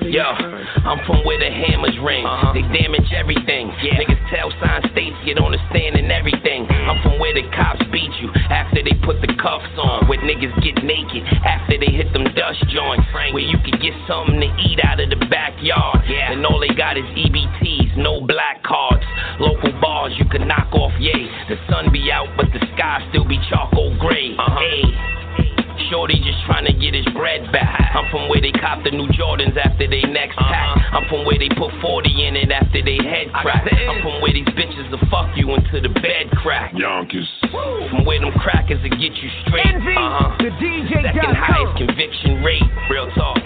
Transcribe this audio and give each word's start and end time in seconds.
Yo, 0.00 0.24
I'm 0.88 1.04
from 1.04 1.20
where 1.28 1.36
the 1.36 1.52
hammers 1.52 1.92
ring. 2.00 2.24
Uh-huh. 2.24 2.56
They 2.56 2.64
damage 2.72 3.12
everything. 3.12 3.68
Yeah. 3.84 4.00
Niggas 4.00 4.24
tell 4.32 4.48
sign 4.56 4.80
states 4.88 5.16
get 5.28 5.36
on 5.36 5.52
the 5.52 5.60
stand 5.68 6.00
and 6.00 6.08
everything. 6.08 6.64
I'm 6.64 6.96
from 7.04 7.20
where 7.20 7.36
the 7.36 7.44
cops 7.52 7.84
beat 7.92 8.08
you 8.16 8.32
after 8.48 8.80
they 8.80 8.96
put 9.04 9.20
the 9.20 9.28
cuffs 9.36 9.68
on. 9.76 10.08
Where 10.08 10.16
niggas 10.24 10.56
get 10.64 10.80
naked 10.80 11.28
after 11.44 11.76
they 11.76 11.92
hit 11.92 12.08
them 12.16 12.24
dust 12.32 12.64
joints. 12.72 13.04
Where 13.12 13.44
you 13.44 13.60
can 13.60 13.76
get 13.84 13.92
something 14.08 14.40
to 14.40 14.48
eat 14.64 14.80
out 14.80 14.96
of 14.96 15.12
the 15.12 15.20
backyard. 15.28 16.08
Yeah. 16.08 16.32
And 16.32 16.40
all 16.48 16.56
they 16.56 16.72
got 16.72 16.96
is 16.96 17.04
EBTs, 17.12 18.00
no 18.00 18.24
black 18.24 18.64
cards. 18.64 19.04
Local 19.44 19.76
bars 19.76 20.16
you 20.16 20.24
can 20.24 20.48
knock 20.48 20.72
off, 20.72 20.96
yay. 20.96 21.28
The 21.52 21.60
sun 21.68 21.92
be 21.92 22.08
out, 22.08 22.32
but 22.40 22.48
the 22.56 22.64
sky 22.72 23.04
still 23.12 23.28
be 23.28 23.36
charcoal 23.52 23.92
gray. 24.00 24.32
Uh-huh. 24.40 24.56
Hey. 24.56 25.12
Shorty 25.92 26.16
just 26.24 26.40
trying 26.48 26.64
to 26.64 26.72
get 26.72 26.96
his 26.96 27.04
bread 27.12 27.52
back. 27.52 27.92
I'm 27.92 28.08
from 28.08 28.32
where 28.32 28.40
they 28.40 28.50
cop 28.50 28.80
the 28.80 28.90
new 28.90 29.12
Jordans 29.12 29.52
after 29.60 29.84
they 29.84 30.00
next 30.08 30.40
pack. 30.40 30.72
Uh-huh. 30.72 30.96
I'm 30.96 31.04
from 31.12 31.28
where 31.28 31.36
they 31.36 31.52
put 31.52 31.68
40 31.84 32.08
in 32.08 32.32
it 32.32 32.48
after 32.48 32.80
they 32.80 32.96
head 32.96 33.28
crack. 33.36 33.68
I'm 33.68 34.00
from 34.00 34.24
where 34.24 34.32
these 34.32 34.48
bitches 34.56 34.88
will 34.88 35.04
fuck 35.12 35.36
you 35.36 35.52
until 35.52 35.84
the 35.84 35.92
bed 35.92 36.32
crack. 36.40 36.72
Yonkers. 36.72 37.28
From 37.92 38.08
where 38.08 38.24
them 38.24 38.32
crackers 38.40 38.80
will 38.80 38.96
get 38.96 39.12
you 39.20 39.28
straight. 39.44 39.68
Envy, 39.68 39.92
uh-huh. 39.92 40.40
the 40.40 40.48
DJ. 40.56 40.96
Second 40.96 41.36
highest 41.36 41.76
conviction 41.76 42.40
rate. 42.40 42.64
Real 42.88 43.12
talk. 43.12 43.36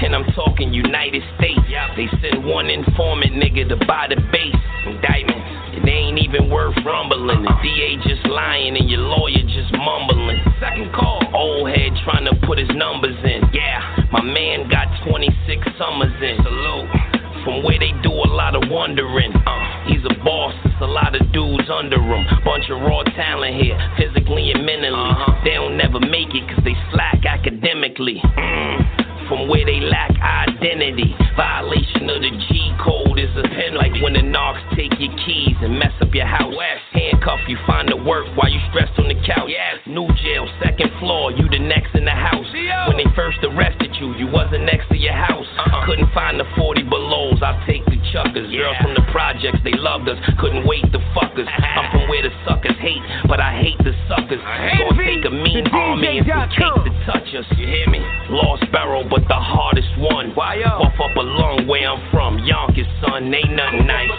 And 0.00 0.14
I'm 0.16 0.24
talking 0.34 0.72
United 0.72 1.22
States. 1.38 1.60
They 1.96 2.08
send 2.20 2.44
one 2.44 2.70
informant 2.70 3.32
nigga 3.34 3.68
to 3.68 3.76
buy 3.86 4.06
the 4.08 4.16
base. 4.32 4.56
Indictments. 4.86 5.84
They 5.84 5.90
ain't 5.90 6.18
even 6.18 6.50
worth 6.50 6.76
rumbling. 6.84 7.42
The 7.42 7.54
DA 7.62 7.96
just 8.08 8.26
lying 8.26 8.76
and 8.76 8.88
your 8.90 9.00
lawyer 9.00 9.42
just 9.46 9.72
mumbling. 9.72 10.38
Second 10.60 10.92
call. 10.92 11.22
Old 11.34 11.68
head 11.70 11.92
trying 12.04 12.24
to 12.26 12.34
put 12.46 12.58
his 12.58 12.68
numbers 12.74 13.16
in. 13.24 13.42
Yeah, 13.52 14.06
my 14.12 14.22
man 14.22 14.68
got 14.68 14.86
26 15.08 15.66
summers 15.78 16.12
in. 16.22 16.38
Salute. 16.42 17.21
From 17.44 17.64
where 17.64 17.78
they 17.78 17.90
do 18.02 18.12
a 18.12 18.30
lot 18.30 18.54
of 18.54 18.70
wondering. 18.70 19.32
Uh, 19.34 19.86
he's 19.86 20.04
a 20.04 20.14
boss, 20.22 20.54
it's 20.64 20.80
a 20.80 20.86
lot 20.86 21.14
of 21.14 21.32
dudes 21.32 21.68
under 21.70 21.98
him. 21.98 22.24
Bunch 22.44 22.70
of 22.70 22.80
raw 22.82 23.02
talent 23.02 23.60
here, 23.60 23.78
physically 23.98 24.52
and 24.52 24.64
mentally. 24.64 24.94
Uh-huh. 24.94 25.42
They 25.44 25.54
don't 25.54 25.76
never 25.76 25.98
make 25.98 26.34
it 26.34 26.46
cause 26.48 26.62
they 26.64 26.76
slack 26.92 27.26
academically. 27.26 28.22
Mm 28.22 29.02
from 29.32 29.48
where 29.48 29.64
they 29.64 29.80
lack 29.80 30.12
identity. 30.20 31.16
Violation 31.36 32.04
of 32.12 32.20
the 32.20 32.32
G 32.48 32.74
code 32.84 33.18
is 33.18 33.32
a 33.32 33.48
penalty. 33.48 33.80
Like 33.80 33.96
when 34.04 34.12
the 34.12 34.20
knocks 34.20 34.60
take 34.76 34.92
your 35.00 35.14
keys 35.24 35.56
and 35.64 35.78
mess 35.78 35.96
up 36.00 36.12
your 36.12 36.28
house. 36.28 36.52
Handcuff 36.92 37.40
you, 37.48 37.56
find 37.66 37.88
the 37.88 37.96
work 37.96 38.28
while 38.36 38.52
you 38.52 38.60
stressed 38.68 38.92
on 39.00 39.08
the 39.08 39.16
couch. 39.24 39.48
Yeah. 39.48 39.80
New 39.88 40.04
jail, 40.20 40.44
second 40.60 40.92
floor, 41.00 41.32
you 41.32 41.48
the 41.48 41.58
next 41.58 41.94
in 41.94 42.04
the 42.04 42.12
house. 42.12 42.44
When 42.88 43.00
they 43.00 43.08
first 43.16 43.38
arrested 43.42 43.96
you, 43.96 44.12
you 44.20 44.28
wasn't 44.28 44.64
next 44.68 44.88
to 44.92 44.98
your 44.98 45.16
house. 45.16 45.48
Uh-uh. 45.56 45.86
Couldn't 45.86 46.12
find 46.12 46.38
the 46.38 46.44
40 46.56 46.84
belows, 47.32 47.42
I'll 47.42 47.66
take 47.66 47.84
the 47.86 47.96
chuckers. 48.12 48.50
Girls 48.50 48.76
from 48.82 48.94
the 48.94 49.04
projects, 49.12 49.58
they 49.64 49.72
loved 49.72 50.08
us, 50.08 50.18
couldn't 50.38 50.66
wait 50.66 50.84
to 50.92 50.98
fuck 51.14 51.32
us. 51.38 51.48
I'm 51.76 51.90
from 51.90 52.08
where 52.08 52.22
the 52.22 52.30
suckers 52.46 52.76
hate, 52.80 53.02
but 53.28 53.40
I 53.40 53.52
hate 53.60 53.78
the 53.78 53.92
suckers. 54.08 54.40
Gonna 54.40 55.04
take 55.04 55.24
a 55.24 55.30
mean 55.30 55.66
army 55.72 56.18
and 56.18 56.26
some 56.26 56.48
cake 56.50 56.84
to 56.84 56.92
touch 57.06 57.28
us. 57.34 57.46
You 57.56 57.66
hear 57.66 57.88
me? 57.88 58.00
Lost 58.30 58.64
Sparrow, 58.68 59.04
but 59.08 59.22
the 59.28 59.38
hardest 59.38 59.88
one. 59.98 60.34
Why 60.34 60.62
up? 60.62 60.82
Puff 60.82 61.10
up 61.10 61.16
a 61.16 61.24
lung 61.24 61.66
where 61.66 61.88
I'm 61.88 62.02
from. 62.10 62.38
Yonkers, 62.44 62.88
son, 63.00 63.32
ain't 63.32 63.52
nothing 63.52 63.86
nice. 63.86 64.10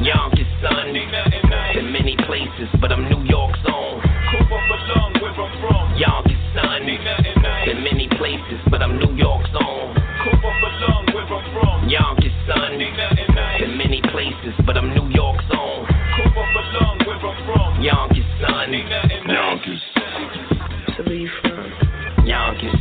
Yonkers, 0.00 0.50
son, 0.62 0.92
been 1.74 1.92
many 1.92 2.16
places, 2.26 2.68
but 2.80 2.92
I'm 2.92 3.08
New 3.08 3.24
York's 3.24 3.60
own. 3.68 4.02
Yonkers, 5.96 6.40
son, 6.54 6.86
been 7.66 7.84
many 7.84 8.08
places, 8.16 8.60
but 8.70 8.82
I'm 8.82 8.98
New 8.98 9.14
York's 9.16 9.50
own. 9.60 9.99
Yonkers, 11.88 12.32
son, 12.46 12.78
been 13.58 13.78
many 13.78 14.02
places, 14.12 14.54
but 14.66 14.76
I'm 14.76 14.94
New 14.94 15.08
York's 15.08 15.44
own. 15.56 15.86
Yonkers, 17.80 18.24
son, 18.40 18.72
Yonkers. 19.26 19.82
So 20.96 21.04
where 21.04 21.14
you 21.14 21.30
from? 21.40 22.26
Yonkers. 22.26 22.79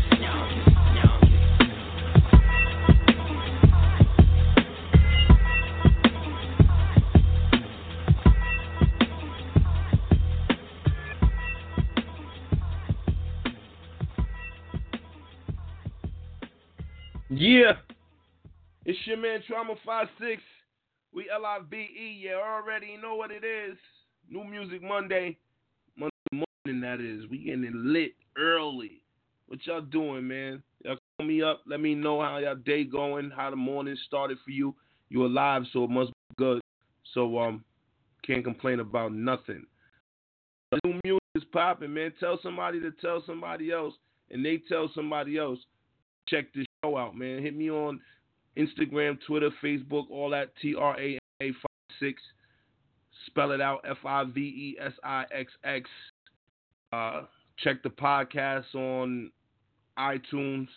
Yeah. 17.29 17.73
It's 18.85 18.97
your 19.05 19.17
man 19.17 19.41
Trauma 19.47 19.75
56. 19.85 20.41
We 21.13 21.29
L 21.33 21.45
I 21.45 21.59
V 21.69 21.75
E. 21.75 22.21
You 22.23 22.33
already 22.33 22.97
know 23.01 23.15
what 23.15 23.29
it 23.31 23.43
is. 23.43 23.77
New 24.29 24.43
Music 24.43 24.81
Monday. 24.81 25.37
Monday 25.95 26.13
morning, 26.65 26.81
that 26.81 26.99
is. 26.99 27.29
We 27.29 27.37
getting 27.37 27.65
it 27.65 27.75
lit 27.75 28.13
early. 28.37 29.03
What 29.47 29.59
y'all 29.65 29.81
doing, 29.81 30.27
man? 30.27 30.63
Y'all 30.83 30.97
call 31.17 31.27
me 31.27 31.43
up. 31.43 31.61
Let 31.67 31.79
me 31.81 31.93
know 31.93 32.21
how 32.21 32.37
y'all 32.37 32.55
day 32.55 32.83
going, 32.83 33.31
how 33.35 33.49
the 33.51 33.55
morning 33.55 33.97
started 34.07 34.37
for 34.43 34.51
you. 34.51 34.75
You 35.09 35.25
alive, 35.25 35.63
so 35.71 35.83
it 35.83 35.89
must 35.89 36.09
be 36.09 36.35
good. 36.37 36.61
So, 37.13 37.39
um, 37.39 37.63
can't 38.25 38.43
complain 38.43 38.79
about 38.79 39.11
nothing. 39.11 39.65
New 40.83 40.99
music 41.03 41.21
is 41.35 41.43
popping, 41.51 41.93
man. 41.93 42.13
Tell 42.19 42.39
somebody 42.43 42.79
to 42.81 42.91
tell 43.01 43.23
somebody 43.25 43.71
else, 43.71 43.95
and 44.29 44.45
they 44.45 44.61
tell 44.69 44.89
somebody 44.93 45.37
else. 45.37 45.59
Check 46.27 46.53
this 46.53 46.65
show 46.83 46.97
out, 46.97 47.15
man. 47.15 47.41
Hit 47.41 47.55
me 47.55 47.69
on 47.69 47.99
Instagram, 48.57 49.17
Twitter, 49.25 49.49
Facebook, 49.63 50.09
all 50.09 50.29
that. 50.31 50.51
T 50.61 50.75
R 50.75 50.99
A 50.99 51.17
A 51.41 51.51
six. 51.99 52.21
Spell 53.27 53.51
it 53.51 53.61
out. 53.61 53.83
F 53.87 53.97
I 54.05 54.23
V 54.23 54.39
E 54.39 54.77
S 54.81 54.93
I 55.03 55.25
X 55.31 55.51
X. 55.63 55.89
Uh, 56.91 57.23
check 57.57 57.83
the 57.83 57.89
podcast 57.89 58.73
on 58.75 59.31
iTunes. 59.97 60.67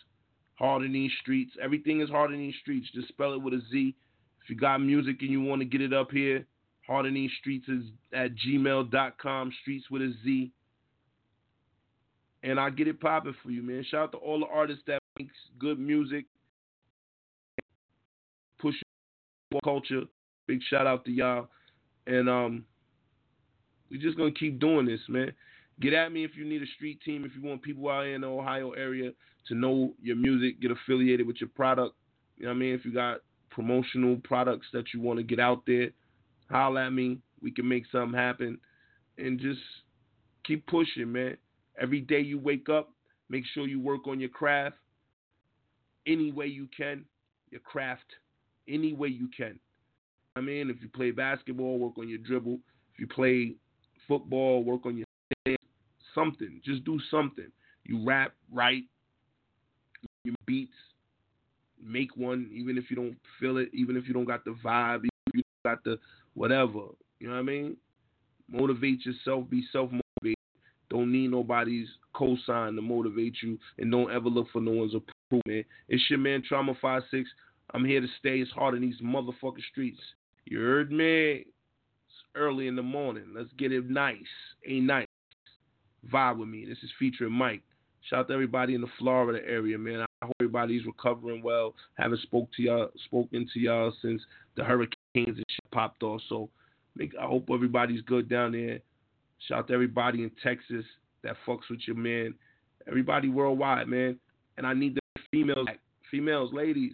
Hard 0.55 0.83
in 0.83 0.93
these 0.93 1.11
streets. 1.21 1.51
Everything 1.61 2.01
is 2.01 2.09
hard 2.09 2.31
in 2.31 2.39
these 2.39 2.55
streets. 2.61 2.87
Just 2.93 3.07
spell 3.07 3.33
it 3.33 3.41
with 3.41 3.53
a 3.53 3.61
Z. 3.71 3.95
If 4.43 4.49
you 4.49 4.55
got 4.55 4.79
music 4.79 5.17
and 5.21 5.31
you 5.31 5.41
want 5.41 5.61
to 5.61 5.65
get 5.65 5.81
it 5.81 5.93
up 5.93 6.11
here, 6.11 6.45
hard 6.85 7.05
in 7.05 7.13
these 7.13 7.31
streets 7.39 7.67
is 7.69 7.83
at 8.13 8.31
gmail.com. 8.35 9.51
Streets 9.61 9.89
with 9.89 10.01
a 10.01 10.13
Z. 10.23 10.51
And 12.43 12.59
I 12.59 12.69
get 12.69 12.89
it 12.89 12.99
popping 12.99 13.35
for 13.41 13.51
you, 13.51 13.63
man. 13.63 13.85
Shout 13.89 14.03
out 14.03 14.11
to 14.11 14.17
all 14.17 14.41
the 14.41 14.45
artists 14.53 14.83
that 14.87 15.02
makes 15.17 15.33
good 15.59 15.79
music, 15.79 16.25
push 18.59 18.75
culture. 19.63 20.03
Big 20.47 20.59
shout 20.69 20.87
out 20.87 21.05
to 21.05 21.11
y'all, 21.11 21.47
and 22.07 22.29
um, 22.29 22.65
we 23.89 23.97
just 23.97 24.17
gonna 24.17 24.31
keep 24.31 24.59
doing 24.59 24.85
this, 24.85 24.99
man. 25.07 25.31
Get 25.79 25.93
at 25.93 26.11
me 26.11 26.23
if 26.23 26.35
you 26.35 26.45
need 26.45 26.61
a 26.61 26.67
street 26.75 26.99
team. 27.03 27.23
If 27.25 27.31
you 27.35 27.47
want 27.47 27.61
people 27.61 27.89
out 27.89 28.05
in 28.05 28.21
the 28.21 28.27
Ohio 28.27 28.71
area 28.71 29.11
to 29.47 29.55
know 29.55 29.93
your 30.01 30.15
music, 30.15 30.61
get 30.61 30.71
affiliated 30.71 31.25
with 31.25 31.37
your 31.39 31.49
product. 31.49 31.95
You 32.37 32.45
know 32.45 32.49
what 32.49 32.55
I 32.55 32.59
mean? 32.59 32.73
If 32.73 32.83
you 32.83 32.93
got 32.93 33.19
promotional 33.49 34.17
products 34.23 34.67
that 34.73 34.85
you 34.93 35.01
want 35.01 35.19
to 35.19 35.23
get 35.23 35.39
out 35.39 35.63
there, 35.65 35.89
holla 36.49 36.87
at 36.87 36.93
me. 36.93 37.19
We 37.41 37.51
can 37.51 37.67
make 37.67 37.83
something 37.91 38.17
happen, 38.17 38.59
and 39.17 39.39
just 39.39 39.61
keep 40.45 40.65
pushing, 40.67 41.11
man. 41.11 41.37
Every 41.79 42.01
day 42.01 42.19
you 42.19 42.37
wake 42.37 42.69
up, 42.69 42.89
make 43.29 43.43
sure 43.53 43.67
you 43.67 43.79
work 43.79 44.07
on 44.07 44.19
your 44.19 44.29
craft 44.29 44.75
any 46.07 46.31
way 46.31 46.47
you 46.47 46.67
can, 46.75 47.05
your 47.49 47.61
craft, 47.61 48.05
any 48.67 48.93
way 48.93 49.09
you 49.09 49.29
can. 49.35 49.59
I 50.35 50.41
mean, 50.41 50.69
if 50.69 50.77
you 50.81 50.89
play 50.89 51.11
basketball, 51.11 51.77
work 51.77 51.97
on 51.97 52.09
your 52.09 52.17
dribble. 52.17 52.59
If 52.93 52.99
you 52.99 53.07
play 53.07 53.53
football, 54.07 54.63
work 54.63 54.85
on 54.85 54.97
your 54.97 55.05
something. 56.13 56.61
Just 56.63 56.83
do 56.83 56.99
something. 57.11 57.47
You 57.85 58.03
rap, 58.05 58.33
write, 58.51 58.83
your 60.23 60.35
beats. 60.45 60.73
Make 61.85 62.15
one, 62.15 62.49
even 62.53 62.77
if 62.77 62.85
you 62.89 62.95
don't 62.95 63.17
feel 63.39 63.57
it, 63.57 63.69
even 63.73 63.97
if 63.97 64.07
you 64.07 64.13
don't 64.13 64.25
got 64.25 64.45
the 64.45 64.55
vibe, 64.63 64.99
even 64.99 65.09
if 65.27 65.35
you 65.35 65.43
got 65.65 65.83
the 65.83 65.99
whatever. 66.33 66.79
You 67.19 67.27
know 67.27 67.33
what 67.33 67.39
I 67.39 67.43
mean? 67.43 67.77
Motivate 68.49 69.05
yourself. 69.05 69.49
Be 69.49 69.63
self 69.71 69.89
motivated. 69.91 70.37
Don't 70.89 71.11
need 71.11 71.31
nobody's 71.31 71.87
cosign 72.15 72.75
to 72.75 72.81
motivate 72.81 73.35
you, 73.41 73.59
and 73.77 73.91
don't 73.91 74.11
ever 74.11 74.29
look 74.29 74.47
for 74.53 74.61
no 74.61 74.71
one's 74.71 74.93
approval. 74.93 75.12
Man. 75.45 75.63
It's 75.89 76.03
your 76.09 76.19
man 76.19 76.43
Trauma 76.47 76.73
Five 76.81 77.03
Six. 77.09 77.29
I'm 77.73 77.85
here 77.85 78.01
to 78.01 78.07
stay. 78.19 78.37
It's 78.39 78.51
hard 78.51 78.75
in 78.75 78.81
these 78.81 78.99
motherfucking 79.01 79.63
streets. 79.71 79.99
You 80.45 80.59
heard 80.59 80.91
me? 80.91 81.45
It's 81.45 82.23
early 82.35 82.67
in 82.67 82.75
the 82.75 82.83
morning. 82.83 83.33
Let's 83.35 83.49
get 83.57 83.71
it 83.71 83.89
nice. 83.89 84.17
Ain't 84.67 84.85
nice. 84.85 85.07
Vibe 86.11 86.37
with 86.37 86.49
me. 86.49 86.65
This 86.65 86.77
is 86.83 86.91
featuring 86.99 87.31
Mike. 87.31 87.63
Shout 88.09 88.19
out 88.19 88.27
to 88.27 88.33
everybody 88.33 88.75
in 88.75 88.81
the 88.81 88.87
Florida 88.99 89.39
area, 89.47 89.77
man. 89.77 90.01
I 90.01 90.25
hope 90.25 90.35
everybody's 90.41 90.85
recovering 90.85 91.41
well. 91.41 91.73
Haven't 91.95 92.21
spoke 92.21 92.49
to 92.57 92.61
y'all, 92.61 92.89
spoken 93.05 93.47
to 93.53 93.59
y'all 93.59 93.93
since 94.01 94.21
the 94.55 94.63
hurricanes 94.63 94.91
and 95.15 95.37
shit 95.37 95.71
popped 95.71 96.03
off. 96.03 96.21
So, 96.27 96.49
make, 96.95 97.13
I 97.19 97.25
hope 97.25 97.47
everybody's 97.51 98.01
good 98.01 98.29
down 98.29 98.51
there. 98.51 98.79
Shout 99.47 99.59
out 99.59 99.67
to 99.69 99.73
everybody 99.73 100.23
in 100.23 100.31
Texas 100.43 100.85
that 101.23 101.37
fucks 101.47 101.69
with 101.69 101.79
your 101.87 101.95
man. 101.95 102.33
Everybody 102.87 103.29
worldwide, 103.29 103.87
man. 103.87 104.19
And 104.57 104.67
I 104.67 104.73
need 104.73 104.99
females, 105.33 105.67
females, 106.11 106.51
ladies, 106.53 106.93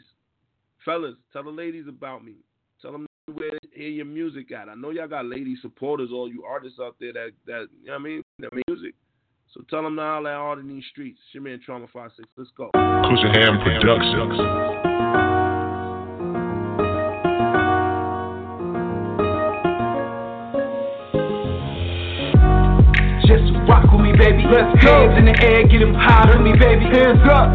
fellas. 0.85 1.15
Tell 1.33 1.43
the 1.43 1.49
ladies 1.49 1.85
about 1.87 2.23
me. 2.23 2.35
Tell 2.81 2.93
them 2.93 3.05
where 3.33 3.51
to 3.51 3.59
hear 3.73 3.89
your 3.89 4.05
music 4.05 4.51
at. 4.51 4.69
I 4.69 4.75
know 4.75 4.91
y'all 4.91 5.07
got 5.07 5.25
lady 5.25 5.55
supporters, 5.61 6.09
all 6.11 6.29
you 6.29 6.45
artists 6.45 6.79
out 6.81 6.95
there 6.99 7.13
that 7.13 7.31
that 7.45 7.67
you 7.81 7.87
know 7.87 7.93
what 7.93 7.99
I 7.99 8.03
mean, 8.03 8.23
that 8.39 8.51
music. 8.67 8.95
So 9.53 9.61
tell 9.69 9.83
them 9.83 9.97
to 9.97 10.01
holler 10.01 10.29
out 10.29 10.59
in 10.59 10.69
these 10.69 10.85
streets. 10.91 11.19
Your 11.33 11.43
man 11.43 11.59
Trauma 11.63 11.87
Five 11.91 12.11
Six. 12.15 12.29
Let's 12.37 12.49
go. 12.55 12.71
Cushion 12.73 13.33
Ham 13.33 13.59
Productions. 13.61 14.88
Baby. 24.31 24.43
Let's 24.49 24.83
Hands 24.83 25.17
in 25.17 25.25
the 25.25 25.35
air, 25.41 25.67
get 25.67 25.81
'em 25.81 25.93
high 25.93 26.31
for 26.31 26.39
me, 26.39 26.53
baby. 26.53 26.85
Hands 26.85 27.21
up. 27.29 27.49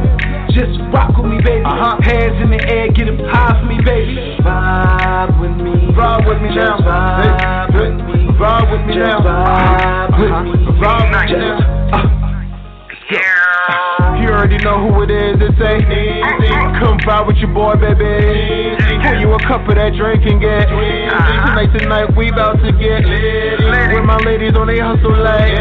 Just 0.50 0.78
rock 0.92 1.16
with 1.16 1.26
me, 1.26 1.40
baby. 1.40 1.64
Uh-huh. 1.64 2.00
Hands 2.02 2.42
in 2.42 2.50
the 2.50 2.62
air, 2.70 2.88
get 2.88 3.08
'em 3.08 3.18
high 3.18 3.60
for 3.60 3.66
me, 3.66 3.80
baby. 3.80 4.36
Vibe 4.40 5.40
with 5.40 5.56
me. 5.56 5.92
Vibe 5.94 6.26
with 6.26 6.42
me 6.42 6.54
now. 6.54 6.78
Vibe 6.78 7.74
with 7.74 7.94
me. 8.06 8.28
Vibe 8.38 8.70
with 8.72 8.86
me 8.86 8.94
now. 8.96 9.20
Vibe 9.20 10.18
with 10.18 10.30
me. 10.44 10.66
Vibe 10.80 11.10
with 11.10 11.30
me 11.30 11.38
now. 11.38 11.58
Uh. 11.92 12.24
You 14.20 14.30
already 14.30 14.58
know 14.64 14.78
who 14.88 15.02
it 15.02 15.10
is. 15.10 15.36
It's 15.40 15.60
a 15.60 15.76
easy. 15.76 16.50
Come 16.80 16.98
by 17.06 17.20
with 17.20 17.36
your 17.36 17.52
boy, 17.52 17.74
baby. 17.74 18.93
Pour 19.04 19.14
you 19.20 19.32
a 19.32 19.38
cup 19.44 19.68
of 19.68 19.76
that 19.76 19.92
drink 19.92 20.24
and 20.24 20.40
get 20.40 20.64
easy. 20.64 21.36
Tonight, 21.44 21.70
tonight, 21.76 22.08
we 22.16 22.30
about 22.32 22.56
to 22.64 22.72
get 22.72 23.04
lit. 23.04 23.60
With 23.92 24.04
my 24.04 24.16
ladies 24.24 24.56
on 24.56 24.66
they 24.66 24.80
hustle 24.80 25.12
like 25.12 25.52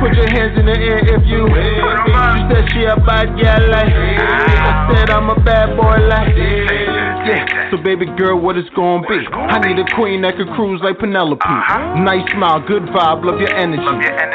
Put 0.00 0.16
your 0.16 0.28
hands 0.32 0.58
in 0.58 0.66
the 0.66 0.72
air 0.72 0.98
if 1.04 1.22
you 1.28 1.46
You 1.46 2.48
said 2.48 2.64
she 2.72 2.84
a 2.84 2.96
bad 2.96 3.36
gal 3.36 3.60
like 3.70 3.92
I 3.92 4.88
said 4.92 5.10
I'm 5.10 5.30
a 5.30 5.36
bad 5.40 5.76
boy 5.76 6.00
like 6.08 6.91
yeah. 7.26 7.70
So 7.70 7.76
baby 7.78 8.06
girl, 8.18 8.38
what 8.40 8.56
it's 8.56 8.68
gonna 8.70 9.06
be? 9.06 9.26
I 9.32 9.58
need 9.60 9.78
a 9.78 9.86
queen 9.94 10.22
that 10.22 10.36
could 10.36 10.48
cruise 10.54 10.80
like 10.82 10.98
Penelope. 10.98 11.40
Uh-huh. 11.44 12.02
Nice 12.02 12.26
smile, 12.32 12.60
good 12.66 12.82
vibe, 12.92 13.24
love 13.24 13.40
your 13.40 13.54
energy. 13.54 13.82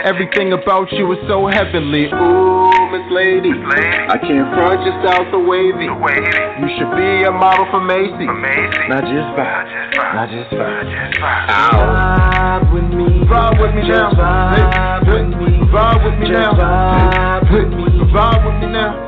Everything 0.04 0.54
about 0.54 0.92
you 0.92 1.12
is 1.14 1.20
so 1.28 1.48
heavenly. 1.48 2.08
Ooh, 2.08 2.72
Miss 2.92 3.08
Lady, 3.12 3.52
I 3.52 4.18
can't 4.18 4.48
front 4.56 4.82
your 4.86 4.96
style 5.04 5.26
so 5.32 5.40
wavy. 5.44 5.86
You 5.86 6.68
should 6.78 6.92
be 6.96 7.24
a 7.28 7.32
model 7.32 7.68
for 7.72 7.82
Macy. 7.84 8.26
Not 8.26 9.04
just 9.04 9.30
vibe, 9.36 9.68
not 10.16 10.30
just 10.32 10.50
vibe. 10.52 10.88
Vibe 11.18 12.74
with 12.74 12.90
me, 12.94 13.26
vibe 13.28 13.62
with 13.62 13.76
me 13.76 13.88
now. 13.88 14.12
Vibe 14.12 15.08
with 15.12 15.30
me, 15.36 15.60
vibe 15.68 16.04
with 16.06 16.20
me 16.20 16.30
now. 16.30 16.54
Vibe 16.54 17.52
with 17.52 17.70
me, 17.74 17.86
vibe 18.12 18.46
with 18.46 18.58
me 18.64 18.72
now. 18.74 19.07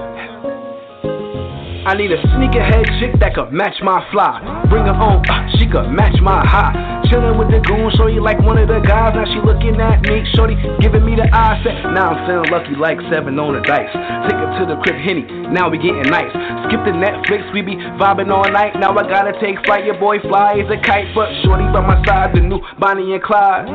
I 1.90 1.98
need 1.98 2.14
a 2.14 2.22
sneakerhead 2.38 2.86
chick 3.02 3.18
that 3.18 3.34
could 3.34 3.50
match 3.50 3.82
my 3.82 3.98
fly. 4.14 4.38
Bring 4.70 4.86
her 4.86 4.94
on, 4.94 5.26
uh, 5.26 5.50
she 5.58 5.66
could 5.66 5.90
match 5.90 6.22
my 6.22 6.46
high. 6.46 7.02
Chillin' 7.10 7.34
with 7.34 7.50
the 7.50 7.58
goon, 7.66 7.90
shorty 7.98 8.22
like 8.22 8.38
one 8.46 8.62
of 8.62 8.70
the 8.70 8.78
guys. 8.78 9.18
Now 9.18 9.26
she 9.26 9.42
looking 9.42 9.74
at 9.82 10.06
me, 10.06 10.22
shorty 10.38 10.54
giving 10.86 11.02
me 11.02 11.18
the 11.18 11.26
eye 11.34 11.58
set. 11.66 11.82
Now 11.90 12.14
I'm 12.14 12.30
feeling 12.30 12.46
lucky 12.54 12.78
like 12.78 13.02
seven 13.10 13.42
on 13.42 13.58
the 13.58 13.66
dice. 13.66 13.90
Take 14.30 14.38
her 14.38 14.50
to 14.62 14.64
the 14.70 14.78
crib, 14.86 15.02
henny. 15.02 15.26
Now 15.50 15.74
we 15.74 15.82
getting 15.82 16.06
nice. 16.14 16.30
Skip 16.70 16.86
the 16.86 16.94
Netflix, 16.94 17.50
we 17.58 17.66
be 17.66 17.74
vibing 17.98 18.30
all 18.30 18.46
night. 18.54 18.78
Now 18.78 18.94
I 18.94 19.02
gotta 19.10 19.34
take 19.42 19.58
flight. 19.66 19.82
Your 19.82 19.98
boy 19.98 20.22
fly 20.22 20.62
is 20.62 20.70
a 20.70 20.78
kite, 20.86 21.10
but 21.18 21.34
shorty 21.42 21.66
by 21.74 21.82
my 21.82 21.98
side, 22.06 22.38
the 22.38 22.46
new 22.46 22.62
Bonnie 22.78 23.18
and 23.18 23.24
Clyde. 23.26 23.66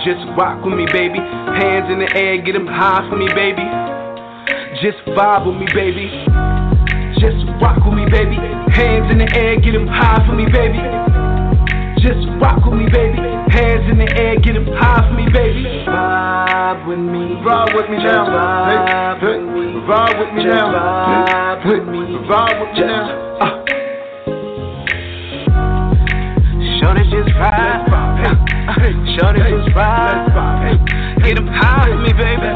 Just 0.00 0.24
rock 0.32 0.64
with 0.64 0.80
me, 0.80 0.88
baby. 0.88 1.20
Hands 1.20 1.92
in 1.92 2.00
the 2.00 2.08
air, 2.16 2.40
get 2.40 2.56
'em 2.56 2.64
high 2.64 3.04
for 3.12 3.20
me, 3.20 3.28
baby. 3.36 3.68
Just 4.80 5.04
vibe 5.12 5.44
with 5.44 5.60
me, 5.60 5.68
baby. 5.76 6.08
Rock 7.62 7.84
with 7.84 7.94
me, 7.94 8.06
baby. 8.10 8.36
Hands 8.74 9.06
in 9.12 9.18
the 9.18 9.28
air, 9.36 9.54
get 9.60 9.74
'em 9.74 9.86
high 9.86 10.26
for 10.26 10.32
me, 10.34 10.46
baby. 10.46 10.82
Just 12.02 12.26
rock 12.42 12.64
with 12.66 12.74
me, 12.74 12.88
baby. 12.88 13.18
Hands 13.54 13.86
in 13.88 13.98
the 13.98 14.10
air, 14.18 14.34
get 14.36 14.56
'em 14.56 14.66
high 14.66 15.06
for 15.06 15.14
me, 15.14 15.28
baby. 15.30 15.84
Vibe 15.86 16.86
with 16.86 16.98
me. 16.98 17.38
Vibe 17.44 17.74
with 17.74 17.88
me 17.88 17.98
now. 17.98 18.26
Vibe 18.26 19.22
with 19.22 19.42
me. 19.54 19.80
Vibe 19.86 20.18
with 20.18 20.32
me 20.34 20.44
now. 20.44 20.72
Vibe 20.74 21.64
with 21.66 21.86
me. 21.86 22.18
Vibe 22.28 22.60
with 22.60 22.72
me 22.74 22.80
now. 22.84 23.06
Uh. 23.40 23.50
Shorty 26.80 27.04
just 27.10 27.32
ride. 27.38 27.86
Shorty 29.14 29.40
just 29.40 29.76
ride. 29.76 30.80
Get 31.22 31.38
'em 31.38 31.46
high 31.46 31.86
for 31.90 31.98
me, 31.98 32.12
baby. 32.12 32.48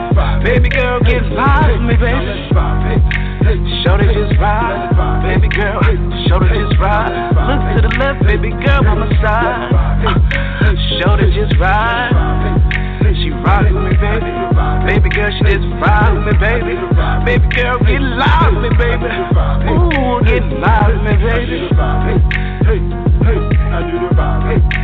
Baby 0.43 0.69
girl, 0.69 0.99
get 1.01 1.23
high 1.39 1.75
for 1.75 1.81
me, 1.81 1.95
baby. 1.95 3.16
Shorty 3.47 4.07
just 4.13 4.41
ride, 4.41 4.91
baby 5.23 5.49
girl. 5.49 5.81
Shorty 6.27 6.49
just 6.59 6.79
ride. 6.81 7.15
Look 7.47 7.63
to 7.77 7.89
the 7.89 7.95
left, 7.99 8.27
baby 8.27 8.51
girl 8.51 8.87
on 8.89 8.99
my 8.99 9.09
side. 9.23 9.71
Shorty 10.99 11.31
just 11.33 11.55
ride. 11.61 12.11
She 13.23 13.31
ride 13.31 13.73
with 13.73 13.85
me, 13.85 13.97
baby. 13.97 14.31
Baby 14.87 15.09
girl, 15.15 15.31
she 15.31 15.45
just 15.45 15.65
ride 15.81 16.13
with 16.13 16.27
me, 16.27 16.33
baby. 16.43 16.75
Baby 17.25 17.47
girl, 17.55 17.79
get 17.79 18.03
live 18.03 18.53
with 18.53 18.63
me, 18.63 18.71
baby. 18.77 19.09
Ooh, 19.73 20.21
get 20.27 20.43
live 20.61 20.93
with 20.93 21.03
me, 21.07 21.15
baby. 21.25 21.59
Hey, 22.67 22.83
hey, 23.23 23.41
I 23.73 23.91
do 23.91 24.09
the 24.09 24.15
vibe. 24.15 24.76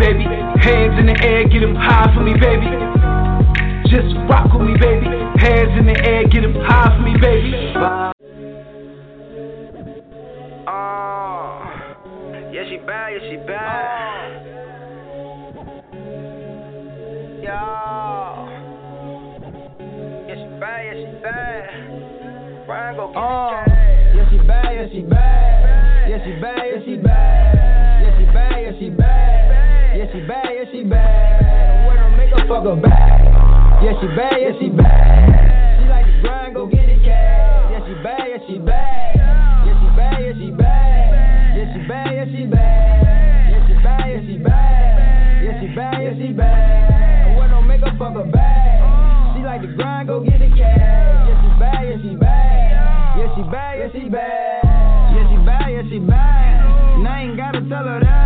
Baby. 0.00 0.24
Hands 0.24 0.98
in 0.98 1.06
the 1.06 1.16
air, 1.22 1.44
get 1.44 1.62
'em 1.62 1.76
high 1.76 2.08
for 2.14 2.20
me, 2.20 2.32
baby. 2.32 2.72
Just 3.92 4.16
rock 4.30 4.50
with 4.54 4.62
me, 4.62 4.74
baby. 4.78 5.06
Hands 5.36 5.78
in 5.78 5.84
the 5.86 5.96
air, 6.08 6.24
get 6.24 6.42
'em 6.42 6.54
high 6.54 6.96
for 6.96 7.02
me, 7.02 7.14
baby. 7.18 7.74
Oh, 10.66 11.62
yeah, 12.50 12.64
she 12.64 12.78
bad, 12.78 13.12
yeah, 13.12 13.28
she 13.28 13.36
bad. 13.46 14.30
Oh. 15.52 16.08
Yo, 17.44 17.58
yeah, 20.28 20.36
she 20.40 20.48
bad, 20.60 20.80
yeah, 20.86 20.96
she 21.00 21.06
bad. 21.22 21.70
Brian, 22.66 22.96
go 22.96 23.08
get 23.08 23.16
Oh, 23.16 23.64
yeah, 24.16 24.30
she 24.30 24.38
bad, 24.38 24.76
yeah, 24.76 24.88
she 24.92 25.00
bad. 25.02 26.08
Yeah, 26.08 26.24
she 26.24 26.32
bad, 26.40 26.62
yeah, 26.72 26.84
she 26.84 26.96
bad. 26.96 26.99
She 30.12 30.20
bad, 30.26 30.48
yeah, 30.50 30.64
she 30.72 30.82
bad. 30.84 32.16
Make 32.16 32.30
her 32.30 32.46
fuck 32.48 32.64
her 32.64 32.76
back. 32.76 33.82
Yeah, 33.82 33.94
she 34.00 34.06
bad, 34.16 34.36
yeah, 34.40 34.52
she 34.58 34.68
bad. 34.68 35.80
She 35.80 35.88
like 35.88 36.06
to 36.06 36.20
grind, 36.22 36.54
go 36.54 36.66
get 36.66 36.86
the 36.86 36.96
cash. 37.04 37.70
Yeah, 37.70 37.86
she 37.86 37.94
bad, 38.02 38.24
yeah, 38.28 38.38
she 38.46 38.58
bad. 38.58 39.16
Yeah, 39.16 39.76
she 39.80 39.88
bad, 39.96 40.18
yeah, 40.20 40.32
she 40.34 40.50
bad. 40.50 41.56
Yeah, 41.56 41.72
she 41.72 41.88
bad, 41.88 42.10
yeah, 42.14 42.24
she 42.26 42.46
bad. 42.46 43.50
Yeah, 43.50 43.66
she 43.66 43.74
bad, 43.82 44.06
yeah, 44.10 44.20
she 44.26 44.36
bad. 44.38 45.44
Yeah, 45.44 45.60
she 45.60 45.66
bad, 45.74 46.02
yeah, 46.02 46.14
she 46.18 46.30
fuck 48.00 48.14
her 48.14 48.24
back. 48.32 49.36
She 49.36 49.44
like 49.44 49.60
to 49.60 49.68
grind, 49.76 50.08
go 50.08 50.20
get 50.20 50.38
the 50.38 50.48
cash. 50.48 50.58
Yeah, 50.58 51.42
she 51.42 51.60
bad, 51.60 51.82
yeah, 51.84 51.96
she 52.00 52.16
bad. 52.16 53.18
Yeah, 53.18 53.34
she 53.36 53.42
bad, 53.42 53.78
yeah, 53.78 53.88
she 53.92 54.08
bad. 54.08 54.64
Yeah, 55.14 55.28
she 55.28 55.36
bad, 55.44 55.68
yeah, 55.70 55.82
she 55.90 55.98
bad. 55.98 56.96
And 56.96 57.06
I 57.06 57.20
ain't 57.20 57.36
gotta 57.36 57.60
tell 57.68 57.84
her 57.84 58.00
that 58.00 58.19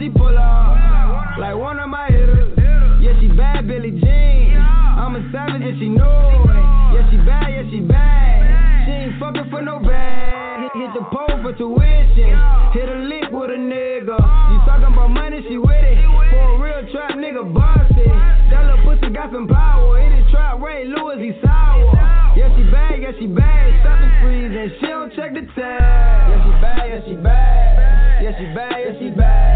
she 0.00 0.08
pull 0.08 0.32
up. 0.32 1.36
Like 1.38 1.54
one 1.56 1.78
of 1.78 1.88
my 1.90 2.08
hitters. 2.08 2.56
Yeah, 3.04 3.20
she 3.20 3.28
bad, 3.28 3.68
Billy 3.68 3.90
Jean. 3.90 4.56
I'm 4.56 5.14
a 5.14 5.20
savage 5.30 5.60
and 5.60 5.78
she 5.78 5.88
know 5.88 6.40
it. 6.48 6.64
Yeah, 6.96 7.04
she 7.10 7.16
bad, 7.20 7.48
yeah, 7.52 7.70
she 7.70 7.80
bad. 7.80 8.86
She 8.86 8.92
ain't 8.92 9.20
fucking 9.20 9.50
for 9.50 9.60
no 9.60 9.78
bag. 9.78 10.72
Hit 10.72 10.90
the 10.96 11.04
pole 11.12 11.36
for 11.44 11.52
tuition. 11.52 12.32
Hit 12.72 12.88
a 12.88 12.96
lick 13.12 13.28
with 13.28 13.52
a 13.52 13.60
nigga. 13.60 14.16
You 14.16 14.56
talking 14.64 14.88
about 14.88 15.08
money, 15.08 15.44
she 15.48 15.58
with 15.58 15.84
it. 15.84 16.00
For 16.32 16.48
a 16.48 16.58
real 16.58 16.80
trap 16.92 17.20
nigga, 17.20 17.44
bossy. 17.52 18.08
That 18.48 18.64
little 18.64 18.80
pussy 18.84 19.12
got 19.12 19.32
some 19.32 19.48
power. 19.48 20.00
Hit 20.00 20.12
It 20.12 20.24
is 20.24 20.30
trap 20.32 20.60
Ray 20.60 20.88
Lewis, 20.88 21.20
he 21.20 21.36
sour. 21.44 21.92
Yeah, 22.36 22.48
she 22.56 22.64
bad, 22.72 23.02
yeah, 23.02 23.12
she 23.20 23.26
bad. 23.26 23.80
Stop 23.84 24.00
and 24.00 24.12
freeze 24.24 24.56
and 24.56 24.72
she 24.80 24.86
don't 24.86 25.12
check 25.12 25.34
the 25.34 25.44
tag. 25.52 26.24
Yeah, 26.32 26.40
she 26.40 26.52
bad, 26.64 26.84
yeah, 26.88 27.00
she 27.04 27.14
bad. 27.20 28.22
Yeah, 28.22 28.38
she 28.38 28.44
bad, 28.54 28.76
yeah, 28.80 28.98
she 28.98 29.10
bad 29.10 29.49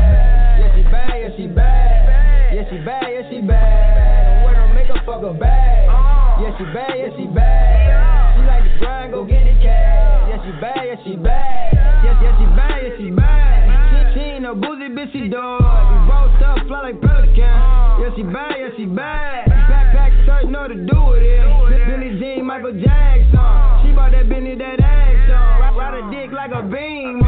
yeah, 1.24 1.36
she 1.36 1.46
bad. 1.46 2.52
Yeah, 2.52 2.64
she 2.68 2.78
bad, 2.84 3.08
yeah, 3.08 3.30
she 3.30 3.40
bad. 3.40 4.44
When 4.44 4.56
I 4.56 4.72
make 4.74 4.90
a 4.90 5.00
fucker 5.08 5.32
bad. 5.38 5.88
Yeah, 6.36 6.52
she 6.58 6.64
bad, 6.68 6.92
yeah, 6.98 7.16
she 7.16 7.24
bad. 7.32 8.36
She 8.36 8.40
like 8.44 8.64
to 8.64 8.78
grind, 8.78 9.12
go 9.12 9.24
get 9.24 9.46
it 9.46 9.56
cash. 9.62 10.28
Yeah, 10.28 10.44
she 10.44 10.52
bad, 10.60 10.82
yeah, 10.84 10.96
she 11.04 11.16
bad. 11.16 12.04
Yeah, 12.04 12.20
yeah, 12.20 12.36
she 12.36 12.46
bad, 12.52 12.76
yeah, 12.84 12.96
she 12.98 13.10
bad. 13.10 14.14
She 14.14 14.20
ain't 14.20 14.42
no 14.42 14.54
boozy 14.54 14.92
bitchy 14.92 15.32
dog. 15.32 15.64
We 15.64 15.96
both 16.04 16.42
up, 16.44 16.66
fly 16.68 16.92
like 16.92 17.00
pelican. 17.00 17.40
Yeah, 17.40 18.10
she 18.14 18.22
bad, 18.22 18.56
yeah, 18.60 18.68
she 18.76 18.84
bad. 18.84 19.48
Backpack 19.48 20.12
search, 20.26 20.50
know 20.50 20.68
to 20.68 20.74
do 20.74 21.00
it. 21.16 21.24
Yeah. 21.24 21.88
Billy 21.88 22.20
Jean, 22.20 22.44
Michael 22.44 22.76
Jackson. 22.76 23.32
She 23.80 23.96
bought 23.96 24.12
that 24.12 24.28
Benny, 24.28 24.56
that 24.56 24.80
ass. 24.80 25.72
Ride 25.74 26.04
a 26.04 26.10
dick 26.10 26.32
like 26.32 26.52
a 26.52 26.62
beam 26.62 27.24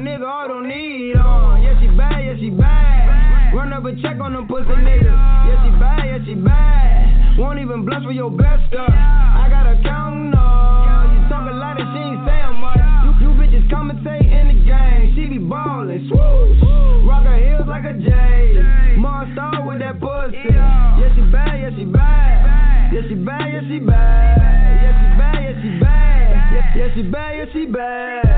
nigga, 0.00 0.26
all 0.26 0.48
don't 0.48 0.68
need. 0.68 1.16
Uh. 1.16 1.60
Yeah, 1.60 1.78
she 1.80 1.86
bad, 1.96 2.24
yeah, 2.24 2.36
she 2.38 2.50
bad. 2.50 3.54
Run 3.54 3.72
up 3.72 3.84
a 3.84 3.92
check 4.00 4.20
on 4.20 4.32
them 4.32 4.46
pussy 4.48 4.72
niggas. 4.72 5.04
Yeah, 5.04 5.64
she 5.64 5.70
bad, 5.76 6.04
yeah, 6.06 6.24
she 6.24 6.34
bad. 6.34 7.38
Won't 7.38 7.58
even 7.58 7.84
blush 7.84 8.04
for 8.04 8.12
your 8.12 8.30
best 8.30 8.68
stuff. 8.68 8.88
I 8.88 9.48
got 9.50 9.66
a 9.66 9.76
count 9.82 10.34
on. 10.34 11.04
You 11.14 11.20
talk 11.28 11.48
a 11.48 11.54
lot 11.54 11.80
and 11.80 11.88
she 11.92 12.00
ain't 12.00 12.20
saying 12.24 12.56
much. 12.60 12.80
You, 13.04 13.10
you 13.24 13.30
bitches 13.36 13.64
commentate 13.68 14.28
in 14.28 14.48
the 14.48 14.58
game. 14.64 15.14
She 15.14 15.26
be 15.26 15.38
ballin'. 15.38 16.08
Swoosh. 16.08 16.60
Rock 17.06 17.24
her 17.24 17.38
heels 17.38 17.68
like 17.68 17.84
a 17.84 17.94
J. 17.94 18.96
Mars 18.96 19.28
star 19.32 19.66
with 19.66 19.80
that 19.80 20.00
pussy. 20.00 20.36
Yeah, 20.48 21.14
she 21.14 21.22
bad, 21.32 21.60
yeah, 21.60 21.70
she 21.76 21.84
bad. 21.84 22.92
Yeah, 22.92 23.02
she 23.08 23.14
bad, 23.14 23.46
yeah, 23.52 23.62
she 23.68 23.78
bad. 23.78 24.36
Yeah, 24.80 24.94
she 25.00 25.06
bad, 25.16 25.38
yeah, 25.42 25.62
she 25.62 25.70
bad. 25.80 26.76
Yeah, 26.76 26.94
she 26.94 27.02
bad, 27.02 27.32
yeah, 27.36 27.44
she 27.52 27.66
bad. 27.66 28.29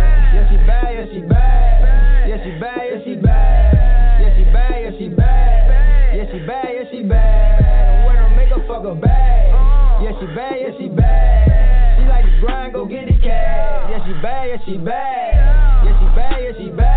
Yeah, 14.53 14.59
she 14.67 14.77
bad, 14.77 15.83
yeah, 15.83 15.99
she 15.99 16.09
bad. 16.15 16.45
Yeah, 16.45 16.59
she 16.59 16.69
bad, 16.69 16.93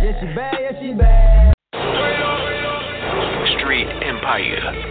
yeah, 0.00 0.10
she 0.16 0.24
bad. 0.32 0.56
Yeah, 0.56 0.80
she 0.80 0.94
bad. 0.94 1.52
Street 3.60 3.88
Empire. 4.02 4.89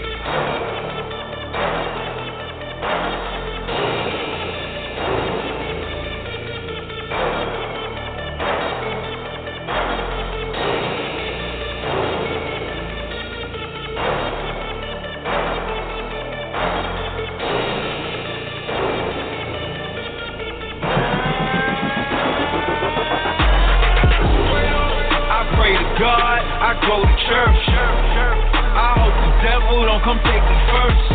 God, 26.00 26.39
I 26.39 26.79
go 26.88 27.03
to 27.03 27.15
church. 27.27 27.63
I 27.75 29.03
hope 29.03 29.12
the 29.20 29.32
devil 29.44 29.84
don't 29.84 30.00
come 30.00 30.15
take 30.24 30.39
me 30.39 30.58
first. 30.72 31.06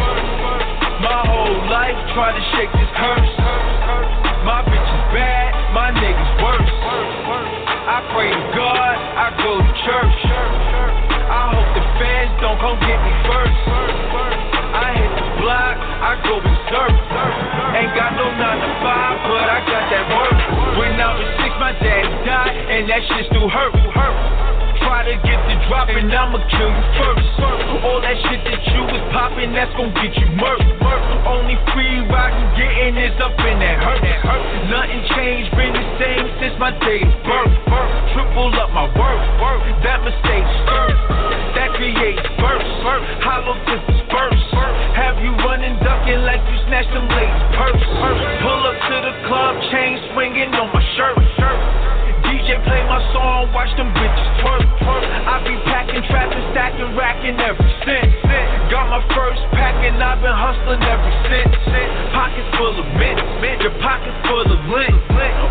My 1.00 1.24
whole 1.24 1.56
life 1.72 1.96
try 2.12 2.36
to 2.36 2.42
shake 2.52 2.68
this 2.68 2.92
curse. 2.92 3.32
My 4.44 4.60
bitch 4.60 4.84
is 4.84 5.04
bad, 5.08 5.72
my 5.72 5.88
niggas 5.88 6.32
worse. 6.36 6.68
I 6.68 8.04
pray 8.12 8.28
to 8.28 8.44
God, 8.52 8.96
I 9.16 9.26
go 9.40 9.56
to 9.56 9.72
church. 9.88 10.20
I 10.28 11.42
hope 11.48 11.68
the 11.80 11.84
fans 11.96 12.32
don't 12.44 12.60
come 12.60 12.76
get 12.84 13.00
me 13.00 13.14
first. 13.24 13.60
I 13.64 15.00
hit 15.00 15.12
the 15.16 15.26
block, 15.40 15.80
I 15.80 16.12
go 16.28 16.44
berserk. 16.44 16.92
Ain't 17.72 17.96
got 17.96 18.20
no 18.20 18.28
9 18.36 18.36
to 18.36 18.70
5, 18.84 19.32
but 19.32 19.46
I 19.48 19.58
got 19.64 19.84
that 19.88 20.06
work. 20.12 20.38
When 20.76 20.92
I 21.00 21.08
was 21.16 21.28
six, 21.40 21.56
my 21.56 21.72
daddy 21.72 22.12
died, 22.28 22.52
and 22.68 22.84
that 22.92 23.00
shit 23.08 23.32
still 23.32 23.48
hurt. 23.48 23.72
Try 24.84 25.00
to 25.08 25.16
get 25.24 25.40
the 25.48 25.56
drop, 25.64 25.88
and 25.88 26.12
I'ma 26.12 26.44
kill 26.52 26.68
you 26.68 26.84
first. 27.00 27.24
All 27.88 28.04
that 28.04 28.16
shit 28.28 28.44
that 28.44 28.60
you 28.68 28.84
was 28.84 29.00
popping, 29.16 29.56
that's 29.56 29.72
gon' 29.80 29.96
get 29.96 30.12
you 30.20 30.28
murked. 30.36 30.68
Only 31.24 31.56
free 31.72 32.04
ride 32.12 32.36
you 32.36 32.46
getting 32.60 33.00
is 33.00 33.16
up 33.16 33.32
in 33.40 33.56
that 33.64 33.80
hurt. 33.80 34.04
Nothing 34.68 35.00
changed, 35.16 35.56
been 35.56 35.72
the 35.72 35.84
same 35.96 36.28
since 36.36 36.56
my 36.60 36.76
day 36.84 37.00
of 37.00 37.16
birth. 37.24 37.54
Triple 38.12 38.52
up 38.60 38.76
my 38.76 38.84
work, 38.92 39.20
that 39.80 40.04
mistake 40.04 40.46
stirred. 40.68 41.00
That 41.56 41.72
creates 41.80 42.20
burst. 42.36 42.68
Hollow 43.24 43.56
tips 43.64 43.98
burst. 44.12 44.44
Have 45.00 45.16
you 45.24 45.32
running, 45.48 45.80
ducking 45.80 46.28
like 46.28 46.44
you 46.44 46.56
snatched 46.68 46.92
them 46.92 47.08
ladies' 47.08 47.56
purse. 47.56 47.84
Pull 48.44 48.62
up 48.68 48.76
to 48.84 48.96
the 49.00 49.14
club, 49.32 49.56
chain 49.72 49.96
swinging 50.12 50.52
on 50.52 50.68
my 50.76 50.84
shirt. 50.92 51.16
DJ 52.44 52.60
play 52.68 52.84
my 52.84 53.00
song, 53.16 53.48
watch 53.56 53.72
them 53.80 53.88
bitches 53.96 54.28
twerk. 54.44 54.68
I 54.68 55.40
be 55.48 55.56
packing, 55.64 56.04
trapping, 56.12 56.44
stacking, 56.52 56.92
racking 56.92 57.40
every 57.40 57.72
cent. 57.88 58.04
Got 58.68 58.92
my 58.92 59.00
first 59.16 59.40
pack 59.56 59.72
and 59.80 59.96
I've 59.96 60.20
been 60.20 60.28
hustling 60.28 60.84
ever 60.84 61.12
since. 61.24 61.56
Pockets 62.12 62.44
full 62.60 62.76
of 62.76 62.84
mint, 63.00 63.16
your 63.64 63.72
pockets 63.80 64.20
full 64.28 64.44
of 64.44 64.60
lint. 64.68 64.92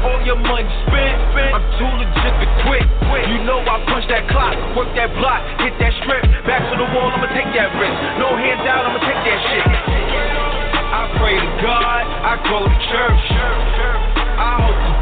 All 0.06 0.22
your 0.22 0.38
money 0.38 0.70
spent, 0.86 1.18
I'm 1.34 1.66
too 1.82 1.90
legit 1.98 2.34
to 2.46 2.48
quit. 2.62 2.86
You 3.26 3.42
know 3.42 3.66
I 3.66 3.82
punch 3.90 4.06
that 4.14 4.30
clock, 4.30 4.54
work 4.78 4.94
that 4.94 5.10
block, 5.18 5.42
hit 5.66 5.74
that 5.82 5.98
strip. 6.06 6.22
Back 6.46 6.62
to 6.70 6.78
the 6.78 6.86
wall, 6.94 7.10
I'ma 7.10 7.26
take 7.34 7.50
that 7.58 7.74
risk. 7.74 7.98
No 8.22 8.38
hands 8.38 8.70
out, 8.70 8.86
I'ma 8.86 9.02
take 9.02 9.18
that 9.18 9.40
shit. 9.50 9.66
I 9.66 11.10
pray 11.18 11.42
to 11.42 11.52
God, 11.58 12.06
I 12.06 12.38
go 12.46 12.70
to 12.70 12.78
church. 12.94 14.13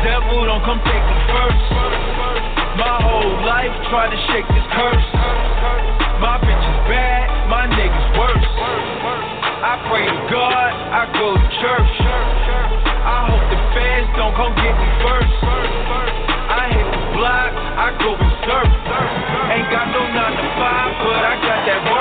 Devil 0.02 0.50
don't 0.50 0.66
come 0.66 0.82
take 0.82 1.06
me 1.06 1.18
first. 1.30 1.62
My 2.74 2.98
whole 3.06 3.38
life 3.46 3.70
try 3.94 4.10
to 4.10 4.20
shake 4.34 4.50
this 4.50 4.66
curse. 4.74 5.08
My 6.18 6.42
bitch 6.42 6.58
is 6.58 6.80
bad, 6.90 7.30
my 7.46 7.70
niggas 7.70 8.10
worse. 8.18 8.50
I 9.62 9.78
pray 9.86 10.10
to 10.10 10.18
God, 10.26 10.72
I 10.90 11.06
go 11.14 11.38
to 11.38 11.48
church. 11.62 11.94
I 12.02 13.30
hope 13.30 13.46
the 13.54 13.62
fans 13.78 14.10
don't 14.18 14.34
come 14.34 14.58
get 14.58 14.74
me 14.74 14.90
first. 15.06 15.38
I 15.46 16.64
hit 16.74 16.88
the 16.90 17.02
block, 17.14 17.54
I 17.54 17.88
go 18.02 18.18
berserk. 18.18 18.70
Ain't 19.54 19.70
got 19.70 19.86
no 19.94 20.02
9 20.02 20.18
to 20.18 20.48
5, 20.50 21.06
but 21.06 21.22
I 21.30 21.34
got 21.46 21.60
that 21.70 21.82
work. 21.94 22.01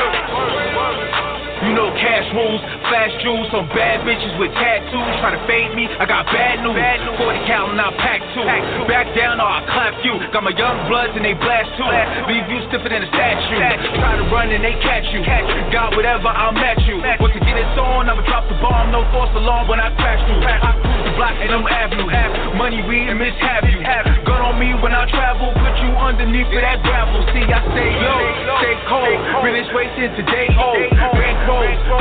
You 1.71 1.79
know 1.79 1.95
cash 1.95 2.27
rules, 2.35 2.59
flash 2.91 3.15
jewels, 3.23 3.47
some 3.55 3.71
bad 3.71 4.03
bitches 4.03 4.35
with 4.43 4.50
tattoos 4.59 5.15
try 5.23 5.31
to 5.31 5.39
fade 5.47 5.71
me. 5.79 5.87
I 5.87 6.03
got 6.03 6.27
bad 6.27 6.67
news. 6.67 6.75
Bad 6.75 6.99
news. 7.07 7.15
40 7.15 7.47
cal 7.47 7.71
and 7.71 7.79
I 7.79 7.95
pack 7.95 8.19
two. 8.35 8.43
Back 8.91 9.07
down 9.15 9.39
or 9.39 9.47
I 9.47 9.62
clap 9.71 9.95
you. 10.03 10.19
Got 10.35 10.43
my 10.43 10.50
young 10.50 10.83
bloods 10.91 11.15
and 11.15 11.23
they 11.23 11.39
blast 11.39 11.71
too. 11.79 11.87
Leave 12.27 12.43
you 12.50 12.59
stiffer 12.67 12.91
than 12.91 13.07
a 13.07 13.11
statue. 13.15 13.62
Try 14.03 14.19
to 14.19 14.27
run 14.35 14.50
and 14.50 14.67
they 14.67 14.75
catch 14.83 15.15
you. 15.15 15.23
Catch 15.23 15.47
you. 15.47 15.62
Got 15.71 15.95
whatever, 15.95 16.27
I'll 16.27 16.50
match 16.50 16.83
you. 16.91 16.99
Once 17.23 17.39
to 17.39 17.43
get 17.47 17.55
it 17.55 17.71
on, 17.79 18.11
I'ma 18.11 18.27
drop 18.27 18.50
the 18.50 18.59
bomb. 18.59 18.91
No 18.91 19.07
false 19.15 19.31
alarm 19.39 19.71
when 19.71 19.79
I 19.79 19.95
crash 19.95 20.27
through. 20.27 20.43
I 20.43 20.75
cruise 20.75 21.07
the 21.07 21.15
block 21.15 21.39
and 21.39 21.55
I'm 21.55 21.62
avenue. 21.71 22.11
Money, 22.59 22.83
weed, 22.83 23.15
and 23.15 23.23
mishap 23.23 23.62
you. 23.71 23.79
Have 23.87 24.11
Gun 24.27 24.43
on 24.43 24.59
me 24.59 24.75
when 24.83 24.91
I 24.91 25.07
travel. 25.07 25.55
Put 25.55 25.75
you 25.87 25.95
underneath 25.95 26.50
of 26.50 26.62
that 26.67 26.83
gravel. 26.83 27.23
See, 27.31 27.47
I 27.47 27.62
stay 27.62 27.95
low, 27.95 28.23
stay 28.59 28.77
cold. 28.91 29.19
Realest 29.47 29.71
racing 29.71 30.19
today. 30.19 30.50
Bank 30.50 31.39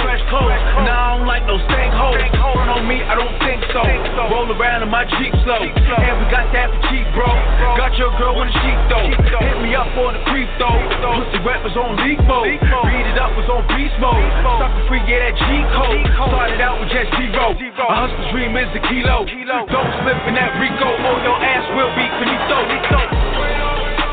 fresh 0.03 0.23
clothes. 0.31 0.55
Now 0.85 0.95
I 0.95 1.17
don't 1.17 1.27
like 1.27 1.43
no 1.45 1.57
stank 1.67 1.91
hoes. 1.91 2.21
Front 2.55 2.71
on 2.71 2.83
me, 2.87 3.03
I 3.03 3.13
don't 3.15 3.35
think 3.43 3.59
so. 3.73 3.83
Roll 4.31 4.47
around 4.53 4.83
in 4.83 4.89
my 4.89 5.03
Jeep 5.19 5.33
slow. 5.43 5.61
And 5.63 6.15
we 6.19 6.25
got 6.31 6.51
that 6.53 6.71
for 6.71 6.81
cheap, 6.89 7.05
bro. 7.15 7.27
Got 7.75 7.97
your 7.99 8.13
girl 8.15 8.37
with 8.37 8.51
a 8.51 8.55
sheep 8.63 8.79
though. 8.87 9.09
Hit 9.09 9.57
me 9.63 9.75
up 9.75 9.89
for 9.97 10.13
the 10.13 10.21
creep 10.29 10.49
though. 10.61 10.79
Pussy 11.19 11.39
rap 11.43 11.63
was 11.65 11.75
on 11.75 11.97
leak 12.05 12.21
mode. 12.23 12.55
Read 12.61 13.07
it 13.09 13.17
up 13.19 13.35
was 13.35 13.47
on 13.49 13.65
beast 13.75 13.95
mode. 13.99 14.23
Sucker 14.61 14.85
free, 14.87 15.03
yeah, 15.09 15.27
that 15.27 15.35
G 15.35 15.47
code. 15.75 16.03
Started 16.29 16.61
out 16.61 16.79
with 16.79 16.91
just 16.93 17.09
zero. 17.17 17.51
A 17.55 17.95
hustler's 17.95 18.29
dream 18.31 18.55
is 18.55 18.69
the 18.75 18.81
kilo. 18.87 19.25
Don't 19.25 19.91
slip 20.03 20.19
in 20.27 20.35
that 20.35 20.55
Rico 20.61 20.87
or 20.87 21.17
your 21.25 21.37
ass 21.39 21.65
will 21.75 21.91
be 21.97 22.05
finito. 22.19 22.59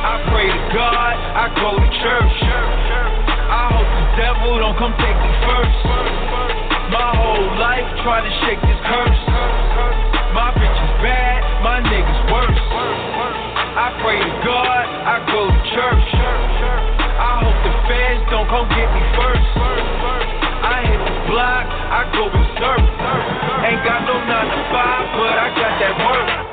I 0.07 0.23
pray 0.31 0.47
to 0.47 0.63
God, 0.73 1.15
I 1.35 1.51
go 1.59 1.71
to 1.77 1.89
church. 2.03 3.06
Devil 4.17 4.57
don't 4.65 4.79
come 4.81 4.97
take 4.97 5.13
me 5.13 5.33
first. 5.45 5.77
My 6.89 7.13
whole 7.21 7.53
life 7.61 7.85
try 8.01 8.25
to 8.25 8.33
shake 8.49 8.57
this 8.65 8.81
curse. 8.89 9.23
My 10.33 10.57
bitch 10.57 10.73
is 10.73 10.95
bad, 11.05 11.45
my 11.61 11.85
niggas 11.85 12.23
worse. 12.33 12.65
I 13.77 13.93
pray 14.01 14.17
to 14.17 14.33
God, 14.41 14.85
I 15.05 15.21
go 15.29 15.53
to 15.53 15.61
church. 15.69 16.09
I 16.17 17.45
hope 17.45 17.61
the 17.61 17.73
fans 17.85 18.25
don't 18.33 18.49
come 18.49 18.65
get 18.73 18.89
me 18.89 19.05
first. 19.21 19.49
I 20.65 20.81
hit 20.89 20.97
the 20.97 21.17
block, 21.29 21.67
I 21.69 22.01
go 22.17 22.33
berserk. 22.33 22.85
Ain't 23.69 23.85
got 23.85 24.01
no 24.09 24.17
9 24.17 24.33
to 24.33 24.61
5, 24.73 25.21
but 25.21 25.37
I 25.37 25.49
got 25.61 25.73
that 25.77 25.95
work. 26.09 26.46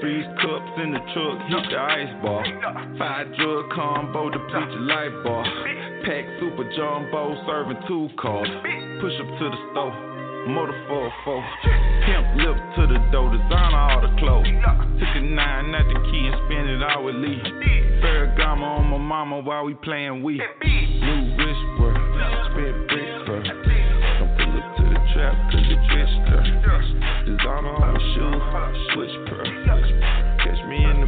Freeze 0.00 0.26
cups 0.42 0.72
in 0.82 0.92
the 0.92 1.00
truck, 1.14 1.38
heat 1.48 1.66
the 1.72 1.78
ice 1.78 2.12
bar. 2.20 2.44
Five 2.98 3.26
drug 3.36 3.70
combo, 3.72 4.28
deplete 4.28 4.68
your 4.68 4.84
light 4.84 5.14
bar. 5.24 5.44
Pack 6.04 6.24
super 6.38 6.68
jumbo, 6.76 7.34
serving 7.48 7.80
two 7.88 8.08
cars. 8.20 8.48
Push 9.00 9.16
up 9.16 9.30
to 9.40 9.46
the 9.48 9.60
store. 9.72 9.96
Motor 10.46 10.78
404. 10.86 11.42
Pimp 12.06 12.26
lip 12.38 12.58
to 12.76 12.82
the 12.86 13.00
door, 13.10 13.32
designer 13.32 13.82
all 13.82 14.00
the 14.04 14.12
clothes. 14.20 14.46
Took 15.00 15.16
a 15.16 15.22
nine 15.22 15.74
at 15.74 15.88
the 15.88 15.98
key 16.06 16.28
and 16.28 16.36
spin 16.46 16.64
it 16.70 16.82
all 16.84 17.02
with 17.02 17.16
Lee. 17.16 17.42
Ferragamo 17.98 18.78
on 18.78 18.86
my 18.86 18.98
mama 18.98 19.40
while 19.40 19.64
we 19.64 19.74
playing 19.74 20.22
Wii. 20.22 20.38
New 20.38 21.36
work, 21.80 21.98
spit 22.52 22.76
fur. 23.26 23.42
Don't 23.42 24.32
pull 24.38 24.54
up 24.60 24.76
to 24.76 24.84
the 24.86 25.00
trap 25.16 25.34
cause 25.50 25.66
it 25.66 25.82
her. 26.30 26.46
Designer 27.26 27.74
on 27.74 27.90
my 27.90 27.98
shoe, 28.14 28.94
switch 28.94 29.16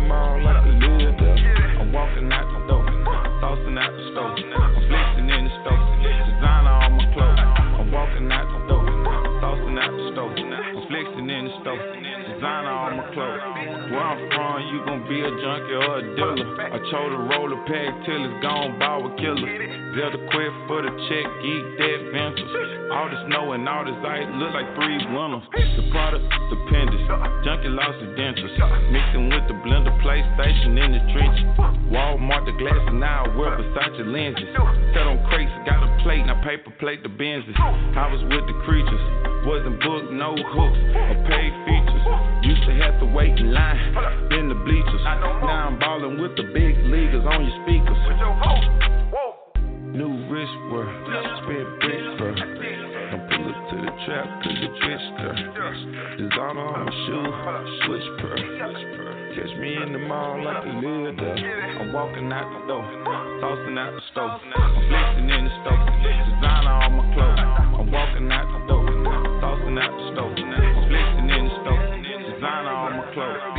like. 0.09 0.65
I'm 1.81 1.93
walking 1.93 2.33
out 2.33 2.47
the 2.53 2.67
door, 2.67 2.85
tossing 3.41 3.79
out 3.79 3.93
the 3.93 4.11
stove. 4.13 4.58
I'm 14.09 14.25
from, 14.33 14.57
you 14.73 14.81
gon' 14.89 15.05
be 15.05 15.21
a 15.21 15.29
junkie 15.29 15.77
or 15.77 16.01
a 16.01 16.05
dealer. 16.17 16.49
I 16.73 16.81
chose 16.89 17.13
to 17.13 17.21
roll 17.29 17.53
a 17.53 17.61
pack 17.69 17.93
till 18.09 18.25
it's 18.25 18.41
gone, 18.41 18.81
ball 18.81 19.05
with 19.05 19.21
killers. 19.21 19.45
Zelda 19.93 20.17
quit 20.33 20.49
for 20.65 20.81
the 20.81 20.89
check, 21.13 21.29
geek, 21.45 21.65
that 21.77 22.01
ventures. 22.17 22.89
All 22.89 23.13
this 23.13 23.21
snow 23.29 23.53
and 23.53 23.69
all 23.69 23.85
this 23.85 24.01
ice 24.01 24.25
look 24.41 24.57
like 24.57 24.65
three 24.81 24.97
winters. 25.13 25.45
The 25.53 25.93
product, 25.93 26.25
stupendous. 26.25 27.05
Junkie 27.45 27.69
lost 27.69 28.01
his 28.01 28.17
dentures. 28.17 28.57
Mixing 28.89 29.29
with 29.29 29.45
the 29.45 29.57
blender, 29.61 29.93
PlayStation 30.01 30.81
in 30.81 30.97
the 30.97 31.03
trenches. 31.13 31.45
Walmart, 31.93 32.49
the 32.49 32.57
glass, 32.57 32.81
and 32.89 33.05
now 33.05 33.29
I 33.29 33.37
wear 33.37 33.61
Versace 33.61 34.09
lenses. 34.09 34.49
Set 34.97 35.05
on 35.05 35.21
crates, 35.29 35.53
got 35.69 35.85
a 35.85 35.89
plate, 36.01 36.25
now 36.25 36.41
paper 36.41 36.73
plate 36.81 37.05
the 37.05 37.13
Benzes. 37.13 37.53
I 37.61 38.09
was 38.09 38.25
with 38.25 38.49
the 38.49 38.57
creatures. 38.65 39.05
Wasn't 39.45 39.77
booked, 39.85 40.17
no 40.17 40.33
hooks 40.33 40.81
or 40.97 41.17
paid 41.29 41.53
features. 41.69 42.38
Used 42.49 42.65
to 42.65 42.73
have 42.81 42.97
to 43.01 43.05
wait 43.05 43.37
in 43.37 43.53
line 43.53 43.77
in 44.33 44.49
the 44.49 44.57
bleachers. 44.65 45.05
Now 45.05 45.69
I'm 45.69 45.79
ballin' 45.79 46.17
with 46.17 46.33
the 46.33 46.49
big 46.49 46.81
leaguers 46.89 47.21
on 47.29 47.45
your 47.45 47.53
speakers. 47.61 48.01
New 49.93 50.17
wrist 50.33 50.57
work, 50.73 50.89
spit 51.45 51.69
brick 51.85 52.05
fur. 52.17 52.33
Don't 52.33 53.25
pull 53.29 53.53
up 53.53 53.61
to 53.69 53.77
the 53.85 53.93
trap 54.09 54.27
cause 54.41 54.65
it 54.65 54.73
just. 54.81 55.09
Designer 56.25 56.65
on 56.73 56.89
my 56.89 56.93
shoe, 57.05 57.29
switch 57.85 58.09
per. 58.17 58.33
Catch 59.37 59.53
me 59.61 59.77
in 59.77 59.93
the 59.93 60.01
mall 60.09 60.41
like 60.41 60.65
a 60.65 60.73
there. 61.21 61.85
I'm 61.85 61.93
walking 61.93 62.33
out 62.33 62.49
the 62.49 62.65
door, 62.65 62.85
tossing 63.45 63.77
out 63.77 63.93
the 63.93 64.01
stove. 64.09 64.41
I'm 64.57 64.73
flexing 64.89 65.29
in 65.29 65.45
the 65.45 65.53
stove, 65.61 65.85
designer 66.01 66.81
on 66.81 66.97
my 66.97 67.05
clothes. 67.13 67.45
I'm 67.77 67.93
walking 67.93 68.33
out 68.33 68.49
the 68.57 68.61
door, 68.73 68.89
tossing 69.45 69.77
out 69.77 69.93
the 69.93 70.05
stove. 70.17 70.68
Designer 72.39 72.71
on 72.71 72.97
my 72.97 73.13
clothes. 73.15 73.58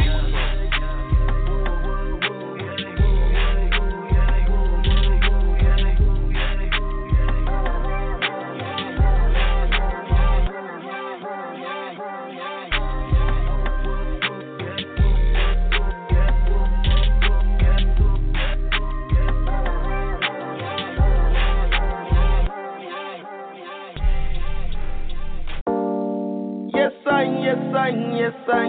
Yes, 27.23 27.59
I, 27.75 27.89
yes, 28.15 28.33
I. 28.47 28.67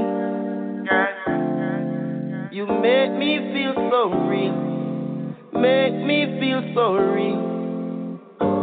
You 2.50 2.66
make 2.66 3.12
me 3.14 3.38
feel 3.54 3.74
so 3.90 4.10
real. 4.26 4.54
Make 5.54 5.94
me 5.94 6.26
feel 6.40 6.62
so 6.74 6.94
real. 6.94 7.50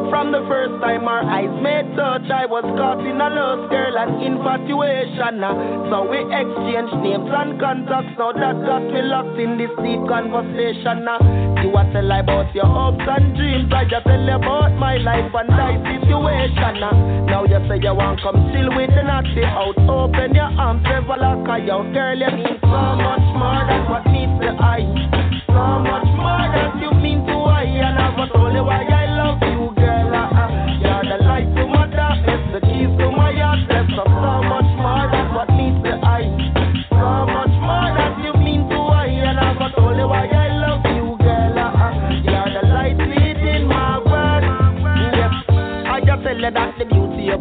From 0.10 0.32
the 0.32 0.44
first 0.50 0.82
time 0.82 1.08
our 1.08 1.24
eyes 1.24 1.52
met 1.64 1.88
touch, 1.96 2.30
I 2.32 2.46
was 2.46 2.64
caught 2.76 3.00
in 3.00 3.22
a 3.22 3.30
lust, 3.32 3.70
girl, 3.72 3.96
and 3.96 4.24
infatuation. 4.24 5.40
So 5.88 6.04
we 6.04 6.20
exchanged 6.36 6.96
names 7.00 7.32
and 7.32 7.60
contacts. 7.60 8.18
Now 8.20 8.32
that 8.36 8.60
got 8.68 8.84
me 8.92 9.02
locked 9.04 9.40
in 9.40 9.56
this 9.56 9.72
deep 9.80 10.04
conversation. 10.08 11.08
You 11.68 11.76
a 11.76 11.84
tell 11.92 12.08
about 12.08 12.56
your 12.56 12.64
hopes 12.64 13.04
and 13.04 13.36
dreams. 13.36 13.68
I 13.76 13.84
just 13.84 14.08
tell 14.08 14.24
you 14.24 14.40
about 14.40 14.72
my 14.80 14.96
life 15.04 15.36
and 15.36 15.50
life 15.52 15.84
situation. 16.00 16.80
uh. 16.80 17.28
Now 17.28 17.44
you 17.44 17.60
say 17.68 17.84
you 17.84 17.92
want 17.92 18.24
come 18.24 18.40
chill 18.56 18.72
with 18.72 18.88
the 18.96 19.04
natty 19.04 19.44
out. 19.44 19.76
Open 19.84 20.32
your 20.32 20.48
arms, 20.48 20.80
never 20.88 21.20
lock 21.20 21.44
her 21.44 21.60
out. 21.68 21.92
Girl, 21.92 22.16
you 22.16 22.32
mean 22.40 22.56
so 22.64 22.80
much 22.96 23.28
more 23.36 23.68
than 23.68 23.84
what 23.92 24.08
meets 24.08 24.40
the 24.40 24.56
eye. 24.64 24.88
So 25.44 25.60
much 25.84 26.08
more 26.16 26.48
than 26.56 26.80
you 26.80 26.97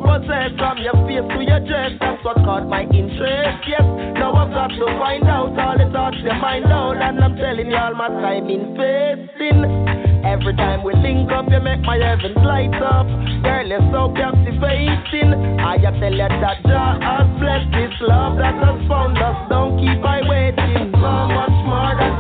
from 0.07 0.79
your 0.79 0.95
face 1.07 1.27
to 1.35 1.41
your 1.43 1.61
dress, 1.67 1.93
that's 2.01 2.23
what 2.25 2.37
caught 2.47 2.69
my 2.69 2.83
interest. 2.83 3.59
Yes, 3.67 3.83
now 4.19 4.35
I've 4.35 4.53
got 4.55 4.71
to 4.71 4.87
find 4.99 5.25
out 5.25 5.59
all 5.59 5.77
the 5.79 5.91
thoughts 5.93 6.17
you 6.23 6.33
mind 6.41 6.67
out, 6.67 6.97
and 6.97 7.23
I'm 7.23 7.37
telling 7.37 7.71
you 7.71 7.77
all 7.77 7.95
my 7.95 8.09
time 8.09 8.49
investing. 8.49 9.63
Every 10.25 10.55
time 10.57 10.83
we 10.83 10.95
link 10.95 11.31
up, 11.31 11.47
you 11.51 11.61
make 11.61 11.83
my 11.83 11.99
heavens 11.99 12.39
light 12.43 12.75
up. 12.83 13.07
Girl, 13.43 13.67
you're 13.67 13.87
so 13.95 14.13
captivating. 14.15 15.35
I 15.63 15.79
tell 15.79 16.13
you 16.13 16.29
that 16.29 16.59
Jah 16.67 16.99
has 17.03 17.27
blessed 17.39 17.71
this 17.75 17.95
love 18.03 18.39
that 18.39 18.55
has 18.59 18.79
found 18.89 19.19
us. 19.19 19.39
Don't 19.51 19.79
keep 19.79 20.03
I 20.03 20.23
waiting. 20.27 20.91
So 20.95 21.13
much 21.31 21.57
more 21.67 21.95
than 21.95 22.15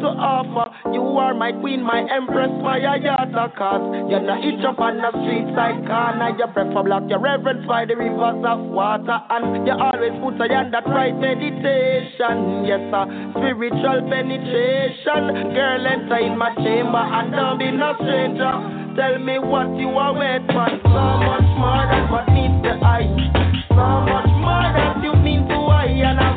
to 0.00 0.08
offer. 0.16 0.70
You 0.92 1.02
are 1.18 1.34
my 1.34 1.52
queen, 1.52 1.82
my 1.82 2.04
empress, 2.06 2.50
my 2.62 2.78
ayatollah. 2.78 3.56
Cause 3.56 3.84
you're 4.10 4.22
not 4.22 4.44
each 4.44 4.64
up 4.64 4.78
on 4.78 4.98
the 4.98 5.10
street 5.22 5.48
side 5.56 5.82
corner. 5.86 6.36
You 6.36 6.46
prefer 6.52 6.82
block 6.82 7.04
your 7.08 7.20
reverence 7.20 7.66
by 7.66 7.84
the 7.84 7.96
rivers 7.96 8.42
of 8.44 8.60
water. 8.70 9.18
And 9.30 9.66
you 9.66 9.74
always 9.74 10.14
put 10.20 10.40
a 10.40 10.46
hand 10.52 10.74
that 10.74 10.86
right 10.86 11.16
meditation. 11.16 12.68
Yes, 12.68 12.82
sir. 12.92 13.04
Spiritual 13.36 13.98
penetration. 14.08 15.22
Girl, 15.54 15.82
enter 15.86 16.20
in 16.20 16.36
my 16.36 16.54
chamber 16.56 17.02
and 17.02 17.32
don't 17.32 17.58
be 17.58 17.70
no 17.72 17.94
stranger. 18.00 18.86
Tell 18.96 19.18
me 19.20 19.38
what 19.38 19.68
you 19.76 19.92
are 19.92 20.14
waiting 20.16 20.48
for. 20.48 20.68
So 20.72 21.04
much 21.20 21.48
more 21.60 21.84
than 21.84 22.04
what 22.08 22.26
meets 22.32 22.60
the 22.64 22.80
eye. 22.80 23.08
So 23.68 23.86
much 24.08 24.32
more 24.40 24.68
than 24.72 25.04
you 25.04 25.12
mean 25.20 25.44
to 25.48 25.58
I. 25.68 25.84
And 25.86 26.18
I 26.18 26.36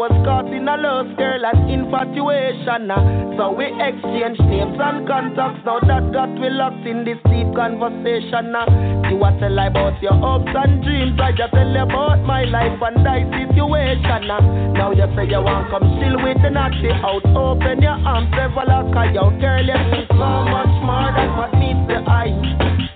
was 0.00 0.16
caught 0.24 0.48
in 0.48 0.64
a 0.64 0.80
lust, 0.80 1.12
girl, 1.20 1.44
and 1.44 1.68
infatuation. 1.68 2.88
uh. 2.88 3.36
So 3.36 3.52
we 3.52 3.68
exchange 3.68 4.40
names 4.48 4.80
and 4.80 5.04
contacts. 5.04 5.60
Now 5.68 5.76
that 5.84 6.08
got 6.08 6.32
we 6.40 6.48
locked 6.48 6.88
in 6.88 7.04
this 7.04 7.20
deep 7.28 7.52
conversation. 7.52 8.56
uh. 8.56 8.64
You 9.12 9.20
a 9.20 9.28
tell 9.36 9.60
about 9.60 10.00
your 10.00 10.16
hopes 10.16 10.48
and 10.56 10.80
dreams. 10.80 11.20
I 11.20 11.36
just 11.36 11.52
tell 11.52 11.68
you 11.68 11.84
about 11.84 12.24
my 12.24 12.48
life 12.48 12.80
and 12.80 13.04
die 13.04 13.28
situation. 13.28 14.24
uh. 14.32 14.40
Now 14.72 14.96
you 14.96 15.04
say 15.12 15.28
you 15.28 15.44
want 15.44 15.68
come 15.68 15.84
chill 16.00 16.16
with 16.24 16.40
the 16.40 16.48
natty 16.48 16.96
out. 17.04 17.20
Open 17.36 17.84
your 17.84 18.00
arms, 18.00 18.32
never 18.32 18.64
lock 18.64 18.96
out. 18.96 19.36
Girl, 19.36 19.60
you 19.68 19.76
mean 19.92 20.08
so 20.16 20.28
much 20.48 20.74
more 20.80 21.12
than 21.12 21.28
what 21.36 21.52
meets 21.60 21.84
the 21.92 22.00
eye. 22.08 22.32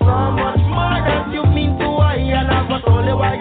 So 0.01 0.15
much 0.41 0.63
more 0.73 0.97
than 1.05 1.37
you 1.37 1.45
mean 1.53 1.77
to 1.77 2.01
I. 2.01 2.17
And 2.17 2.49
I 2.49 2.65
was 2.65 2.81
only 2.89 3.13
why 3.13 3.37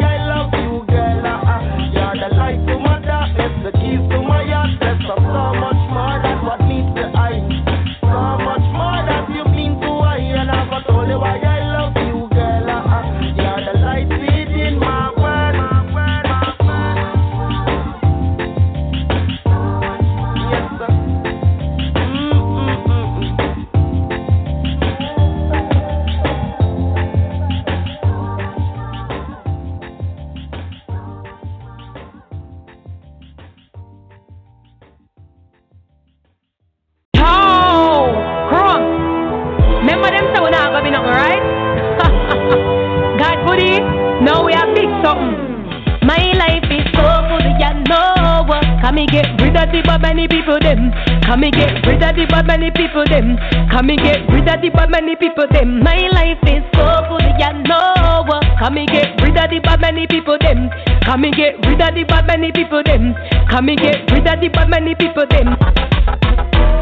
now 44.25 44.45
we 44.45 44.53
have 44.55 44.73
big 44.75 44.89
something. 45.05 45.53
My 46.01 46.21
life 46.37 46.65
is 46.69 46.85
so 46.97 47.05
good, 47.29 47.45
you 47.61 47.73
know. 47.89 48.49
Come 48.81 48.99
and 48.99 49.09
get 49.09 49.29
rid 49.41 49.57
of 49.57 49.73
the 49.73 49.81
bad 49.85 50.03
many 50.03 50.29
people 50.29 50.59
them. 50.61 50.93
Come 51.25 51.45
and 51.45 51.53
get 51.53 51.85
rid 51.87 52.03
of 52.03 52.17
the 52.17 52.27
bad 52.29 52.47
many 52.47 52.71
people 52.71 53.05
them. 53.05 53.37
Come 53.71 53.89
and 53.89 54.01
get 54.01 54.21
rid 54.29 54.49
of 54.49 54.61
the 54.61 54.69
bad 54.69 54.91
many 54.91 55.17
people 55.17 55.49
them. 55.49 55.81
My 55.81 55.97
life 56.13 56.41
is 56.45 56.65
so 56.77 56.85
good, 57.09 57.25
you 57.41 57.53
know. 57.69 58.29
Come 58.61 58.77
and 58.77 58.89
get 58.89 59.17
rid 59.21 59.37
of 59.37 59.49
the 59.49 59.61
bad 59.61 59.81
many 59.81 60.07
people 60.07 60.37
them. 60.41 60.69
Come 61.05 61.25
and 61.25 61.35
get 61.35 61.61
rid 61.65 61.81
of 61.81 61.95
the 61.95 62.05
bad 62.05 62.27
many 62.27 62.53
people 62.53 62.83
them. 62.85 63.15
Come 63.49 63.69
and 63.69 63.79
get 63.79 64.05
rid 64.13 64.29
of 64.29 64.41
the 64.41 64.49
bad 64.49 64.69
many 64.69 64.95
people 64.95 65.25
them. 65.29 65.57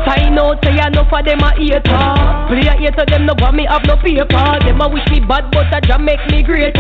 Find 0.04 0.38
out 0.38 0.58
say 0.64 0.74
enough 0.74 1.12
of 1.12 1.24
them 1.24 1.42
a 1.42 1.50
hater. 1.54 2.06
Play 2.50 2.66
a 2.66 2.74
hater 2.74 3.06
them 3.06 3.26
no 3.26 3.34
want 3.38 3.56
me 3.56 3.64
have 3.70 3.84
no 3.86 3.96
paper. 3.96 4.46
Them 4.66 4.80
a 4.80 4.86
wish 4.88 5.06
me 5.10 5.20
bad 5.20 5.50
but 5.52 5.70
a 5.70 5.78
jam 5.80 6.04
make 6.04 6.22
me 6.30 6.42
greater. 6.42 6.74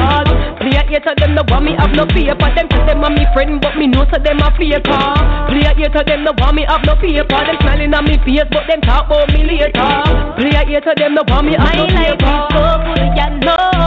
Play 0.58 0.74
a 0.74 0.82
hater 0.86 1.14
them 1.16 1.34
no 1.34 1.42
want 1.48 1.64
me 1.64 1.72
have 1.78 1.94
no 1.94 2.06
paper. 2.06 2.48
Them 2.54 2.66
say 2.70 2.82
them 2.86 3.04
a 3.04 3.08
me 3.10 3.24
friend 3.32 3.60
but 3.60 3.76
me 3.78 3.86
know 3.86 4.04
say 4.10 4.18
them 4.22 4.42
a 4.42 4.50
faker. 4.58 5.06
Play 5.48 5.66
a 5.66 5.72
hater 5.74 6.02
them 6.02 6.24
no 6.24 6.32
want 6.38 6.56
me 6.56 6.66
have 6.66 6.82
no 6.82 6.94
paper. 6.98 7.40
Them 7.46 7.56
smiling 7.62 7.94
on 7.94 8.04
me 8.04 8.18
face 8.26 8.48
but 8.50 8.66
them 8.66 8.80
talk 8.82 9.06
about 9.06 9.30
me 9.30 9.46
later. 9.46 9.92
Play 10.36 10.54
a 10.58 10.62
hater 10.66 10.94
them 10.96 11.14
no 11.14 11.22
want 11.28 11.46
me 11.46 11.54
have 11.54 11.74
no 11.78 11.86
paper 11.86 12.02
My 12.02 12.02
life 12.02 12.22
is 12.22 12.42
so 12.50 12.64
good 12.82 13.06
you 13.14 13.30
know 13.46 13.82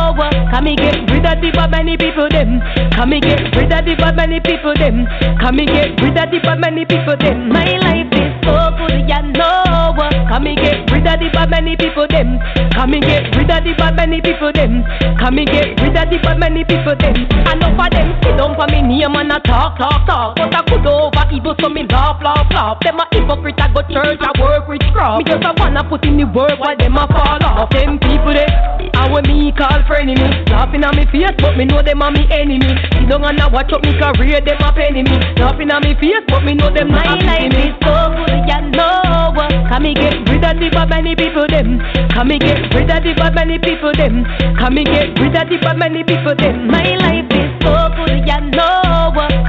Come 0.55 0.63
me 0.63 0.75
get 0.75 0.95
rid 1.11 1.25
of 1.25 1.41
the 1.41 1.51
bad 1.51 1.71
many 1.71 1.97
people 1.97 2.29
them. 2.29 2.61
Come 2.95 3.09
me 3.09 3.19
get 3.19 3.43
rid 3.55 3.73
of 3.73 3.83
the 3.83 3.95
bad 3.99 4.15
many 4.15 4.39
people 4.39 4.73
them. 4.79 5.05
Come 5.41 5.57
me 5.57 5.65
get 5.65 5.99
rid 5.99 6.15
of 6.15 6.31
the 6.31 6.39
bad 6.39 6.59
many 6.63 6.85
people 6.85 7.17
them. 7.19 7.49
My 7.51 7.65
life 7.83 8.07
is 8.15 8.24
good 8.45 9.05
you 9.09 9.21
know. 9.33 9.93
Come 10.29 10.43
me 10.43 10.55
get 10.55 10.89
rid 10.91 11.07
of 11.07 11.19
the 11.19 11.29
bad 11.33 11.49
many 11.49 11.75
people 11.77 12.07
them. 12.07 12.39
Come 12.73 12.91
me 12.91 12.99
get 12.99 13.35
rid 13.35 13.51
of 13.51 13.63
the 13.63 13.73
bad 13.77 13.95
many 13.95 14.21
people 14.21 14.51
them. 14.51 14.83
Come 15.19 15.35
me 15.35 15.45
get 15.45 15.79
rid 15.79 15.95
of 15.95 16.09
the 16.09 16.17
bad 16.21 16.39
many 16.39 16.63
people 16.63 16.95
them. 16.97 17.15
And 17.45 17.65
Enough 17.65 17.87
of 17.87 17.91
them. 17.91 18.09
Sit 18.21 18.37
down 18.37 18.53
for 18.53 18.67
me 18.67 18.81
name 18.81 19.15
and 19.15 19.31
a 19.31 19.39
talk 19.41 19.77
talk 19.77 20.05
talk. 20.05 20.35
But 20.35 20.53
I 20.53 20.61
could 20.67 20.85
over 20.85 21.25
evil 21.31 21.55
so 21.61 21.69
me 21.69 21.87
laugh 21.89 22.21
laugh 22.21 22.45
laugh. 22.51 22.77
Them 22.83 22.99
a 22.99 23.05
hypocrite 23.09 23.59
I 23.61 23.71
go 23.71 23.81
church 23.87 24.19
I 24.21 24.31
work 24.41 24.67
with 24.67 24.83
crowd 24.93 25.19
Me 25.19 25.23
just 25.23 25.45
a 25.45 25.53
wanna 25.57 25.87
put 25.87 26.05
in 26.05 26.17
the 26.17 26.25
work 26.27 26.59
while 26.59 26.75
them 26.75 26.97
a 26.97 27.07
fall 27.07 27.39
off. 27.41 27.69
Them 27.71 27.97
people 27.97 28.33
they 28.33 28.45
I 28.93 29.09
when 29.09 29.23
me 29.23 29.51
call 29.55 29.81
frenemy 29.87 30.49
Laughing 30.51 30.83
at 30.83 30.93
me 30.95 31.05
face 31.09 31.35
but 31.39 31.55
me 31.55 31.65
know 31.65 31.81
them 31.81 32.01
a 32.01 32.11
me 32.11 32.27
enemy. 32.29 32.69
See 32.91 33.07
down 33.07 33.23
and 33.23 33.39
a 33.39 33.47
watch 33.47 33.71
up 33.71 33.81
me 33.81 33.95
career 33.95 34.41
them 34.43 34.59
a 34.59 34.69
penny 34.73 35.01
me. 35.01 35.15
Laughing 35.39 35.71
at 35.71 35.81
me 35.81 35.95
face 35.95 36.25
but 36.27 36.43
me 36.43 36.53
know 36.53 36.69
them 36.69 36.91
not 36.91 37.07
My 37.07 37.39
life 37.39 37.55
is 37.55 37.73
so 37.81 37.95
good 38.19 38.34
you 38.43 38.59
know. 38.75 39.33
Come 39.69 39.83
me 39.83 39.93
get 39.93 40.19
rid 40.27 40.43
of 40.43 40.59
the 40.59 40.69
bad 40.71 40.89
many 40.89 41.15
people 41.15 41.47
them. 41.47 41.79
Come 42.13 42.27
me 42.27 42.39
get 42.39 42.59
rid 42.73 42.91
of 42.91 43.03
the 43.03 43.13
bad 43.15 43.35
many 43.35 43.59
people 43.59 43.91
them. 43.95 44.25
Come 44.59 44.75
me 44.75 44.83
get 44.83 45.15
rid 45.19 45.35
of 45.35 45.47
the 45.47 45.57
bad 45.61 45.77
many 45.77 46.03
people 46.03 46.35
them. 46.35 46.67
My 46.67 46.95
life 46.99 47.31
is 47.31 47.54
so 47.65 47.73
good 47.97 48.21
you 48.21 48.41
know 48.53 48.85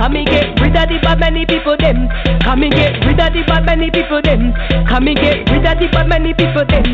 Come 0.07 0.13
me 0.13 0.25
get 0.25 0.55
rid 0.61 0.77
of 0.77 0.87
the 0.87 1.01
bad 1.03 1.19
many 1.19 1.43
people 1.49 1.75
them. 1.75 2.07
Come 2.45 2.61
me 2.61 2.71
get 2.71 3.01
rid 3.03 3.19
of 3.19 3.33
the 3.33 3.43
bad 3.49 3.65
many 3.67 3.91
people 3.91 4.23
them. 4.23 4.55
Come 4.87 5.09
me 5.09 5.19
get 5.19 5.49
rid 5.51 5.67
of 5.67 5.83
the 5.83 5.89
bad 5.91 6.07
many 6.07 6.31
people 6.31 6.63
them. 6.63 6.85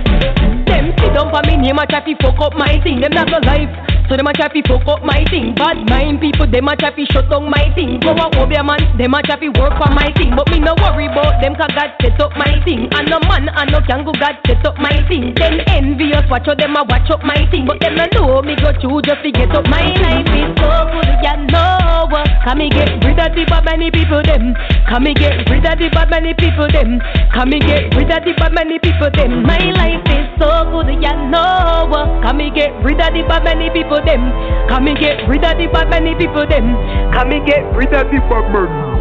Them 0.64 0.94
sit 0.96 1.12
down 1.12 1.28
for 1.28 1.42
me 1.44 1.60
name 1.60 1.76
a 1.76 1.84
try 1.84 2.00
fuck 2.00 2.40
up 2.40 2.54
my 2.54 2.80
thing. 2.80 3.04
Them 3.04 3.12
not 3.12 3.28
no 3.28 3.36
life. 3.44 3.68
So 4.08 4.16
them 4.16 4.30
a 4.30 4.32
fi 4.32 4.62
fuck 4.64 4.86
up 4.88 5.04
my 5.04 5.20
thing. 5.28 5.52
Bad 5.52 5.84
mind 5.90 6.24
people 6.24 6.48
them 6.48 6.70
a 6.70 6.74
fi 6.78 7.04
shut 7.12 7.28
down 7.28 7.50
my 7.52 7.68
thing. 7.76 8.00
Go 8.00 8.16
a 8.16 8.26
obey 8.38 8.64
man 8.64 8.80
them 8.96 9.12
a 9.12 9.20
fi 9.20 9.48
work 9.60 9.76
for 9.76 9.92
my 9.92 10.08
thing. 10.16 10.32
But 10.32 10.48
me 10.48 10.64
no 10.64 10.72
worry 10.80 11.10
about 11.10 11.42
them 11.44 11.52
cause 11.52 11.74
God 11.76 11.92
set 12.00 12.16
up 12.16 12.32
my 12.38 12.64
thing. 12.64 12.88
And 12.96 13.12
no 13.12 13.20
man 13.28 13.50
and 13.50 13.68
no 13.68 13.84
can 13.84 14.08
go 14.08 14.16
God 14.16 14.40
set 14.48 14.64
up 14.64 14.80
my 14.80 14.94
thing. 15.10 15.36
Them 15.36 15.60
envious 15.68 16.24
watch 16.32 16.48
how 16.48 16.56
them 16.56 16.78
a 16.78 16.86
watch 16.88 17.12
up 17.12 17.20
my 17.26 17.44
thing. 17.52 17.68
But 17.68 17.82
them 17.84 17.98
no 17.98 18.08
know 18.14 18.40
me 18.40 18.56
go 18.56 18.72
through 18.78 19.04
just 19.04 19.20
to 19.20 19.28
get 19.28 19.52
up 19.52 19.68
my 19.68 19.84
life. 20.00 20.32
Is 20.32 20.48
so 20.56 20.70
good 20.96 21.11
you 21.20 21.36
know 21.52 22.08
Come 22.44 22.58
me 22.58 22.70
get 22.70 22.98
rid 23.04 23.18
of 23.18 23.34
the 23.36 23.44
bad 23.48 23.64
many 23.64 23.90
people 23.90 24.22
them 24.22 24.54
Come 24.88 25.04
me 25.04 25.14
get 25.14 25.44
rid 25.50 25.64
of 25.66 25.78
the 25.78 25.88
bad 25.92 26.10
many 26.10 26.34
people 26.34 26.66
them 26.70 26.98
Come 27.34 27.50
me 27.50 27.60
get 27.60 27.92
rid 27.94 28.10
of 28.10 28.24
the 28.24 28.32
bad 28.36 28.52
many 28.52 28.78
people 28.78 29.10
them 29.12 29.42
My 29.44 29.60
life 29.76 30.04
is 30.08 30.26
so 30.40 30.48
good 30.72 30.90
you 30.90 31.16
know 31.30 31.88
Come 32.24 32.38
me 32.38 32.50
get 32.54 32.72
rid 32.82 33.00
of 33.00 33.12
the 33.12 33.22
bad 33.28 33.44
many 33.44 33.70
people 33.70 34.00
them 34.04 34.32
Come 34.68 34.84
me 34.84 34.94
get 34.98 35.28
rid 35.28 35.44
of 35.44 35.58
the 35.58 35.68
bad 35.68 35.90
many 35.90 36.14
people 36.14 36.46
them 36.48 36.74
Come 37.12 37.28
me 37.30 37.40
get 37.44 37.62
rid 37.76 37.92
of 37.92 38.08
the 38.10 38.18
bad 38.28 38.46
many 38.50 38.92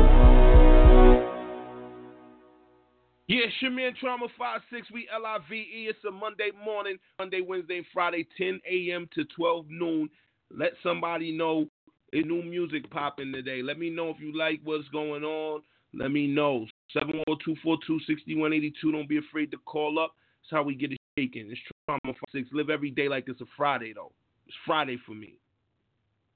Yeah, 3.32 3.70
man 3.70 3.96
Trauma 4.00 4.28
56. 4.28 4.92
We 4.92 5.08
L 5.14 5.26
I 5.26 5.40
V 5.50 5.56
E. 5.56 5.88
It's 5.88 6.04
a 6.04 6.12
Monday 6.12 6.52
morning, 6.66 6.98
Monday, 7.18 7.40
Wednesday, 7.40 7.82
Friday, 7.94 8.28
10 8.38 8.60
a.m. 8.70 9.08
to 9.16 9.24
12 9.38 9.68
noon. 9.70 10.10
Let 10.50 10.74
somebody 10.84 11.32
know 11.32 11.68
new 12.14 12.44
music 12.44 12.90
popping 12.90 13.32
today. 13.32 13.62
Let 13.62 13.80
me 13.80 13.90
know 13.90 14.10
if 14.10 14.20
you 14.20 14.38
like 14.38 14.60
what's 14.64 14.88
going 14.90 15.24
on. 15.24 15.62
Let 15.94 16.12
me 16.12 16.28
know. 16.28 16.68
702-242-6182. 16.96 18.74
Don't 18.92 19.10
be 19.10 19.18
afraid 19.18 19.52
to 19.52 19.58
call 19.66 20.00
up. 20.00 20.14
That's 20.44 20.52
how 20.58 20.64
we 20.64 20.76
get 20.76 20.92
it 20.92 21.00
shaking. 21.18 21.50
It's 21.50 21.60
Trauma 21.86 22.18
six. 22.34 22.50
Live 22.52 22.70
every 22.70 22.92
day 22.92 23.08
like 23.08 23.26
it's 23.28 23.42
a 23.42 23.46
Friday, 23.56 23.94
though. 23.94 24.12
It's 24.48 24.56
Friday 24.66 24.98
for 25.06 25.14
me. 25.14 25.36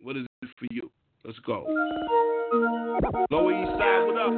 What 0.01 0.17
is 0.17 0.25
it 0.41 0.49
for 0.59 0.67
you? 0.71 0.91
Let's 1.23 1.39
go. 1.39 1.65
Lower 3.31 3.51
East 3.51 3.71
Side, 3.79 4.05
what 4.05 4.17
up? 4.17 4.33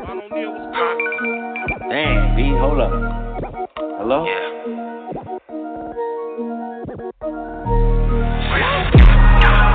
I 0.00 0.08
don't 0.08 0.30
need 0.32 0.48
what's 0.48 0.76
going 0.76 0.98
Damn, 1.90 2.36
B, 2.36 2.50
hold 2.58 2.80
up. 2.80 2.92
Hello? 4.00 4.26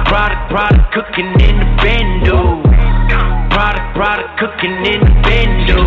Product, 0.09 0.49
product 0.49 0.91
cooking 0.91 1.29
in 1.37 1.59
the 1.61 1.69
bando. 1.77 2.65
Product, 3.53 3.93
product 3.93 4.39
cooking 4.39 4.73
in 4.81 4.99
the 5.05 5.13
bando. 5.21 5.77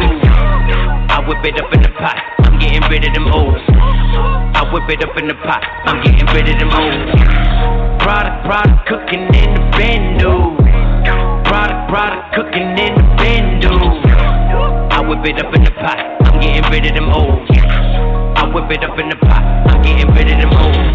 I 1.10 1.18
whip 1.26 1.42
it 1.42 1.58
up 1.58 1.74
in 1.74 1.82
the 1.82 1.90
pot. 1.98 2.22
I'm 2.46 2.56
getting 2.60 2.86
rid 2.86 3.02
of 3.02 3.14
them 3.14 3.26
O's. 3.34 3.58
I 4.54 4.62
whip 4.72 4.88
it 4.94 5.02
up 5.02 5.18
in 5.18 5.26
the 5.26 5.34
pot. 5.34 5.66
I'm 5.90 5.98
getting 6.06 6.24
rid 6.30 6.46
of 6.48 6.54
them 6.54 6.70
O's. 6.70 7.18
Product, 7.98 8.46
product 8.46 8.86
cooking 8.86 9.26
in 9.34 9.54
the 9.58 9.64
bando. 9.74 10.54
Product, 11.42 11.90
product 11.90 12.34
cooking 12.38 12.78
in 12.78 12.94
the 12.94 13.04
bando. 13.18 13.74
I 14.94 15.02
whip 15.02 15.26
it 15.26 15.44
up 15.44 15.52
in 15.52 15.64
the 15.64 15.72
pot. 15.72 15.98
I'm 16.30 16.38
getting 16.38 16.62
rid 16.70 16.86
of 16.86 16.94
them 16.94 17.10
O's. 17.10 17.50
I 18.38 18.46
whip 18.54 18.70
it 18.70 18.84
up 18.84 18.96
in 19.00 19.08
the 19.10 19.16
pot. 19.16 19.42
I'm 19.66 19.82
getting 19.82 20.14
rid 20.14 20.30
of 20.30 20.38
them 20.38 20.54
O's. 20.54 20.91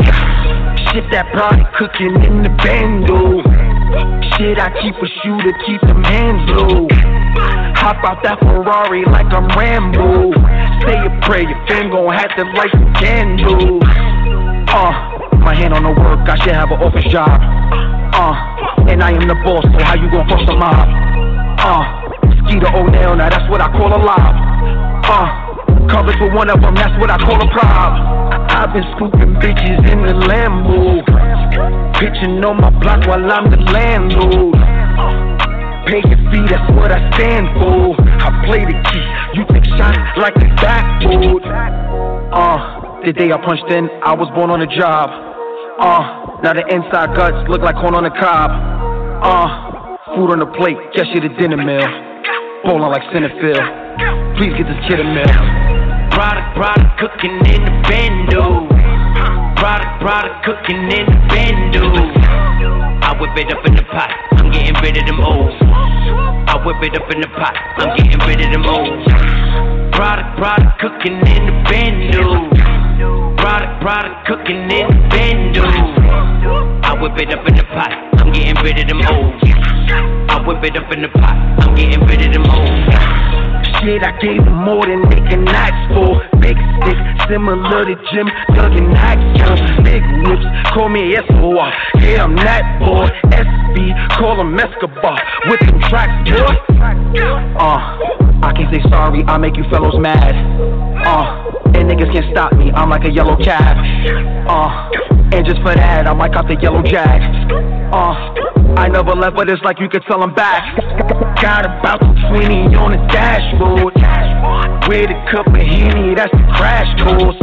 Shit, 0.97 1.11
that 1.13 1.29
product 1.29 1.69
cooking 1.77 2.09
in 2.25 2.41
the 2.41 2.49
bando. 2.57 3.45
Shit, 4.33 4.57
I 4.57 4.73
keep 4.81 4.97
a 4.97 5.07
shooter, 5.21 5.53
keep 5.61 5.77
hands 6.09 6.41
low. 6.49 6.89
Hop 7.77 8.01
out 8.01 8.25
that 8.25 8.41
Ferrari 8.41 9.05
like 9.05 9.29
I'm 9.29 9.45
Rambo. 9.53 10.33
Say 10.89 10.97
a 10.97 11.13
prayer, 11.21 11.45
your 11.45 11.61
fam 11.69 11.93
gon' 11.93 12.09
have 12.17 12.33
to 12.33 12.49
light 12.57 12.73
the 12.73 12.89
candle. 12.97 13.77
Uh, 14.73 15.37
my 15.37 15.53
hand 15.53 15.77
on 15.77 15.85
the 15.85 15.93
work, 15.93 16.25
I 16.25 16.33
should 16.41 16.57
have 16.57 16.73
an 16.73 16.81
office 16.81 17.05
job. 17.13 17.29
Uh, 17.29 18.89
and 18.89 19.05
I 19.05 19.13
am 19.13 19.29
the 19.29 19.37
boss, 19.45 19.69
so 19.69 19.77
how 19.85 19.93
you 19.93 20.09
gon' 20.09 20.25
cross 20.25 20.49
the 20.49 20.57
mob? 20.57 20.81
Uh, 21.61 21.85
Skeeter 22.41 22.73
O'Neil, 22.73 23.13
now 23.13 23.29
that's 23.29 23.45
what 23.53 23.61
I 23.61 23.69
call 23.69 23.93
a 23.93 24.01
lob. 24.01 24.33
Uh, 25.05 25.29
covers 25.93 26.17
with 26.17 26.33
one 26.33 26.49
of 26.49 26.57
them, 26.57 26.73
that's 26.73 26.97
what 26.97 27.13
I 27.13 27.21
call 27.21 27.37
a 27.37 27.45
prob. 27.53 28.26
I've 28.57 28.73
been 28.73 28.81
scooping 28.97 29.37
bitches 29.37 29.85
in 29.85 30.01
the 30.01 30.17
Lambo. 30.25 31.05
Pitching 32.01 32.43
on 32.43 32.57
my 32.57 32.73
block 32.81 33.05
while 33.05 33.21
I'm 33.21 33.51
the 33.53 33.61
landlord. 33.69 34.57
Pay 35.85 36.01
your 36.09 36.17
fee, 36.33 36.41
that's 36.49 36.65
what 36.73 36.91
I 36.91 36.97
stand 37.13 37.53
for. 37.53 37.93
I 38.01 38.33
play 38.49 38.65
the 38.65 38.73
key, 38.89 39.05
you 39.37 39.45
take 39.53 39.63
shots 39.77 40.17
like 40.17 40.33
the 40.33 40.49
backboard. 40.57 41.45
Uh, 42.33 43.05
the 43.05 43.13
day 43.13 43.29
I 43.31 43.37
punched 43.45 43.69
in, 43.69 43.93
I 44.01 44.17
was 44.17 44.27
born 44.33 44.49
on 44.49 44.59
the 44.59 44.71
job. 44.73 45.13
Uh, 45.77 46.41
now 46.41 46.57
the 46.57 46.65
inside 46.73 47.13
guts 47.15 47.47
look 47.49 47.61
like 47.61 47.75
corn 47.75 47.93
on 47.93 48.09
the 48.09 48.15
cob. 48.17 48.49
Uh, 49.21 50.17
food 50.17 50.33
on 50.33 50.39
the 50.39 50.49
plate, 50.57 50.77
guess 50.97 51.05
you 51.13 51.21
the 51.21 51.29
dinner 51.37 51.61
meal. 51.61 51.85
Bowling 52.65 52.89
like 52.89 53.05
Centerfield. 53.13 53.61
Please 54.41 54.57
get 54.57 54.65
this 54.65 54.81
kid 54.89 54.99
a 54.99 55.05
meal. 55.05 55.76
Product, 56.17 56.49
product 56.57 56.97
cooking 56.97 57.37
in 57.45 57.61
the 57.61 57.69
bando. 57.85 58.65
Product, 59.53 60.01
product 60.01 60.45
cooking 60.45 60.89
in 60.89 61.05
the 61.05 61.19
bando. 61.29 61.93
I 63.05 63.13
whip 63.21 63.37
it 63.37 63.53
up 63.53 63.63
in 63.67 63.75
the 63.75 63.83
pot. 63.83 64.09
I'm 64.31 64.49
getting 64.49 64.73
rid 64.81 64.97
of 64.97 65.05
them 65.05 65.21
old. 65.21 65.53
I 65.61 66.57
whip 66.65 66.81
it 66.81 66.97
up 66.99 67.05
in 67.13 67.21
the 67.21 67.27
pot. 67.37 67.53
I'm 67.77 67.95
getting 67.97 68.17
rid 68.25 68.41
of 68.41 68.49
them 68.49 68.65
old. 68.65 69.05
Product, 69.93 70.35
product 70.41 70.81
cooking 70.81 71.21
in 71.21 71.45
the 71.45 71.55
bando. 71.69 72.49
Product, 73.37 73.79
product 73.79 74.25
cooking 74.25 74.71
in 74.73 74.89
the 74.89 74.97
bando. 75.13 75.69
I 76.81 76.97
whip 76.99 77.13
it 77.21 77.29
up 77.29 77.47
in 77.47 77.57
the 77.57 77.63
pot. 77.77 77.93
I'm 78.17 78.33
getting 78.33 78.57
rid 78.65 78.79
of 78.81 78.87
them 78.89 79.05
old. 79.05 79.37
I 80.33 80.41
whip 80.47 80.63
it 80.63 80.81
up 80.81 80.91
in 80.91 81.03
the 81.03 81.09
pot. 81.09 81.37
I'm 81.61 81.75
getting 81.75 82.01
rid 82.09 82.25
of 82.25 82.33
them 82.33 82.49
old. 82.49 83.36
Shit, 83.79 84.01
I 84.01 84.17
gave 84.19 84.43
them 84.43 84.65
more 84.65 84.85
than 84.85 85.07
they 85.09 85.21
can 85.29 85.47
ask 85.47 85.77
for. 85.93 86.17
Big 86.41 86.57
stick, 86.81 86.97
similar 87.29 87.85
to 87.85 87.95
Jim 88.11 88.27
Duggan 88.55 88.89
action. 88.95 89.83
Big 89.83 90.01
whips, 90.25 90.45
call 90.73 90.89
me 90.89 91.13
SOR. 91.13 91.69
Yeah, 92.01 92.23
I'm 92.23 92.35
that 92.37 92.79
boy. 92.79 93.05
SB, 93.29 93.93
call 94.17 94.41
him 94.41 94.57
Escobar. 94.57 95.19
With 95.45 95.59
them 95.61 95.79
tracks, 95.89 96.15
boy. 96.25 96.57
Uh, 97.59 97.77
I 98.41 98.53
can't 98.55 98.73
say 98.73 98.81
sorry, 98.89 99.23
I 99.27 99.37
make 99.37 99.55
you 99.57 99.63
fellows 99.69 99.99
mad. 99.99 100.33
Uh, 101.05 101.77
and 101.77 101.89
niggas 101.89 102.11
can't 102.11 102.25
stop 102.31 102.53
me, 102.53 102.71
I'm 102.71 102.89
like 102.89 103.05
a 103.05 103.11
yellow 103.11 103.37
cab. 103.37 103.77
Uh, 104.49 105.16
and 105.33 105.45
just 105.45 105.61
for 105.61 105.75
that, 105.75 106.07
I 106.07 106.13
might 106.13 106.33
cop 106.33 106.47
the 106.47 106.55
yellow 106.55 106.81
jag. 106.81 107.21
Uh, 107.91 108.15
I 108.79 108.87
never 108.87 109.11
left, 109.11 109.35
but 109.35 109.49
it's 109.49 109.61
like 109.63 109.79
you 109.79 109.89
could 109.89 110.03
tell 110.07 110.21
I'm 110.23 110.33
back. 110.33 110.63
Got 111.41 111.65
about 111.65 111.99
20 112.31 112.75
on 112.75 112.91
the 112.91 113.01
dashboard. 113.11 113.93
With 114.87 115.11
a 115.11 115.19
cup 115.31 115.47
of 115.47 115.55
Henny, 115.55 116.15
that's 116.15 116.31
the 116.31 116.43
crash 116.55 116.87
course. 117.03 117.35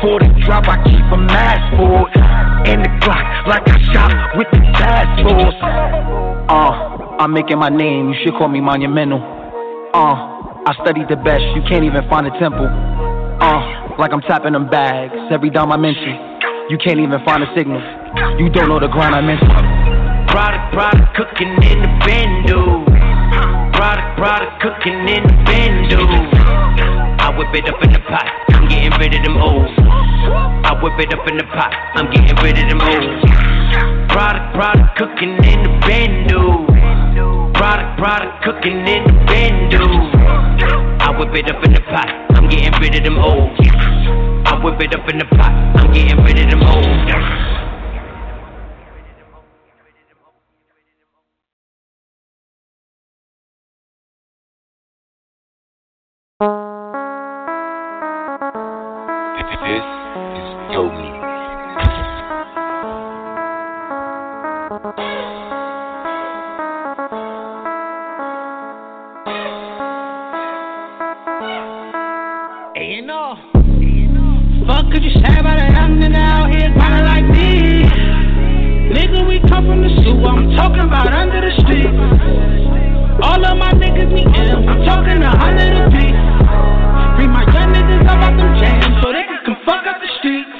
For 0.00 0.20
the 0.20 0.28
drop, 0.44 0.68
I 0.68 0.82
keep 0.84 1.04
a 1.12 1.16
mask 1.16 1.76
for. 1.76 2.08
And 2.68 2.84
the 2.84 2.90
Glock, 3.04 3.46
like 3.46 3.68
I 3.68 3.78
shot 3.92 4.36
with 4.36 4.48
the 4.52 4.60
task 4.80 5.22
force. 5.22 5.54
Uh, 6.48 7.16
I'm 7.20 7.32
making 7.32 7.58
my 7.58 7.68
name, 7.68 8.10
you 8.10 8.16
should 8.24 8.34
call 8.34 8.48
me 8.48 8.60
monumental. 8.60 9.20
Uh, 9.92 10.36
I 10.66 10.74
studied 10.82 11.08
the 11.08 11.16
best, 11.16 11.44
you 11.54 11.62
can't 11.68 11.84
even 11.84 12.08
find 12.08 12.26
a 12.26 12.38
temple. 12.38 12.66
Uh, 12.66 13.96
like 13.98 14.12
I'm 14.12 14.20
tapping 14.22 14.52
them 14.52 14.68
bags, 14.68 15.14
every 15.30 15.50
dime 15.50 15.72
I 15.72 15.76
mention. 15.76 16.35
You 16.68 16.76
can't 16.78 16.98
even 16.98 17.22
find 17.24 17.44
a 17.44 17.50
signal. 17.54 17.78
You 18.42 18.50
don't 18.50 18.68
know 18.68 18.80
the 18.80 18.90
grind 18.90 19.14
I 19.14 19.22
mentioned. 19.22 19.54
Product, 20.26 20.74
product 20.74 21.14
cooking 21.14 21.54
in 21.62 21.78
the 21.78 21.90
bando. 22.02 22.82
Product, 23.70 24.10
product 24.18 24.50
cooking 24.58 24.98
in 25.06 25.22
the 25.22 25.36
bando. 25.46 26.02
I 27.22 27.30
whip 27.38 27.54
it 27.54 27.70
up 27.70 27.78
in 27.86 27.92
the 27.94 28.02
pot. 28.10 28.26
I'm 28.50 28.66
getting 28.66 28.90
rid 28.98 29.14
of 29.14 29.22
them 29.22 29.38
old. 29.38 29.70
I 30.66 30.74
whip 30.82 30.98
it 30.98 31.14
up 31.14 31.22
in 31.30 31.38
the 31.38 31.46
pot. 31.54 31.70
I'm 31.94 32.10
getting 32.10 32.34
rid 32.42 32.58
of 32.58 32.66
them 32.66 32.82
old. 32.82 34.10
Product, 34.10 34.50
product 34.58 34.98
cooking 34.98 35.38
in 35.46 35.62
the 35.62 35.70
bando. 35.86 36.66
Product, 37.54 37.94
product 37.94 38.42
cooking 38.42 38.82
in 38.90 39.06
the 39.06 39.14
bando. 39.30 39.86
I 40.98 41.14
whip 41.14 41.30
it 41.30 41.46
up 41.46 41.62
in 41.62 41.74
the 41.74 41.80
pot. 41.86 42.10
I'm 42.34 42.50
getting 42.50 42.74
rid 42.82 42.96
of 42.96 43.04
them 43.04 43.18
old. 43.18 43.54
Whip 44.66 44.80
it 44.80 44.92
up 44.96 45.08
in 45.08 45.18
the 45.18 45.24
pot. 45.26 45.52
I'm 45.76 45.92
getting 45.92 46.24
rid 46.24 46.40
of 46.40 46.50
them 46.50 46.64
old. 46.64 47.55
Talking 80.56 80.80
about 80.80 81.12
under 81.12 81.40
the 81.44 81.52
street. 81.60 81.92
All 83.20 83.44
of 83.44 83.56
my 83.60 83.72
niggas 83.76 84.08
need 84.08 84.26
I'm 84.32 84.84
talking 84.88 85.20
a 85.22 85.30
hundred 85.36 85.76
a 85.76 85.84
piece. 85.92 86.16
Bring 87.16 87.30
my 87.30 87.44
young 87.52 87.76
niggas 87.76 88.08
up 88.08 88.16
out 88.24 88.36
them 88.36 88.56
jams 88.56 88.96
so 89.04 89.12
they 89.12 89.24
can 89.28 89.40
come 89.44 89.56
fuck 89.64 89.84
up 89.86 90.00
the 90.00 90.08
streets. 90.18 90.55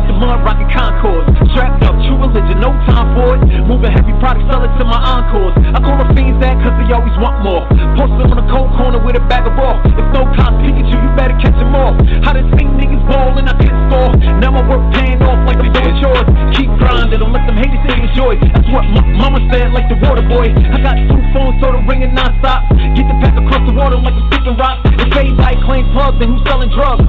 Off 0.00 0.08
the 0.08 0.16
mud, 0.16 0.40
rockin' 0.48 0.64
Concord. 0.72 1.28
Strapped 1.52 1.84
up, 1.84 1.92
true 2.08 2.16
religion, 2.16 2.56
no 2.56 2.72
time 2.88 3.12
for 3.12 3.36
it. 3.36 3.44
Moving 3.68 3.92
heavy 3.92 4.16
products, 4.16 4.48
sell 4.48 4.64
it 4.64 4.72
to 4.80 4.84
my 4.88 4.96
encores. 4.96 5.52
I 5.60 5.76
call 5.76 6.00
the 6.00 6.08
fiends 6.16 6.40
that 6.40 6.56
cause 6.64 6.72
they 6.80 6.88
always 6.88 7.12
want 7.20 7.44
more. 7.44 7.68
Posted 8.00 8.32
on 8.32 8.40
the 8.40 8.48
cold 8.48 8.72
corner 8.80 8.96
with 8.96 9.20
a 9.20 9.24
bag 9.28 9.44
of 9.44 9.52
raw. 9.60 9.76
If 9.84 10.08
no 10.16 10.24
cops 10.40 10.56
peeking 10.64 10.88
you, 10.88 10.96
better 11.20 11.36
catch 11.36 11.52
them 11.52 11.76
all. 11.76 11.92
How 12.24 12.32
to 12.32 12.40
think 12.56 12.80
niggas 12.80 13.04
ball 13.12 13.36
and 13.36 13.44
I 13.44 13.52
can't 13.60 13.76
score. 13.92 14.08
Now 14.40 14.56
my 14.56 14.64
work 14.64 14.80
paying 14.96 15.20
off 15.20 15.44
like 15.44 15.60
I'm 15.60 15.68
doing 15.68 15.92
chores. 16.00 16.24
Keep 16.56 16.80
grinding, 16.80 17.20
don't 17.20 17.36
let 17.36 17.44
them 17.44 17.60
haters 17.60 17.84
take 17.84 18.00
enjoy. 18.00 18.40
That's 18.40 18.72
what 18.72 18.88
my 18.88 19.04
mama 19.04 19.44
said, 19.52 19.76
like 19.76 19.92
the 19.92 20.00
water 20.00 20.24
boy. 20.24 20.48
I 20.48 20.80
got 20.80 20.96
two 20.96 21.20
phones, 21.36 21.60
so 21.60 21.76
the 21.76 21.84
ringing 21.84 22.16
non-stop. 22.16 22.72
Get 22.96 23.04
the 23.04 23.20
pack 23.20 23.36
across 23.36 23.68
the 23.68 23.76
water 23.76 24.00
like 24.00 24.16
a 24.16 24.24
sticking 24.32 24.56
rock. 24.56 24.80
If 24.96 25.12
anybody 25.12 25.60
claim 25.68 25.84
plugs, 25.92 26.16
then 26.24 26.32
who's 26.32 26.44
selling 26.48 26.72
drugs? 26.72 27.04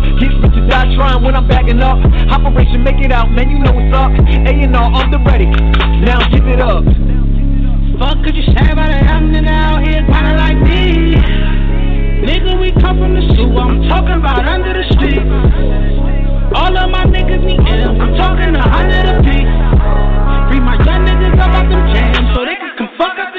Rich 0.81 0.97
trying 0.97 1.23
when 1.23 1.35
I'm 1.35 1.47
bagging 1.47 1.79
up. 1.81 2.01
Operation 2.33 2.83
make 2.83 2.97
it 3.05 3.11
out, 3.11 3.29
man, 3.29 3.49
you 3.49 3.59
know 3.59 3.71
what's 3.71 3.93
up. 3.93 4.09
A&R, 4.17 4.73
I'm 4.73 5.11
the 5.11 5.21
ready. 5.21 5.45
Now 6.01 6.25
give 6.33 6.47
it 6.49 6.57
up. 6.57 6.81
Fuck 8.01 8.25
could 8.25 8.33
you 8.33 8.41
say 8.49 8.65
about 8.65 8.89
young 8.89 9.29
nigga 9.29 9.53
out 9.53 9.85
here 9.85 10.01
grinding 10.09 10.41
like 10.41 10.57
me? 10.65 11.13
Nigga, 12.25 12.57
we 12.57 12.73
come 12.81 12.97
from 12.97 13.13
the 13.13 13.21
sewer, 13.37 13.61
I'm 13.61 13.85
talking 13.89 14.17
about 14.17 14.41
under 14.41 14.73
the 14.73 14.85
street. 14.97 15.21
All 16.57 16.73
of 16.73 16.89
my 16.89 17.05
niggas 17.05 17.45
need 17.45 17.61
M's, 17.61 18.01
I'm 18.01 18.17
talking 18.17 18.55
a 18.55 18.65
hundred 18.65 19.05
a 19.05 19.21
piece. 19.21 19.53
Bring 20.49 20.65
my 20.65 20.81
young 20.81 21.05
niggas 21.05 21.37
up 21.37 21.61
out 21.61 21.69
them 21.69 21.93
jams 21.93 22.33
so 22.33 22.41
they 22.41 22.57
can 22.57 22.73
come 22.77 22.89
fuck 22.97 23.19
up 23.21 23.30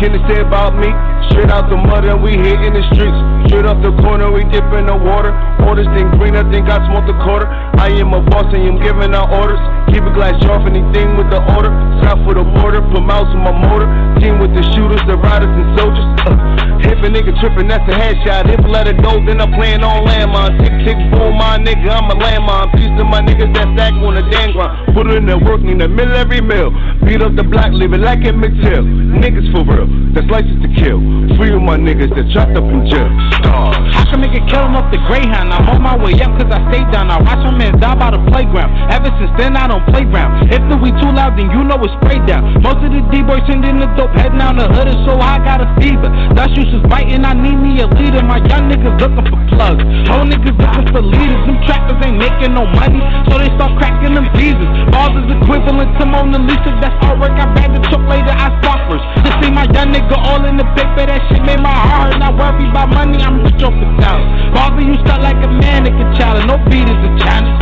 can 0.00 0.12
they 0.12 0.22
say 0.28 0.40
about 0.40 0.76
me? 0.76 0.88
Straight 1.32 1.50
out 1.50 1.68
the 1.68 1.76
mud 1.76 2.04
and 2.04 2.22
we 2.22 2.36
hit 2.36 2.60
in 2.60 2.72
the 2.76 2.84
streets. 2.92 3.16
Straight 3.48 3.64
off 3.64 3.80
the 3.80 3.92
corner, 4.04 4.30
we 4.30 4.44
dip 4.52 4.64
in 4.76 4.86
the 4.86 4.96
water. 4.96 5.32
Orders 5.64 5.88
think 5.96 6.10
green, 6.20 6.36
I 6.36 6.44
think 6.50 6.68
I 6.68 6.80
smoked 6.88 7.08
a 7.08 7.16
quarter. 7.24 7.48
I 7.80 7.88
am 7.96 8.12
a 8.12 8.20
boss 8.20 8.46
and 8.52 8.62
I'm 8.62 8.78
giving 8.82 9.14
out 9.14 9.32
orders. 9.32 9.60
Keep 9.92 10.04
a 10.04 10.12
glass 10.12 10.36
for 10.44 10.60
anything 10.68 11.16
with 11.16 11.30
the 11.30 11.40
order. 11.56 11.72
South 12.04 12.20
for 12.24 12.34
the 12.34 12.44
border, 12.44 12.80
put 12.92 13.02
mouse 13.02 13.28
on 13.32 13.40
my 13.40 13.52
motor. 13.52 13.88
Team 14.20 14.38
with 14.38 14.52
the 14.52 14.62
shooters, 14.74 15.00
the 15.08 15.16
riders 15.16 15.50
and 15.50 15.78
soldiers. 15.78 16.06
Uh, 16.26 16.65
If 16.86 17.02
a 17.02 17.08
nigga 17.10 17.34
trippin', 17.40 17.66
that's 17.66 17.82
a 17.90 17.94
headshot. 17.98 18.46
If 18.46 18.62
I 18.62 18.68
let 18.68 18.86
it 18.86 19.02
go, 19.02 19.18
then 19.18 19.40
I'm 19.40 19.52
playing 19.52 19.82
on 19.82 20.06
landmine. 20.06 20.56
Tick, 20.62 20.74
tick, 20.86 20.98
boom, 21.10 21.34
my 21.34 21.58
nigga, 21.58 21.90
I'm 21.90 22.06
a 22.10 22.14
landmine. 22.14 22.70
Piece 22.78 22.94
of 22.94 23.06
my 23.10 23.20
niggas 23.20 23.52
that 23.54 23.66
stack 23.74 23.94
on 23.98 24.14
the 24.14 24.22
damn 24.30 24.52
grind. 24.52 24.94
Put 24.94 25.10
it 25.10 25.18
in 25.18 25.26
the 25.26 25.36
work, 25.36 25.60
need 25.60 25.82
a 25.82 25.88
mill 25.88 26.14
every 26.14 26.40
mill. 26.40 26.70
Beat 27.02 27.22
up 27.22 27.34
the 27.34 27.42
block, 27.42 27.74
leave 27.74 27.92
it 27.92 28.00
like 28.00 28.22
Emmett 28.24 28.54
Till. 28.62 28.86
Niggas 28.86 29.50
for 29.50 29.66
real, 29.66 29.90
that's 30.14 30.30
license 30.30 30.62
to 30.62 30.70
kill. 30.78 31.02
Free 31.36 31.50
of 31.52 31.60
my 31.60 31.76
niggas 31.76 32.14
that 32.14 32.30
trapped 32.32 32.56
up 32.56 32.64
in 32.64 32.86
jail. 32.86 33.10
Stars. 33.42 33.76
How 33.92 34.06
can 34.06 34.22
nigga 34.22 34.40
kill 34.46 34.64
him 34.64 34.78
up 34.78 34.86
the 34.94 35.02
Greyhound? 35.10 35.50
I'm 35.52 35.66
on 35.66 35.82
my 35.82 35.98
way 35.98 36.14
up 36.22 36.32
cause 36.38 36.48
I 36.54 36.62
stay 36.70 36.86
down. 36.94 37.10
I 37.10 37.18
watch 37.18 37.42
my 37.42 37.50
man 37.50 37.76
die 37.82 37.98
by 37.98 38.14
the 38.14 38.22
playground. 38.30 38.70
Ever 38.94 39.10
since 39.18 39.34
then, 39.36 39.58
I 39.58 39.66
don't 39.66 39.84
play 39.90 40.06
round. 40.06 40.54
If 40.54 40.62
the 40.70 40.78
weed 40.78 40.94
too 41.02 41.10
loud, 41.10 41.34
then 41.34 41.50
you 41.50 41.66
know 41.66 41.82
it's 41.82 41.92
sprayed 41.98 42.24
down. 42.30 42.62
Most 42.62 42.80
of 42.86 42.94
the 42.94 43.02
D-boys 43.10 43.42
sending 43.50 43.82
the 43.82 43.90
dope, 43.98 44.14
heading 44.14 44.38
down 44.38 44.56
the 44.56 44.70
hood 44.70 44.86
so 45.04 45.18
I 45.18 45.42
got 45.42 45.60
a 45.60 45.68
fever. 45.80 46.08
That's 46.34 46.52
juice 46.54 46.75
biting, 46.84 47.24
I 47.24 47.32
need 47.32 47.56
me 47.56 47.80
a 47.80 47.86
leader. 47.86 48.22
My 48.22 48.38
young 48.44 48.68
niggas 48.68 48.96
looking 49.00 49.26
for 49.28 49.40
plugs. 49.54 49.82
Whole 50.08 50.26
niggas 50.28 50.56
looking 50.56 50.86
for 50.92 51.02
leaders. 51.02 51.42
Them 51.48 51.58
trappers 51.64 51.98
ain't 52.04 52.18
making 52.20 52.52
no 52.52 52.66
money, 52.66 53.00
so 53.28 53.38
they 53.40 53.50
start 53.56 53.76
cracking 53.80 54.14
them 54.14 54.28
visas. 54.36 54.68
Balls 54.92 55.16
is 55.24 55.28
equivalent 55.40 55.90
to 55.98 56.04
Mona 56.06 56.38
Lisa. 56.42 56.70
That's 56.80 56.96
all 57.06 57.16
work. 57.16 57.34
I 57.36 57.46
bag 57.54 57.72
the 57.72 57.82
truck 57.88 58.04
later, 58.08 58.32
I 58.32 58.52
sparklers. 58.60 59.04
To 59.24 59.30
see 59.40 59.50
my 59.50 59.64
young 59.72 59.94
nigga 59.94 60.16
all 60.16 60.44
in 60.44 60.56
the 60.56 60.66
paper, 60.76 61.06
that 61.06 61.20
shit 61.28 61.42
made 61.46 61.60
my 61.60 61.72
heart 61.72 62.12
hurt. 62.12 62.20
Not 62.20 62.36
worry 62.36 62.68
about 62.68 62.90
money, 62.92 63.22
I'm 63.22 63.42
rich 63.44 63.62
off 63.62 63.74
the 63.76 63.88
talent. 64.02 64.54
Bobby, 64.54 64.84
you 64.84 64.96
start 65.04 65.22
like 65.22 65.40
a 65.40 65.48
man, 65.48 65.86
challenge. 66.16 66.46
No 66.46 66.56
beat 66.70 66.88
is 66.88 66.96
a 66.96 67.12
challenge. 67.20 67.56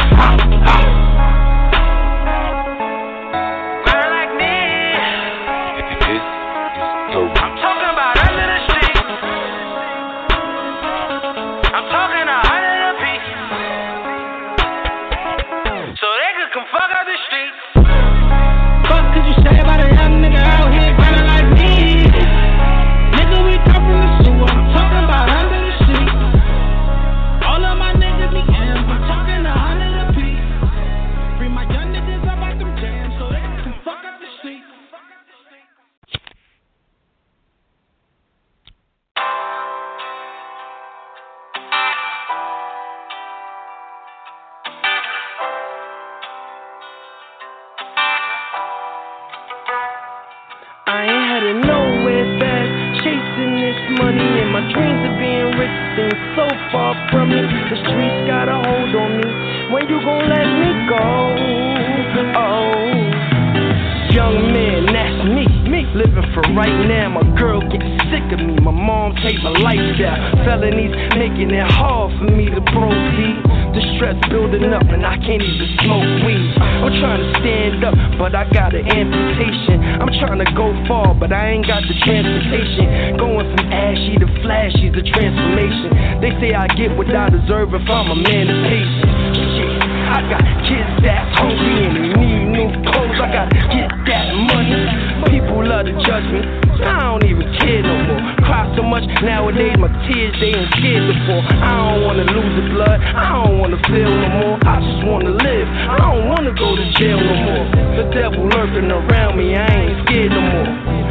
I 86.64 86.66
get 86.81 86.96
what 86.96 87.12
I 87.12 87.29
deserve 87.29 87.77
if 87.77 87.85
I'm 87.92 88.09
a 88.09 88.16
man 88.16 88.48
of 88.48 88.57
peace. 88.64 88.96
Yeah, 89.37 90.16
I 90.16 90.24
got 90.33 90.40
kids 90.64 90.96
that 91.05 91.29
hungry 91.37 91.92
and 91.92 92.16
need 92.16 92.57
new 92.57 92.72
clothes. 92.88 93.20
I 93.20 93.29
gotta 93.29 93.61
get 93.68 93.92
that 94.09 94.33
money. 94.33 94.81
People 95.29 95.61
love 95.61 95.85
to 95.85 95.92
judge 96.09 96.24
me. 96.33 96.40
I 96.88 97.05
don't 97.05 97.29
even 97.29 97.53
care 97.61 97.85
no 97.85 97.92
more. 98.09 98.48
Cry 98.48 98.64
so 98.81 98.81
much 98.81 99.05
nowadays, 99.20 99.77
my 99.77 99.92
tears 100.09 100.33
they 100.40 100.57
ain't 100.57 100.72
scared 100.81 101.05
before. 101.05 101.44
I 101.44 101.68
don't 101.85 102.00
wanna 102.09 102.33
lose 102.33 102.53
the 102.57 102.64
blood. 102.72 102.96
I 102.96 103.44
don't 103.44 103.61
wanna 103.61 103.81
feel 103.85 104.09
no 104.09 104.29
more. 104.40 104.57
I 104.64 104.81
just 104.81 105.05
wanna 105.05 105.37
live. 105.37 105.68
I 105.68 106.00
don't 106.00 106.33
wanna 106.33 106.57
go 106.57 106.81
to 106.81 106.85
jail 106.96 107.20
no 107.20 107.37
more. 107.44 107.64
The 108.00 108.05
devil 108.09 108.40
lurking 108.48 108.88
around 108.88 109.37
me. 109.37 109.53
I 109.53 109.68
ain't 109.68 110.09
scared 110.09 110.33
no 110.33 110.40
more. 110.40 110.70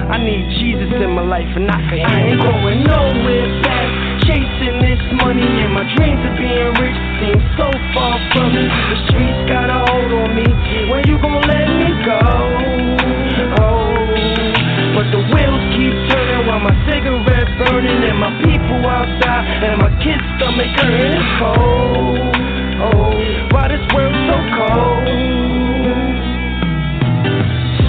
I 0.09 0.17
need 0.17 0.49
Jesus 0.57 0.89
in 0.97 1.13
my 1.13 1.21
life 1.21 1.53
and 1.53 1.69
I, 1.69 1.77
I 1.77 2.15
ain't 2.25 2.41
going 2.41 2.81
nowhere 2.89 3.61
back 3.61 3.92
money 5.23 5.47
and 5.63 5.71
my 5.71 5.87
dreams 5.95 6.19
of 6.19 6.35
being 6.35 6.71
rich 6.83 6.99
seem 7.23 7.39
so 7.55 7.71
far 7.95 8.19
from 8.35 8.51
me. 8.51 8.67
The 8.67 8.97
streets 9.07 9.41
got 9.47 9.71
a 9.71 9.79
hold 9.87 10.11
on 10.11 10.29
me. 10.35 10.47
When 10.91 11.07
you 11.07 11.15
gonna 11.23 11.47
let 11.47 11.67
me 11.79 11.89
go? 12.03 12.19
Oh, 13.63 13.87
but 14.99 15.07
the 15.15 15.23
wheels 15.31 15.63
keep 15.79 15.95
turning 16.11 16.43
while 16.43 16.59
my 16.59 16.75
cigarette 16.91 17.49
burning 17.63 18.03
and 18.03 18.19
my 18.19 18.35
people 18.43 18.83
outside 18.83 19.63
and 19.63 19.79
my 19.79 19.91
kids' 20.03 20.27
stomach 20.35 20.71
hurting. 20.75 21.15
It's 21.15 21.31
cold. 21.39 22.19
Oh, 22.83 23.15
why 23.55 23.71
this 23.71 23.85
world 23.95 24.15
so 24.27 24.37
cold? 24.59 25.07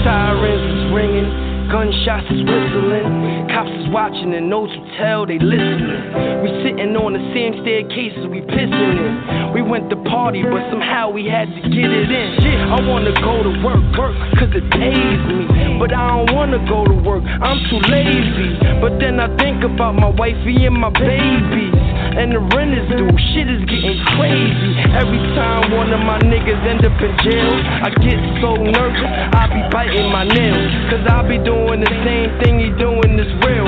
Sirens 0.07 0.63
is 0.71 0.83
ringing 0.95 1.44
Gunshots 1.71 2.29
is 2.29 2.45
whistling, 2.45 3.49
cops 3.49 3.73
is 3.73 3.89
watching, 3.89 4.33
and 4.33 4.51
those 4.51 4.69
who 4.69 4.81
tell 4.97 5.25
they 5.25 5.39
listening. 5.39 6.45
We 6.45 6.49
sitting 6.61 6.93
on 6.93 7.17
the 7.17 7.23
same 7.33 7.57
staircases, 7.65 8.29
we 8.29 8.45
pissing 8.45 8.97
it. 9.01 9.53
We 9.53 9.61
went 9.65 9.89
to 9.89 9.97
party, 10.05 10.43
but 10.43 10.61
somehow 10.69 11.09
we 11.09 11.25
had 11.25 11.49
to 11.49 11.61
get 11.65 11.89
it 11.89 12.11
in. 12.11 12.27
Shit, 12.43 12.59
I 12.59 12.77
wanna 12.85 13.13
go 13.17 13.41
to 13.41 13.51
work, 13.65 13.81
work, 13.97 14.13
cause 14.37 14.53
it 14.53 14.67
pays 14.69 15.21
me. 15.25 15.79
But 15.81 15.89
I 15.89 16.05
don't 16.13 16.35
wanna 16.37 16.61
go 16.69 16.85
to 16.85 16.95
work, 17.01 17.23
I'm 17.25 17.57
too 17.69 17.81
lazy. 17.89 18.61
But 18.79 18.99
then 18.99 19.19
I 19.19 19.33
think 19.37 19.63
about 19.63 19.95
my 19.95 20.09
wifey 20.09 20.65
and 20.69 20.77
my 20.77 20.93
babies 20.93 21.73
and 22.15 22.31
the 22.31 22.39
rent 22.55 22.71
is 22.71 22.87
due. 22.87 23.11
Shit 23.35 23.47
is 23.51 23.63
getting 23.67 23.99
crazy. 24.15 24.71
Every 24.95 25.19
time 25.35 25.75
one 25.75 25.91
of 25.91 25.99
my 25.99 26.19
niggas 26.23 26.63
end 26.63 26.87
up 26.87 26.95
in 27.03 27.11
jail, 27.27 27.53
I 27.83 27.91
get 27.99 28.19
so 28.39 28.55
nervous, 28.55 29.11
I 29.35 29.43
be 29.51 29.61
biting 29.67 30.07
my 30.07 30.23
nails. 30.23 30.71
Cause 30.89 31.03
I 31.11 31.27
be 31.27 31.37
doing 31.43 31.83
the 31.83 31.93
same 32.07 32.31
thing 32.39 32.59
he 32.59 32.71
doing 32.79 33.19
this 33.19 33.29
real. 33.43 33.67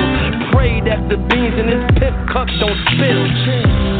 Pray 0.56 0.80
that 0.88 1.08
the 1.12 1.20
beans 1.28 1.56
in 1.60 1.68
this 1.68 1.84
pimp 2.00 2.16
cup 2.32 2.48
don't 2.56 2.78
spill. 2.96 3.24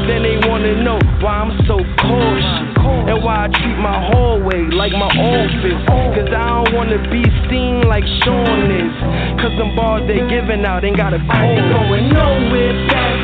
Then 0.09 0.24
they 0.24 0.40
wanna 0.49 0.80
know 0.80 0.99
why 1.20 1.44
I'm 1.44 1.53
so 1.68 1.76
cautious. 2.01 2.78
And 3.09 3.24
why 3.24 3.44
I 3.44 3.49
treat 3.53 3.76
my 3.76 4.01
hallway 4.12 4.68
like 4.72 4.92
my 4.92 5.12
office. 5.12 5.80
Cause 6.16 6.32
I 6.32 6.64
don't 6.64 6.72
wanna 6.72 6.99
be 7.12 7.24
seen 7.53 7.84
like 7.84 8.05
Sean 8.24 8.72
is. 8.72 8.96
Cause 9.40 9.53
them 9.61 9.76
bars 9.76 10.09
they 10.09 10.24
giving 10.28 10.64
out 10.64 10.84
ain't 10.84 10.96
got 10.96 11.12
a 11.12 11.18
call. 11.18 11.36
I 11.36 11.53
ain't 11.53 11.68
going 11.68 12.09
nowhere 12.12 12.88
back 12.88 13.17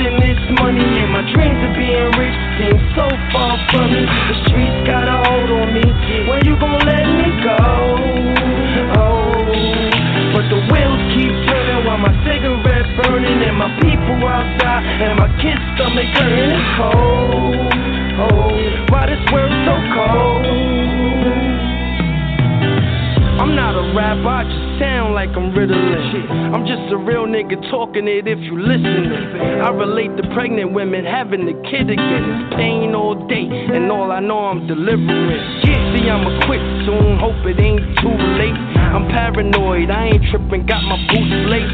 chasing 0.00 0.20
this 0.20 0.40
money, 0.60 0.80
and 0.80 1.12
my 1.12 1.22
dreams 1.32 1.60
of 1.60 1.72
being 1.76 2.10
rich 2.16 2.36
seem 2.58 2.76
so 2.96 3.06
far 3.32 3.58
from 3.70 3.92
me. 3.92 4.02
The 4.04 4.36
streets 4.46 4.80
got 4.86 5.08
a 5.08 5.16
hold 5.28 5.50
on 5.50 5.74
me. 5.74 5.84
When 6.28 6.44
you 6.44 6.56
gonna 6.58 6.84
let 6.84 7.06
me 7.06 7.28
go? 7.44 7.60
Oh, 8.96 9.32
but 10.34 10.44
the 10.48 10.60
wheels 10.72 11.02
keep 11.14 11.32
turning 11.48 11.84
while 11.84 11.98
my 11.98 12.12
cigarette 12.24 12.88
burning, 13.02 13.42
and 13.44 13.56
my 13.56 13.70
people 13.80 14.16
outside, 14.26 14.84
and 14.84 15.18
my 15.18 15.28
kids' 15.40 15.60
stomach 15.76 16.08
hurting. 16.16 16.50
It's 16.50 16.76
cold, 16.76 17.72
oh, 18.24 18.50
why 18.90 19.06
this 19.06 19.22
world 19.32 19.52
so 19.66 19.74
cold? 19.94 20.46
I'm 23.40 23.56
not 23.56 23.74
a 23.74 23.94
rap 23.96 24.20
I 24.26 24.44
just 24.44 24.69
sound 24.80 25.14
like 25.14 25.28
I'm 25.36 25.52
riddling. 25.52 26.24
I'm 26.56 26.64
just 26.64 26.88
a 26.90 26.96
real 26.96 27.28
nigga 27.28 27.60
talking 27.70 28.08
it 28.08 28.26
if 28.26 28.40
you 28.40 28.56
listening. 28.56 29.12
I 29.60 29.68
relate 29.68 30.16
to 30.16 30.24
pregnant 30.32 30.72
women 30.72 31.04
having 31.04 31.44
a 31.44 31.56
kid 31.68 31.92
again. 31.92 32.24
It's 32.24 32.56
pain 32.56 32.96
all 32.96 33.14
day, 33.28 33.44
and 33.44 33.92
all 33.92 34.10
I 34.10 34.20
know 34.20 34.48
I'm 34.48 34.66
delivering. 34.66 35.44
See, 35.62 36.08
I'ma 36.08 36.48
quit 36.48 36.64
soon, 36.88 37.20
hope 37.20 37.44
it 37.44 37.60
ain't 37.60 37.84
too 38.00 38.16
late. 38.40 38.56
I'm 38.90 39.06
paranoid, 39.12 39.90
I 39.92 40.16
ain't 40.16 40.24
tripping, 40.32 40.64
got 40.64 40.82
my 40.82 40.96
boots 41.12 41.36
late. 41.52 41.70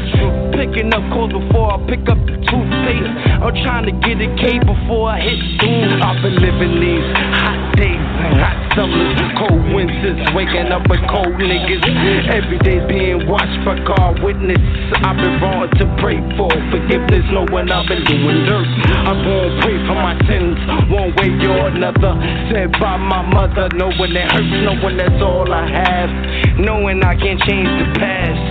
Picking 0.51 0.91
up 0.91 1.01
calls 1.15 1.31
before 1.31 1.73
I 1.73 1.77
pick 1.87 2.03
up 2.11 2.19
the 2.27 2.35
toothpaste. 2.51 3.13
I'm 3.39 3.55
trying 3.63 3.87
to 3.87 3.95
get 4.03 4.19
a 4.19 4.29
K 4.35 4.59
before 4.59 5.09
I 5.15 5.23
hit 5.23 5.39
doom. 5.63 6.03
I've 6.03 6.21
been 6.21 6.35
living 6.43 6.75
these 6.83 7.07
hot 7.15 7.77
days 7.79 8.07
hot 8.35 8.57
summers, 8.75 9.17
cold 9.37 9.63
winters, 9.73 10.19
waking 10.35 10.69
up 10.73 10.83
with 10.89 11.01
cold 11.09 11.33
niggas. 11.39 11.81
Every 12.29 12.59
day's 12.59 12.83
being 12.97 13.29
watch 13.29 13.53
by 13.61 13.77
God 13.85 14.17
witness. 14.25 14.57
I've 15.05 15.17
been 15.21 15.37
wrong 15.37 15.69
to 15.69 15.85
pray 16.01 16.17
for 16.33 16.49
forgiveness, 16.73 17.25
knowing 17.29 17.69
I've 17.69 17.85
been 17.85 18.01
doing 18.09 18.41
dirt. 18.49 18.65
I'm 19.05 19.21
gonna 19.21 19.61
pray 19.61 19.77
for 19.85 19.97
my 20.01 20.17
sins, 20.25 20.57
one 20.89 21.13
way 21.21 21.29
or 21.45 21.69
another. 21.69 22.17
Said 22.49 22.73
by 22.81 22.97
my 22.97 23.21
mother, 23.21 23.69
knowing 23.77 24.17
it 24.17 24.27
hurts, 24.33 24.53
knowing 24.65 24.97
that's 24.97 25.21
all 25.21 25.45
I 25.45 25.69
have. 25.69 26.09
Knowing 26.57 27.05
I 27.05 27.13
can't 27.13 27.39
change 27.45 27.69
the 27.69 27.87
past. 28.01 28.41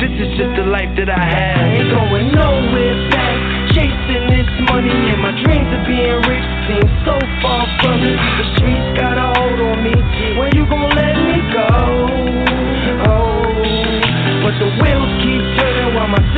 This 0.00 0.12
is 0.16 0.30
just 0.40 0.56
the 0.56 0.64
life 0.64 0.96
that 0.96 1.12
I 1.12 1.20
have. 1.20 1.60
I 1.60 1.76
ain't 1.76 1.92
going 1.92 2.32
nowhere 2.32 2.96
back. 3.12 3.36
Chasing 3.76 4.24
this 4.32 4.48
money 4.72 4.96
and 5.12 5.20
my 5.20 5.36
dreams 5.44 5.68
of 5.76 5.84
being 5.84 6.24
rich 6.24 6.48
seem 6.64 6.88
so 7.04 7.20
far 7.44 7.68
from 7.84 8.00
me. 8.00 8.16
The 8.16 8.44
streets 8.56 8.88
got 8.96 9.20
a 9.20 9.28
hold 9.36 9.60
on 9.60 9.78
me. 9.84 9.94
When 10.40 10.48
you 10.56 10.64
gon' 10.64 10.88
let 10.96 11.14
me 11.20 11.38
go? 11.52 12.19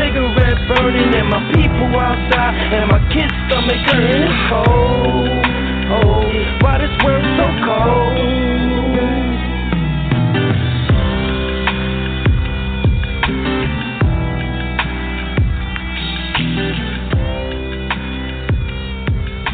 Cigarette 0.03 0.59
burning 0.67 1.15
and 1.15 1.29
my 1.31 1.39
people 1.55 1.95
outside 1.95 2.55
and 2.75 2.91
my 2.91 2.99
kids' 3.15 3.31
stomach 3.47 3.79
hurting. 3.87 4.23
It's 4.27 4.35
cold. 4.51 5.31
Oh, 5.95 6.27
why 6.59 6.79
this 6.79 6.91
world 7.05 7.23
so 7.39 7.47
cold? 7.63 8.19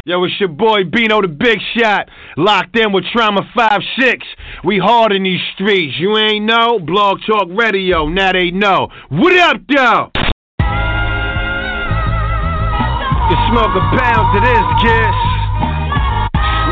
Yo, 0.05 0.23
it's 0.23 0.33
your 0.39 0.49
boy 0.49 0.83
Bino 0.91 1.21
the 1.21 1.27
Big 1.27 1.59
Shot, 1.77 2.09
locked 2.35 2.75
in 2.75 2.91
with 2.91 3.03
Trauma 3.13 3.41
5-6. 3.55 4.23
We 4.63 4.79
hard 4.79 5.11
in 5.11 5.21
these 5.21 5.39
streets. 5.53 5.93
You 5.99 6.17
ain't 6.17 6.45
know? 6.45 6.79
Blog 6.79 7.19
Talk 7.27 7.47
Radio, 7.51 8.07
now 8.07 8.31
they 8.31 8.49
know. 8.49 8.87
What 9.09 9.37
up, 9.37 9.61
though? 9.67 10.28
You 13.29 13.37
smoke 13.53 13.75
a 13.77 13.85
pound 13.93 14.25
to 14.33 14.39
this, 14.41 14.65
kiss. 14.81 15.17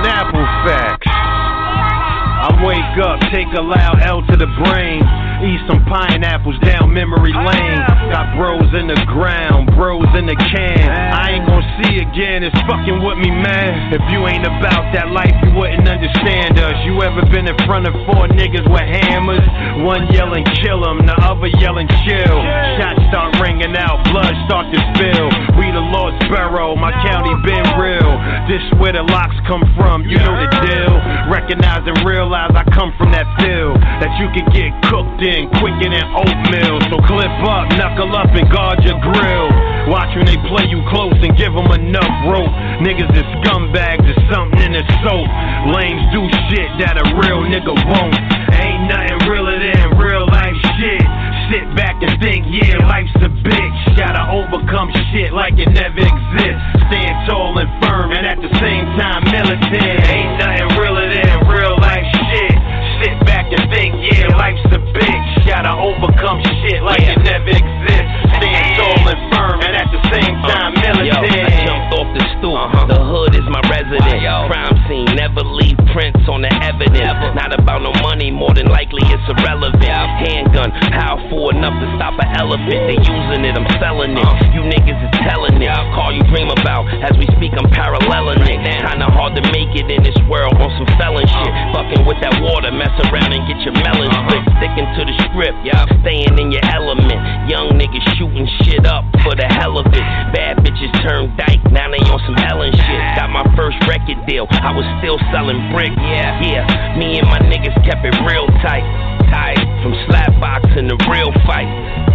Snapple 0.01 0.47
facts. 0.65 1.05
I 1.07 2.49
wake 2.65 2.97
up, 3.05 3.19
take 3.31 3.47
a 3.53 3.61
loud 3.61 4.01
L 4.01 4.25
to 4.25 4.35
the 4.35 4.47
brain. 4.65 5.26
Eat 5.37 5.61
some 5.69 5.85
pineapples 5.85 6.57
down 6.65 6.89
memory 6.89 7.29
lane. 7.29 7.81
Got 8.09 8.33
bros 8.33 8.73
in 8.73 8.89
the 8.89 8.97
ground, 9.05 9.69
bros 9.77 10.09
in 10.17 10.25
the 10.25 10.33
can. 10.33 10.89
I 10.89 11.37
ain't 11.37 11.45
gonna 11.45 11.67
see 11.77 12.01
again, 12.01 12.41
it's 12.41 12.57
fucking 12.65 13.05
with 13.05 13.21
me, 13.21 13.29
man. 13.29 13.93
If 13.93 14.01
you 14.09 14.25
ain't 14.25 14.49
about 14.49 14.89
that 14.97 15.13
life, 15.13 15.33
you 15.45 15.53
wouldn't 15.53 15.85
understand 15.85 16.57
us. 16.57 16.73
You 16.89 16.97
ever 17.05 17.21
been 17.29 17.45
in 17.45 17.57
front 17.69 17.85
of 17.85 17.93
four 18.09 18.25
niggas 18.33 18.65
with 18.65 18.87
hammers? 18.89 19.45
One 19.85 20.09
yelling, 20.09 20.41
kill 20.65 20.81
him, 20.81 21.05
the 21.05 21.13
other 21.21 21.53
yelling, 21.61 21.85
chill. 22.01 22.37
Shots 22.81 23.05
start 23.13 23.37
ringing 23.37 23.77
out, 23.77 24.01
blood 24.09 24.33
start 24.49 24.73
to 24.73 24.79
spill. 24.97 25.29
We 25.61 25.69
the 25.69 25.85
Lost 25.93 26.17
Sparrow, 26.25 26.73
my 26.73 26.89
county 27.05 27.37
been 27.45 27.67
real. 27.77 28.09
This 28.49 28.65
where 28.81 28.97
the 28.97 29.05
locks 29.05 29.37
come 29.45 29.61
from, 29.77 30.01
you 30.09 30.17
know 30.17 30.33
the 30.33 30.49
deal. 30.65 30.93
Recognize 31.29 31.85
and 31.85 32.01
realize 32.01 32.57
I 32.57 32.65
come 32.73 32.89
from 32.97 33.13
that 33.13 33.29
field 33.37 33.77
that 34.01 34.09
you 34.17 34.33
can 34.33 34.49
get 34.49 34.73
cooked 34.89 35.21
in 35.27 35.51
quicker 35.59 35.91
than 35.91 36.07
oatmeal. 36.15 36.79
So 36.87 37.03
clip 37.03 37.31
up, 37.43 37.67
knuckle 37.75 38.15
up, 38.15 38.31
and 38.31 38.47
guard 38.47 38.79
your 38.87 38.95
grill. 39.03 39.51
Watch 39.91 40.15
when 40.15 40.27
they 40.27 40.39
play 40.47 40.67
you 40.71 40.79
close 40.87 41.15
and 41.19 41.35
give 41.35 41.51
them 41.51 41.67
enough 41.71 42.11
rope. 42.27 42.51
Niggas 42.79 43.11
is 43.11 43.27
scumbags, 43.43 44.03
there's 44.03 44.23
something 44.31 44.59
in 44.59 44.73
the 44.75 44.83
soap. 45.03 45.27
Lames 45.75 46.03
do 46.15 46.23
shit 46.51 46.69
that 46.83 46.99
a 46.99 47.05
real 47.19 47.43
nigga 47.43 47.71
won't. 47.71 48.15
Ain't 48.55 48.87
nothing 48.87 49.19
realer 49.27 49.59
than 49.59 49.99
real 49.99 50.27
life 50.27 50.55
shit. 50.79 51.03
Sit 51.51 51.63
back 51.75 52.03
and 52.03 52.19
think, 52.19 52.43
yeah, 52.51 52.83
life's 52.83 53.15
a 53.23 53.31
bitch. 53.31 53.79
Gotta 53.95 54.27
overcome 54.31 54.91
shit 55.11 55.31
like 55.31 55.55
it 55.55 55.71
never 55.71 56.03
exists. 56.03 56.63
Stand 56.91 57.15
tall 57.27 57.55
and 57.59 57.71
firm, 57.83 58.11
and 58.11 58.27
at 58.27 58.39
the 58.43 58.51
same 58.59 58.85
time 58.99 59.23
militant. 59.31 60.03
Ain't 60.11 60.39
nothing 60.39 60.67
realer 60.79 61.07
than 61.07 61.47
real 61.47 61.79
life 61.79 62.03
shit. 62.31 62.55
Sit 62.99 63.15
back 63.23 63.47
and 63.55 63.71
think, 63.71 63.95
yeah, 64.11 64.35
life's 64.35 64.59
a 64.75 64.79
bitch. 64.91 65.06
Gotta 65.47 65.79
overcome 65.79 66.43
shit 66.43 66.83
like 66.83 67.07
it 67.07 67.23
never 67.23 67.47
exists. 67.47 68.11
Stand 68.35 68.75
tall 68.75 68.99
and 69.07 69.21
firm, 69.31 69.63
and 69.63 69.79
at 69.79 69.87
the 69.95 70.01
same 70.11 70.35
uh, 70.43 70.51
time 70.51 70.73
militant. 70.75 71.07
Yo, 71.07 71.23
I 71.23 71.63
jumped 71.63 71.95
off 71.95 72.09
the 72.11 72.36
stool. 72.65 72.87
The 72.87 72.99
hood 73.01 73.33
is 73.35 73.47
my 73.47 73.61
residence. 73.69 74.23
Crime 74.49 74.77
scene, 74.87 75.07
never 75.15 75.43
leave 75.43 75.77
prints 75.93 76.23
on 76.29 76.41
the 76.41 76.51
evidence. 76.63 77.35
Not 77.35 77.53
about 77.53 77.81
no 77.81 77.93
money, 78.01 78.31
more 78.31 78.53
than 78.53 78.67
likely 78.67 79.03
it's 79.09 79.25
irrelevant. 79.29 79.83
Handgun, 79.83 80.71
powerful 80.93 81.49
enough 81.53 81.75
to 81.77 81.87
stop 81.97 82.15
an 82.19 82.29
elephant. 82.37 82.79
They 82.89 82.97
using 83.01 83.41
it, 83.45 83.53
I'm 83.57 83.67
selling 83.79 84.17
it. 84.17 84.23
Uh-huh. 84.23 84.55
You 84.55 84.61
niggas 84.65 84.97
is 84.97 85.13
telling 85.25 85.57
it. 85.61 85.69
Call 85.93 86.13
you 86.13 86.23
dream 86.31 86.49
about. 86.49 86.89
As 87.03 87.13
we 87.17 87.25
speak, 87.37 87.53
I'm 87.57 87.69
paralleling 87.69 88.41
it. 88.45 88.59
Kinda 88.63 89.07
hard 89.11 89.35
to 89.37 89.43
make 89.53 89.73
it 89.77 89.89
in 89.91 90.01
this 90.03 90.17
world 90.29 90.55
on 90.57 90.71
some 90.77 90.89
felon 90.97 91.25
shit. 91.25 91.51
Uh-huh. 91.53 91.81
Fucking 91.81 92.03
with 92.05 92.19
that 92.21 92.39
water, 92.41 92.71
mess 92.71 92.93
around 93.09 93.33
and 93.33 93.43
get 93.45 93.59
your 93.61 93.75
melon 93.75 94.09
split. 94.25 94.41
Sticking 94.57 94.87
to 94.97 95.01
the 95.05 95.15
script, 95.29 95.57
yeah. 95.63 95.85
staying 96.01 96.35
in 96.39 96.51
your 96.51 96.65
element. 96.71 97.19
Young 97.49 97.77
niggas 97.77 98.05
shooting 98.17 98.47
shit 98.63 98.85
up 98.85 99.05
for 99.23 99.35
the 99.35 99.45
hell 99.45 99.77
of 99.77 99.85
it. 99.91 100.05
Bad 100.33 100.63
bitches 100.63 100.91
turn 101.03 101.35
dyke, 101.37 101.61
now 101.71 101.89
they 101.91 102.01
on 102.09 102.19
some 102.25 102.37
Ellen 102.47 102.71
shit. 102.71 103.01
Got 103.19 103.29
my 103.29 103.43
first 103.59 103.75
record 103.87 104.23
deal, 104.23 104.47
I 104.63 104.71
was 104.71 104.87
still 105.03 105.19
selling 105.35 105.59
brick. 105.75 105.91
Yeah, 105.99 106.39
yeah. 106.39 106.95
Me 106.95 107.19
and 107.19 107.27
my 107.27 107.43
niggas 107.43 107.75
kept 107.83 108.07
it 108.07 108.15
real 108.23 108.47
tight. 108.63 108.87
Tight 109.27 109.59
from 109.83 109.91
slap 110.07 110.31
boxing 110.39 110.87
to 110.87 110.95
real 111.11 111.31
fight. 111.43 111.67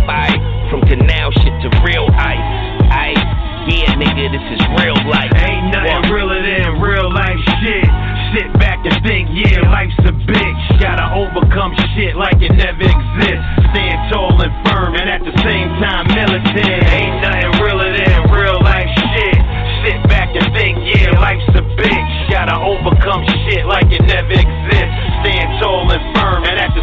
Fight 0.09 0.41
from 0.73 0.81
canal 0.89 1.29
shit 1.45 1.53
to 1.63 1.69
real 1.85 2.09
ice. 2.17 2.49
Ice. 2.89 3.25
Yeah, 3.69 3.95
nigga, 3.95 4.27
this 4.33 4.43
is 4.59 4.63
real 4.83 4.99
life. 5.07 5.31
Ain't 5.39 5.71
nothing 5.71 6.11
realer 6.11 6.43
than 6.43 6.83
real 6.83 7.07
life 7.13 7.39
shit. 7.63 7.87
Sit 8.35 8.51
back 8.59 8.83
and 8.83 8.97
think, 9.07 9.31
yeah, 9.31 9.63
life's 9.71 9.95
a 10.03 10.11
bitch. 10.11 10.63
Gotta 10.81 11.15
overcome 11.15 11.77
shit 11.95 12.17
like 12.17 12.43
it 12.43 12.51
never 12.59 12.83
exists. 12.83 13.47
Stand 13.71 14.11
tall 14.11 14.35
and 14.43 14.51
firm, 14.67 14.97
and 14.99 15.07
at 15.07 15.23
the 15.23 15.37
same 15.47 15.69
time 15.79 16.11
militant. 16.11 16.83
Ain't 16.91 17.22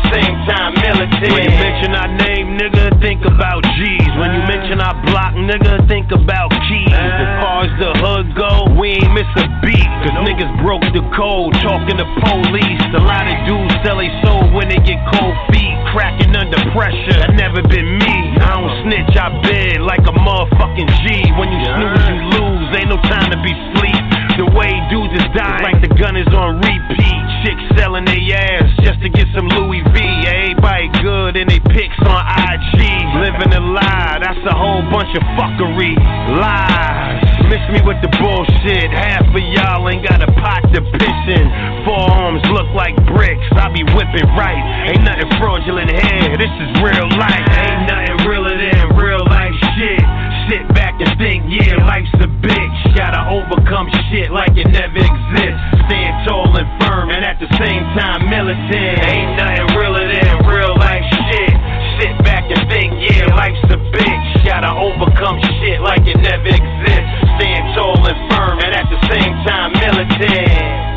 same 0.09 0.35
time 0.49 0.73
militant. 0.77 1.31
When 1.31 1.43
you 1.45 1.53
mention 1.53 1.91
our 1.93 2.11
name, 2.17 2.57
nigga, 2.57 2.97
think 3.01 3.25
about 3.25 3.63
G's. 3.77 4.13
When 4.17 4.33
you 4.33 4.43
mention 4.49 4.81
our 4.81 4.97
block, 5.05 5.33
nigga, 5.37 5.87
think 5.87 6.11
about 6.11 6.49
keys. 6.67 6.91
Uh-huh. 6.91 7.23
As 7.23 7.31
far 7.41 7.57
as 7.65 7.73
the 7.77 7.91
hood 8.01 8.27
go, 8.35 8.51
we 8.77 8.97
ain't 8.97 9.13
miss 9.13 9.29
a 9.37 9.45
beat. 9.61 9.89
Cause 10.03 10.17
niggas 10.25 10.51
broke 10.61 10.85
the 10.91 11.03
code, 11.13 11.53
talking 11.61 11.97
to 11.97 12.07
police. 12.25 12.83
A 12.95 13.03
lot 13.03 13.25
of 13.29 13.37
dudes 13.45 13.75
sell 13.85 13.97
they 13.97 14.11
soul 14.25 14.49
when 14.53 14.69
they 14.69 14.81
get 14.81 14.99
cold 15.13 15.35
feet. 15.53 15.75
Cracking 15.93 16.35
under 16.35 16.61
pressure, 16.73 17.17
that 17.17 17.33
never 17.33 17.65
been 17.65 17.97
me. 17.97 18.15
I 18.37 18.53
don't 18.53 18.69
uh-huh. 18.69 18.83
snitch, 18.85 19.13
I 19.17 19.27
bid 19.41 19.81
like 19.81 20.05
a 20.05 20.13
motherfucking 20.13 20.89
G. 21.05 21.33
When 21.37 21.49
you 21.49 21.59
snooze, 21.65 22.05
you 22.07 22.17
lose, 22.33 22.67
ain't 22.77 22.89
no 22.89 22.99
time 23.09 23.29
to 23.33 23.39
be 23.41 23.53
sleep. 23.73 23.98
The 24.39 24.47
way 24.55 24.71
dudes 24.87 25.11
is 25.19 25.27
dying, 25.35 25.67
like 25.67 25.83
the 25.83 25.91
gun 25.99 26.15
is 26.15 26.31
on 26.31 26.63
repeat. 26.63 27.23
Chicks 27.43 27.59
selling 27.75 28.07
their 28.07 28.23
ass 28.39 28.71
just 28.79 29.03
to 29.03 29.11
get 29.11 29.27
some 29.35 29.51
Louis 29.51 29.83
V. 29.91 29.99
Everybody 29.99 30.87
good 31.03 31.35
and 31.35 31.51
they 31.51 31.59
pics 31.59 31.99
on 32.07 32.23
IG. 32.23 32.79
Living 33.19 33.51
a 33.51 33.59
lie, 33.59 34.15
that's 34.23 34.39
a 34.47 34.55
whole 34.55 34.79
bunch 34.87 35.11
of 35.11 35.27
fuckery. 35.35 35.91
Lies. 36.39 37.19
Miss 37.51 37.59
me 37.67 37.83
with 37.83 37.99
the 37.99 38.07
bullshit. 38.15 38.87
Half 38.95 39.27
of 39.27 39.43
y'all 39.43 39.83
ain't 39.91 40.07
got 40.07 40.23
a 40.23 40.31
pot 40.39 40.63
to 40.71 40.87
piss 40.87 41.21
in. 41.35 41.45
Forearms 41.83 42.39
look 42.55 42.71
like 42.71 42.95
bricks. 43.11 43.43
I 43.59 43.67
be 43.75 43.83
whipping 43.91 44.29
right. 44.39 44.63
Ain't 44.87 45.03
nothing 45.03 45.27
fraudulent 45.35 45.91
here. 45.91 46.39
This 46.39 46.55
is 46.63 46.69
real 46.79 47.11
life. 47.19 47.43
Ain't 47.59 47.91
nothing 47.91 48.23
realer 48.23 48.55
than 48.55 48.95
real 48.95 49.19
life 49.27 49.51
shit. 49.75 49.99
Sit 50.47 50.63
back 50.71 50.95
and 51.03 51.11
think, 51.19 51.43
yeah, 51.51 51.75
life's 51.83 52.15
a 52.23 52.31
bitch. 52.39 52.78
Gotta 52.95 53.29
overcome 53.31 53.87
shit 54.09 54.31
like 54.31 54.57
it 54.57 54.67
never 54.67 54.97
exists. 54.97 55.63
Stand 55.87 56.27
tall 56.27 56.51
and 56.57 56.67
firm, 56.81 57.09
and 57.09 57.23
at 57.23 57.39
the 57.39 57.47
same 57.57 57.83
time 57.95 58.29
militant. 58.29 58.73
Ain't 58.73 59.37
nothing 59.37 59.77
realer 59.77 60.07
than 60.09 60.45
real 60.45 60.75
life 60.75 61.05
shit. 61.29 61.53
Sit 62.01 62.13
back 62.23 62.49
and 62.49 62.67
think, 62.69 62.93
yeah, 62.99 63.29
life's 63.35 63.63
a 63.71 63.77
bitch. 63.93 64.45
Gotta 64.45 64.73
overcome 64.73 65.39
shit 65.61 65.81
like 65.81 66.07
it 66.07 66.17
never 66.17 66.49
exists. 66.49 67.13
Stand 67.39 67.75
tall 67.75 67.99
and 68.03 68.19
firm, 68.31 68.59
and 68.59 68.73
at 68.75 68.87
the 68.89 68.99
same 69.07 69.33
time 69.45 69.71
militant. 69.73 70.88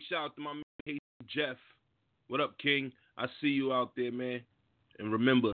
Big 0.00 0.06
shout 0.08 0.24
out 0.24 0.36
to 0.36 0.40
my 0.40 0.54
man 0.54 0.98
Jeff. 1.26 1.56
What 2.28 2.40
up, 2.40 2.56
King? 2.58 2.90
I 3.18 3.26
see 3.40 3.48
you 3.48 3.72
out 3.74 3.92
there, 3.96 4.10
man. 4.10 4.40
And 4.98 5.12
remember, 5.12 5.52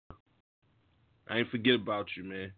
I 1.29 1.37
ain't 1.37 1.51
forget 1.51 1.75
about 1.75 2.07
you, 2.17 2.23
man. 2.23 2.51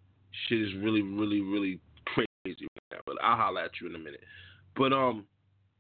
Shit 0.48 0.62
is 0.62 0.70
really, 0.82 1.02
really, 1.02 1.42
really 1.42 1.82
crazy 2.06 2.68
right. 2.92 3.02
But 3.06 3.18
I'll 3.22 3.36
holler 3.36 3.62
at 3.62 3.72
you 3.82 3.90
in 3.90 3.96
a 3.96 4.00
minute. 4.00 4.24
But 4.78 4.94
um, 4.94 5.26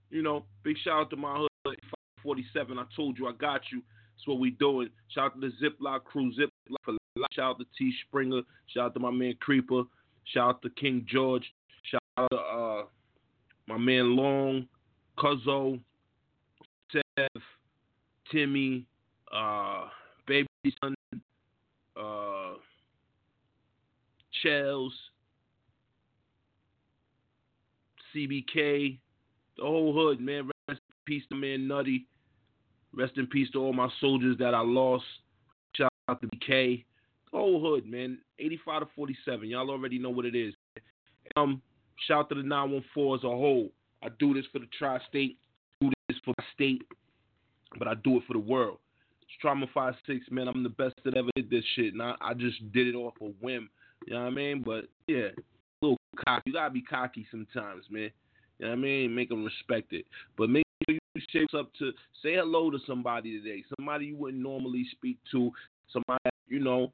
you 0.09 0.21
know, 0.21 0.43
big 0.63 0.75
shout 0.83 0.99
out 0.99 1.09
to 1.11 1.15
my 1.15 1.37
hood 1.65 1.77
47. 2.21 2.77
I 2.77 2.83
told 2.95 3.17
you 3.17 3.27
I 3.27 3.31
got 3.31 3.61
you. 3.71 3.81
That's 4.17 4.27
what 4.27 4.39
we 4.39 4.51
doing. 4.51 4.89
Shout 5.07 5.25
out 5.25 5.41
to 5.41 5.49
the 5.49 5.53
Ziploc 5.65 6.03
crew, 6.03 6.33
Ziploc 6.33 6.75
for 6.83 6.91
life. 6.91 7.27
Shout 7.31 7.51
out 7.51 7.59
to 7.59 7.65
T 7.77 7.93
Springer. 8.07 8.41
Shout 8.67 8.87
out 8.87 8.93
to 8.95 8.99
my 8.99 9.11
man 9.11 9.35
Creeper. 9.39 9.83
Shout 10.25 10.49
out 10.49 10.61
to 10.63 10.69
King 10.71 11.05
George. 11.09 11.45
Shout 11.83 12.01
out 12.17 12.27
to 12.29 12.37
uh 12.37 12.83
my 13.67 13.77
man 13.77 14.17
Long, 14.17 14.67
Cuzzo, 15.17 15.79
Timmy, 18.31 18.85
uh, 19.31 19.85
Baby 20.27 20.47
Son, 20.81 20.95
uh, 21.97 22.53
Chels, 24.43 24.89
CBK, 28.15 28.97
the 29.57 29.63
whole 29.63 29.93
hood, 29.93 30.19
man. 30.19 30.49
Rest 30.67 30.81
in 30.89 30.95
peace 31.05 31.23
to 31.29 31.35
man 31.35 31.67
Nutty. 31.67 32.07
Rest 32.95 33.13
in 33.17 33.27
peace 33.27 33.49
to 33.51 33.59
all 33.59 33.73
my 33.73 33.89
soldiers 33.99 34.37
that 34.39 34.53
I 34.53 34.61
lost. 34.61 35.05
Shout 35.75 35.91
out 36.07 36.21
to 36.21 36.27
BK. 36.27 36.85
The 37.31 37.37
whole 37.37 37.61
hood, 37.61 37.85
man. 37.85 38.19
85 38.39 38.81
to 38.81 38.87
47. 38.95 39.47
Y'all 39.49 39.69
already 39.69 39.97
know 39.99 40.09
what 40.09 40.25
it 40.25 40.35
is. 40.35 40.53
Um, 41.35 41.61
shout 42.07 42.19
out 42.19 42.29
to 42.29 42.35
the 42.35 42.43
914 42.43 43.19
as 43.19 43.23
a 43.23 43.27
whole. 43.27 43.71
I 44.03 44.09
do 44.19 44.33
this 44.33 44.45
for 44.51 44.59
the 44.59 44.67
tri-state, 44.77 45.37
do 45.79 45.89
this 46.09 46.17
for 46.25 46.33
my 46.37 46.43
state, 46.53 46.83
but 47.77 47.87
I 47.87 47.95
do 47.95 48.17
it 48.17 48.23
for 48.27 48.33
the 48.33 48.39
world. 48.39 48.79
It's 49.21 49.31
Trauma 49.41 49.67
56, 49.73 50.25
man. 50.31 50.47
I'm 50.47 50.63
the 50.63 50.69
best 50.69 50.95
that 51.05 51.15
ever 51.15 51.29
did 51.35 51.49
this 51.49 51.63
shit, 51.75 51.93
and 51.93 52.01
I, 52.01 52.33
just 52.37 52.71
did 52.71 52.87
it 52.87 52.95
off 52.95 53.13
a 53.21 53.25
whim. 53.41 53.69
You 54.05 54.13
know 54.13 54.21
what 54.21 54.27
I 54.27 54.31
mean? 54.31 54.63
But 54.65 54.85
yeah, 55.07 55.29
little 55.81 55.97
cocky. 56.25 56.43
You 56.45 56.53
gotta 56.53 56.73
be 56.73 56.81
cocky 56.81 57.25
sometimes, 57.31 57.85
man. 57.89 58.11
You 58.59 58.65
know 58.65 58.69
what 58.69 58.79
I 58.79 58.81
mean? 58.81 59.15
Make 59.15 59.29
them 59.29 59.43
respect 59.43 59.93
it. 59.93 60.05
But 60.37 60.49
make 60.49 60.63
sure 60.87 60.95
you 60.95 61.21
shapes 61.29 61.53
up 61.53 61.71
to 61.79 61.91
say 62.21 62.35
hello 62.35 62.69
to 62.71 62.79
somebody 62.85 63.39
today. 63.39 63.63
Somebody 63.77 64.07
you 64.07 64.17
wouldn't 64.17 64.41
normally 64.41 64.85
speak 64.91 65.17
to. 65.31 65.51
Somebody, 65.91 66.29
you 66.47 66.59
know, 66.59 66.91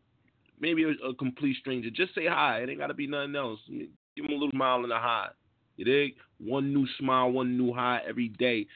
maybe 0.59 0.83
a, 0.83 1.07
a 1.07 1.15
complete 1.15 1.57
stranger. 1.57 1.89
Just 1.89 2.13
say 2.15 2.27
hi. 2.27 2.59
It 2.59 2.69
ain't 2.69 2.79
gotta 2.79 2.93
be 2.93 3.07
nothing 3.07 3.35
else. 3.35 3.59
Give 3.67 3.87
them 4.17 4.31
a 4.31 4.33
little 4.33 4.51
smile 4.51 4.83
and 4.83 4.91
a 4.91 4.99
hi. 4.99 5.29
You 5.77 5.85
dig? 5.85 6.15
One 6.39 6.73
new 6.73 6.85
smile, 6.99 7.31
one 7.31 7.57
new 7.57 7.73
hi 7.73 8.01
every 8.07 8.29
day. 8.29 8.67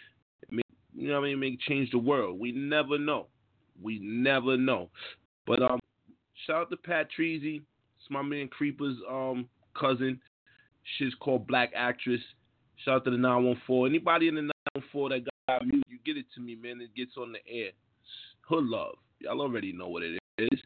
You 0.95 1.09
know 1.09 1.19
what 1.19 1.27
I 1.27 1.29
mean? 1.29 1.39
Make 1.39 1.59
change 1.61 1.91
the 1.91 1.97
world. 1.97 2.39
We 2.39 2.51
never 2.51 2.97
know. 2.97 3.27
We 3.81 3.99
never 4.01 4.57
know. 4.57 4.89
But 5.45 5.61
um, 5.61 5.79
shout 6.45 6.61
out 6.61 6.69
to 6.69 6.77
Pat 6.77 7.07
Treasy. 7.17 7.61
It's 7.97 8.09
my 8.09 8.21
man 8.21 8.47
Creeper's 8.47 8.97
um 9.09 9.47
cousin. 9.77 10.19
Shit's 10.97 11.15
called 11.19 11.47
Black 11.47 11.71
Actress. 11.75 12.21
Shout 12.83 12.95
out 12.95 13.05
to 13.05 13.11
the 13.11 13.17
914. 13.17 13.89
Anybody 13.89 14.27
in 14.27 14.35
the 14.35 14.41
914 14.75 15.23
that 15.23 15.31
got 15.47 15.65
music, 15.65 15.87
you 15.89 15.99
get 16.05 16.17
it 16.17 16.25
to 16.35 16.41
me, 16.41 16.55
man. 16.55 16.81
It 16.81 16.93
gets 16.95 17.17
on 17.17 17.31
the 17.31 17.39
air. 17.51 17.71
Hood 18.41 18.65
love. 18.65 18.95
Y'all 19.19 19.41
already 19.41 19.71
know 19.71 19.87
what 19.87 20.03
it 20.03 20.19
is. 20.37 20.59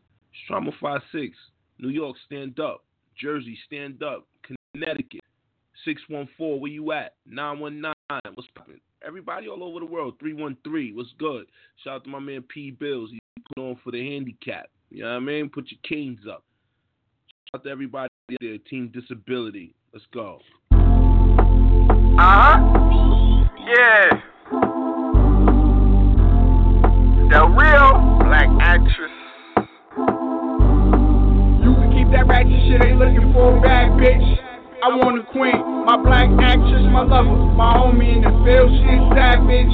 Trauma 0.47 0.71
56. 0.71 1.37
New 1.79 1.89
York, 1.89 2.15
stand 2.25 2.59
up. 2.59 2.83
Jersey, 3.19 3.57
stand 3.65 4.01
up. 4.01 4.27
Connecticut, 4.73 5.21
614, 5.85 6.61
where 6.61 6.71
you 6.71 6.91
at? 6.91 7.15
919, 7.27 7.93
what's 8.09 8.47
poppin'? 8.55 8.79
Everybody 9.05 9.47
all 9.47 9.63
over 9.63 9.79
the 9.79 9.85
world, 9.85 10.15
313, 10.19 10.95
what's 10.95 11.09
good? 11.19 11.45
Shout 11.83 11.95
out 11.95 12.03
to 12.05 12.09
my 12.09 12.19
man 12.19 12.41
P. 12.43 12.71
Bills. 12.71 13.09
He 13.11 13.19
put 13.53 13.61
on 13.61 13.77
for 13.83 13.91
the 13.91 14.13
handicap. 14.13 14.69
You 14.89 15.03
know 15.03 15.09
what 15.09 15.15
I 15.17 15.19
mean? 15.19 15.49
Put 15.49 15.71
your 15.71 15.79
canes 15.87 16.21
up. 16.29 16.43
Shout 17.51 17.61
out 17.61 17.63
to 17.65 17.69
everybody 17.69 18.09
there, 18.39 18.57
Team 18.69 18.91
Disability. 18.93 19.73
Let's 19.93 20.05
go. 20.13 20.39
Uh 20.71 20.77
huh. 22.17 22.59
Yeah. 23.67 24.09
The 27.29 27.45
real 27.45 28.19
black 28.23 28.47
actress. 28.61 29.11
You 31.61 31.73
can 31.75 31.91
keep 31.91 32.11
that 32.11 32.25
ratchet 32.25 32.61
shit, 32.67 32.85
ain't 32.85 32.99
looking 32.99 33.33
for 33.33 33.57
a 33.57 33.61
bad 33.61 33.91
bitch. 33.91 34.46
I 34.77 34.93
want 34.93 35.17
a 35.17 35.25
queen, 35.33 35.57
my 35.89 35.97
black 35.97 36.29
actress, 36.37 36.85
my 36.93 37.01
lover, 37.01 37.33
my 37.57 37.81
homie 37.81 38.13
in 38.13 38.21
the 38.21 38.29
field, 38.45 38.69
she's 38.69 39.01
savage. 39.17 39.73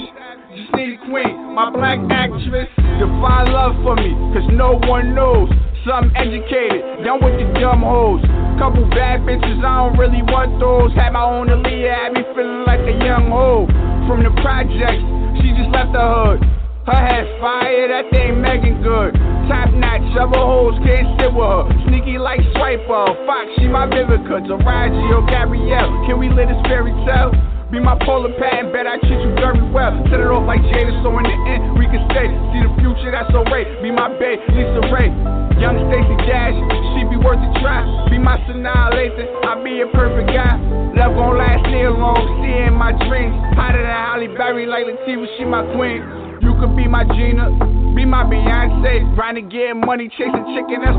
Just 0.56 0.72
need 0.80 0.96
a 0.96 1.00
queen, 1.12 1.36
my 1.52 1.68
black 1.76 2.00
actress. 2.08 2.72
Define 3.04 3.52
love 3.52 3.76
for 3.84 4.00
me, 4.00 4.16
cause 4.32 4.48
no 4.56 4.80
one 4.88 5.12
knows. 5.12 5.52
So 5.84 5.92
I'm 5.92 6.08
educated, 6.16 7.04
done 7.04 7.20
with 7.20 7.36
the 7.36 7.52
dumb 7.60 7.84
hoes. 7.84 8.24
Couple 8.56 8.88
bad 8.96 9.28
bitches, 9.28 9.60
I 9.60 9.92
don't 9.92 10.00
really 10.00 10.24
want 10.24 10.56
those. 10.64 10.96
Had 10.96 11.12
my 11.12 11.28
own 11.28 11.52
Aaliyah, 11.52 12.08
had 12.08 12.16
me 12.16 12.24
feeling 12.32 12.64
like 12.64 12.88
a 12.88 12.96
young 13.04 13.28
hoe. 13.28 13.68
From 14.08 14.24
the 14.24 14.32
projects, 14.40 15.04
she 15.44 15.52
just 15.52 15.68
left 15.76 15.92
the 15.92 16.00
hood. 16.00 16.40
Her 16.84 17.00
head 17.00 17.24
fire, 17.40 17.88
that 17.88 18.12
thing 18.12 18.44
Meagan 18.44 18.84
good. 18.84 19.16
Top 19.48 19.72
notch, 19.72 20.04
other 20.20 20.36
hoes 20.36 20.76
can't 20.84 21.16
sit 21.16 21.32
with 21.32 21.48
her. 21.48 21.64
Sneaky 21.88 22.20
like 22.20 22.44
Swiper, 22.52 23.08
Fox, 23.24 23.48
she 23.56 23.72
my 23.72 23.88
Vivica. 23.88 24.44
Taraji 24.44 25.04
or 25.16 25.24
Gabrielle, 25.32 25.88
can 26.04 26.20
we 26.20 26.28
let 26.28 26.52
this 26.52 26.60
fairy 26.68 26.92
tale? 27.08 27.32
Be 27.72 27.80
my 27.80 27.96
Paula 28.04 28.36
Patton, 28.36 28.76
bet 28.76 28.84
I 28.84 29.00
treat 29.00 29.16
you 29.16 29.32
very 29.40 29.64
well. 29.72 29.96
Set 30.12 30.20
it 30.20 30.28
off 30.28 30.44
like 30.44 30.60
Jada, 30.76 30.92
so 31.08 31.16
in 31.18 31.24
the 31.24 31.38
end 31.56 31.80
we 31.80 31.88
can 31.88 32.04
stay. 32.12 32.28
See 32.52 32.62
the 32.68 32.72
future, 32.84 33.16
that's 33.16 33.32
so 33.32 33.48
right. 33.48 33.64
Be 33.80 33.88
my 33.88 34.12
babe, 34.20 34.44
LisaRaye. 34.52 35.64
Young 35.64 35.80
Stacy 35.88 36.16
Dash, 36.28 36.60
she 36.92 37.08
be 37.08 37.16
worth 37.16 37.40
a 37.40 37.50
try. 37.64 37.80
Be 38.12 38.20
my 38.20 38.36
Sanaa 38.44 38.92
Lathan, 38.92 39.32
I 39.48 39.56
be 39.64 39.80
a 39.80 39.88
perfect 39.96 40.36
guy. 40.36 40.60
Love 41.00 41.16
gon' 41.16 41.40
last 41.40 41.64
near 41.72 41.96
long, 41.96 42.20
see 42.44 42.60
in 42.68 42.76
my 42.76 42.92
dreams. 43.08 43.40
Hotter 43.56 43.80
than 43.80 43.88
Halle 43.88 44.28
Berry, 44.36 44.68
like 44.68 44.84
Latifah, 44.84 45.32
she 45.40 45.48
my 45.48 45.64
queen. 45.72 46.23
You 46.42 46.56
could 46.60 46.76
be 46.76 46.88
my 46.88 47.04
Gina, 47.04 47.52
be 47.94 48.06
my 48.06 48.24
Beyonce. 48.24 49.16
Grinding, 49.16 49.50
getting 49.50 49.82
money, 49.82 50.10
chasing 50.10 50.46
chicken, 50.56 50.82
that's 50.82 50.98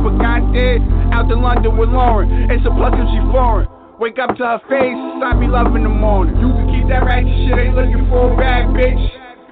did. 0.55 0.78
Out 1.11 1.26
to 1.28 1.37
London 1.37 1.76
with 1.76 1.91
Lauren, 1.91 2.51
it's 2.51 2.64
a 2.66 2.70
plus 2.70 2.95
if 2.95 3.09
she 3.11 3.20
foreign. 3.32 3.68
Wake 3.99 4.18
up 4.18 4.37
to 4.37 4.45
her 4.45 4.61
face, 4.66 4.99
I 5.22 5.35
be 5.39 5.47
love 5.47 5.74
in 5.74 5.82
the 5.82 5.89
morning. 5.89 6.37
You 6.39 6.51
can 6.51 6.66
keep 6.70 6.87
that 6.91 7.07
ratchet 7.07 7.30
shit, 7.47 7.59
ain't 7.59 7.74
looking 7.74 8.07
for 8.11 8.35
a 8.35 8.37
bad 8.37 8.74
bitch. 8.74 9.03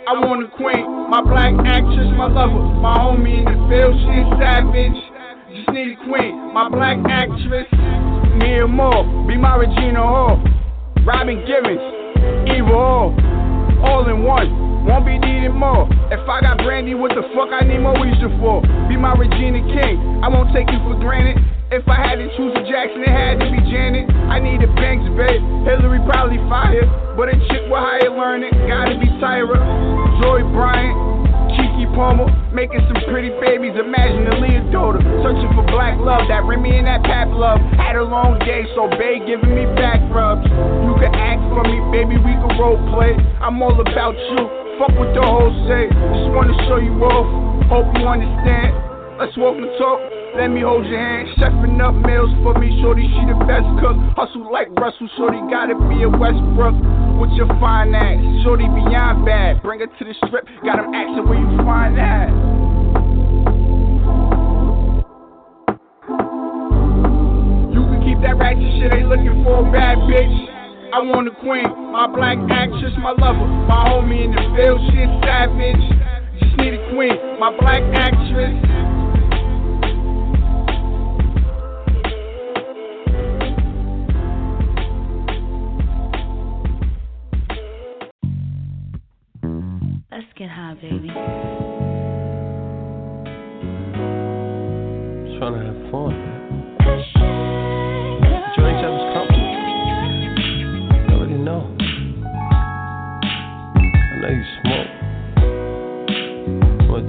I 0.03 0.19
want 0.19 0.43
a 0.43 0.51
queen, 0.59 0.83
my 1.11 1.23
black 1.23 1.55
actress, 1.63 2.11
my 2.19 2.27
lover, 2.27 2.59
my 2.83 2.99
homie 2.99 3.39
in 3.39 3.47
the 3.47 3.59
field, 3.71 3.95
she's 4.03 4.27
savage. 4.43 4.99
Just 5.55 5.71
need 5.71 5.95
a 5.95 5.99
queen, 6.07 6.53
my 6.53 6.69
black 6.69 6.99
actress. 7.07 7.71
Mia 8.39 8.67
Moore, 8.67 9.07
be 9.27 9.39
my 9.39 9.55
Regina 9.55 10.03
Hall. 10.03 10.43
Robin 11.07 11.45
Givens, 11.47 11.79
Hall, 12.67 13.15
all 13.85 14.09
in 14.09 14.25
one. 14.25 14.72
Won't 14.83 15.07
be 15.07 15.15
needing 15.15 15.55
more. 15.55 15.87
If 16.11 16.27
I 16.27 16.43
got 16.43 16.59
brandy, 16.59 16.95
what 16.99 17.15
the 17.15 17.23
fuck 17.35 17.55
I 17.55 17.63
need 17.63 17.79
Moesha 17.79 18.27
for? 18.43 18.63
Be 18.91 18.99
my 18.99 19.15
Regina 19.15 19.63
King. 19.63 20.21
I 20.23 20.29
won't 20.29 20.51
take 20.51 20.67
you 20.75 20.79
for 20.83 20.99
granted. 20.99 21.39
If 21.71 21.89
I 21.89 21.97
had 21.97 22.21
to 22.21 22.29
choose 22.37 22.53
a 22.53 22.63
Jackson, 22.69 23.01
it 23.01 23.09
had 23.09 23.41
to 23.41 23.49
be 23.49 23.63
Janet. 23.71 24.11
I 24.29 24.43
need 24.43 24.61
a 24.61 24.69
Banks, 24.77 25.09
babe. 25.17 25.41
Hillary 25.65 26.03
probably 26.05 26.37
fired, 26.51 26.85
But 27.17 27.31
a 27.31 27.37
chick 27.49 27.65
with 27.71 27.81
higher 27.81 28.11
learning, 28.13 28.53
gotta 28.69 28.99
be 28.99 29.09
Tyra. 29.23 29.57
Joy 30.21 30.45
Bryant, 30.51 30.93
Keke 31.55 31.89
Palmer, 31.95 32.29
making 32.53 32.83
some 32.91 33.01
pretty 33.09 33.31
babies. 33.41 33.73
Imagine 33.79 34.27
a 34.29 34.37
Leodota, 34.37 35.01
searching 35.25 35.49
for 35.57 35.65
black 35.73 35.97
love. 35.97 36.29
That 36.29 36.45
Remy 36.45 36.77
and 36.83 36.87
that 36.91 37.07
Pap 37.09 37.33
love. 37.33 37.63
Had 37.79 37.97
a 37.97 38.05
long 38.05 38.37
day, 38.43 38.67
so 38.75 38.91
babe 38.99 39.25
giving 39.25 39.55
me 39.55 39.65
back 39.79 40.03
rubs. 40.13 40.45
You 40.45 40.93
can 41.01 41.15
act 41.15 41.41
for 41.55 41.65
me, 41.65 41.81
baby, 41.95 42.19
we 42.19 42.35
can 42.37 42.53
role 42.61 42.83
play. 42.93 43.17
I'm 43.41 43.63
all 43.63 43.79
about 43.81 44.19
you. 44.19 44.72
Fuck 44.83 44.99
what 44.99 45.15
the 45.15 45.23
hoes 45.23 45.55
say. 45.71 45.87
Just 45.87 46.35
wanna 46.35 46.59
show 46.67 46.83
you 46.83 46.91
off. 47.07 47.71
Hope 47.71 47.87
you 47.95 48.03
understand. 48.03 48.75
Let's 49.15 49.31
walk 49.39 49.55
and 49.55 49.71
talk. 49.79 50.03
Let 50.35 50.51
me 50.51 50.67
hold 50.67 50.91
your 50.91 50.99
hand. 50.99 51.31
Chefing 51.39 51.79
up 51.79 51.95
meals 52.03 52.35
for 52.43 52.59
me. 52.59 52.83
Shorty, 52.83 53.07
she 53.07 53.23
the 53.31 53.39
best 53.47 53.63
cook. 53.79 53.95
Hustle 54.19 54.51
like 54.51 54.75
Russell. 54.75 55.07
Shorty 55.15 55.39
gotta 55.47 55.79
be 55.87 56.03
a 56.03 56.11
Westbrook. 56.11 56.75
With 57.15 57.31
your 57.39 57.47
fine 57.63 57.95
ass. 57.95 58.19
Shorty 58.43 58.67
beyond 58.67 59.25
bad. 59.25 59.63
Bring 59.63 59.79
her 59.79 59.87
to 59.87 60.03
the 60.03 60.15
strip. 60.27 60.51
Got 60.67 60.83
him 60.83 60.91
asking 60.91 61.31
where 61.31 61.39
you 61.39 61.47
find 61.63 61.95
that. 61.95 62.27
You 67.71 67.83
can 67.87 68.03
keep 68.03 68.19
that 68.27 68.35
ratchet 68.35 68.67
shit. 68.83 68.91
Ain't 68.99 69.07
looking 69.07 69.47
for 69.47 69.63
a 69.63 69.71
bad 69.71 70.03
bitch. 70.11 70.52
I 70.93 71.01
want 71.01 71.27
a 71.27 71.31
queen, 71.41 71.65
my 71.91 72.07
black 72.07 72.37
actress, 72.51 72.93
my 72.99 73.13
lover, 73.13 73.47
my 73.67 73.89
homie 73.89 74.27
in 74.27 74.31
the 74.31 74.43
field, 74.55 74.79
shit 74.93 75.09
savage. 75.25 75.81
Just 76.39 76.55
need 76.59 76.75
a 76.75 76.93
queen, 76.93 77.17
my 77.41 77.51
black 77.59 77.81
actress. 77.95 78.53
Let's 90.11 90.33
get 90.37 90.51
high, 90.51 90.75
baby. 90.75 91.09
I'm 91.09 91.17
trying 95.39 95.55
to 95.55 95.61
have 95.65 95.91
fun. 95.91 96.22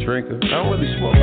Drinker. 0.05 0.39
I 0.43 0.49
don't 0.49 0.71
really 0.71 0.97
smoke 0.97 1.15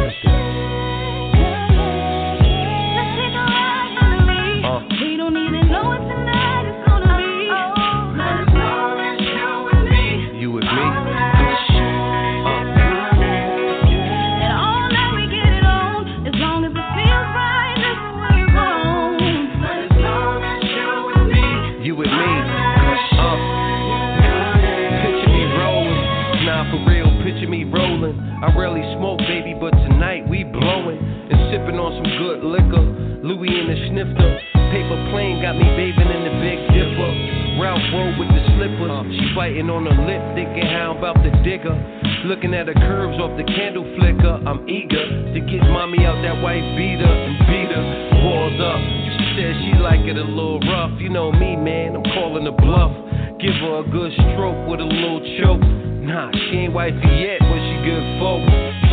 Paper 34.90 35.10
plane 35.14 35.38
got 35.38 35.54
me 35.54 35.70
bathing 35.78 36.10
in 36.10 36.26
the 36.26 36.34
big 36.42 36.58
dipper. 36.74 37.62
Ralph 37.62 37.78
road 37.94 38.18
with 38.18 38.26
the 38.26 38.42
slippers. 38.58 38.90
She 39.14 39.30
biting 39.38 39.70
on 39.70 39.86
her 39.86 39.94
lip, 40.02 40.18
thinking 40.34 40.66
how 40.66 40.90
I'm 40.90 40.98
about 40.98 41.22
to 41.22 41.30
dig 41.46 41.62
her. 41.62 41.78
Looking 42.26 42.50
at 42.58 42.66
her 42.66 42.74
curves 42.74 43.14
off 43.22 43.30
the 43.38 43.46
candle 43.46 43.86
flicker. 43.94 44.42
I'm 44.42 44.66
eager 44.66 45.30
to 45.30 45.38
get 45.46 45.62
mommy 45.70 46.02
out 46.02 46.18
that 46.26 46.42
white 46.42 46.66
beater 46.74 47.06
and 47.06 47.38
beat 47.46 47.70
her. 47.70 47.86
Walls 48.18 48.58
up. 48.58 48.82
She 48.82 49.24
said 49.38 49.54
she 49.62 49.78
like 49.78 50.02
it 50.10 50.18
a 50.18 50.26
little 50.26 50.58
rough. 50.66 50.98
You 50.98 51.14
know 51.14 51.30
me, 51.30 51.54
man. 51.54 51.94
I'm 51.94 52.06
calling 52.10 52.42
the 52.42 52.56
bluff. 52.58 52.90
Give 53.38 53.54
her 53.62 53.86
a 53.86 53.90
good 53.94 54.10
stroke 54.34 54.58
with 54.66 54.82
a 54.82 54.90
little 54.90 55.22
choke. 55.38 55.62
Nah, 56.02 56.34
she 56.50 56.66
ain't 56.66 56.74
wifey 56.74 56.98
yet, 56.98 57.38
but 57.46 57.62
she 57.62 57.74
good 57.86 58.06
folk. 58.18 58.42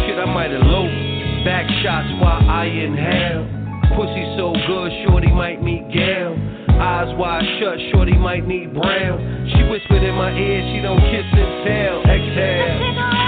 Shit, 0.06 0.22
I 0.22 0.30
might 0.30 0.54
elope. 0.54 0.94
Back 1.42 1.66
shots 1.82 2.14
while 2.22 2.46
I 2.46 2.70
inhale. 2.70 3.57
Pussy 3.96 4.26
so 4.38 4.54
good, 4.68 4.92
shorty 5.06 5.32
might 5.32 5.62
meet 5.62 5.90
Gail. 5.92 6.36
Eyes 6.80 7.16
wide 7.18 7.44
shut, 7.60 7.78
shorty 7.92 8.14
might 8.14 8.48
need 8.48 8.74
brown. 8.74 9.50
She 9.56 9.64
whispered 9.70 10.04
in 10.04 10.16
my 10.16 10.32
ear, 10.32 10.62
she 10.74 10.82
don't 10.82 11.00
kiss 11.00 11.26
and 11.32 11.66
tell. 11.66 12.02
Exhale. 12.06 13.27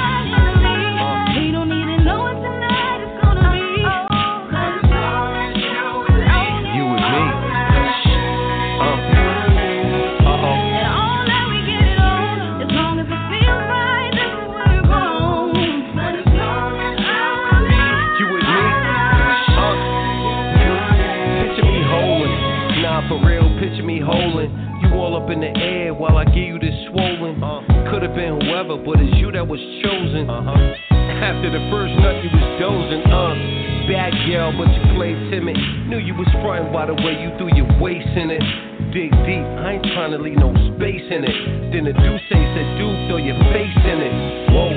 Could 27.99 28.15
have 28.15 28.15
been 28.15 28.39
whoever, 28.39 28.79
but 28.79 28.95
it's 29.03 29.11
you 29.19 29.27
that 29.35 29.43
was 29.43 29.59
chosen. 29.83 30.23
Uh-huh. 30.23 30.55
After 31.19 31.51
the 31.51 31.59
first 31.67 31.91
nut, 31.99 32.15
you 32.23 32.31
was 32.31 32.47
dozing. 32.55 33.03
Uh, 33.03 33.35
bad 33.91 34.15
girl, 34.23 34.55
but 34.55 34.71
you 34.71 34.79
played 34.95 35.19
timid. 35.27 35.59
Knew 35.91 35.99
you 35.99 36.15
was 36.15 36.31
frontin' 36.39 36.71
by 36.71 36.87
the 36.87 36.95
way 36.95 37.19
you 37.19 37.27
threw 37.35 37.51
your 37.51 37.67
waist 37.83 38.07
in 38.15 38.31
it. 38.31 38.39
Dig 38.95 39.11
deep, 39.27 39.43
I 39.43 39.75
ain't 39.75 39.83
trying 39.91 40.15
to 40.15 40.19
leave 40.23 40.39
no 40.39 40.55
space 40.79 41.03
in 41.11 41.27
it. 41.27 41.35
Then 41.75 41.91
the 41.91 41.95
Deuce 41.99 42.23
said, 42.31 42.67
dude, 42.79 43.11
throw 43.11 43.19
your 43.19 43.35
face 43.51 43.79
in 43.83 43.99
it. 43.99 44.15
Whoa, 44.55 44.71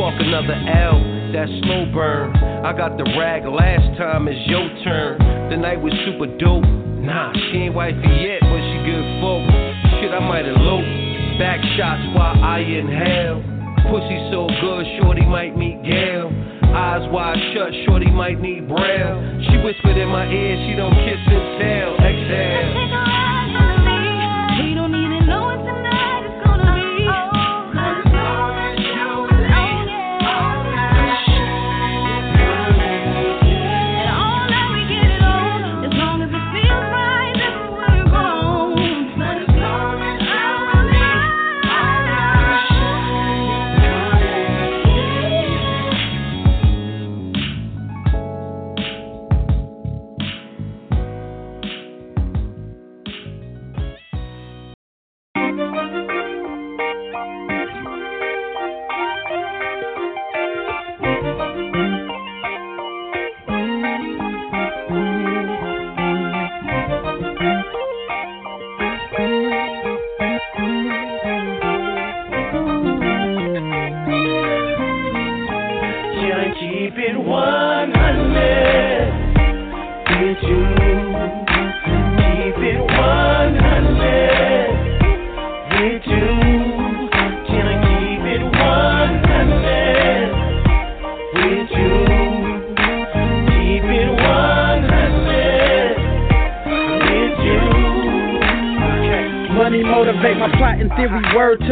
spark 0.00 0.16
another 0.24 0.56
L, 0.56 1.04
that 1.36 1.52
slow 1.68 1.84
burn. 1.92 2.32
I 2.64 2.72
got 2.72 2.96
the 2.96 3.04
rag 3.20 3.44
last 3.44 3.92
time, 4.00 4.24
it's 4.24 4.40
your 4.48 4.64
turn. 4.80 5.20
The 5.52 5.60
night 5.60 5.84
was 5.84 5.92
super 6.08 6.32
dope. 6.40 6.64
Nah, 6.64 7.28
she 7.52 7.68
ain't 7.68 7.76
wifey 7.76 8.08
yet, 8.24 8.40
but 8.40 8.60
she 8.72 8.76
good 8.88 9.04
folk. 9.20 9.44
Shit, 10.00 10.16
I 10.16 10.24
might 10.24 10.48
elope. 10.48 11.03
Back 11.38 11.58
shots 11.76 12.02
while 12.14 12.38
I 12.42 12.60
inhale. 12.60 13.42
Pussy 13.90 14.30
so 14.30 14.46
good, 14.60 14.86
shorty 15.00 15.26
might 15.26 15.56
meet 15.56 15.82
Gail. 15.82 16.30
Eyes 16.74 17.10
wide 17.10 17.38
shut, 17.52 17.72
shorty 17.86 18.10
might 18.10 18.40
need 18.40 18.68
brown. 18.68 19.44
She 19.50 19.58
whispered 19.58 19.96
in 19.96 20.08
my 20.08 20.26
ear, 20.26 20.56
she 20.68 20.76
don't 20.76 20.94
kiss 20.94 21.18
and 21.26 21.60
tell. 21.60 22.06
Exhale. 22.06 22.83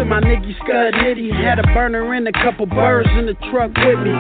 To 0.02 0.08
my 0.08 0.20
nigga 0.20 0.50
Scud 0.58 0.94
Nitty. 0.98 1.30
Had 1.30 1.58
a 1.58 1.66
burner 1.74 2.14
and 2.14 2.26
a 2.26 2.32
couple 2.32 2.66
birds 2.66 3.08
in 3.16 3.26
the 3.26 3.34
truck 3.50 3.70
with 3.70 3.98
me. 4.02 4.10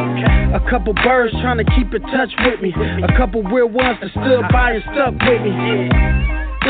A 0.54 0.62
couple 0.70 0.94
birds 0.94 1.34
trying 1.42 1.58
to 1.58 1.66
keep 1.74 1.92
in 1.92 2.02
touch 2.02 2.30
with 2.46 2.60
me. 2.62 2.70
A 3.02 3.10
couple 3.18 3.42
real 3.42 3.68
ones 3.68 3.98
that 4.00 4.10
stood 4.10 4.46
by 4.52 4.78
and 4.78 4.84
with 5.26 5.42
me. 5.42 5.90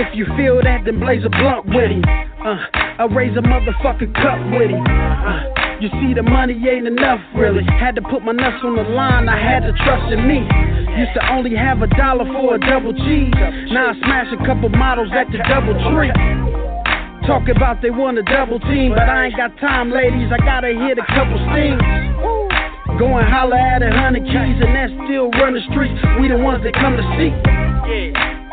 If 0.01 0.17
you 0.17 0.25
feel 0.37 0.63
that, 0.65 0.85
then 0.85 1.01
blaze 1.01 1.25
a 1.25 1.29
blunt 1.29 1.67
with 1.67 1.93
him. 1.93 2.03
Uh, 2.41 2.57
I 2.73 3.05
raise 3.13 3.37
a 3.37 3.45
motherfucking 3.45 4.15
cup 4.17 4.41
with 4.57 4.71
him. 4.73 4.81
Uh, 4.81 5.45
you 5.81 5.91
see, 6.01 6.15
the 6.15 6.23
money 6.23 6.57
ain't 6.65 6.87
enough, 6.87 7.21
really. 7.37 7.65
Had 7.65 7.95
to 7.97 8.03
put 8.03 8.23
my 8.23 8.33
nuts 8.33 8.65
on 8.65 8.77
the 8.77 8.89
line, 8.97 9.29
I 9.29 9.37
had 9.37 9.61
to 9.61 9.73
trust 9.85 10.11
in 10.11 10.27
me. 10.27 10.41
Used 10.97 11.13
to 11.21 11.33
only 11.33 11.55
have 11.55 11.83
a 11.83 11.87
dollar 11.89 12.25
for 12.25 12.55
a 12.55 12.61
double 12.61 12.95
cheese. 12.95 13.35
Now 13.69 13.93
I 13.93 13.95
smash 14.01 14.33
a 14.33 14.41
couple 14.47 14.71
models 14.71 15.13
at 15.13 15.29
the 15.29 15.39
double 15.45 15.77
tree. 15.93 16.52
Talk 17.27 17.49
about 17.49 17.81
they 17.81 17.91
want 17.91 18.18
a 18.18 18.23
double 18.23 18.59
team, 18.59 18.95
but 18.95 19.09
I 19.09 19.27
ain't 19.27 19.37
got 19.37 19.57
time, 19.59 19.93
ladies. 19.93 20.31
I 20.33 20.39
gotta 20.43 20.75
hit 20.75 20.99
a 20.99 21.07
couple 21.14 21.39
stings. 21.55 21.79
Go 22.99 23.16
and 23.16 23.29
holler 23.31 23.57
at 23.57 23.83
a 23.83 23.91
hundred 23.91 24.25
keys, 24.27 24.59
and 24.59 24.75
that 24.75 24.91
still 25.07 25.31
run 25.39 25.55
the 25.55 25.62
streets. 25.70 25.95
We 26.18 26.27
the 26.27 26.37
ones 26.37 26.64
that 26.64 26.75
come 26.75 26.97
to 26.99 27.05
see. 27.14 27.31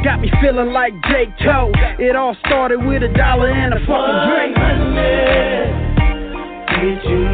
Got 0.03 0.22
me 0.22 0.30
feeling 0.39 0.72
like 0.72 0.93
Jake 1.09 1.34
Toe. 1.39 1.72
It 1.97 2.15
all 2.15 2.38
started 2.45 2.86
with 2.86 3.01
a 3.01 3.09
dollar 3.17 3.49
and 3.49 3.74
a 3.74 3.80
fucking 3.89 4.30
drink. 4.30 4.55
With 6.80 7.03
you, 7.09 7.26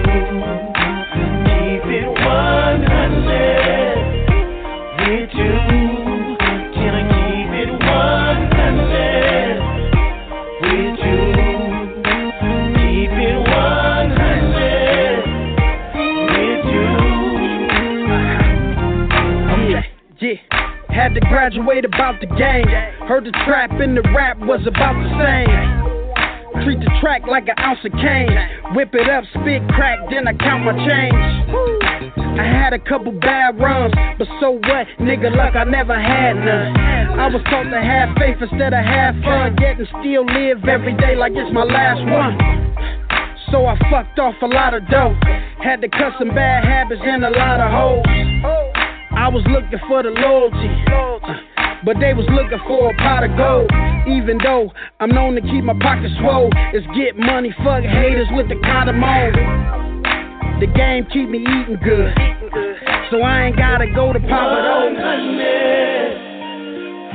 keep 1.52 1.84
it 1.84 2.08
100 2.08 3.76
with 5.06 5.30
you. 5.36 5.85
Had 21.06 21.14
to 21.14 21.22
graduate 21.30 21.86
about 21.86 22.18
the 22.18 22.26
game. 22.26 22.66
Heard 23.06 23.30
the 23.30 23.32
trap 23.46 23.70
and 23.78 23.96
the 23.96 24.02
rap 24.10 24.42
was 24.42 24.66
about 24.66 24.98
the 24.98 25.06
same. 25.22 26.66
Treat 26.66 26.82
the 26.82 26.90
track 26.98 27.30
like 27.30 27.46
an 27.46 27.54
ounce 27.62 27.78
of 27.86 27.94
cane. 27.94 28.34
Whip 28.74 28.90
it 28.98 29.06
up, 29.06 29.22
spit 29.38 29.62
crack, 29.70 30.02
then 30.10 30.26
I 30.26 30.34
count 30.34 30.66
my 30.66 30.74
change. 30.74 31.14
I 32.18 32.42
had 32.42 32.74
a 32.74 32.82
couple 32.82 33.12
bad 33.22 33.54
runs, 33.62 33.94
but 34.18 34.26
so 34.42 34.58
what? 34.58 34.90
Nigga, 34.98 35.30
luck 35.30 35.54
I 35.54 35.70
never 35.70 35.94
had 35.94 36.42
none. 36.42 36.74
I 37.22 37.30
was 37.30 37.46
taught 37.54 37.70
to 37.70 37.78
have 37.86 38.18
faith 38.18 38.42
instead 38.42 38.74
of 38.74 38.82
have 38.82 39.14
fun, 39.22 39.62
yet 39.62 39.78
and 39.78 39.86
still 40.02 40.26
live 40.26 40.66
every 40.66 40.98
day 40.98 41.14
like 41.14 41.34
it's 41.36 41.54
my 41.54 41.70
last 41.70 42.02
one. 42.02 42.34
So 43.54 43.68
I 43.70 43.78
fucked 43.94 44.18
off 44.18 44.42
a 44.42 44.50
lot 44.50 44.74
of 44.74 44.82
dough. 44.90 45.14
Had 45.62 45.86
to 45.86 45.88
cut 45.88 46.18
some 46.18 46.34
bad 46.34 46.66
habits 46.66 47.02
and 47.06 47.24
a 47.24 47.30
lot 47.30 47.62
of 47.62 47.70
hoes. 47.70 48.65
I 49.26 49.28
was 49.28 49.44
looking 49.50 49.82
for 49.90 50.04
the 50.04 50.12
loyalty. 50.14 50.70
Uh, 50.86 51.18
but 51.84 51.98
they 52.00 52.14
was 52.14 52.28
looking 52.30 52.60
for 52.70 52.94
a 52.94 52.98
pot 53.02 53.26
of 53.26 53.34
gold. 53.34 53.66
Even 54.06 54.38
though 54.38 54.70
I'm 55.00 55.10
known 55.10 55.34
to 55.34 55.42
keep 55.42 55.64
my 55.64 55.74
pockets 55.82 56.14
swole. 56.22 56.52
It's 56.78 56.86
get 56.94 57.18
money, 57.18 57.50
fuck 57.66 57.82
haters 57.82 58.28
with 58.38 58.50
the 58.50 58.56
cardamom. 58.62 59.34
The 60.62 60.68
game 60.70 61.08
keep 61.10 61.26
me 61.28 61.42
eating 61.42 61.82
good. 61.82 62.14
So 63.10 63.26
I 63.26 63.50
ain't 63.50 63.58
gotta 63.58 63.90
go 63.98 64.14
to 64.14 64.22
Papa 64.22 64.62
Do's. 64.62 64.94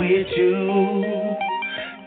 with 0.03 0.27
you. 0.35 1.39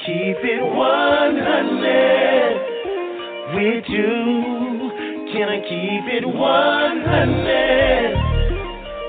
Keep 0.03 0.43
it 0.43 0.67
100 0.67 3.55
with 3.55 3.87
you. 3.87 5.31
Can 5.31 5.47
I 5.47 5.63
keep 5.63 6.11
it 6.11 6.27
100 6.27 8.22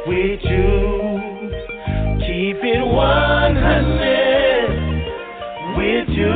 with 0.06 0.40
you? 0.42 1.20
Keep 2.20 2.62
it 2.62 2.86
100 2.86 5.76
with 5.76 6.08
you. 6.08 6.32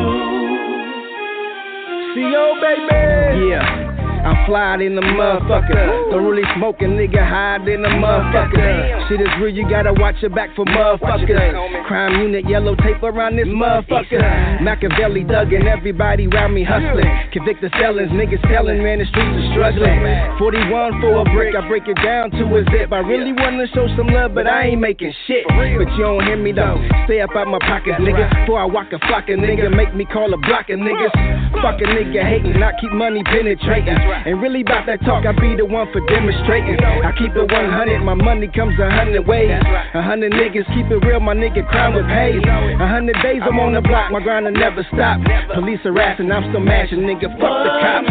C.O. 2.15 2.55
baby. 2.61 3.49
Yeah. 3.51 3.98
I'm 4.29 4.45
fly 4.45 4.77
in 4.85 4.95
the 4.95 5.01
motherfucker. 5.01 6.13
Don't 6.13 6.27
really 6.29 6.45
smoke 6.57 6.77
a 6.81 6.85
nigga 6.85 7.25
high 7.25 7.57
in 7.65 7.81
the 7.81 7.89
motherfucker. 7.89 9.09
Shit 9.09 9.23
is 9.25 9.33
real, 9.41 9.49
you 9.49 9.65
gotta 9.65 9.95
watch 9.97 10.17
your 10.21 10.29
back 10.29 10.55
for 10.55 10.67
motherfuckers. 10.67 11.87
Crime 11.89 12.21
unit, 12.21 12.45
yellow 12.45 12.77
tape 12.77 13.03
around 13.03 13.37
this 13.37 13.49
motherfucker. 13.49 14.61
Machiavelli 14.61 15.25
thuggin', 15.25 15.65
everybody 15.65 16.27
round 16.29 16.53
me 16.53 16.63
hustling. 16.63 17.09
Convicted 17.33 17.73
felons, 17.73 18.13
niggas 18.13 18.45
selling, 18.53 18.83
man, 18.83 18.99
the 18.99 19.07
streets 19.07 19.33
are 19.33 19.49
struggling. 19.57 19.97
41 20.37 21.01
for 21.01 21.25
a 21.25 21.25
brick, 21.33 21.57
I 21.57 21.67
break 21.67 21.89
it 21.89 21.97
down 22.05 22.31
to 22.33 22.45
a 22.53 22.65
zip. 22.69 22.93
I 22.93 23.01
really 23.01 23.33
wanna 23.33 23.65
show 23.73 23.89
some 23.97 24.09
love, 24.09 24.35
but 24.35 24.47
I 24.47 24.77
ain't 24.77 24.81
making 24.81 25.15
shit. 25.27 25.49
But 25.49 25.89
you 25.97 26.05
don't 26.05 26.21
hear 26.29 26.37
me 26.37 26.53
though. 26.53 26.77
Stay 27.09 27.23
up 27.25 27.33
out 27.33 27.49
my 27.49 27.65
pockets, 27.65 27.97
nigga. 27.97 28.29
Before 28.45 28.61
I 28.61 28.67
walk 28.67 28.93
a 28.93 29.01
flock 29.09 29.33
of 29.33 29.41
nigga, 29.41 29.73
make 29.75 29.95
me 29.95 30.05
call 30.05 30.35
a 30.35 30.39
block 30.45 30.69
of 30.69 30.77
niggas. 30.77 31.17
Fuck 31.65 31.81
a 31.81 31.89
nigga 31.89 32.21
hating, 32.21 32.61
not 32.61 32.75
keep 32.79 32.93
money 32.93 33.25
penetrating. 33.25 33.97
And 34.27 34.43
really 34.43 34.63
about 34.63 34.87
that 34.87 35.01
talk, 35.03 35.25
I 35.27 35.33
be 35.33 35.55
the 35.57 35.65
one 35.65 35.87
for 35.93 36.01
demonstrating. 36.07 36.79
I 36.83 37.13
keep 37.17 37.35
it 37.37 37.51
100, 37.51 38.01
my 38.03 38.15
money 38.15 38.49
comes 38.49 38.79
a 38.79 38.91
hundred 38.91 39.27
ways. 39.27 39.51
A 39.51 40.03
hundred 40.03 40.33
niggas 40.33 40.67
keep 40.75 40.87
it 40.91 41.05
real, 41.07 41.21
my 41.21 41.35
nigga 41.35 41.67
crime 41.69 41.95
with 41.95 42.07
pay. 42.07 42.37
A 42.39 42.87
hundred 42.87 43.17
days 43.23 43.41
I'm 43.43 43.59
on 43.59 43.73
the 43.75 43.81
block, 43.81 44.11
my 44.11 44.21
grind 44.21 44.45
will 44.47 44.53
never 44.53 44.85
stop. 44.93 45.21
Police 45.55 45.81
harassing, 45.85 46.31
I'm 46.31 46.51
still 46.51 46.61
mashing, 46.61 47.01
nigga. 47.01 47.29
Fuck 47.39 47.41
the 47.41 47.71
cops. 47.81 48.09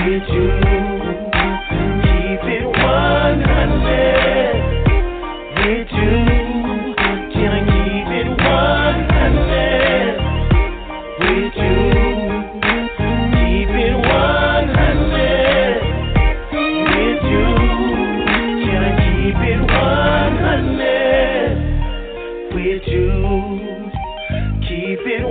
With 0.00 0.24
you, 0.32 0.48
keep 2.00 2.40
it 2.48 2.64
100 2.64 4.64
with 5.66 5.92
you. 5.92 6.16
Can 7.34 7.50
I 7.52 7.60
keep 7.68 8.08
it 8.16 8.28
100 8.28 9.09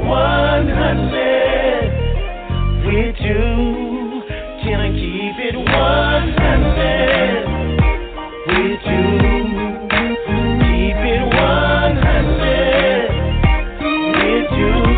100 0.09 1.13
with 2.85 3.15
you. 3.19 4.23
Can 4.63 4.79
I 4.81 4.89
keep 4.89 5.37
it 5.45 5.55
100 5.55 7.45
with 8.47 8.83
you? 8.89 9.05
Keep 10.65 10.97
it 11.13 11.23
100 11.29 13.09
with 14.17 14.51
you. 14.57 14.88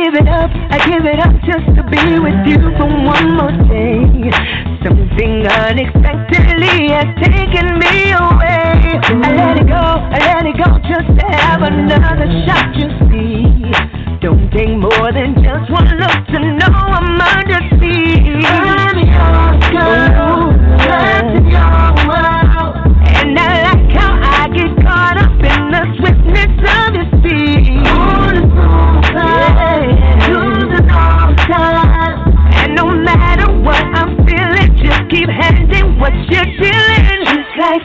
Give 0.00 0.14
it 0.14 0.28
up, 0.28 0.50
I 0.72 0.78
give 0.88 1.04
it 1.04 1.20
up 1.20 1.34
just 1.44 1.66
to 1.76 1.82
be 1.84 2.16
with 2.24 2.40
you 2.48 2.56
for 2.80 2.88
one 2.88 3.36
more 3.36 3.52
day. 3.68 4.32
Something 4.80 5.44
unexpectedly 5.44 6.88
has 6.88 7.12
taken 7.20 7.76
me 7.76 8.16
away. 8.16 8.96
I 8.96 9.28
let 9.36 9.60
it 9.60 9.68
go, 9.68 9.76
I 9.76 10.18
let 10.24 10.46
it 10.48 10.56
go 10.56 10.72
just 10.88 11.04
to 11.20 11.26
have 11.36 11.60
another 11.60 12.28
shot, 12.48 12.72
you 12.80 12.88
see. 13.12 13.68
Don't 14.24 14.48
take 14.52 14.72
more 14.72 15.12
than 15.12 15.36
just 15.44 15.70
one 15.70 15.84
look 16.00 16.16
to 16.32 16.38
know 16.56 16.72
I'm 16.72 17.20
under 17.20 17.60
siege. 17.76 18.44
I'm 18.44 19.04
yours, 19.04 19.60
girl. 19.68 20.56
That's 20.80 21.44
your 21.44 21.92
world. 22.08 22.72
And 23.20 23.36
I 23.36 23.68
like 23.68 23.92
how 23.92 24.16
I 24.16 24.48
get 24.48 24.72
caught 24.80 25.20
up 25.20 25.36
in 25.44 25.62
the 25.76 25.82
swiftness 26.00 26.56
of 26.56 26.94
your 26.96 27.08
speed. 27.20 27.80
On 29.20 30.68
the 30.68 30.80
yeah. 30.80 31.00
All 31.00 31.34
time. 31.46 32.16
And 32.54 32.74
no 32.74 32.86
matter 32.86 33.52
what 33.60 33.82
I'm 33.82 34.16
feeling, 34.26 34.76
just 34.76 35.08
keep 35.10 35.28
handing 35.28 35.98
what 35.98 36.12
you're 36.30 36.44
dealing. 36.58 37.24
Just 37.24 37.52
like 37.58 37.82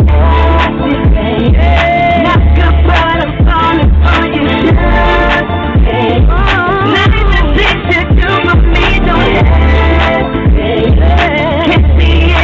baby. 0.80 1.52
Not 2.24 2.42
good, 2.56 2.76
but 2.88 3.20
I'm 3.24 3.32
falling 3.46 3.92
for 4.04 4.24
you. 4.36 4.48
Nothing 6.96 7.28
things 7.56 7.84
you 7.92 8.02
do 8.20 8.32
me, 8.74 8.86
don't. 9.06 9.46
Can't 11.66 11.86
see 12.00 12.35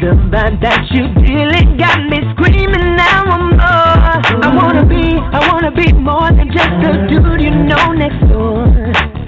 Vibe 0.00 0.60
that 0.60 0.90
you 0.90 1.06
dealing 1.22 1.78
got 1.78 2.02
me 2.10 2.18
screaming 2.34 2.96
now 2.96 3.22
I'm 3.30 3.50
more. 3.50 3.60
I 3.62 4.50
wanna 4.54 4.84
be, 4.84 5.14
I 5.14 5.46
wanna 5.46 5.70
be 5.70 5.92
more 5.92 6.30
than 6.34 6.50
just 6.50 6.74
a 6.82 7.06
dude 7.06 7.40
you 7.40 7.50
know 7.50 7.92
next 7.92 8.18
door. 8.28 8.66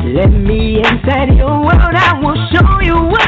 Let 0.05 0.31
me 0.31 0.83
inside 0.83 1.37
your 1.37 1.61
world, 1.63 1.95
I 1.95 2.19
will 2.19 2.35
show 2.51 2.81
you 2.83 2.99
what's 2.99 3.26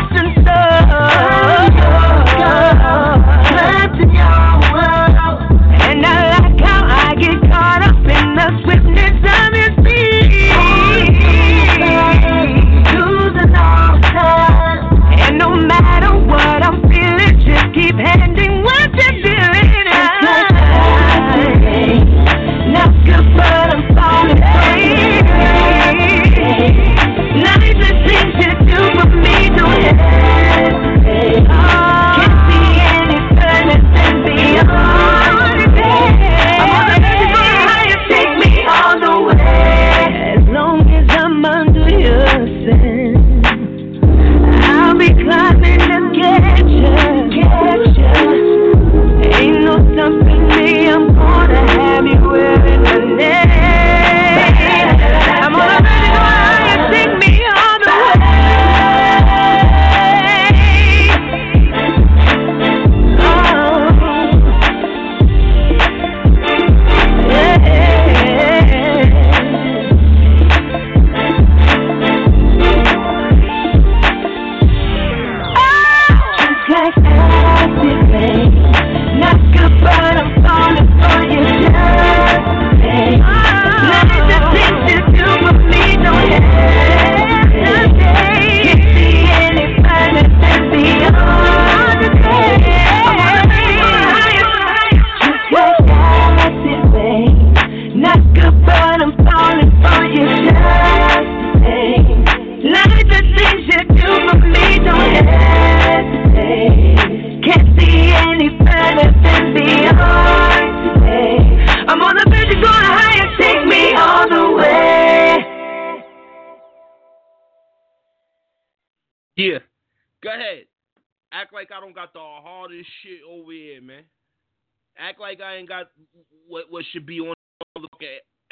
what 126.79 126.85
should 126.93 127.07
be 127.07 127.19
on 127.19 127.35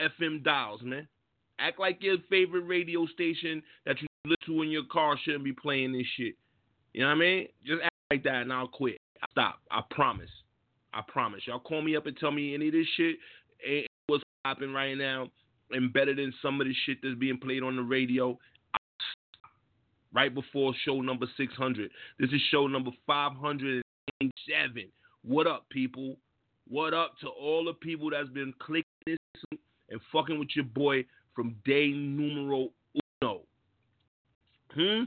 FM 0.00 0.42
dials, 0.42 0.82
man. 0.82 1.06
Act 1.60 1.78
like 1.78 1.98
your 2.00 2.16
favorite 2.28 2.62
radio 2.62 3.06
station 3.06 3.62
that 3.84 4.02
you 4.02 4.08
listen 4.24 4.36
to 4.46 4.62
in 4.62 4.68
your 4.68 4.82
car 4.90 5.16
shouldn't 5.22 5.44
be 5.44 5.52
playing 5.52 5.92
this 5.92 6.08
shit. 6.16 6.34
You 6.92 7.02
know 7.02 7.06
what 7.06 7.14
I 7.14 7.18
mean? 7.18 7.46
Just 7.64 7.82
act 7.84 7.94
like 8.10 8.24
that 8.24 8.42
and 8.42 8.52
I'll 8.52 8.66
quit. 8.66 8.98
I'll 9.22 9.28
stop. 9.30 9.60
I 9.70 9.82
promise. 9.92 10.30
I 10.92 11.02
promise. 11.06 11.42
Y'all 11.46 11.60
call 11.60 11.82
me 11.82 11.94
up 11.94 12.06
and 12.06 12.16
tell 12.16 12.32
me 12.32 12.52
any 12.52 12.66
of 12.66 12.72
this 12.72 12.86
shit 12.96 13.14
ain't 13.64 13.86
what's 14.08 14.24
happening 14.44 14.74
right 14.74 14.98
now 14.98 15.28
and 15.70 15.92
better 15.92 16.12
than 16.12 16.34
some 16.42 16.60
of 16.60 16.66
the 16.66 16.74
shit 16.84 16.98
that's 17.04 17.14
being 17.14 17.38
played 17.38 17.62
on 17.62 17.76
the 17.76 17.82
radio. 17.82 18.36
Right 20.12 20.34
before 20.34 20.74
show 20.84 21.00
number 21.00 21.26
600. 21.36 21.90
This 22.18 22.30
is 22.30 22.40
show 22.50 22.66
number 22.66 22.90
507. 23.06 24.88
What 25.22 25.46
up, 25.46 25.68
people? 25.70 26.16
What 26.68 26.94
up 26.94 27.16
to 27.20 27.28
all 27.28 27.64
the 27.64 27.74
people 27.74 28.10
that's 28.10 28.28
been 28.30 28.52
clicking 28.58 28.82
this 29.06 29.18
and 29.88 30.00
fucking 30.12 30.36
with 30.38 30.48
your 30.56 30.64
boy 30.64 31.04
from 31.34 31.54
day 31.64 31.92
numero 31.92 32.70
uno? 33.22 33.42
Hmm? 34.74 35.04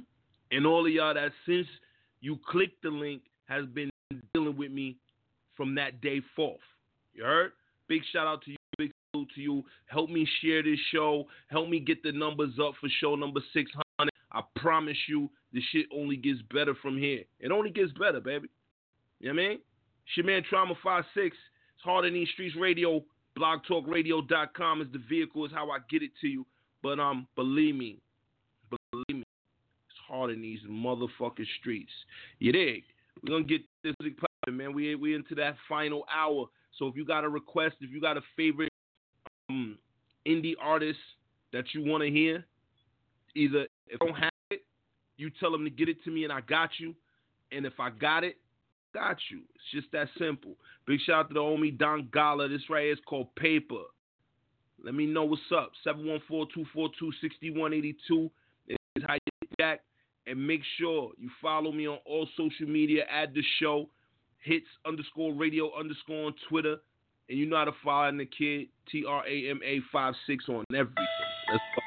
And 0.52 0.66
all 0.66 0.86
of 0.86 0.92
y'all 0.92 1.14
that 1.14 1.32
since 1.46 1.68
you 2.22 2.40
clicked 2.50 2.82
the 2.82 2.90
link 2.90 3.24
has 3.50 3.66
been 3.66 3.90
dealing 4.34 4.56
with 4.56 4.72
me 4.72 4.96
from 5.58 5.76
that 5.76 6.00
day 6.00 6.22
forth. 6.34 6.62
You 7.14 7.24
heard? 7.24 7.52
Big 7.90 8.04
shout 8.14 8.26
out 8.26 8.42
to 8.44 8.52
you. 8.52 8.58
Big 8.78 8.92
salute 9.12 9.30
to 9.36 9.42
you. 9.42 9.64
Help 9.88 10.10
me 10.10 10.26
share 10.42 10.64
this 10.64 10.80
show. 10.94 11.26
Help 11.50 11.68
me 11.68 11.82
get 11.82 12.02
the 12.04 12.14
numbers 12.14 12.54
up 12.64 12.74
for 12.80 12.88
show 13.02 13.16
number 13.16 13.42
600. 13.54 14.10
I 14.32 14.42
promise 14.56 14.98
you, 15.10 15.30
this 15.52 15.64
shit 15.74 15.88
only 15.94 16.16
gets 16.16 16.40
better 16.54 16.76
from 16.82 16.98
here. 16.98 17.24
It 17.42 17.52
only 17.52 17.70
gets 17.70 17.92
better, 17.94 18.22
baby. 18.22 18.48
You 19.20 19.34
know 19.34 19.42
what 19.42 19.46
I 19.46 19.50
mean? 19.50 19.60
It's 20.06 20.18
your 20.18 20.26
man 20.26 20.44
Trauma 20.50 20.76
56. 20.84 21.36
It's 21.80 21.86
Hard 21.86 22.04
in 22.04 22.14
These 22.14 22.28
Streetz 22.38 22.60
Radio. 22.60 23.02
BlogTalkRadio.com 23.38 24.82
is 24.82 24.88
the 24.92 25.02
vehicle, 25.08 25.46
is 25.46 25.52
how 25.54 25.70
I 25.72 25.78
get 25.90 26.04
it 26.04 26.12
to 26.20 26.28
you. 26.28 26.46
But 26.84 27.00
um, 27.00 27.26
believe 27.38 27.74
me, 27.74 28.00
believe 28.70 29.20
me, 29.20 29.24
it's 29.88 29.98
hard 30.06 30.30
in 30.30 30.42
these 30.42 30.60
motherfucking 30.70 31.46
streets. 31.62 31.92
You 32.40 32.52
dig? 32.52 32.84
We're 33.24 33.32
gonna 33.32 33.46
get 33.46 33.62
this 33.82 33.94
popping, 33.98 34.58
man. 34.58 34.74
We 34.74 34.96
we 34.96 35.16
into 35.16 35.36
that 35.36 35.56
final 35.70 36.04
hour. 36.14 36.48
So 36.78 36.88
if 36.88 36.98
you 36.98 37.06
got 37.06 37.24
a 37.24 37.30
request, 37.30 37.78
if 37.80 37.92
you 37.92 38.02
got 38.02 38.18
a 38.18 38.22
favorite 38.36 38.74
um, 39.50 39.78
indie 40.28 40.56
artist 40.62 41.00
that 41.54 41.74
you 41.74 41.86
want 41.86 42.04
to 42.04 42.10
hear, 42.10 42.46
either 43.36 43.68
if 43.88 44.02
I 44.02 44.06
don't 44.06 44.16
have 44.16 44.32
it, 44.52 44.66
you 45.16 45.30
tell 45.40 45.52
them 45.54 45.64
to 45.64 45.70
get 45.70 45.88
it 45.88 46.04
to 46.04 46.12
me 46.12 46.26
and 46.26 46.34
I 46.34 46.42
got 46.42 46.72
you. 46.78 46.94
And 47.54 47.66
if 47.66 47.80
I 47.80 47.90
got 47.90 48.26
it, 48.26 48.36
got 48.94 49.18
you. 49.30 49.42
It's 49.56 49.72
just 49.74 49.92
that 49.92 50.08
simple. 50.18 50.56
Big 50.86 51.00
shout 51.06 51.26
out 51.26 51.30
to 51.30 51.34
the 51.34 51.40
homie 51.40 51.78
Don 51.78 52.10
Gala. 52.14 52.48
This 52.48 52.62
right 52.70 52.84
here 52.84 52.94
is 52.94 53.00
called 53.06 53.36
Paper. 53.36 53.84
Let 54.84 54.96
me 54.96 55.06
know 55.06 55.26
what's 55.26 55.42
up. 55.56 55.72
714-242-6182 55.86 58.32
is 58.68 59.04
how 59.06 59.14
you 59.14 59.48
get. 59.58 59.84
And 60.28 60.46
make 60.46 60.62
sure 60.78 61.12
you 61.18 61.30
follow 61.42 61.72
me 61.72 61.88
on 61.88 62.00
all 62.06 62.28
social 62.38 62.68
media. 62.68 63.06
Add 63.12 63.34
the 63.34 63.44
show. 63.60 63.90
Hits 64.40 64.68
underscore 64.86 65.34
radio 65.34 65.72
underscore 65.78 66.28
on 66.28 66.34
Twitter. 66.48 66.78
And 67.28 67.38
you 67.38 67.46
know 67.46 67.58
how 67.58 67.66
to 67.66 67.74
follow 67.84 68.18
the 68.18 68.26
kid. 68.26 68.68
T-R-A-M-A 68.92 69.82
5-6 69.94 70.50
on 70.50 70.64
everything. 70.74 71.06
Let's 71.52 71.64
go. 71.76 71.79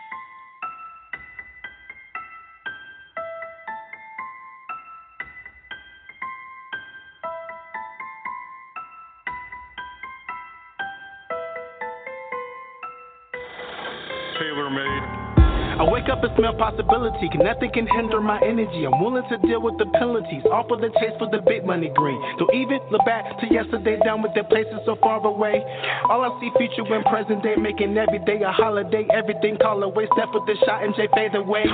Smell 16.36 16.54
possibility. 16.54 17.28
Nothing 17.38 17.70
can 17.72 17.86
hinder 17.86 18.20
my 18.20 18.40
energy. 18.40 18.84
I'm 18.86 19.00
willing 19.00 19.26
to 19.28 19.38
deal 19.46 19.60
with 19.60 19.78
the 19.78 19.86
penalties. 19.98 20.42
All 20.50 20.66
for 20.68 20.76
the 20.76 20.88
chase 21.00 21.16
for 21.18 21.28
the 21.30 21.40
big 21.46 21.64
money 21.64 21.90
green. 21.94 22.20
Don't 22.38 22.54
even 22.54 22.80
look 22.90 23.04
back 23.04 23.38
to 23.40 23.46
yesterday 23.50 23.98
down 24.04 24.22
with 24.22 24.34
their 24.34 24.44
places 24.44 24.80
so 24.84 24.96
far 25.00 25.24
away. 25.24 25.62
All 26.08 26.22
I 26.22 26.30
see 26.40 26.50
future 26.58 26.84
when 26.88 27.02
present 27.04 27.42
day, 27.42 27.56
making 27.56 27.96
every 27.96 28.20
day 28.24 28.40
a 28.42 28.52
holiday. 28.52 29.06
Everything 29.12 29.56
call 29.58 29.82
away. 29.82 30.08
Step 30.16 30.28
with 30.34 30.46
the 30.46 30.56
shot 30.64 30.84
and 30.84 30.94
J 30.94 31.08
fade 31.14 31.34
away. 31.34 31.64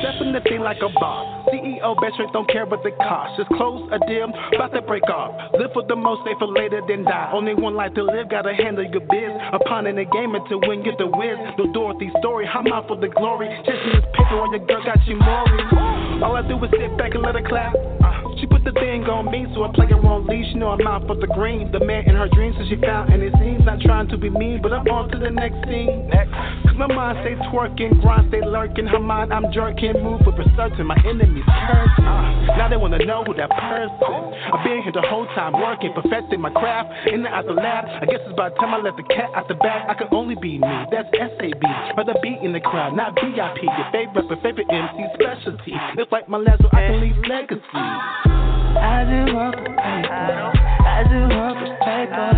Stepping 0.00 0.32
the 0.32 0.40
thing 0.44 0.60
like 0.60 0.80
a 0.82 0.90
boss. 1.00 1.48
CEO 1.50 1.94
best 2.00 2.14
strength 2.14 2.32
don't 2.32 2.48
care 2.48 2.66
what 2.66 2.82
the 2.82 2.92
cost. 3.02 3.36
Just 3.36 3.50
close 3.56 3.88
a 3.92 3.98
deal, 4.06 4.30
about 4.54 4.72
to 4.74 4.82
break 4.82 5.04
off. 5.10 5.34
Live 5.58 5.72
for 5.72 5.84
the 5.86 5.96
most, 5.96 6.22
stay 6.22 6.34
for 6.38 6.48
later 6.48 6.80
than 6.88 7.04
die. 7.04 7.30
Only 7.32 7.54
one 7.54 7.74
life 7.74 7.94
to 7.94 8.02
live, 8.02 8.28
gotta 8.28 8.54
handle 8.54 8.84
your 8.84 9.00
biz. 9.00 9.32
Upon 9.52 9.86
in 9.86 9.96
the 9.96 10.04
game 10.04 10.34
until 10.34 10.60
win, 10.66 10.82
get 10.82 10.98
the 10.98 11.06
whiz. 11.06 11.36
No 11.58 11.72
Dorothy 11.72 12.10
story, 12.20 12.46
I'm 12.46 12.66
out 12.72 12.88
for 12.88 12.96
the 12.96 13.08
glory. 13.08 13.48
Chasing 13.64 14.01
paper 14.12 14.36
while 14.36 14.50
your 14.50 14.64
girl 14.66 14.82
got 14.84 14.98
you 15.06 15.16
maury. 15.16 16.22
All 16.22 16.36
I 16.36 16.42
do 16.46 16.62
is 16.64 16.70
sit 16.70 16.96
back 16.98 17.14
and 17.14 17.22
let 17.22 17.34
her 17.34 17.42
clap. 17.46 17.74
Uh, 17.74 18.31
she 18.42 18.50
put 18.50 18.66
the 18.66 18.74
thing 18.74 19.06
on 19.06 19.30
me, 19.30 19.46
so 19.54 19.62
I 19.62 19.70
play 19.70 19.86
her 19.86 20.02
on 20.02 20.26
leash. 20.26 20.50
You 20.50 20.58
know 20.58 20.74
I'm 20.74 20.82
out 20.82 21.06
for 21.06 21.14
the 21.14 21.30
green. 21.30 21.70
The 21.70 21.78
man 21.78 22.10
in 22.10 22.18
her 22.18 22.26
dreams, 22.26 22.58
so 22.58 22.66
she 22.66 22.74
found, 22.74 23.14
and 23.14 23.22
it 23.22 23.30
seems 23.38 23.62
not 23.62 23.78
trying 23.78 24.10
to 24.10 24.18
be 24.18 24.34
mean, 24.34 24.58
but 24.58 24.74
I'm 24.74 24.82
on 24.90 25.14
to 25.14 25.18
the 25.22 25.30
next 25.30 25.62
scene. 25.70 26.10
Next. 26.10 26.34
Cause 26.66 26.74
my 26.74 26.90
mind 26.90 27.22
stay 27.22 27.38
twerking, 27.54 28.02
grind 28.02 28.34
stay 28.34 28.42
lurking. 28.42 28.90
Her 28.90 28.98
mind 28.98 29.30
I'm 29.32 29.46
jerking, 29.54 29.94
move 30.02 30.26
with 30.26 30.42
certain. 30.58 30.90
My 30.90 30.98
enemies 31.06 31.46
curse. 31.46 31.94
Uh, 32.02 32.58
now 32.58 32.66
they 32.66 32.74
wanna 32.74 32.98
know 33.06 33.22
who 33.22 33.30
that 33.38 33.46
person. 33.46 34.10
I've 34.50 34.66
been 34.66 34.82
here 34.82 34.90
the 34.90 35.06
whole 35.06 35.30
time 35.38 35.54
working, 35.54 35.94
perfecting 35.94 36.42
my 36.42 36.50
craft. 36.50 36.90
In 37.14 37.22
and 37.22 37.30
out 37.30 37.46
the 37.46 37.54
lab, 37.54 37.86
I 37.86 38.10
guess 38.10 38.26
it's 38.26 38.34
about 38.34 38.58
time 38.58 38.74
I 38.74 38.82
let 38.82 38.98
the 38.98 39.06
cat 39.06 39.30
out 39.38 39.46
the 39.46 39.54
bag. 39.54 39.86
I 39.86 39.94
can 39.94 40.10
only 40.10 40.34
be 40.34 40.58
me, 40.58 40.74
that's 40.90 41.06
SAB. 41.14 41.62
Rather 41.94 42.18
be 42.18 42.34
in 42.42 42.50
the 42.50 42.60
crowd, 42.60 42.98
not 42.98 43.14
VIP. 43.14 43.62
Your 43.62 43.86
favorite, 43.94 44.26
but 44.26 44.42
favorite 44.42 44.66
MC 44.66 44.98
specialty. 45.14 45.78
It's 45.94 46.10
like 46.10 46.26
my 46.26 46.42
last, 46.42 46.58
so 46.58 46.68
I 46.74 46.90
can 46.90 46.98
leave 46.98 47.22
legacy. 47.30 48.31
I 48.78 49.04
just 49.04 49.34
want 49.34 49.56
the 49.56 49.70
paper. 49.70 50.52
I 50.84 51.02
just 51.04 51.34
want 51.36 51.58
the 51.60 51.70
paper. 51.84 52.30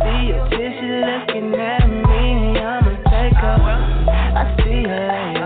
See 0.00 0.28
your 0.28 0.44
tissue 0.50 1.02
looking 1.02 1.54
at 1.58 1.86
me, 1.86 2.58
I'ma 2.60 2.94
her. 3.40 3.58
I 4.36 4.56
see 4.58 4.86
later. 4.86 5.39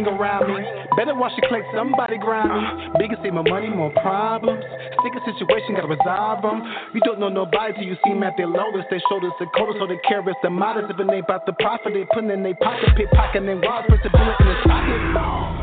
Everything 0.00 0.20
around 0.20 0.48
me. 0.48 0.64
Better 0.96 1.14
watch 1.14 1.32
your 1.36 1.48
click, 1.48 1.62
somebody 1.74 2.18
grind 2.18 2.50
me. 2.50 2.98
Bigger 2.98 3.16
save 3.22 3.34
my 3.34 3.42
money, 3.42 3.68
more 3.68 3.92
problems. 4.02 4.62
Sticker 5.00 5.20
situation, 5.24 5.74
gotta 5.74 5.88
resolve 5.88 6.42
them. 6.42 6.62
You 6.94 7.00
don't 7.04 7.20
know 7.20 7.28
nobody 7.28 7.74
till 7.74 7.84
you 7.84 7.96
see 8.04 8.12
them 8.12 8.22
at 8.22 8.34
their 8.36 8.48
lowest. 8.48 8.88
They 8.90 9.00
shoulders 9.08 9.32
the 9.38 9.46
coldest, 9.56 9.78
so 9.78 9.86
they 9.86 9.98
careless. 10.06 10.36
The 10.42 10.50
modest, 10.50 10.90
if 10.90 10.98
it 10.98 11.10
ain't 11.10 11.24
about 11.24 11.46
the 11.46 11.52
profit, 11.54 11.92
they 11.94 12.04
put 12.12 12.24
in 12.24 12.42
their 12.42 12.54
pocket, 12.54 12.90
pickpocket, 12.96 13.42
and 13.42 13.62
wild 13.62 13.86
for 13.86 13.96
to 13.96 14.08
do 14.08 14.18
it 14.18 14.36
in 14.40 14.46
his 14.46 14.62
pocket. 14.66 15.59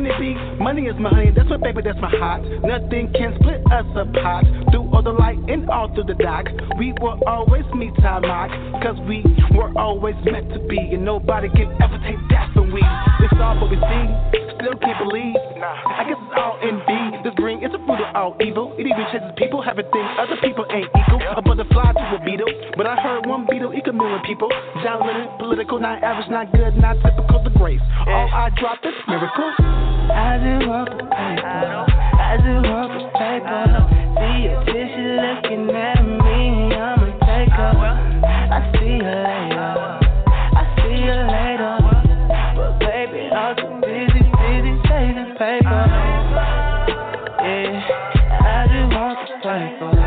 Can 0.00 0.08
it 0.08 0.18
be? 0.18 0.32
Money 0.64 0.88
is 0.88 0.96
my 0.96 1.10
honey, 1.10 1.30
that's 1.36 1.50
my 1.50 1.58
baby, 1.58 1.82
that's 1.84 2.00
my 2.00 2.08
heart. 2.08 2.40
Nothing 2.64 3.12
can 3.12 3.36
split 3.36 3.60
us 3.68 3.84
apart. 3.92 4.48
Through 4.72 4.88
all 4.96 5.02
the 5.04 5.12
light 5.12 5.36
and 5.44 5.68
all 5.68 5.92
through 5.92 6.08
the 6.08 6.14
dark, 6.14 6.48
we 6.78 6.94
will 7.04 7.20
always 7.26 7.68
meet 7.76 7.92
our 8.00 8.22
mark. 8.24 8.48
Cause 8.80 8.96
we 9.04 9.20
were 9.52 9.68
always 9.76 10.16
meant 10.24 10.48
to 10.56 10.60
be, 10.72 10.78
and 10.78 11.04
nobody 11.04 11.50
can 11.50 11.68
ever 11.84 12.00
take 12.00 12.16
that 12.32 12.48
from 12.54 12.72
we. 12.72 12.80
It's 12.80 13.36
all 13.44 13.60
what 13.60 13.68
we 13.68 13.76
see, 13.76 14.40
still 14.56 14.76
can't 14.80 14.96
believe. 15.04 15.36
Nah. 15.60 16.00
I 16.00 16.08
guess 16.08 16.16
it's 16.16 16.36
all 16.36 16.56
in 16.64 16.80
B. 16.88 16.92
This 17.20 17.34
green 17.36 17.60
is 17.60 17.72
a 17.72 17.80
fruit 17.84 18.00
of 18.00 18.16
all 18.16 18.36
evil. 18.40 18.72
It 18.80 18.88
even 18.88 19.04
chases 19.12 19.36
people, 19.36 19.60
having 19.60 19.84
things 19.92 20.08
other 20.16 20.40
people 20.40 20.64
ain't 20.72 20.88
equal. 20.96 21.20
A 21.36 21.42
butterfly 21.44 21.92
to 21.92 22.04
a 22.16 22.20
beetle, 22.24 22.48
but 22.76 22.86
I 22.86 22.96
heard 22.96 23.26
one 23.26 23.44
beetle 23.44 23.76
equal 23.76 24.00
million 24.00 24.24
people. 24.24 24.48
John 24.80 25.04
Lennon, 25.04 25.28
political, 25.36 25.80
not 25.80 26.02
average, 26.02 26.32
not 26.32 26.52
good, 26.52 26.76
not 26.80 26.96
typical, 27.04 27.44
the 27.44 27.52
grace. 27.52 27.84
All 28.08 28.28
I 28.32 28.48
drop 28.56 28.80
is 28.84 28.96
miracle. 29.08 29.99
I 30.12 30.38
just 30.38 30.66
want 30.68 30.90
the 30.90 31.04
paper. 31.04 31.86
I 32.18 32.36
just 32.36 32.66
want 32.68 32.90
the 32.94 33.02
paper. 33.18 33.64
See 34.18 34.42
your 34.44 34.58
tissue 34.64 35.16
looking 35.20 35.70
at 35.70 36.02
me, 36.02 36.74
I'ma 36.74 37.06
take 37.26 37.52
her. 37.54 37.72
I 38.24 38.58
see 38.74 38.98
you 38.98 39.14
later. 39.26 39.74
I 40.54 40.62
see 40.82 40.98
you 41.06 41.16
later. 41.30 41.74
But 42.56 42.72
baby, 42.80 43.22
I'm 43.30 43.56
too 43.56 43.80
busy, 43.80 44.22
busy 44.26 44.72
saving 44.88 45.30
paper. 45.38 45.82
Yeah, 47.42 47.80
I 48.42 48.66
just 48.68 48.88
want 48.94 49.18
the 49.28 49.34
paper. 49.42 49.99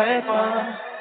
Paper. 0.00 0.99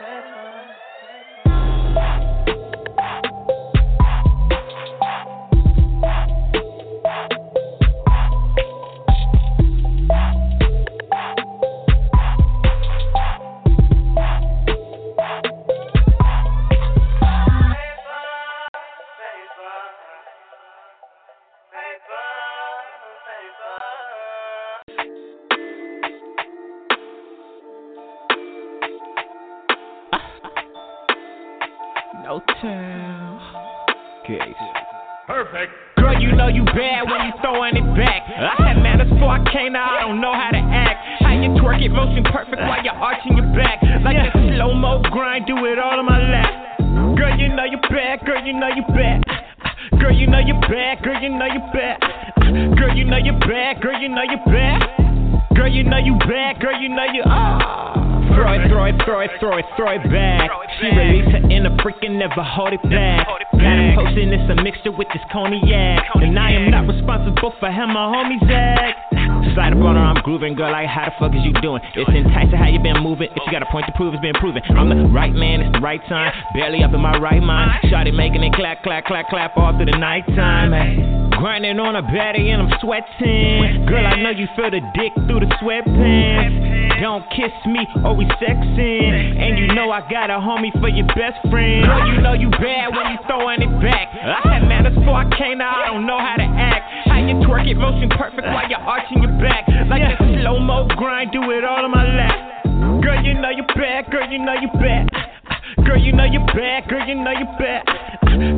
Time. 76.10 76.34
Barely 76.54 76.84
up 76.84 76.94
in 76.94 77.00
my 77.00 77.18
right 77.18 77.42
mind. 77.42 77.86
Shotty 77.86 78.14
making 78.14 78.44
it 78.44 78.54
clap, 78.54 78.84
clap, 78.84 79.06
clap, 79.06 79.30
clap 79.30 79.56
all 79.56 79.78
through 79.78 79.86
the 79.86 79.98
nighttime. 79.98 80.74
Hey. 80.74 80.98
Grinding 81.40 81.80
on 81.80 81.96
a 81.96 82.04
baddie 82.04 82.52
and 82.52 82.68
I'm 82.68 82.74
sweating. 82.82 83.86
Girl, 83.88 84.04
I 84.04 84.20
know 84.20 84.34
you 84.34 84.50
feel 84.58 84.68
the 84.68 84.84
dick 84.92 85.16
through 85.24 85.40
the 85.40 85.52
sweatpants. 85.64 87.00
Don't 87.00 87.24
kiss 87.32 87.56
me 87.64 87.88
always 88.04 88.28
sexing. 88.44 89.40
And 89.40 89.56
you 89.56 89.72
know 89.72 89.88
I 89.88 90.04
got 90.12 90.28
a 90.28 90.36
homie 90.36 90.76
for 90.84 90.90
your 90.90 91.08
best 91.16 91.40
friend. 91.48 91.88
Girl, 91.88 92.04
you 92.12 92.20
know 92.20 92.34
you 92.34 92.52
bad 92.52 92.92
when 92.92 93.16
you 93.16 93.20
throwing 93.24 93.64
it 93.64 93.72
back. 93.80 94.12
I 94.20 94.60
had 94.60 94.68
manners 94.68 94.92
before 95.00 95.16
I 95.16 95.32
came 95.40 95.62
out, 95.62 95.80
I 95.80 95.96
don't 95.96 96.04
know 96.04 96.20
how 96.20 96.36
to 96.36 96.44
act. 96.44 97.08
How 97.08 97.24
you 97.24 97.40
twerk 97.48 97.72
it, 97.72 97.80
motion 97.80 98.10
perfect 98.10 98.44
while 98.44 98.68
you're 98.68 98.84
arching 98.84 99.24
your 99.24 99.32
back. 99.40 99.64
Like 99.88 100.04
a 100.04 100.20
slow 100.44 100.60
mo 100.60 100.92
grind, 101.00 101.32
do 101.32 101.40
it 101.56 101.64
all 101.64 101.88
on 101.88 101.92
my 101.92 102.04
lap. 102.04 102.68
Girl, 103.00 103.24
you 103.24 103.40
know 103.40 103.50
you 103.50 103.64
bad, 103.80 104.12
girl, 104.12 104.28
you 104.28 104.40
know 104.44 104.60
you 104.60 104.68
bad. 104.76 105.08
Girl, 105.90 105.98
you 105.98 106.14
know 106.14 106.24
you're 106.24 106.46
bad, 106.46 106.88
girl, 106.88 107.08
you 107.08 107.16
know 107.16 107.32
you're 107.32 107.58
bad. 107.58 107.84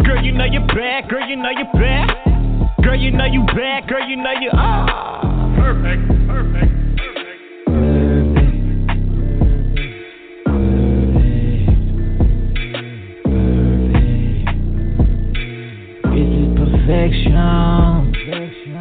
Girl, 0.04 0.22
you 0.22 0.34
know 0.34 0.44
you're 0.44 0.68
bad, 0.68 1.08
girl, 1.08 1.26
you 1.26 1.38
know 1.38 1.50
you're 1.50 1.72
bad. 1.72 2.10
Girl, 2.84 3.00
you 3.00 3.10
know 3.12 3.24
you 3.24 3.46
bad, 3.56 3.88
girl, 3.88 4.06
you 4.06 4.18
know 4.18 4.34
you 4.38 4.50
ah. 4.52 5.56
Perfect, 5.56 6.10
perfect. 6.28 6.72
Perfect 6.98 7.40
Perfect 7.68 8.12
Perfect 10.44 10.82
This 16.12 16.28
is 16.36 16.52
perfection. 16.60 18.12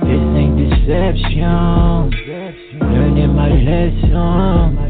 This 0.03 0.27
ain't 0.35 0.59
deception. 0.59 2.11
Learning 2.81 3.31
my 3.33 3.49
lesson. 3.49 4.90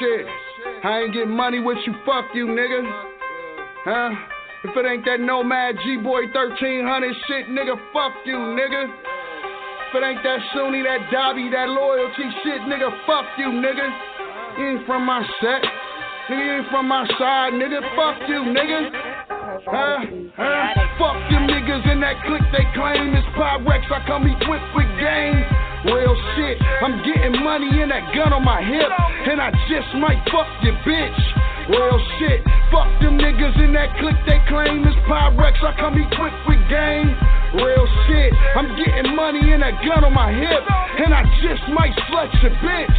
Shit. 0.00 0.26
I 0.82 1.04
ain't 1.04 1.12
getting 1.12 1.36
money 1.36 1.60
with 1.60 1.78
you, 1.86 1.92
fuck 2.04 2.32
you, 2.34 2.46
nigga. 2.48 2.80
Huh? 3.84 4.10
If 4.64 4.76
it 4.76 4.84
ain't 4.88 5.04
that 5.04 5.20
Nomad 5.20 5.76
G 5.84 5.96
Boy 5.96 6.24
1300 6.32 7.14
shit, 7.28 7.48
nigga, 7.48 7.76
fuck 7.92 8.12
you, 8.24 8.36
nigga. 8.56 8.88
If 8.88 9.92
it 9.94 10.04
ain't 10.04 10.22
that 10.24 10.40
Sunni, 10.52 10.82
that 10.82 11.12
Dobby, 11.12 11.48
that 11.52 11.68
loyalty 11.68 12.28
shit, 12.42 12.60
nigga, 12.64 12.88
fuck 13.06 13.24
you, 13.36 13.52
nigga. 13.52 13.88
You 14.58 14.76
ain't 14.76 14.86
from 14.86 15.04
my 15.04 15.20
set. 15.40 15.62
Nigga, 16.28 16.44
you 16.44 16.52
ain't 16.60 16.68
from 16.70 16.88
my 16.88 17.06
side, 17.18 17.52
nigga. 17.56 17.80
Fuck 17.96 18.28
you, 18.28 18.40
nigga. 18.52 18.92
Huh? 19.68 19.98
Huh? 20.36 20.80
Fuck 20.96 21.18
them 21.28 21.48
niggas 21.48 21.92
in 21.92 22.00
that 22.00 22.16
clique 22.24 22.48
they 22.52 22.64
claim 22.72 23.12
it's 23.16 23.28
Pyrex. 23.36 23.84
I 23.92 24.04
come 24.06 24.24
equipped 24.28 24.72
with 24.76 24.88
game. 25.00 25.69
Real 25.84 26.12
shit. 26.36 26.60
I'm 26.84 27.00
getting 27.00 27.40
money 27.42 27.80
in 27.80 27.88
that 27.88 28.12
gun 28.12 28.32
on 28.32 28.44
my 28.44 28.60
hip. 28.60 28.90
And 29.30 29.40
I 29.40 29.48
just 29.68 29.88
might 29.96 30.20
fuck 30.28 30.48
your 30.60 30.76
bitch. 30.84 31.20
Real 31.72 32.00
shit. 32.20 32.44
Fuck 32.68 32.90
them 33.00 33.16
niggas 33.16 33.56
in 33.64 33.72
that 33.72 33.96
clique 33.96 34.20
they 34.28 34.40
claim 34.48 34.84
it's 34.84 34.96
Pyrex. 35.08 35.56
I 35.64 35.72
come 35.80 35.96
equipped 35.96 36.42
with 36.44 36.60
game. 36.68 37.16
Real 37.56 37.86
shit. 38.06 38.30
I'm 38.56 38.76
getting 38.76 39.16
money 39.16 39.52
in 39.52 39.60
that 39.60 39.80
gun 39.80 40.04
on 40.04 40.12
my 40.12 40.28
hip. 40.32 40.62
And 41.00 41.14
I 41.14 41.24
just 41.40 41.64
might 41.72 41.96
slut 42.12 42.28
your 42.44 42.52
bitch. 42.60 42.98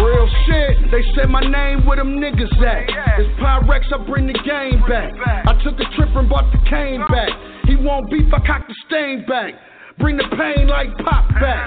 Real 0.00 0.28
shit. 0.48 0.90
They 0.90 1.04
said 1.14 1.28
my 1.28 1.44
name 1.44 1.84
where 1.84 1.96
them 1.96 2.16
niggas 2.16 2.52
at. 2.64 2.88
It's 3.20 3.28
Pyrex, 3.40 3.92
I 3.92 4.00
bring 4.08 4.26
the 4.26 4.38
game 4.40 4.80
back. 4.88 5.12
I 5.20 5.52
took 5.62 5.76
a 5.76 5.86
trip 5.96 6.08
and 6.16 6.28
bought 6.28 6.50
the 6.50 6.58
cane 6.68 7.04
back. 7.12 7.28
He 7.68 7.76
won't 7.76 8.10
beef, 8.10 8.32
I 8.32 8.40
cock 8.46 8.66
the 8.68 8.74
stain 8.86 9.24
back. 9.28 9.54
Bring 9.98 10.16
the 10.16 10.28
pain 10.36 10.68
like 10.68 10.88
pop 11.04 11.28
back. 11.40 11.66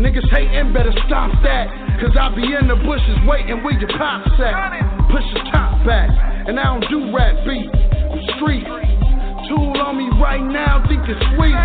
Niggas 0.00 0.28
hating, 0.30 0.72
better 0.72 0.92
stop 1.06 1.32
that. 1.42 1.68
Cause 2.00 2.12
I 2.16 2.28
be 2.36 2.44
in 2.44 2.68
the 2.68 2.76
bushes 2.76 3.18
waiting 3.24 3.64
where 3.64 3.78
your 3.78 3.90
pops 3.96 4.32
at. 4.40 5.08
Push 5.10 5.24
your 5.32 5.44
top 5.52 5.84
back. 5.86 6.10
And 6.48 6.60
I 6.60 6.64
don't 6.64 6.84
do 6.88 7.12
rap 7.16 7.36
beat. 7.44 7.68
I'm 7.68 8.20
street. 8.36 8.66
Tool 9.48 9.76
on 9.80 9.96
me 9.96 10.08
right 10.20 10.42
now, 10.42 10.84
think 10.88 11.02
it's 11.08 11.20
sweet. 11.36 11.56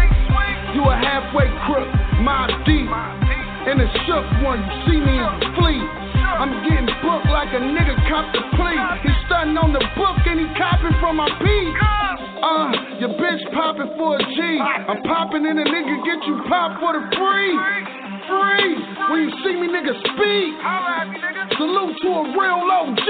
You 0.76 0.84
a 0.88 0.96
halfway 0.96 1.48
crook, 1.68 1.90
my 2.24 2.48
deep. 2.66 2.88
And 2.88 3.82
a 3.82 3.88
shook 4.08 4.26
one, 4.44 4.64
you 4.64 4.74
see 4.88 5.00
me 5.00 5.16
in 5.16 5.32
the 5.40 5.50
fleet. 5.60 6.11
I'm 6.40 6.64
getting 6.64 6.88
booked 7.04 7.28
like 7.28 7.52
a 7.52 7.60
nigga 7.60 7.96
cop 8.08 8.32
the 8.32 8.42
plea. 8.56 8.80
He's 9.04 9.18
stunting 9.28 9.58
on 9.60 9.76
the 9.76 9.84
book 10.00 10.18
and 10.26 10.40
he 10.40 10.48
copping 10.56 10.96
from 11.04 11.20
my 11.20 11.28
beat. 11.44 11.74
Uh, 12.42 12.72
your 13.04 13.14
bitch 13.20 13.44
popping 13.54 13.92
for 14.00 14.16
a 14.16 14.24
G. 14.24 14.40
I'm 14.62 15.04
popping 15.04 15.46
in 15.46 15.60
a 15.60 15.66
nigga, 15.68 15.96
get 16.08 16.20
you 16.26 16.42
popped 16.48 16.80
for 16.80 16.96
the 16.96 17.04
free. 17.14 17.54
Free. 18.26 18.70
When 19.12 19.20
you 19.28 19.32
see 19.44 19.56
me, 19.60 19.68
nigga, 19.70 19.92
speak. 19.92 20.52
Salute 21.58 21.96
to 22.02 22.10
a 22.10 22.24
real 22.32 22.64
OG. 22.64 23.08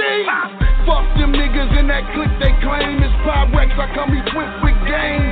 Fuck 0.89 1.05
them 1.21 1.31
niggas 1.31 1.77
in 1.77 1.85
that 1.93 2.03
clique 2.17 2.35
they 2.41 2.51
claim 2.65 2.99
it's 3.05 3.13
Pyrex. 3.21 3.69
I 3.77 3.87
come 3.93 4.11
equipped 4.17 4.57
with 4.65 4.79
game. 4.89 5.25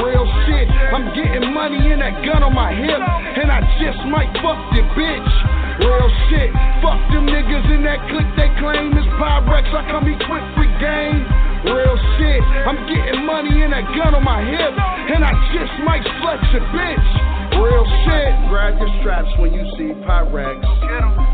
Real 0.00 0.26
shit. 0.48 0.66
I'm 0.90 1.12
getting 1.14 1.52
money 1.52 1.92
in 1.92 2.00
that 2.00 2.24
gun 2.24 2.42
on 2.42 2.54
my 2.54 2.72
hip. 2.72 2.98
And 2.98 3.52
I 3.52 3.60
just 3.78 4.00
might 4.08 4.32
fuck 4.40 4.58
your 4.72 4.88
bitch. 4.96 5.53
Real 5.82 6.08
shit. 6.30 6.50
Fuck 6.78 7.02
them 7.10 7.26
niggas 7.26 7.66
in 7.74 7.82
that 7.82 7.98
clique 8.06 8.30
they 8.38 8.50
claim 8.62 8.94
it's 8.94 9.10
Pyrex. 9.18 9.66
I 9.74 9.82
come 9.90 10.06
equipped 10.06 10.54
with 10.54 10.70
game. 10.78 11.26
Real 11.66 11.96
shit. 12.14 12.42
I'm 12.62 12.78
getting 12.86 13.26
money 13.26 13.62
in 13.62 13.70
that 13.74 13.86
gun 13.98 14.14
on 14.14 14.22
my 14.22 14.38
hip. 14.44 14.74
And 15.10 15.24
I 15.24 15.34
just 15.50 15.74
might 15.82 16.06
slut 16.22 16.38
a 16.54 16.60
bitch. 16.70 17.33
Real 17.60 17.84
shit. 18.06 18.32
Grab 18.50 18.78
your 18.78 18.90
straps 19.00 19.30
when 19.38 19.52
you 19.52 19.64
see 19.76 19.94
Pyrex. 20.06 20.58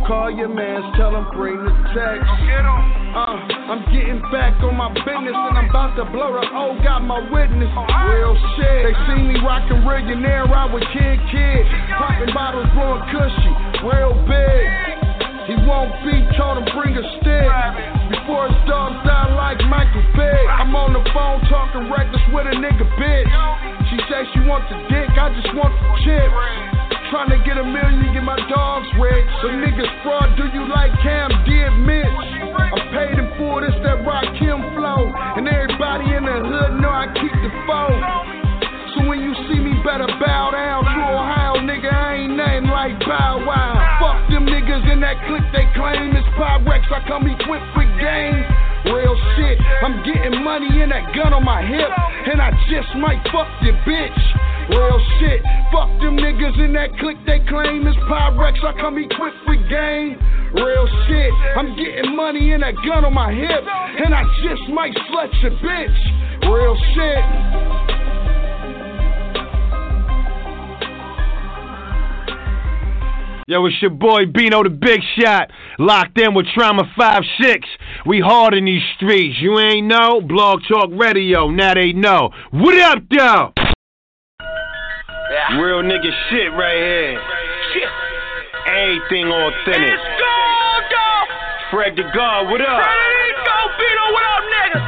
Call 0.06 0.30
your 0.30 0.48
mans, 0.48 0.84
tell 0.96 1.12
them 1.12 1.26
bring 1.32 1.56
the 1.56 1.72
text. 1.94 2.26
Uh, 3.10 3.36
I'm 3.70 3.82
getting 3.92 4.22
back 4.30 4.54
on 4.62 4.76
my 4.76 4.88
business 4.94 5.34
and 5.34 5.58
I'm 5.58 5.68
about 5.70 5.96
to 5.96 6.04
blow 6.10 6.34
the 6.34 6.46
O. 6.50 6.78
Got 6.82 7.02
my 7.02 7.18
witness. 7.30 7.70
Real 8.06 8.34
shit. 8.56 8.90
They 8.90 8.94
see 9.06 9.22
me 9.22 9.36
rocking 9.42 9.82
millionaire 9.84 10.46
I 10.46 10.72
with 10.72 10.84
Kid 10.92 11.18
Kid. 11.30 11.66
Popping 11.98 12.34
bottles, 12.34 12.66
blowing 12.74 13.02
cushy. 13.10 13.52
Real 13.86 14.14
big. 14.26 14.99
He 15.50 15.58
won't 15.66 15.90
be 16.06 16.14
told 16.38 16.62
him 16.62 16.66
bring 16.78 16.94
a 16.94 17.02
stick. 17.18 17.50
Before 18.14 18.46
his 18.46 18.62
dogs 18.70 19.02
die 19.02 19.34
like 19.34 19.58
Michael 19.66 20.06
Vick. 20.14 20.46
I'm 20.46 20.70
on 20.78 20.94
the 20.94 21.02
phone 21.10 21.42
talking 21.50 21.90
reckless 21.90 22.22
with 22.30 22.46
a 22.46 22.54
nigga 22.54 22.86
bitch. 22.94 23.26
She 23.90 23.98
says 24.06 24.30
she 24.30 24.46
wants 24.46 24.70
the 24.70 24.78
dick, 24.86 25.10
I 25.18 25.34
just 25.34 25.50
want 25.58 25.74
the 25.74 25.90
chip. 26.06 26.30
Trying 27.10 27.34
to 27.34 27.42
get 27.42 27.58
a 27.58 27.66
million, 27.66 28.14
get 28.14 28.22
my 28.22 28.38
dogs 28.46 28.86
rich. 28.94 29.26
The 29.42 29.50
niggas 29.58 29.90
fraud, 30.06 30.38
do 30.38 30.46
you 30.54 30.70
like 30.70 30.94
Cam 31.02 31.34
did 31.42 31.74
Mitch? 31.82 32.22
I'm 32.54 32.86
paid 32.94 33.18
in 33.18 33.26
full, 33.34 33.58
this 33.58 33.74
that 33.82 34.06
Rakim 34.06 34.62
flow. 34.78 35.10
And 35.34 35.50
everybody 35.50 36.14
in 36.14 36.30
the 36.30 36.38
hood 36.46 36.78
know 36.78 36.94
I 36.94 37.10
keep 37.18 37.34
the 37.34 37.50
phone. 37.66 37.98
So 38.94 39.06
when 39.06 39.22
you 39.22 39.34
see 39.46 39.58
me, 39.58 39.78
better 39.86 40.06
bow 40.18 40.50
down. 40.50 40.82
True 40.82 41.10
Ohio, 41.14 41.62
nigga, 41.62 41.90
I 41.90 42.26
ain't 42.26 42.34
nothing 42.34 42.66
like 42.70 42.98
Bow 43.06 43.38
Wow. 43.46 43.78
Fuck 44.02 44.30
them 44.30 44.46
niggas 44.46 44.82
in 44.90 44.98
that 45.00 45.14
clique 45.30 45.39
come 47.10 47.26
equipped 47.26 47.74
with 47.74 47.90
game. 47.98 48.38
Real 48.86 49.16
shit, 49.34 49.58
I'm 49.82 49.98
getting 50.06 50.44
money 50.44 50.80
in 50.80 50.88
that 50.88 51.12
gun 51.12 51.34
on 51.34 51.44
my 51.44 51.60
hip, 51.60 51.90
and 52.30 52.40
I 52.40 52.50
just 52.70 52.88
might 52.96 53.20
fuck 53.28 53.50
your 53.66 53.74
bitch. 53.82 54.22
Real 54.70 55.00
shit, 55.18 55.42
fuck 55.74 55.90
them 56.00 56.16
niggas 56.16 56.56
in 56.64 56.72
that 56.74 56.96
clique 56.98 57.18
they 57.26 57.40
claim 57.50 57.86
is 57.86 57.96
Pyrex. 58.08 58.62
I 58.62 58.72
come 58.80 58.96
equipped 58.96 59.42
with 59.46 59.68
game. 59.68 60.16
Real 60.54 60.86
shit, 61.10 61.32
I'm 61.58 61.76
getting 61.76 62.14
money 62.14 62.52
in 62.52 62.60
that 62.60 62.74
gun 62.86 63.04
on 63.04 63.12
my 63.12 63.32
hip, 63.34 63.64
and 64.06 64.14
I 64.14 64.22
just 64.46 64.62
might 64.70 64.94
slut 65.10 65.34
your 65.42 65.52
bitch. 65.58 65.98
Real 66.46 66.76
shit. 66.94 67.99
Yo, 73.50 73.66
it's 73.66 73.82
your 73.82 73.90
boy 73.90 74.26
Bino 74.32 74.62
the 74.62 74.70
Big 74.70 75.00
Shot, 75.18 75.50
locked 75.76 76.16
in 76.20 76.34
with 76.34 76.46
Trauma 76.54 76.84
5-6. 76.96 77.66
We 78.06 78.20
hard 78.20 78.54
in 78.54 78.64
these 78.64 78.86
streets. 78.94 79.42
You 79.42 79.58
ain't 79.58 79.88
know? 79.88 80.20
Blog 80.20 80.60
Talk 80.70 80.90
Radio, 80.94 81.50
now 81.50 81.74
they 81.74 81.90
know. 81.90 82.30
What 82.52 82.78
up, 82.78 83.02
though? 83.10 83.50
Real 85.58 85.82
nigga 85.82 86.14
shit 86.30 86.54
right 86.54 86.78
here. 86.78 87.18
Shit. 87.74 87.90
Everything 88.70 89.26
authentic. 89.26 89.98
Let's 89.98 90.22
go, 90.22 90.30
dog. 90.94 91.26
Fred 91.74 91.98
the 91.98 92.06
God, 92.14 92.54
what 92.54 92.62
up? 92.62 92.86
Ready 92.86 93.34
to 93.34 93.42
go, 93.50 93.58
Bino, 93.82 94.04
what 94.14 94.26
up, 94.30 94.44
nigga? 94.46 94.78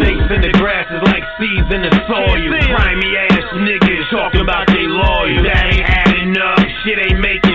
Snakes 0.00 0.28
in 0.32 0.40
the 0.40 0.52
grass 0.56 0.88
is 0.88 1.02
like 1.12 1.28
seeds 1.36 1.68
in 1.68 1.84
the 1.84 1.92
soil. 2.08 2.40
Grimy 2.40 3.20
ass 3.20 3.52
niggas 3.52 4.08
talking 4.08 4.40
about 4.40 4.64
they 4.72 4.88
loyal. 4.88 5.44
That 5.44 5.76
ain't 5.76 5.84
adding 5.84 6.32
up. 6.40 6.56
Shit 6.88 6.98
ain't 6.98 7.20
making 7.20 7.51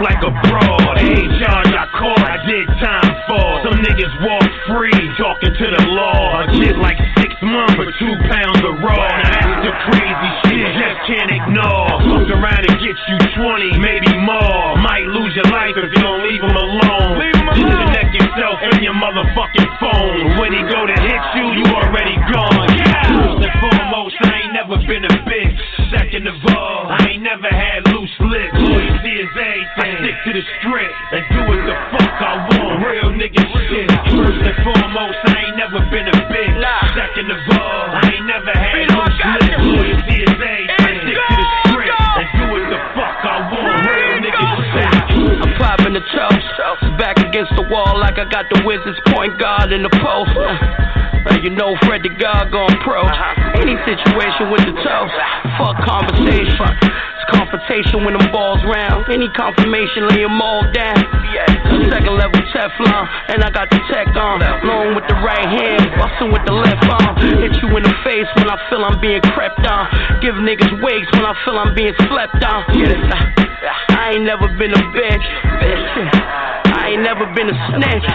like 0.00 0.20
a 0.20 0.32
broad. 0.48 0.98
Ain't 1.00 1.32
charge 1.40 1.72
I 1.72 1.86
caught, 1.96 2.20
I 2.20 2.38
did 2.44 2.66
time 2.80 3.12
for. 3.28 3.46
Some 3.64 3.78
niggas 3.80 4.12
walk 4.24 4.44
free, 4.68 4.96
talking 5.16 5.54
to 5.54 5.66
the 5.72 5.82
law. 5.92 6.44
I 6.44 6.52
did 6.52 6.76
like 6.76 6.98
six 7.16 7.32
months 7.40 7.74
for 7.76 7.88
two 7.96 8.14
pounds 8.28 8.60
of 8.60 8.76
raw. 8.84 8.96
Now 8.96 9.30
that's 9.32 9.64
the 9.64 9.72
crazy 9.88 10.30
shit, 10.44 10.68
just 10.76 10.98
can't 11.08 11.30
ignore. 11.32 11.88
Fuck 12.12 12.28
around 12.28 12.62
and 12.68 12.76
get 12.80 12.96
you 13.08 13.16
20, 13.40 13.78
maybe 13.80 14.12
more. 14.20 14.76
Might 14.80 15.06
lose 15.08 15.32
your 15.34 15.48
life 15.48 15.76
if 15.76 15.88
you 15.88 16.00
don't 16.02 16.22
leave 16.28 16.42
him 16.42 16.56
alone. 16.56 17.16
Disconnect 17.56 17.95
yourself 18.36 18.60
from 18.60 18.82
your 18.84 18.94
motherfucking 18.94 19.70
phone. 19.80 20.38
When 20.38 20.52
he 20.52 20.60
go 20.68 20.84
to 20.86 20.92
hit 20.92 21.22
you, 21.36 21.46
you 21.56 21.64
already 21.72 22.16
gone. 22.28 22.68
First 23.08 23.48
and 23.48 23.54
foremost, 23.60 24.16
I 24.20 24.44
ain't 24.44 24.52
never 24.52 24.76
been 24.84 25.04
a 25.04 25.14
bitch. 25.24 25.56
Second 25.90 26.28
of 26.28 26.36
all, 26.52 26.86
I 26.88 27.16
ain't 27.16 27.22
never 27.22 27.48
had 27.48 27.86
loose 27.88 28.12
lips. 28.20 28.52
Loyalty 28.60 29.24
is 29.24 29.30
everything. 29.32 29.64
I 29.76 30.04
stick 30.04 30.16
to 30.24 30.30
the 30.36 30.44
script 30.60 30.94
and 31.12 31.24
do 31.32 31.40
what 31.48 31.60
the 31.64 31.76
fuck 31.96 32.14
I 32.20 32.32
want. 32.52 32.84
Real 32.84 33.10
nigga 33.16 33.40
shit. 33.40 33.88
First 34.12 34.40
and 34.44 34.58
foremost, 34.64 35.18
I 35.24 35.36
ain't 35.48 35.56
never 35.56 35.80
been 35.88 36.08
a 36.08 36.18
bitch. 36.28 36.56
Second 36.92 37.30
of 37.32 37.40
all, 37.56 37.84
I 37.88 38.04
ain't 38.12 38.26
never 38.26 38.52
had 38.52 38.84
loose 38.92 39.20
lips. 39.32 39.64
Loyalty 39.64 40.16
is 40.20 40.36
everything. 40.36 40.64
I 40.76 40.92
stick 41.00 41.16
to 41.16 41.34
the 41.40 41.46
script 41.72 42.00
and 42.20 42.28
do 42.36 42.44
what 42.52 42.64
the 42.68 42.80
fuck 42.92 43.16
I 43.24 43.36
want. 43.48 43.80
Real 43.86 44.16
nigga 44.20 44.44
shit. 44.76 44.92
I'm 45.40 45.52
popping 45.56 45.94
the 45.94 46.04
toast. 46.12 46.45
Back 46.98 47.20
against 47.20 47.52
the 47.56 47.62
wall 47.68 48.00
like 48.00 48.16
I 48.16 48.24
got 48.24 48.48
the 48.48 48.64
Wizards 48.64 48.98
point 49.12 49.38
guard 49.38 49.72
in 49.72 49.82
the 49.84 49.92
post. 49.92 50.32
Uh, 50.32 51.36
you 51.44 51.50
know 51.50 51.76
Fred 51.84 52.00
the 52.00 52.08
God 52.08 52.48
gone 52.48 52.72
pro. 52.80 53.04
Any 53.60 53.76
situation 53.84 54.48
with 54.48 54.64
the 54.64 54.72
toast. 54.80 55.12
Fuck 55.60 55.76
conversation. 55.84 56.56
It's 56.56 57.26
confrontation 57.28 58.00
when 58.04 58.16
them 58.16 58.32
balls 58.32 58.64
round. 58.64 59.12
Any 59.12 59.28
confirmation, 59.36 60.08
lay 60.08 60.24
them 60.24 60.40
all 60.40 60.64
down. 60.72 60.96
Second 61.92 62.16
level 62.16 62.40
Teflon, 62.56 63.04
and 63.28 63.44
I 63.44 63.50
got 63.52 63.68
the 63.68 63.80
tech 63.92 64.08
on. 64.16 64.40
Long 64.64 64.96
with 64.96 65.04
the 65.04 65.20
right 65.20 65.44
hand, 65.44 65.92
busting 66.00 66.32
with 66.32 66.48
the 66.48 66.56
left 66.56 66.80
arm. 66.88 67.12
Hit 67.44 67.60
you 67.60 67.76
in 67.76 67.84
the 67.84 67.96
face 68.08 68.28
when 68.40 68.48
I 68.48 68.56
feel 68.72 68.80
I'm 68.80 68.96
being 69.00 69.20
crept 69.36 69.60
on. 69.68 69.84
Give 70.24 70.34
niggas 70.40 70.80
wigs 70.80 71.08
when 71.12 71.28
I 71.28 71.36
feel 71.44 71.58
I'm 71.58 71.74
being 71.74 71.94
slept 72.08 72.40
on. 72.40 72.64
I 73.92 74.16
ain't 74.16 74.24
never 74.24 74.48
been 74.56 74.72
a 74.72 74.82
bitch. 74.96 75.26
bitch. 75.60 76.55
I 76.86 76.94
ain't 76.94 77.02
never 77.02 77.26
been 77.34 77.50
a 77.50 77.58
snitch. 77.74 78.06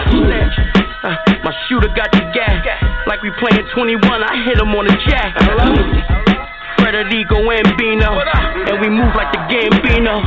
Uh, 1.04 1.12
my 1.44 1.52
shooter 1.68 1.92
got 1.92 2.08
the 2.08 2.24
gas. 2.32 2.64
Like 3.04 3.20
we 3.20 3.28
playing 3.36 3.68
21, 3.76 4.00
I 4.00 4.48
hit 4.48 4.56
him 4.56 4.72
on 4.72 4.88
the 4.88 4.96
jack. 5.04 5.36
Frederico 6.80 7.52
and 7.52 7.68
Bino. 7.76 8.16
And 8.16 8.80
we 8.80 8.88
move 8.88 9.12
like 9.12 9.28
the 9.36 9.44
Gambino. 9.52 10.24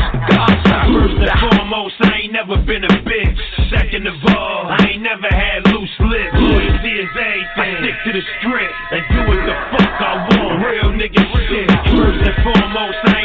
First 0.94 1.26
and 1.26 1.34
foremost, 1.42 1.98
I 2.06 2.22
ain't 2.22 2.34
never 2.38 2.62
been 2.62 2.86
a 2.86 2.94
bitch. 3.02 3.42
Second 3.74 4.06
of 4.06 4.14
all, 4.30 4.70
I 4.70 4.94
ain't 4.94 5.02
never 5.02 5.26
had 5.26 5.66
loose 5.74 5.90
lips. 6.06 6.38
Loyalty 6.38 7.02
is 7.02 7.10
everything. 7.18 7.50
I 7.58 7.82
stick 7.82 7.98
to 8.06 8.12
the 8.14 8.24
script 8.38 8.78
and 8.94 9.02
do 9.10 9.20
what 9.26 9.42
the 9.42 9.56
fuck 9.74 9.94
I 10.06 10.14
want. 10.38 10.62
Real 10.62 10.94
nigga 10.94 11.18
shit. 11.50 11.66
First 11.98 12.22
and 12.22 12.38
foremost, 12.46 13.02
I 13.10 13.25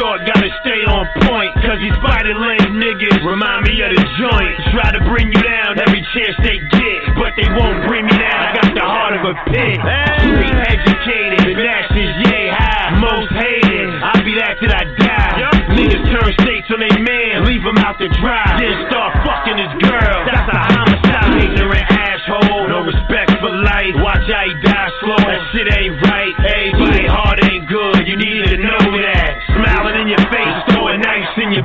short, 0.00 0.24
gotta 0.24 0.48
stay 0.64 0.80
on 0.88 1.04
point. 1.28 1.52
Cause 1.60 1.76
these 1.76 1.92
spider 2.00 2.32
leg 2.32 2.64
niggas 2.72 3.20
remind 3.20 3.68
me 3.68 3.84
of 3.84 3.92
the 3.92 4.00
joint. 4.16 4.52
Try 4.72 4.88
to 4.96 5.02
bring 5.04 5.28
you 5.28 5.42
down 5.44 5.76
every 5.76 6.00
chance 6.16 6.36
they 6.40 6.56
get, 6.56 7.00
but 7.20 7.36
they 7.36 7.44
won't 7.52 7.84
bring 7.84 8.08
me 8.08 8.16
down. 8.16 8.40
I 8.40 8.50
got 8.56 8.72
the 8.72 8.80
heart 8.80 9.14
of 9.20 9.22
a 9.28 9.34
pig. 9.52 9.76
Street 10.24 10.56
educated, 10.56 11.52
and 11.52 11.60
that's 11.60 11.88
just 11.92 12.14
yay 12.32 12.48
high. 12.48 12.96
Most 12.96 13.28
hated, 13.36 13.88
I'll 14.00 14.24
be 14.24 14.34
that 14.40 14.56
till 14.56 14.72
I 14.72 14.84
die. 14.96 15.36
Niggas 15.76 16.04
turn 16.08 16.32
states 16.40 16.68
on 16.72 16.80
they 16.80 16.96
man, 16.96 17.44
leave 17.44 17.62
him 17.62 17.76
out 17.84 18.00
to 18.00 18.08
dry. 18.24 18.56
Then 18.56 18.72
start 18.88 19.12
fucking 19.20 19.58
his 19.60 19.72
girl. 19.84 19.89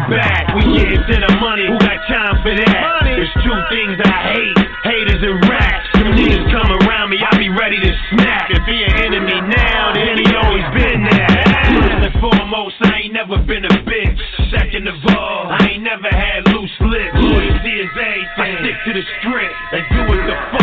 Back. 0.10 0.56
We 0.56 0.64
get 0.74 0.96
to 0.96 1.16
the 1.20 1.34
money. 1.42 1.68
Who 1.68 1.78
got 1.80 2.00
time 2.08 2.36
for 2.42 2.54
that? 2.54 2.80
Money. 3.04 3.16
There's 3.20 3.36
two 3.44 3.58
things 3.70 3.96
I 4.02 4.16
hate: 4.34 4.58
haters 4.86 5.22
and 5.22 5.38
rats. 5.50 5.86
Some 5.98 6.12
niggas 6.16 6.46
come 6.52 6.70
around 6.86 7.10
me, 7.10 7.20
I 7.22 7.32
be 7.38 7.50
ready 7.50 7.80
to 7.80 7.92
snap. 8.14 8.52
If 8.52 8.64
he 8.66 8.84
an 8.84 8.94
enemy 9.12 9.40
now, 9.50 9.94
then 9.94 10.18
he 10.22 10.28
always 10.36 10.68
been 10.76 11.04
that. 11.10 11.76
First 11.76 12.02
and 12.12 12.16
foremost, 12.22 12.76
I 12.82 13.06
ain't 13.06 13.14
never 13.14 13.38
been 13.44 13.66
a 13.66 13.76
bitch. 13.84 14.22
Second 14.52 14.88
of 14.88 14.96
all, 15.16 15.50
I 15.50 15.76
ain't 15.76 15.84
never 15.84 16.10
had 16.10 16.48
loose 16.54 16.74
lips. 16.82 17.16
Loyalty 17.16 17.74
is 17.82 17.90
everything. 17.96 18.56
I 18.56 18.62
stick 18.62 18.78
to 18.86 18.92
the 18.94 19.04
script 19.20 19.56
and 19.72 19.84
do 19.90 20.00
what 20.10 20.22
the 20.26 20.36
fuck 20.52 20.55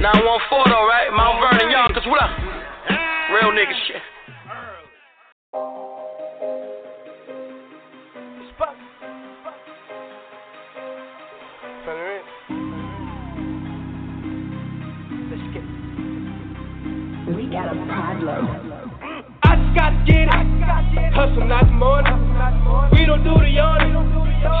914 0.00 0.70
though, 0.70 0.86
right? 0.86 1.10
Mount 1.10 1.42
Vernon, 1.42 1.70
Yonkers, 1.74 2.06
what 2.06 2.22
up? 2.22 2.30
Real 3.34 3.50
nigga 3.50 3.74
shit. 3.86 3.98
Let's 15.26 15.42
get. 15.50 15.66
We 17.34 17.50
got 17.50 17.66
a 17.66 17.74
problem. 17.90 18.46
I 19.42 19.56
just 19.56 19.74
gotta 19.74 19.98
get 20.06 20.30
it. 20.30 21.12
Hustle 21.12 21.44
not 21.44 21.66
the 21.66 21.72
morning. 21.72 22.14
We 22.92 23.04
don't 23.04 23.24
do 23.24 23.34
the 23.34 23.50
yawning. 23.50 23.98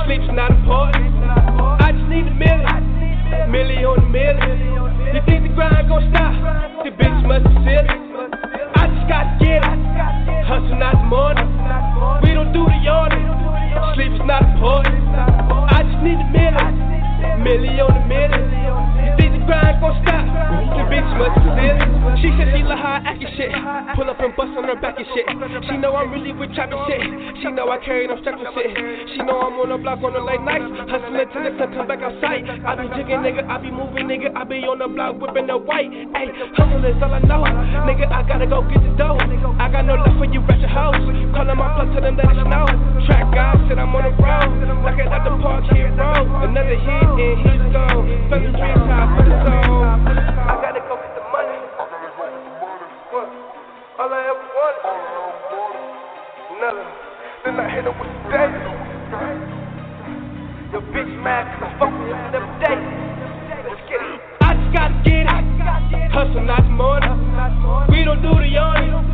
Sleep's 0.04 0.34
not 0.34 0.50
important. 0.50 1.14
I 1.80 1.92
just 1.92 2.08
need 2.10 2.26
a 2.26 2.34
million. 2.34 2.97
Million 3.48 3.84
on 3.84 4.00
the 4.00 4.08
million. 4.08 5.14
You 5.14 5.20
think 5.26 5.48
the 5.48 5.52
grind 5.54 5.88
gon' 5.88 6.04
stop? 6.12 6.32
The 6.84 6.90
bitch 6.90 7.20
must 7.26 7.44
be 7.44 7.54
silly. 7.64 7.96
I 8.76 8.88
just 8.88 9.08
gotta 9.08 9.36
get 9.40 9.60
it. 9.64 10.44
Hustle 10.44 10.76
not 10.76 10.96
the 10.96 11.08
morning. 11.08 11.48
We 12.24 12.32
don't 12.32 12.52
do 12.52 12.64
the 12.64 12.78
yawning. 12.80 13.24
Sleep's 13.94 14.24
not 14.24 14.44
important. 14.48 14.96
I 15.12 15.82
just 15.84 16.02
need 16.04 16.16
a 16.20 16.28
million. 16.32 16.97
Million 17.42 17.80
on 17.80 17.94
the 17.94 18.02
million. 18.06 18.42
You 19.02 19.12
think 19.18 19.30
the 19.34 19.40
grind 19.46 19.80
gon' 19.82 19.94
stop? 20.02 20.24
The 20.28 20.84
bitch 20.86 21.10
much 21.18 21.34
silly. 21.42 21.70
She 22.18 22.34
said 22.34 22.50
she 22.50 22.66
love 22.66 22.82
how 22.82 22.98
I 22.98 23.14
act 23.14 23.22
and 23.22 23.32
shit. 23.38 23.50
Pull 23.94 24.10
up 24.10 24.18
and 24.18 24.34
bust 24.34 24.50
on 24.58 24.66
her 24.66 24.78
back 24.78 24.98
and 24.98 25.06
shit. 25.14 25.26
She 25.70 25.78
know 25.78 25.94
I'm 25.94 26.10
really 26.10 26.34
with 26.34 26.50
trapping 26.54 26.82
shit. 26.90 27.02
She 27.42 27.48
know 27.54 27.70
I 27.70 27.78
carry 27.82 28.06
them 28.10 28.18
straps 28.22 28.42
and 28.42 28.50
shit. 28.54 28.70
She 29.14 29.22
know 29.22 29.38
I'm 29.38 29.54
on 29.58 29.70
the 29.70 29.78
block 29.78 30.02
on 30.02 30.14
the 30.14 30.22
late 30.22 30.42
nights. 30.42 30.66
Hustling 30.90 31.30
till 31.30 31.42
the 31.46 31.52
sun 31.58 31.74
come 31.74 31.86
back 31.86 32.02
outside. 32.02 32.42
I 32.42 32.74
be 32.74 32.86
jigging, 32.98 33.22
nigga. 33.22 33.46
I 33.46 33.56
be 33.62 33.70
moving, 33.70 34.10
nigga. 34.10 34.34
I 34.34 34.42
be 34.42 34.66
on 34.66 34.82
the 34.82 34.90
block 34.90 35.18
whipping 35.22 35.46
the 35.46 35.58
white. 35.58 35.90
Ayy, 35.90 36.30
hustle 36.58 36.82
is 36.82 36.98
all 36.98 37.14
I 37.14 37.22
know. 37.22 37.42
Nigga, 37.86 38.10
I 38.10 38.26
gotta 38.26 38.46
go 38.46 38.66
get 38.66 38.82
the 38.82 38.90
dough. 38.98 39.18
I 39.58 39.70
got 39.70 39.86
no 39.86 39.94
love 39.94 40.14
for 40.18 40.26
you, 40.26 40.42
ratchet 40.42 40.70
hoes. 40.70 40.98
Calling 41.34 41.58
my 41.58 41.70
plug 41.74 41.94
to 41.94 42.00
them, 42.02 42.18
let 42.18 42.30
it 42.30 42.38
snow. 42.46 42.66
Track 43.06 43.26
guy 43.30 43.54
said 43.70 43.78
I'm 43.78 43.94
on 43.94 44.02
the 44.06 44.12
road. 44.18 44.50
It 44.98 45.06
at 45.06 45.22
the 45.22 45.30
park, 45.38 45.62
hit 45.70 45.94
road. 45.94 46.26
Another 46.42 46.74
hit 46.74 47.07
and 47.16 47.38
he's 47.40 47.64
gone. 47.72 48.04
Feeling 48.28 48.52
dreams, 48.52 48.84
high 48.84 49.08
for 49.16 49.24
the 49.24 49.32
soul. 49.40 49.88
I 49.88 50.60
gotta 50.60 50.82
go 50.84 51.00
get 51.00 51.16
the 51.16 51.24
money. 51.32 51.60
What? 53.08 53.28
All 53.98 54.12
I 54.12 54.20
ever 54.28 54.46
wanted. 54.52 54.84
Another. 56.58 56.86
Then 57.44 57.54
I 57.56 57.66
hit 57.72 57.84
her 57.88 57.94
with 57.96 58.10
the 58.12 58.28
day. 58.28 58.50
Your 60.72 60.84
bitch 60.92 61.12
mad 61.24 61.48
cause 61.56 61.64
I 61.64 61.78
fuck 61.80 61.92
with 61.96 62.12
her 62.12 62.36
every 62.36 62.52
day. 62.60 62.76
Let's 63.64 63.82
get 63.88 64.04
it. 64.04 64.20
I 64.42 64.52
just 64.52 64.70
gotta 64.76 65.00
get 65.00 65.24
it. 65.24 66.12
Hustle 66.12 66.44
not 66.44 66.62
the 66.62 66.70
morning. 66.70 67.16
We 67.88 68.04
don't 68.04 68.20
do 68.20 68.34
the 68.36 68.48
yawning. 68.48 69.07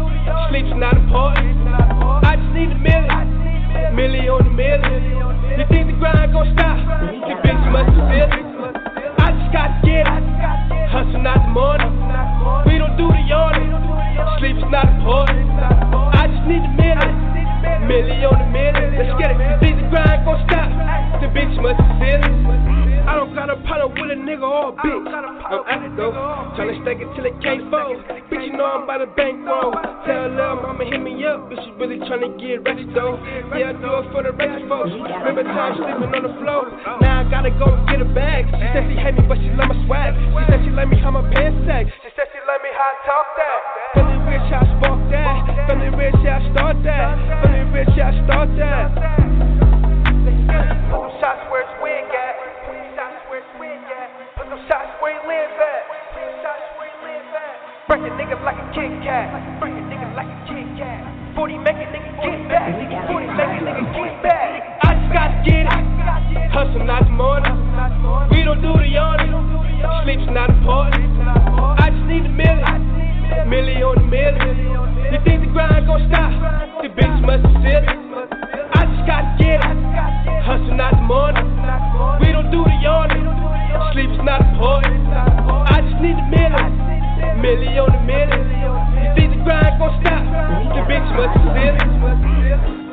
Stack 26.85 27.01
it 27.01 27.09
till 27.17 27.25
it 27.25 27.33
can't 27.41 27.65
fold. 27.73 27.97
Bitch, 28.29 28.45
you 28.45 28.53
know 28.53 28.69
I'm 28.69 28.85
by 28.85 29.01
the 29.01 29.09
bankroll. 29.09 29.73
Tell 30.05 30.29
lil' 30.29 30.61
mama 30.61 30.85
hit 30.85 31.01
me 31.01 31.17
up, 31.25 31.49
but 31.49 31.57
she 31.65 31.73
really 31.81 31.97
tryna 32.05 32.37
get 32.37 32.61
ready 32.61 32.85
though. 32.93 33.17
Yeah, 33.57 33.73
I 33.73 33.81
do 33.81 33.89
it 34.05 34.13
for 34.13 34.21
the 34.21 34.37
rest 34.37 34.61
folks. 34.69 34.93
Remember 34.93 35.49
time 35.49 35.81
sleeping 35.81 36.13
on 36.13 36.23
the 36.29 36.37
floor. 36.45 36.69
Now 37.01 37.25
I 37.25 37.31
gotta 37.33 37.57
go 37.57 37.73
and 37.73 37.89
get 37.89 38.05
a 38.05 38.09
bag. 38.13 38.53
She 38.53 38.69
said 38.77 38.85
she 38.85 39.01
hate 39.01 39.17
me, 39.17 39.25
but 39.25 39.41
she 39.41 39.49
love 39.57 39.73
my 39.73 39.81
swag. 39.89 40.13
She 40.13 40.45
said 40.45 40.61
she 40.61 40.77
let 40.77 40.93
me 40.93 41.01
how 41.01 41.09
my 41.09 41.25
pants 41.33 41.57
sag. 41.65 41.89
She 42.05 42.13
said 42.21 42.29
she 42.37 42.41
let 42.45 42.61
me 42.61 42.69
how 42.77 42.93
I 42.93 43.01
talk 43.09 43.33
that. 43.33 43.61
Feeling 43.97 44.23
rich, 44.29 44.49
I 44.53 44.61
spark 44.77 45.01
that. 45.09 45.33
Feeling 45.73 45.97
rich, 45.97 46.21
I 46.21 46.37
start 46.53 46.77
that. 46.85 47.17
Feeling 47.49 47.73
rich, 47.73 47.97
I 47.97 48.13
start 48.29 48.53
that. 48.61 48.93
Put 50.93 51.01
them 51.01 51.17
shots 51.17 51.49
where 51.49 51.65
it's 51.65 51.73
wig 51.81 52.13
at. 52.13 52.37
Put 52.69 52.77
them 52.77 52.93
shots 52.93 53.25
where 53.33 53.41
it's 53.41 53.53
wig 53.57 53.89
at. 53.89 54.13
Shots 54.69 54.93
where 55.01 55.17
he 55.17 55.21
live 55.25 55.57
at. 55.65 55.74
Break 58.05 58.13
a 58.13 58.21
nigga 58.21 58.37
like 58.45 58.61
a 58.61 58.67
Kit 58.77 58.93
Kat. 59.01 59.33
Break 59.65 59.73
a 59.73 59.81
nigga 59.89 60.13
like 60.13 60.29
a 60.29 60.37
Kit 60.45 60.69
Kat. 60.77 61.09
40 61.41 61.57
make 61.65 61.73
a 61.73 61.89
nigga 61.89 62.13
get 62.21 62.37
back. 62.53 62.69
40 63.09 63.27
make 63.33 63.49
a 63.49 63.65
nigga 63.65 63.81
get 63.97 64.21
back. 64.21 64.61
Hustle 66.53 66.85
not 66.85 67.09
the 67.09 67.17
morning. 67.17 67.57
We 68.29 68.45
don't 68.45 68.61
do 68.61 68.77
the 68.77 68.93
yawning. 68.93 69.33
Sleep's 70.05 70.29
not 70.37 70.53
important. 70.53 71.17
I 71.81 71.89
just 71.89 72.05
need 72.05 72.29
a 72.29 72.29
million. 72.29 73.49
Millie 73.49 73.81
on 73.81 73.97
the 73.97 74.05
million. 74.05 74.53
You 75.09 75.19
think 75.25 75.41
the 75.41 75.51
grind 75.57 75.89
gon' 75.89 76.05
stop? 76.13 76.85
The 76.85 76.93
bitch 76.93 77.17
must 77.25 77.41
be 77.41 77.57
silly. 77.65 77.89
I 77.89 78.85
just 78.85 79.09
gotta 79.09 79.33
get 79.41 79.65
it. 79.65 79.81
Hustle 80.45 80.77
not 80.77 80.93
the 80.93 81.09
morning. 81.09 81.49
We 82.21 82.37
don't 82.37 82.53
do 82.53 82.69
the 82.69 82.77
yawning. 82.85 83.25
Sleep's 83.97 84.21
not 84.21 84.45
important. 84.45 85.09
I 85.09 85.81
just 85.81 86.05
need 86.05 86.21
a 86.21 86.29
million. 86.29 86.84
Millie 87.45 87.77
on 87.77 87.93
the 87.93 88.01
million. 88.01 88.41
You 89.05 89.13
think 89.15 89.37
the 89.37 89.45
grind 89.45 89.79
gon' 89.79 90.01
stop? 90.01 90.25
The 90.25 90.81
bitch 90.89 91.09
must 91.13 91.37
be 91.37 92.33
silly. 92.73 92.84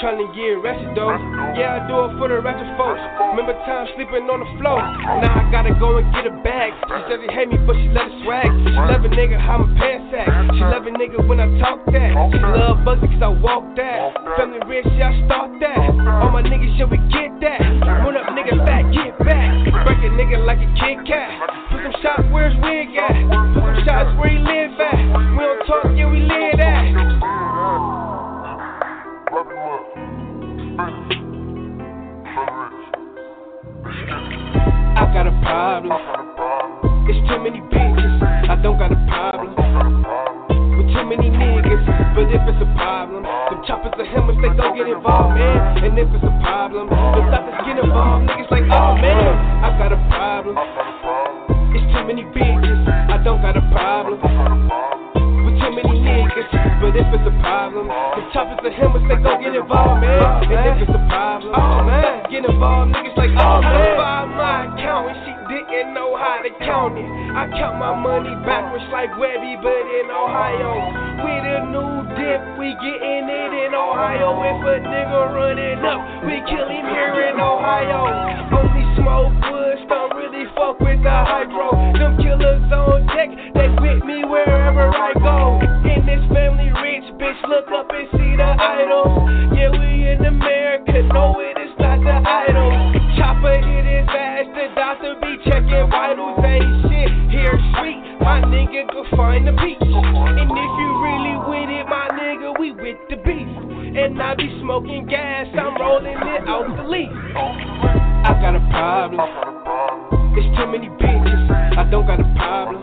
Tryna 0.00 0.34
get 0.34 0.56
arrested 0.58 0.96
though. 0.96 1.14
Yeah, 1.54 1.78
I 1.78 1.86
do 1.86 1.94
it 2.08 2.16
for 2.18 2.26
the 2.26 2.40
ratchet 2.40 2.66
folks. 2.80 2.98
Remember 3.36 3.54
time 3.68 3.86
sleeping 3.94 4.26
on 4.26 4.40
the 4.40 4.50
floor. 4.58 4.80
Now 5.20 5.36
I 5.36 5.46
gotta 5.52 5.76
go 5.78 6.00
and 6.00 6.08
get 6.16 6.26
a 6.26 6.34
bag. 6.42 6.72
She 6.88 7.00
said 7.06 7.18
she 7.22 7.28
hate 7.30 7.52
me, 7.52 7.60
but 7.62 7.76
she 7.78 7.86
let 7.92 8.10
it 8.10 8.16
swag. 8.24 8.50
She 8.50 8.72
love 8.72 9.04
a 9.04 9.10
nigga 9.12 9.38
how 9.38 9.62
my 9.62 9.68
pants 9.78 10.10
sack. 10.10 10.26
She 10.56 10.64
love 10.64 10.88
a 10.88 10.92
nigga 10.96 11.22
when 11.22 11.38
I 11.38 11.46
talk 11.60 11.84
that. 11.92 12.12
She 12.34 12.40
love 12.40 12.82
Bugsy 12.82 13.14
cause 13.14 13.22
I 13.22 13.30
walk 13.30 13.62
that. 13.78 14.16
Family 14.40 14.58
rich, 14.66 14.88
yeah, 14.96 15.12
I 15.12 15.22
start 15.28 15.54
that. 15.60 15.78
All 15.78 16.34
my 16.34 16.42
niggas, 16.42 16.72
yeah, 16.74 16.88
we 16.88 16.98
get 17.12 17.30
that. 17.44 17.62
Run 18.02 18.16
up 18.18 18.32
nigga 18.34 18.58
back, 18.64 18.88
get 18.90 19.14
back. 19.22 19.54
Break 19.86 20.02
a 20.02 20.10
nigga 20.18 20.42
like 20.42 20.58
a 20.58 20.68
Kit 20.82 20.98
Kat. 21.06 21.30
Put 21.70 21.84
some 21.84 21.96
shots 22.02 22.26
where 22.34 22.50
his 22.50 22.56
wig 22.58 22.90
at. 22.96 23.14
Put 23.54 23.60
some 23.60 23.84
shots 23.86 24.10
where 24.18 24.34
he 24.34 24.40
live 24.40 24.72
at. 24.82 24.98
We 25.36 25.42
don't 25.46 25.62
talk, 25.68 25.86
yeah, 25.94 26.10
we 26.10 26.26
live 26.26 26.58
at. 26.58 26.71
Got 35.12 35.26
a 35.26 35.36
problem. 35.44 35.92
It's 37.04 37.20
too 37.28 37.38
many 37.44 37.60
bitches. 37.68 38.48
I 38.48 38.56
don't 38.62 38.78
got 38.78 38.92
a 38.92 39.00
problem. 39.04 39.52
With 40.72 40.88
too 40.88 41.04
many 41.04 41.28
niggas. 41.28 41.84
But 42.16 42.32
if 42.32 42.40
it's 42.48 42.62
a 42.64 42.68
problem, 42.76 43.22
the 43.22 43.60
choppers 43.68 43.92
and 43.98 44.08
hammers, 44.08 44.36
they 44.40 44.48
don't 44.56 44.74
get 44.76 44.88
involved, 44.88 45.36
man. 45.36 45.84
And 45.84 45.98
if 45.98 46.08
it's 46.08 46.24
a 46.24 46.34
problem, 46.40 46.88
the 46.88 47.20
doctors 47.28 47.60
get 47.68 47.76
involved. 47.84 48.24
Niggas 48.24 48.50
like, 48.50 48.64
oh 48.72 48.96
man, 48.96 49.36
I 49.60 49.68
got 49.76 49.92
a 49.92 50.00
problem. 50.08 50.56
It's 51.76 51.84
too 51.92 52.04
many 52.08 52.24
bitches. 52.32 52.80
I 53.12 53.22
don't 53.22 53.42
got 53.42 53.56
a 53.56 53.64
problem. 53.68 55.11
Too 55.62 55.70
many 55.70 55.94
niggas. 56.02 56.50
But 56.82 56.98
if 56.98 57.06
it's 57.06 57.22
a 57.22 57.34
problem, 57.38 57.86
the 57.86 58.22
choppers 58.34 58.58
and 58.66 58.74
hammers, 58.74 59.06
they 59.06 59.14
gon' 59.22 59.38
get 59.38 59.54
involved, 59.54 60.02
man. 60.02 60.18
Oh, 60.18 60.42
and 60.42 60.74
if 60.74 60.82
it's 60.82 60.90
a 60.90 61.02
problem, 61.06 61.54
oh 61.54 61.86
man, 61.86 62.26
get 62.26 62.42
involved. 62.42 62.90
Niggas 62.90 63.14
like, 63.14 63.30
oh, 63.38 63.38
oh 63.38 63.62
man, 63.62 63.94
find 63.94 64.30
my 64.34 64.58
account 64.66 65.14
and 65.14 65.18
she 65.22 65.32
didn't 65.46 65.94
know 65.94 66.18
how 66.18 66.42
to 66.42 66.50
count 66.66 66.98
it. 66.98 67.06
I 67.06 67.46
count 67.54 67.78
my 67.78 67.94
money 67.94 68.34
backwards 68.42 68.90
like 68.90 69.14
Webbie, 69.14 69.62
but 69.62 69.84
in 70.02 70.10
Ohio. 70.10 71.22
With 71.22 71.46
a 71.46 71.58
new 71.70 72.10
dip, 72.18 72.42
we 72.58 72.74
getting 72.82 73.30
it 73.30 73.52
in 73.62 73.70
Ohio. 73.70 74.34
If 74.42 74.58
a 74.66 74.76
nigga 74.82 75.22
running 75.30 75.78
up, 75.86 76.26
we 76.26 76.42
kill 76.50 76.66
him 76.66 76.90
here 76.90 77.30
in 77.30 77.38
Ohio. 77.38 78.02
Only 78.50 78.82
smoke 78.98 79.30
really 79.46 79.71
fuck 80.54 80.80
with 80.80 81.02
the 81.02 81.10
hydro. 81.10 81.72
Them 81.98 82.16
killers 82.18 82.62
on 82.72 83.06
deck, 83.12 83.30
they 83.54 83.68
with 83.80 84.04
me 84.04 84.24
wherever 84.24 84.88
I 84.88 85.12
go. 85.18 85.60
In 85.88 86.06
this 86.06 86.22
family 86.32 86.70
rich, 86.80 87.06
bitch, 87.18 87.40
look 87.48 87.68
up 87.72 87.90
and 87.90 88.08
see 88.12 88.36
the 88.36 88.50
idols. 88.56 89.56
Yeah, 89.56 89.70
we 89.70 90.08
in 90.08 90.24
America, 90.24 91.02
no, 91.12 91.36
it 91.40 91.58
is 91.60 91.74
not 91.78 92.00
the 92.00 92.16
idol. 92.16 92.72
Chopper 93.18 93.58
hit 93.60 93.84
his 93.84 94.08
ass, 94.08 94.46
the 94.54 94.66
doctor 94.74 95.14
be 95.20 95.36
checking 95.44 95.88
vitals. 95.90 96.38
Ain't 96.44 96.88
shit 96.88 97.10
here 97.30 97.58
sweet, 97.76 98.00
my 98.20 98.40
nigga 98.46 98.88
could 98.88 99.08
find 99.16 99.46
the 99.46 99.52
peace. 99.60 99.78
And 99.80 100.50
if 100.50 100.72
you 100.78 100.88
really 101.04 101.36
with 101.48 101.70
it, 101.70 101.86
my 101.88 102.08
nigga, 102.12 102.58
we 102.58 102.72
with 102.72 102.98
the 103.10 103.16
beast. 103.16 103.58
And 103.92 104.20
I 104.22 104.34
be 104.34 104.48
smoking 104.60 105.06
gas, 105.06 105.46
I'm 105.52 105.76
rolling 105.80 106.16
it 106.16 106.48
out 106.48 106.76
the 106.76 106.84
leaf. 106.84 107.10
I 108.24 108.32
got 108.40 108.56
a 108.56 108.60
problem. 108.70 110.21
It's 110.32 110.48
too 110.56 110.64
many 110.64 110.88
bitches. 110.88 111.44
I 111.76 111.84
don't 111.92 112.06
got 112.08 112.16
a 112.16 112.28
problem. 112.40 112.80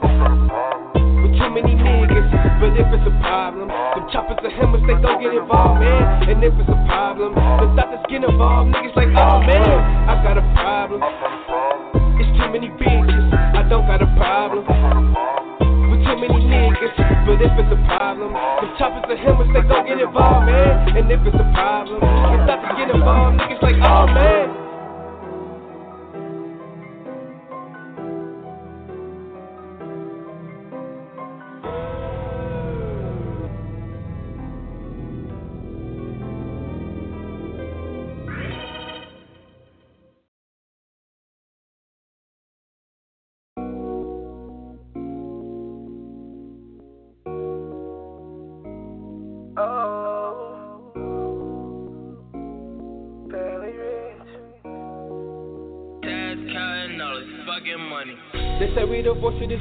With 1.25 1.33
too 1.33 1.49
many 1.49 1.73
niggas. 1.73 2.29
But 2.61 2.77
if 2.77 2.85
it's 2.93 3.07
a 3.09 3.13
problem, 3.25 3.73
them 3.73 4.05
choppers 4.13 4.37
and 4.43 4.53
hammers, 4.53 4.85
they 4.85 4.93
don't 5.01 5.17
get 5.17 5.33
involved, 5.33 5.81
man. 5.81 6.29
And 6.29 6.43
if 6.45 6.53
it's 6.53 6.69
a 6.69 6.79
problem, 6.85 7.33
the 7.33 7.67
doctors 7.73 8.05
get 8.05 8.21
involved. 8.21 8.69
Niggas 8.69 8.93
like, 8.93 9.09
oh 9.17 9.41
man, 9.41 9.79
I 10.05 10.13
got 10.21 10.37
a 10.37 10.45
problem. 10.53 11.01
It's 12.21 12.29
too 12.37 12.49
many 12.53 12.69
bitches. 12.69 13.25
I 13.57 13.65
don't 13.65 13.89
got 13.89 14.05
a 14.05 14.09
problem. 14.13 14.61
With 15.89 16.05
too 16.05 16.17
many 16.21 16.45
niggas. 16.45 16.93
But 17.25 17.41
if 17.41 17.53
it's 17.55 17.71
a 17.73 17.79
problem, 17.89 18.29
them 18.37 18.71
choppers 18.77 19.09
and 19.09 19.19
hammers, 19.25 19.49
they 19.57 19.65
don't 19.65 19.89
get 19.89 19.97
involved, 19.97 20.45
man. 20.45 20.93
And 21.01 21.09
if 21.09 21.21
it's 21.25 21.33
a 21.33 21.49
problem, 21.57 21.97
the 21.97 22.45
doctors 22.45 22.77
get 22.77 22.93
involved. 22.93 23.41
Niggas 23.41 23.61
like, 23.65 23.79
oh 23.81 24.05
man. 24.05 24.58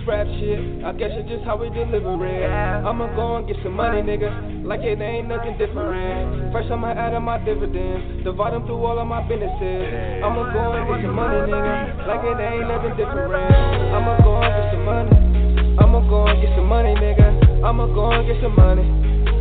Rap 0.08 0.24
shit. 0.40 0.80
I 0.80 0.96
guess 0.96 1.12
it's 1.12 1.28
just 1.28 1.44
how 1.44 1.60
we 1.60 1.68
deliver 1.68 2.16
it. 2.24 2.48
I'ma 2.48 3.12
go 3.12 3.36
and 3.36 3.44
get 3.44 3.60
some 3.60 3.76
money, 3.76 4.00
nigga. 4.00 4.64
Like 4.64 4.80
it 4.80 4.96
ain't 5.04 5.28
nothing 5.28 5.60
different. 5.60 6.48
First 6.48 6.72
I'ma 6.72 6.96
add 6.96 7.12
up 7.12 7.20
my 7.20 7.36
dividends. 7.44 8.24
Divide 8.24 8.56
them 8.56 8.64
through 8.64 8.80
all 8.80 8.96
of 8.96 9.04
my 9.04 9.20
businesses. 9.28 10.24
I'ma 10.24 10.48
go 10.56 10.72
and 10.72 10.88
get 10.88 11.04
some 11.04 11.12
money, 11.12 11.44
nigga. 11.52 12.08
Like 12.08 12.24
it 12.24 12.40
ain't 12.40 12.64
nothing 12.72 12.96
different. 12.96 13.36
I'ma 13.92 14.16
go 14.24 14.40
and 14.40 14.48
get 14.48 14.66
some 14.72 14.84
money. 14.88 15.12
I'ma 15.76 16.00
go 16.08 16.24
and 16.24 16.40
get 16.40 16.56
some 16.56 16.66
money, 16.72 16.96
nigga. 16.96 17.28
I'ma 17.60 17.84
go 17.92 18.08
and 18.08 18.24
get 18.24 18.40
some 18.40 18.56
money. 18.56 18.88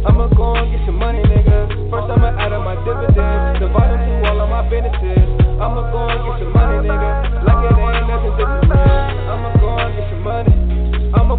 I'ma 0.04 0.28
go 0.36 0.52
and 0.52 0.68
get 0.68 0.84
some 0.84 1.00
money, 1.00 1.24
nigga. 1.24 1.88
First 1.88 2.12
I'ma 2.12 2.36
add 2.36 2.52
up 2.52 2.68
my 2.68 2.76
dividends. 2.84 3.64
Divide 3.64 3.88
them 3.96 4.04
through 4.04 4.36
all 4.36 4.44
of 4.44 4.52
my 4.52 4.68
businesses. 4.68 5.32
I'ma 5.64 5.80
go 5.96 6.12
and 6.12 6.20
get 6.28 6.36
some 6.44 6.52
money, 6.52 6.92
nigga. 6.92 7.12
Like 7.48 7.62
it 7.72 7.76
ain't 7.80 8.04
nothing 8.12 8.36
different. 8.36 9.27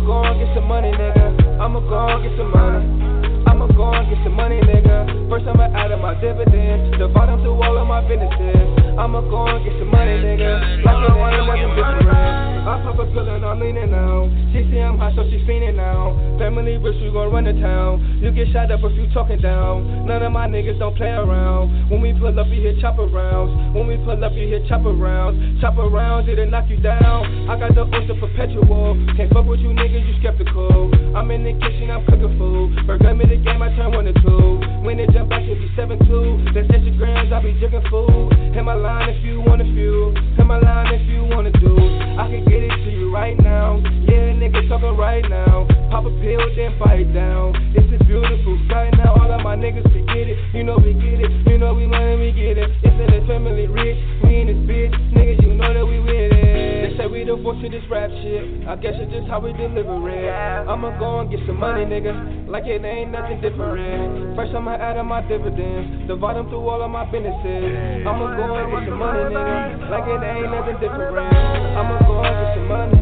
Go 0.09 0.25
and 0.25 0.41
get 0.41 0.55
some 0.55 0.65
money, 0.65 0.91
nigga. 0.91 1.61
I'ma 1.61 1.81
go 1.81 2.09
and 2.09 2.23
get 2.25 2.33
some 2.39 2.51
money. 2.51 3.45
I'ma 3.47 3.67
go 3.77 3.93
and 3.93 4.09
get 4.09 4.25
some 4.25 4.33
money, 4.33 4.59
nigga. 4.65 5.29
First 5.29 5.45
I'ma 5.47 5.69
add 5.77 5.93
up 5.93 6.01
my 6.01 6.19
dividends. 6.19 6.97
Divide 6.97 7.29
them 7.29 7.43
through 7.43 7.63
all 7.63 7.77
of 7.77 7.87
my 7.87 8.01
businesses. 8.09 8.78
I'ma 8.99 9.21
go 9.31 9.47
and 9.47 9.63
get 9.63 9.79
some 9.79 9.95
money, 9.95 10.19
nigga. 10.19 10.83
Like 10.83 10.99
it 10.99 11.15
ain't 11.15 11.47
nothing 11.47 11.71
different. 11.79 12.49
I 12.69 12.83
pop 12.85 12.99
a 12.99 13.07
pill 13.09 13.25
and 13.25 13.47
I'm 13.47 13.61
leaning 13.61 13.95
now. 13.95 14.29
She 14.53 14.67
see 14.69 14.83
I'm 14.83 14.99
hot, 14.99 15.17
so 15.17 15.25
she 15.31 15.41
fiending 15.49 15.77
now. 15.77 16.13
Family 16.37 16.77
rich, 16.77 17.01
we 17.01 17.09
gon' 17.09 17.33
run 17.33 17.45
the 17.49 17.55
town. 17.57 18.21
You 18.21 18.35
get 18.35 18.53
shot 18.53 18.71
up 18.71 18.85
if 18.85 18.93
you 18.93 19.09
talking 19.15 19.41
down. 19.41 20.05
None 20.05 20.21
of 20.23 20.33
my 20.33 20.49
niggas 20.49 20.79
don't 20.79 20.95
play 20.95 21.09
around. 21.09 21.89
When 21.89 22.03
we 22.03 22.13
pull 22.13 22.35
up, 22.35 22.47
you 22.49 22.61
hear 22.61 22.77
chopper 22.83 23.07
rounds. 23.07 23.55
When 23.73 23.87
we 23.87 23.97
pull 24.05 24.19
up, 24.23 24.33
you 24.35 24.51
hear 24.53 24.61
chopper 24.69 24.93
rounds. 24.93 25.63
Chopper 25.63 25.89
rounds, 25.89 26.29
it'll 26.29 26.51
knock 26.51 26.69
you 26.69 26.77
down. 26.77 27.49
I 27.49 27.57
got 27.57 27.75
the 27.75 27.89
oyster 27.89 28.19
perpetual. 28.21 28.99
Can't 29.17 29.33
fuck 29.33 29.47
with 29.47 29.61
you 29.61 29.71
niggas, 29.71 30.05
you 30.05 30.19
skeptical. 30.21 30.93
I'm 31.17 31.31
in 31.31 31.45
the 31.45 31.55
kitchen, 31.57 31.89
I'm 31.89 32.05
cooking 32.05 32.37
food. 32.37 32.85
Burger 32.87 33.15
me 33.15 33.25
the 33.25 33.41
game, 33.41 33.63
I 33.63 33.73
turn 33.79 33.97
one 33.97 34.05
to 34.05 34.13
two. 34.13 34.61
When 34.85 35.01
it 35.01 35.09
jump 35.17 35.31
back, 35.31 35.43
it 35.43 35.57
be 35.57 35.71
7 35.77 35.99
2. 36.05 36.53
That's 36.53 36.69
Instagrams, 36.69 37.33
I 37.33 37.41
be 37.41 37.57
jigging 37.57 37.85
food. 37.89 38.33
Hit 38.53 38.65
my 38.65 38.75
line 38.89 39.09
if 39.13 39.21
you 39.23 39.41
want 39.45 39.61
a 39.61 39.69
few. 39.77 40.17
Hit 40.37 40.47
my 40.47 40.59
line 40.59 40.95
if 40.95 41.05
you 41.09 41.21
wanna 41.29 41.53
do. 41.61 41.77
I 42.17 42.25
can 42.33 42.43
get 42.49 42.65
it 42.65 42.73
to 42.85 42.91
you 42.91 43.13
right 43.13 43.37
now. 43.39 43.77
Yeah, 44.09 44.33
nigga 44.41 44.65
talking 44.69 44.97
right 44.97 45.25
now. 45.29 45.69
Pop 45.91 46.07
a 46.09 46.13
pill, 46.21 46.41
then 46.57 46.73
bite 46.81 47.13
down. 47.13 47.53
It's 47.77 47.89
a 47.93 47.99
beautiful 48.05 48.57
sight 48.69 48.97
now. 48.97 49.13
All 49.21 49.31
of 49.31 49.43
my 49.45 49.57
niggas 49.57 49.85
forget 49.93 50.25
it. 50.33 50.39
You 50.55 50.65
know 50.65 50.79
we 50.79 50.95
get 50.95 51.21
it. 51.21 51.31
You 51.47 51.59
know 51.59 51.75
we 51.75 51.85
learn, 51.85 52.21
we 52.21 52.33
get 52.33 52.57
it. 52.57 52.71
It's 52.83 52.97
in 52.97 53.09
the 53.13 53.21
family 53.29 53.67
rich. 53.67 53.99
We 54.25 54.41
in 54.41 54.47
this 54.49 54.61
bitch. 54.65 54.95
Niggas, 55.13 55.43
you 55.43 55.53
know 55.53 55.73
that 55.75 55.85
we 55.85 56.01
with 56.01 56.33
it. 56.33 56.78
Say 56.99 57.07
we 57.07 57.23
the 57.23 57.39
voice 57.39 57.63
of 57.63 57.71
this 57.71 57.87
rap 57.87 58.11
shit. 58.11 58.67
I 58.67 58.75
guess 58.75 58.99
it's 58.99 59.15
just 59.15 59.31
how 59.31 59.39
we 59.39 59.55
deliver 59.55 60.03
it. 60.11 60.35
I'ma 60.67 60.99
go 60.99 61.23
and 61.23 61.31
get 61.31 61.39
some 61.47 61.55
money, 61.55 61.87
nigga. 61.87 62.51
Like 62.51 62.67
it 62.67 62.83
ain't 62.83 63.15
nothing 63.15 63.39
different. 63.39 64.35
First, 64.35 64.51
I'ma 64.51 64.75
add 64.75 64.99
up 64.99 65.07
my 65.07 65.23
dividends. 65.23 66.11
Divide 66.11 66.35
them 66.35 66.51
through 66.51 66.67
all 66.67 66.83
of 66.83 66.91
my 66.91 67.07
businesses. 67.07 68.03
I'ma 68.03 68.35
go 68.35 68.51
and 68.51 68.67
get 68.75 68.83
some 68.91 68.99
money, 68.99 69.31
nigga. 69.31 69.95
Like 69.95 70.11
it 70.11 70.27
ain't 70.27 70.51
nothing 70.51 70.79
different. 70.83 71.15
I'ma 71.15 72.03
go 72.03 72.19
and 72.19 72.35
get 72.35 72.51
some 72.59 72.67
money. 72.67 72.99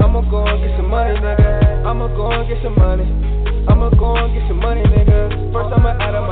I'ma 0.00 0.20
go 0.32 0.40
and 0.40 0.56
get 0.56 0.72
some 0.80 0.88
money, 0.88 1.14
nigga. 1.20 1.84
I'ma 1.84 2.06
go 2.16 2.32
and 2.32 2.48
get 2.48 2.58
some 2.64 2.72
money. 2.80 3.04
I'ma 3.68 3.90
go 4.00 4.16
and 4.16 4.32
get 4.32 4.48
some 4.48 4.64
money, 4.64 4.80
nigga. 4.80 5.52
First 5.52 5.76
I'ma 5.76 5.92
add 6.00 6.16
up 6.16 6.24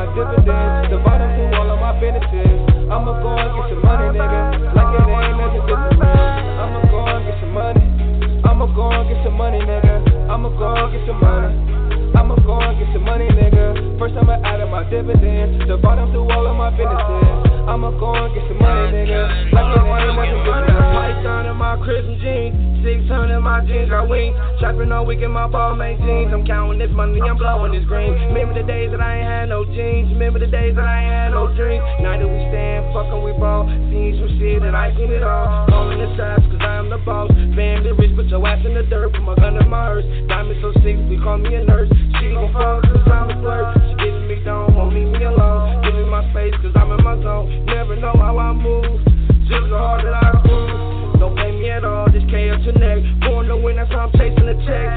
go 17.99 18.15
and 18.15 18.35
get 18.35 18.45
some 18.49 18.59
money, 18.59 19.05
nigga. 19.05 19.53
Like 19.53 19.69
it 19.71 19.83
ain't 19.83 20.17
nothing 20.17 20.45
different. 20.45 20.95
Python 20.95 21.47
in 21.47 21.57
my 21.57 21.77
Christmas 21.83 22.21
jeans. 22.21 22.75
600 22.85 23.33
in 23.33 23.43
my 23.43 23.65
jeans, 23.65 23.89
got 23.89 24.09
wings. 24.09 24.37
Shopping 24.61 24.93
all 24.93 25.07
week 25.07 25.25
in 25.25 25.33
my 25.33 25.49
Balmain 25.49 25.97
jeans. 26.05 26.33
I'm 26.33 26.45
counting 26.45 26.79
this 26.79 26.93
money, 26.93 27.21
I'm 27.21 27.37
blowing 27.41 27.73
this 27.73 27.85
green. 27.89 28.13
Remember 28.29 28.53
the 28.53 28.67
days 28.67 28.93
that 28.93 29.01
I 29.01 29.19
ain't 29.19 29.29
had 29.29 29.47
no 29.49 29.65
jeans. 29.65 30.13
Remember 30.13 30.39
the 30.39 30.47
days 30.47 30.77
that 30.77 30.85
I 30.85 30.97
ain't 31.01 31.13
had 31.13 31.31
no 31.33 31.49
dreams. 31.57 31.85
Now 32.01 32.17
that 32.17 32.29
we 32.29 32.41
stand, 32.53 32.93
fucking 32.93 33.25
we 33.25 33.33
ball. 33.41 33.65
Seen 33.89 34.21
some 34.21 34.33
shit 34.37 34.61
and 34.61 34.77
I 34.77 34.93
seen 34.97 35.09
it 35.13 35.25
all. 35.25 35.69
Calling 35.69 36.01
the 36.01 36.09
shots, 36.17 36.45
cause 36.49 36.61
I'm 36.61 36.89
the 36.89 36.99
boss. 37.05 37.33
Family 37.57 37.93
rich, 37.93 38.13
put 38.17 38.29
your 38.29 38.45
ass 38.45 38.65
in 38.65 38.75
the 38.75 38.85
dirt. 38.85 39.13
Put 39.13 39.25
my 39.25 39.35
gun 39.37 39.57
in 39.57 39.69
my 39.69 39.85
hearse. 39.85 40.09
Diamond 40.29 40.61
so 40.65 40.73
sick, 40.81 40.97
we 41.09 41.21
call 41.21 41.39
me 41.39 41.55
a 41.57 41.65
nurse. 41.65 41.93
She 42.21 42.33
gon' 42.33 42.53
fuck 42.53 42.85
cause 42.89 43.05
I'm 43.05 43.29
a 43.29 43.37
flirt. 43.45 43.77
She 43.85 43.93
giving 44.01 44.29
me 44.29 44.41
down, 44.45 44.73
won't 44.73 44.97
leave 44.97 45.13
me 45.13 45.25
alone. 45.25 45.85
Give 45.85 45.93
me 45.93 46.05
my 46.09 46.25
space, 46.33 46.57
cause 46.65 46.73
I'm 46.77 46.93
in 46.93 47.05
my 47.05 47.21
zone. 47.21 47.69
Never 47.69 47.84
know 48.05 48.21
how 48.21 48.37
I 48.37 48.53
move. 48.53 49.01
Just 49.49 49.65
the 49.73 49.79
heart 49.81 50.05
that 50.05 50.13
I 50.13 50.37
prove. 50.45 51.17
Don't 51.21 51.35
blame 51.35 51.57
me 51.61 51.71
at 51.71 51.85
all, 51.85 52.05
this 52.13 52.23
chaos 52.29 52.61
your 52.61 52.77
neck. 52.77 53.01
Born 53.25 53.49
to 53.49 53.57
win, 53.57 53.77
that's 53.77 53.89
why 53.89 54.05
I'm 54.05 54.13
chasing 54.13 54.45
the 54.45 54.61
check. 54.69 54.89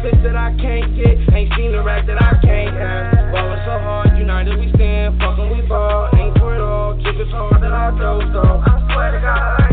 Bitch 0.00 0.22
that 0.22 0.36
I 0.36 0.52
can't 0.56 0.96
get. 0.96 1.16
Ain't 1.32 1.52
seen 1.56 1.74
a 1.74 1.82
rack 1.82 2.06
that 2.06 2.20
I 2.20 2.40
can't 2.40 2.76
have. 2.76 3.32
Ballin' 3.32 3.60
so 3.64 3.76
hard, 3.80 4.18
united 4.18 4.58
we 4.58 4.72
stand. 4.74 5.20
Fuckin' 5.20 5.52
we 5.52 5.66
ball, 5.68 6.08
ain't 6.16 6.36
for 6.38 6.54
it 6.54 6.60
all. 6.60 6.92
Drip 7.00 7.16
is 7.20 7.32
hard 7.32 7.62
that 7.62 7.72
I 7.72 7.90
dozed 7.98 8.36
off. 8.36 8.64
I 8.64 8.80
swear 8.92 9.12
to 9.12 9.20
God, 9.20 9.63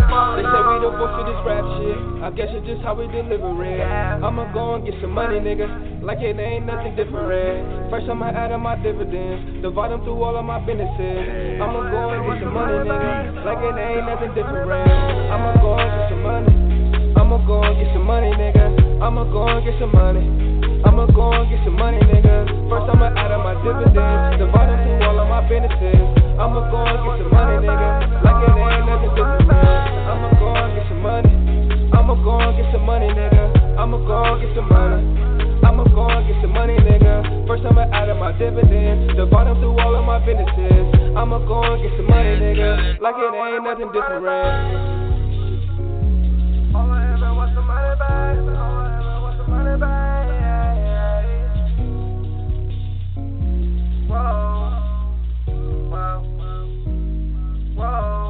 They 0.41 0.49
say 0.49 0.61
we 0.65 0.81
the 0.81 0.89
voice 0.97 1.13
of 1.21 1.29
this 1.29 1.37
rap 1.45 1.61
shit. 1.77 1.97
I 2.25 2.33
guess 2.33 2.49
it's 2.49 2.65
just 2.65 2.81
how 2.81 2.97
we 2.97 3.05
deliver 3.13 3.53
it. 3.61 3.77
I'ma 4.25 4.49
go 4.49 4.73
and 4.73 4.81
get 4.81 4.97
some 4.97 5.13
money, 5.13 5.37
nigga. 5.37 6.01
Like 6.01 6.17
it 6.17 6.33
ain't 6.33 6.65
nothing 6.65 6.97
different. 6.97 7.93
First 7.93 8.09
I'ma 8.09 8.33
add 8.33 8.49
up 8.49 8.57
my 8.57 8.73
dividends. 8.81 9.61
Divide 9.61 9.93
them 9.93 10.01
through 10.01 10.17
all 10.17 10.33
of 10.33 10.41
my 10.41 10.57
businesses. 10.65 11.61
I'ma 11.61 11.93
go 11.93 12.17
and 12.17 12.25
get 12.25 12.41
some 12.41 12.57
money, 12.57 12.73
nigga. 12.73 13.45
Like 13.45 13.61
it 13.61 13.77
ain't 13.77 14.09
nothing 14.09 14.33
different. 14.33 14.65
I'ma 15.29 15.61
go 15.61 15.77
and 15.77 15.89
get 15.93 16.09
some 16.09 16.25
money. 16.25 16.53
I'ma 17.21 17.37
go 17.45 17.61
and 17.61 17.77
get 17.77 17.93
some 17.93 18.05
money, 18.09 18.33
nigga. 18.33 18.65
I'ma 18.97 19.21
go 19.29 19.45
and 19.45 19.61
get 19.61 19.77
some 19.77 19.93
money. 19.93 20.25
I'ma 20.81 21.05
go 21.13 21.37
and 21.37 21.45
get 21.53 21.61
some 21.69 21.77
money, 21.77 22.01
nigga. 22.01 22.49
First 22.65 22.89
I'ma 22.89 23.13
add 23.13 23.29
up 23.29 23.45
my 23.45 23.53
dividends. 23.61 24.41
Divide 24.41 24.73
them 24.73 24.79
through 24.89 25.05
all 25.05 25.21
of 25.21 25.29
my 25.29 25.45
businesses. 25.45 26.20
I'ma 26.39 26.59
go 26.71 26.79
and 26.85 26.99
get 27.03 27.17
some 27.19 27.31
money, 27.31 27.57
nigga. 27.67 27.89
Like 28.23 28.39
it 28.43 28.53
ain't 28.55 28.85
nothing 28.87 29.11
different. 29.17 29.49
I'ma 29.51 30.27
go 30.39 30.47
and 30.55 30.71
get 30.75 30.85
some 30.87 31.01
money. 31.01 31.33
I'ma 31.91 32.15
go 32.23 32.33
and 32.39 32.53
get 32.57 32.67
some 32.71 32.85
money, 32.85 33.09
nigga. 33.11 33.43
I'ma 33.77 33.97
go 34.05 34.23
and 34.23 34.39
get 34.41 34.51
some 34.55 34.69
money. 34.69 35.01
I'ma 35.63 35.83
go 35.93 36.07
and 36.09 36.27
get 36.27 36.37
some 36.41 36.53
money, 36.53 36.77
nigga. 36.79 37.47
First 37.47 37.63
I'ma 37.65 37.83
add 37.91 38.09
up 38.09 38.17
my 38.17 38.31
dividends. 38.37 39.13
Divide 39.15 39.47
them 39.47 39.59
through 39.59 39.79
all 39.79 39.95
of 39.95 40.05
my 40.05 40.19
businesses. 40.25 41.15
I'ma 41.15 41.39
go 41.45 41.61
and 41.63 41.81
get 41.83 41.91
some 41.97 42.07
money, 42.07 42.35
nigga. 42.39 42.99
Like 43.01 43.15
it 43.17 43.33
ain't 43.33 43.63
nothing 43.63 43.91
different. 43.91 44.25
All 46.73 46.87
I 46.87 47.13
ever 47.13 47.33
want 47.35 47.51
some 47.53 47.67
money 47.67 47.95
back. 47.99 48.37
All 48.39 48.79
I 48.79 48.95
ever 48.97 49.21
want 49.21 49.35
some 49.37 49.49
money 49.51 49.79
back. 49.79 50.20
Whoa. 57.81 58.20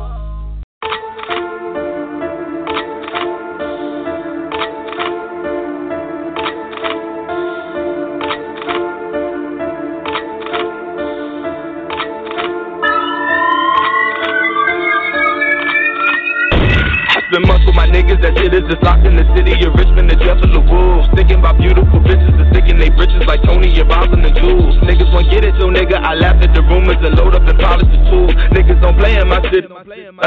Spend 17.31 17.47
months 17.47 17.63
with 17.63 17.75
my 17.79 17.87
niggas 17.87 18.19
that 18.19 18.35
hitters 18.35 18.67
just 18.67 18.83
locked 18.83 19.07
in 19.07 19.15
the 19.15 19.23
city 19.31 19.55
of 19.63 19.71
Richmond, 19.79 20.11
the 20.11 20.19
death 20.19 20.43
of 20.43 20.51
the 20.51 20.59
wolves. 20.59 21.07
Thinking 21.15 21.39
about 21.39 21.55
beautiful 21.55 22.03
bitches 22.03 22.27
and 22.27 22.51
sticking 22.51 22.75
they 22.75 22.91
britches 22.91 23.23
like 23.23 23.39
Tony 23.47 23.71
and 23.71 23.87
Roslyn 23.87 24.19
and 24.19 24.27
the 24.27 24.33
Jules. 24.35 24.75
Niggas 24.83 25.07
won't 25.15 25.31
get 25.31 25.47
it, 25.47 25.55
so 25.55 25.71
nigga, 25.71 25.95
I 25.95 26.19
laugh 26.19 26.35
at 26.43 26.51
the 26.51 26.59
rumors 26.67 26.99
and 26.99 27.15
load 27.15 27.31
up 27.31 27.47
and 27.47 27.55
polish 27.55 27.87
the 27.87 27.99
tools. 28.11 28.35
Niggas 28.51 28.83
don't 28.83 28.99
play 28.99 29.15
in 29.15 29.31
my 29.31 29.39
city, 29.47 29.63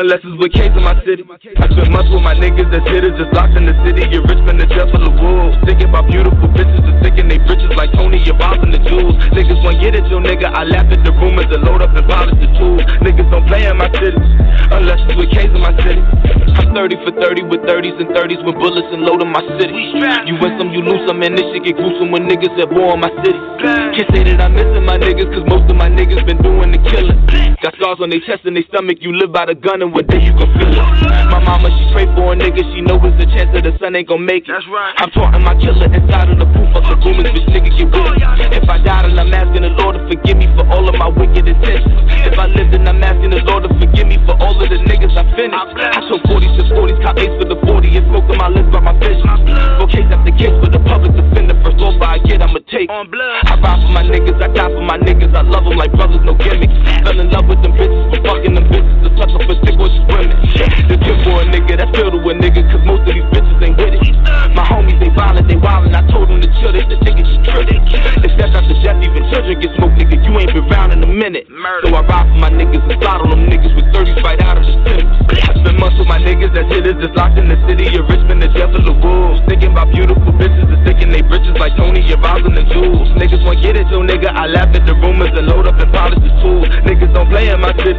unless 0.00 0.24
it's 0.24 0.38
with 0.40 0.56
K's 0.56 0.72
in 0.72 0.80
my 0.80 0.96
city. 1.04 1.28
I 1.28 1.68
spend 1.68 1.92
months 1.92 2.08
with 2.08 2.24
my 2.24 2.32
niggas 2.32 2.72
that 2.72 2.88
shit 2.88 3.04
is 3.04 3.12
just 3.20 3.36
locked 3.36 3.52
in 3.52 3.68
the 3.68 3.76
city 3.84 4.08
of 4.16 4.24
Richmond, 4.24 4.64
the 4.64 4.68
death 4.72 4.88
of 4.88 5.04
the 5.04 5.12
wolves. 5.12 5.60
Thinking 5.68 5.92
about 5.92 6.08
beautiful 6.08 6.48
bitches 6.56 6.88
and 6.88 6.96
sticking 7.04 7.28
they 7.28 7.36
britches 7.44 7.68
like 7.76 7.92
Tony 7.92 8.16
and 8.16 8.40
Roslyn 8.40 8.72
and 8.72 8.80
the 8.80 8.82
Jules. 8.88 9.20
Niggas 9.36 9.60
won't 9.60 9.76
get 9.76 9.92
it, 9.92 10.08
so 10.08 10.24
nigga, 10.24 10.48
I 10.48 10.64
laugh 10.64 10.88
at 10.88 11.04
the 11.04 11.12
rumors 11.12 11.52
and 11.52 11.68
load 11.68 11.84
up 11.84 11.92
and 11.92 12.08
polish 12.08 12.40
the 12.40 12.48
tools. 12.56 12.80
Niggas 13.04 13.28
don't 13.28 13.44
play 13.44 13.68
in 13.68 13.76
my 13.76 13.92
city, 13.92 14.16
unless 14.72 15.04
it's 15.04 15.20
with 15.20 15.28
K's 15.28 15.52
in 15.52 15.60
my 15.60 15.76
city. 15.84 16.00
I'm 16.54 16.72
30 16.72 16.93
for 17.02 17.10
30 17.16 17.50
with 17.50 17.66
30s 17.66 17.98
and 17.98 18.10
30s 18.14 18.44
with 18.46 18.54
bullets 18.54 18.86
and 18.92 19.02
load 19.02 19.22
in 19.22 19.30
my 19.32 19.42
city. 19.58 19.74
You 20.28 20.38
win 20.38 20.54
some, 20.60 20.70
you 20.70 20.84
lose 20.84 21.02
some, 21.08 21.22
and 21.22 21.34
this 21.34 21.46
shit 21.50 21.64
get 21.64 21.76
gruesome 21.76 22.14
when 22.14 22.28
niggas 22.30 22.54
at 22.60 22.70
war 22.70 22.94
in 22.94 23.00
my 23.00 23.10
city. 23.24 23.40
Can't 23.96 24.08
say 24.14 24.22
that 24.30 24.38
I'm 24.44 24.54
missing 24.54 24.84
my 24.84 24.98
niggas, 25.00 25.32
cause 25.32 25.46
most 25.48 25.66
of 25.70 25.76
my 25.76 25.88
niggas 25.88 26.22
been 26.26 26.38
doing 26.44 26.70
the 26.70 26.80
killing. 26.90 27.18
Got 27.64 27.74
scars 27.80 27.98
on 28.04 28.10
their 28.10 28.20
chest 28.22 28.44
and 28.44 28.54
their 28.54 28.66
stomach, 28.68 28.98
you 29.00 29.16
live 29.16 29.32
by 29.32 29.46
the 29.48 29.56
gun, 29.56 29.80
and 29.80 29.90
one 29.90 30.06
day 30.06 30.20
you 30.20 30.36
can 30.36 30.50
feel 30.60 30.68
it. 30.68 30.86
My 31.32 31.40
mama, 31.40 31.72
she 31.72 31.84
pray 31.96 32.04
for 32.12 32.32
a 32.32 32.36
nigga, 32.36 32.60
she 32.74 32.84
know 32.84 33.00
it's 33.00 33.16
a 33.16 33.26
chance 33.32 33.48
that 33.56 33.64
the 33.64 33.72
son 33.80 33.96
ain't 33.96 34.06
gon' 34.06 34.20
make 34.20 34.44
it. 34.44 34.52
That's 34.52 34.68
right. 34.68 34.92
I'm 35.00 35.10
taunting 35.16 35.42
my 35.42 35.56
killer 35.56 35.88
inside 35.88 36.28
of 36.28 36.38
the 36.38 36.48
proof 36.52 36.70
of 36.76 36.84
the 36.84 36.96
rumors, 37.00 37.32
bitch 37.32 37.48
nigga 37.48 37.70
get 37.72 37.88
with 37.88 38.04
it. 38.04 38.62
If 38.62 38.68
I 38.68 38.78
died, 38.84 39.08
and 39.08 39.16
I'm 39.16 39.32
asking 39.32 39.64
the 39.64 39.72
Lord 39.80 39.96
to 39.96 40.02
forgive 40.04 40.36
me 40.36 40.46
for 40.52 40.68
all 40.68 40.84
of 40.84 40.94
my 41.00 41.08
wicked 41.08 41.48
intentions. 41.48 42.04
If 42.28 42.36
I 42.38 42.46
lived, 42.52 42.74
and 42.74 42.88
I'm 42.88 43.02
asking 43.02 43.30
the 43.30 43.40
Lord 43.48 43.64
to 43.64 43.70
forgive 43.80 44.06
me 44.06 44.20
for 44.28 44.36
all 44.40 44.56
of 44.60 44.68
the 44.68 44.78
niggas 44.84 45.16
I 45.16 45.24
finished. 45.32 45.56
I 45.56 46.00
took 46.08 46.20
40s 46.28 46.52
to 46.60 46.62
40s, 46.84 47.00
cop 47.00 47.16
ace 47.18 47.32
for 47.40 47.48
the 47.48 47.56
40 47.64 47.96
and 47.96 48.06
smoke 48.12 48.28
on 48.28 48.36
my 48.36 48.48
list 48.52 48.68
by 48.68 48.80
my 48.80 48.92
vision. 49.00 49.24
For 49.80 49.88
case 49.88 50.08
after 50.12 50.32
case 50.36 50.52
for 50.60 50.68
the 50.68 50.80
public 50.84 51.16
defender, 51.16 51.56
first 51.64 51.80
offer 51.80 52.04
I 52.04 52.18
get, 52.20 52.44
I'ma 52.44 52.60
take. 52.68 52.90
On 52.92 53.08
blood. 53.08 53.40
I 53.48 53.56
ride 53.56 53.80
for 53.80 53.92
my 53.92 54.04
niggas, 54.04 54.36
I 54.36 54.48
die 54.52 54.68
for 54.68 54.84
my 54.84 54.98
niggas, 55.00 55.32
I 55.32 55.42
love 55.42 55.64
them 55.64 55.80
like 55.80 55.92
brothers, 55.96 56.20
no 56.24 56.36
gimmicks. 56.36 56.76
Fell 57.04 57.16
in 57.16 57.30
love 57.32 57.48
with 57.48 57.60
them 57.64 57.72
bitches, 57.72 58.04
for 58.12 58.20
fucking 58.20 58.54
them 58.54 58.66
bitches, 58.68 58.96
the 59.00 59.10
sucker 59.16 59.40
for 59.48 59.56
stick 59.64 59.76
with 59.80 59.96
women. 60.12 60.36
The 60.92 60.96
tip 61.00 61.16
for 61.24 61.40
a 61.40 61.44
nigga, 61.48 61.80
that's 61.80 61.92
real 61.96 62.12
to 62.12 62.20
a 62.20 62.32
nigga, 62.36 62.60
cause 62.68 62.84
most 62.84 63.08
of 63.08 63.14
these 63.16 63.28
bitches 63.32 63.58
ain't 63.64 63.76
with 63.80 63.96
it. 63.96 64.04
My 64.52 64.64
homies, 64.68 65.00
they 65.00 65.08
violent, 65.08 65.48
they 65.48 65.56
wildin', 65.56 65.96
I 65.96 66.04
told 66.12 66.28
them 66.28 66.44
to 66.44 66.48
chill, 66.60 66.72
they 66.72 66.84
said 66.84 67.00
niggas 67.00 67.26
just 67.32 67.42
trippin'. 67.48 67.80
If 68.20 68.36
that's 68.36 68.52
after 68.52 68.76
death, 68.84 69.00
even 69.00 69.24
children 69.32 69.56
get 69.56 69.72
smoked, 69.80 69.96
nigga, 69.96 70.20
you 70.20 70.32
ain't 70.36 70.52
been 70.52 70.68
round 70.68 70.92
in 70.92 71.00
a 71.00 71.08
minute. 71.08 71.48
So 71.48 71.96
I 71.96 72.04
ride 72.04 72.28
for 72.28 72.38
my 72.44 72.52
niggas 72.52 72.84
and 72.84 73.00
slide 73.00 73.24
on 73.24 73.30
them 73.32 73.48
niggas 73.48 73.72
with 73.72 73.88
30 73.96 74.20
fight 74.20 74.40
out 74.44 74.60
of 74.60 74.68
the 74.68 74.76
city. 74.84 75.04
I 75.32 75.52
spend 75.56 75.78
months 75.80 75.98
with 75.98 76.08
my 76.08 76.20
niggas 76.20 76.52
that's 76.54 76.70
hitters, 76.74 76.98
just 76.98 77.14
locked 77.14 77.38
in 77.38 77.46
the 77.46 77.58
city 77.70 77.86
of 77.94 78.10
Richmond, 78.10 78.42
the 78.42 78.50
death 78.50 78.74
of 78.74 78.82
the 78.82 78.96
wolves. 78.98 79.38
Thinking 79.46 79.70
about 79.70 79.94
beautiful 79.94 80.34
bitches 80.34 80.66
and 80.66 80.82
sticking 80.82 81.14
they 81.14 81.22
britches 81.22 81.54
like 81.62 81.78
Tony 81.78 82.02
Roslyn 82.02 82.58
and 82.58 82.66
Jules. 82.74 83.08
Niggas 83.14 83.46
won't 83.46 83.62
get 83.62 83.78
it, 83.78 83.86
so 83.94 84.02
nigga, 84.02 84.34
I 84.34 84.50
laugh 84.50 84.74
at 84.74 84.82
the 84.82 84.94
rumors 84.98 85.30
and 85.38 85.46
load 85.46 85.70
up 85.70 85.78
and 85.78 85.90
polish 85.94 86.18
the 86.18 86.34
tools. 86.42 86.66
Niggas 86.82 87.14
don't 87.14 87.30
play 87.30 87.46
in 87.46 87.60
my 87.62 87.70
city, 87.78 87.94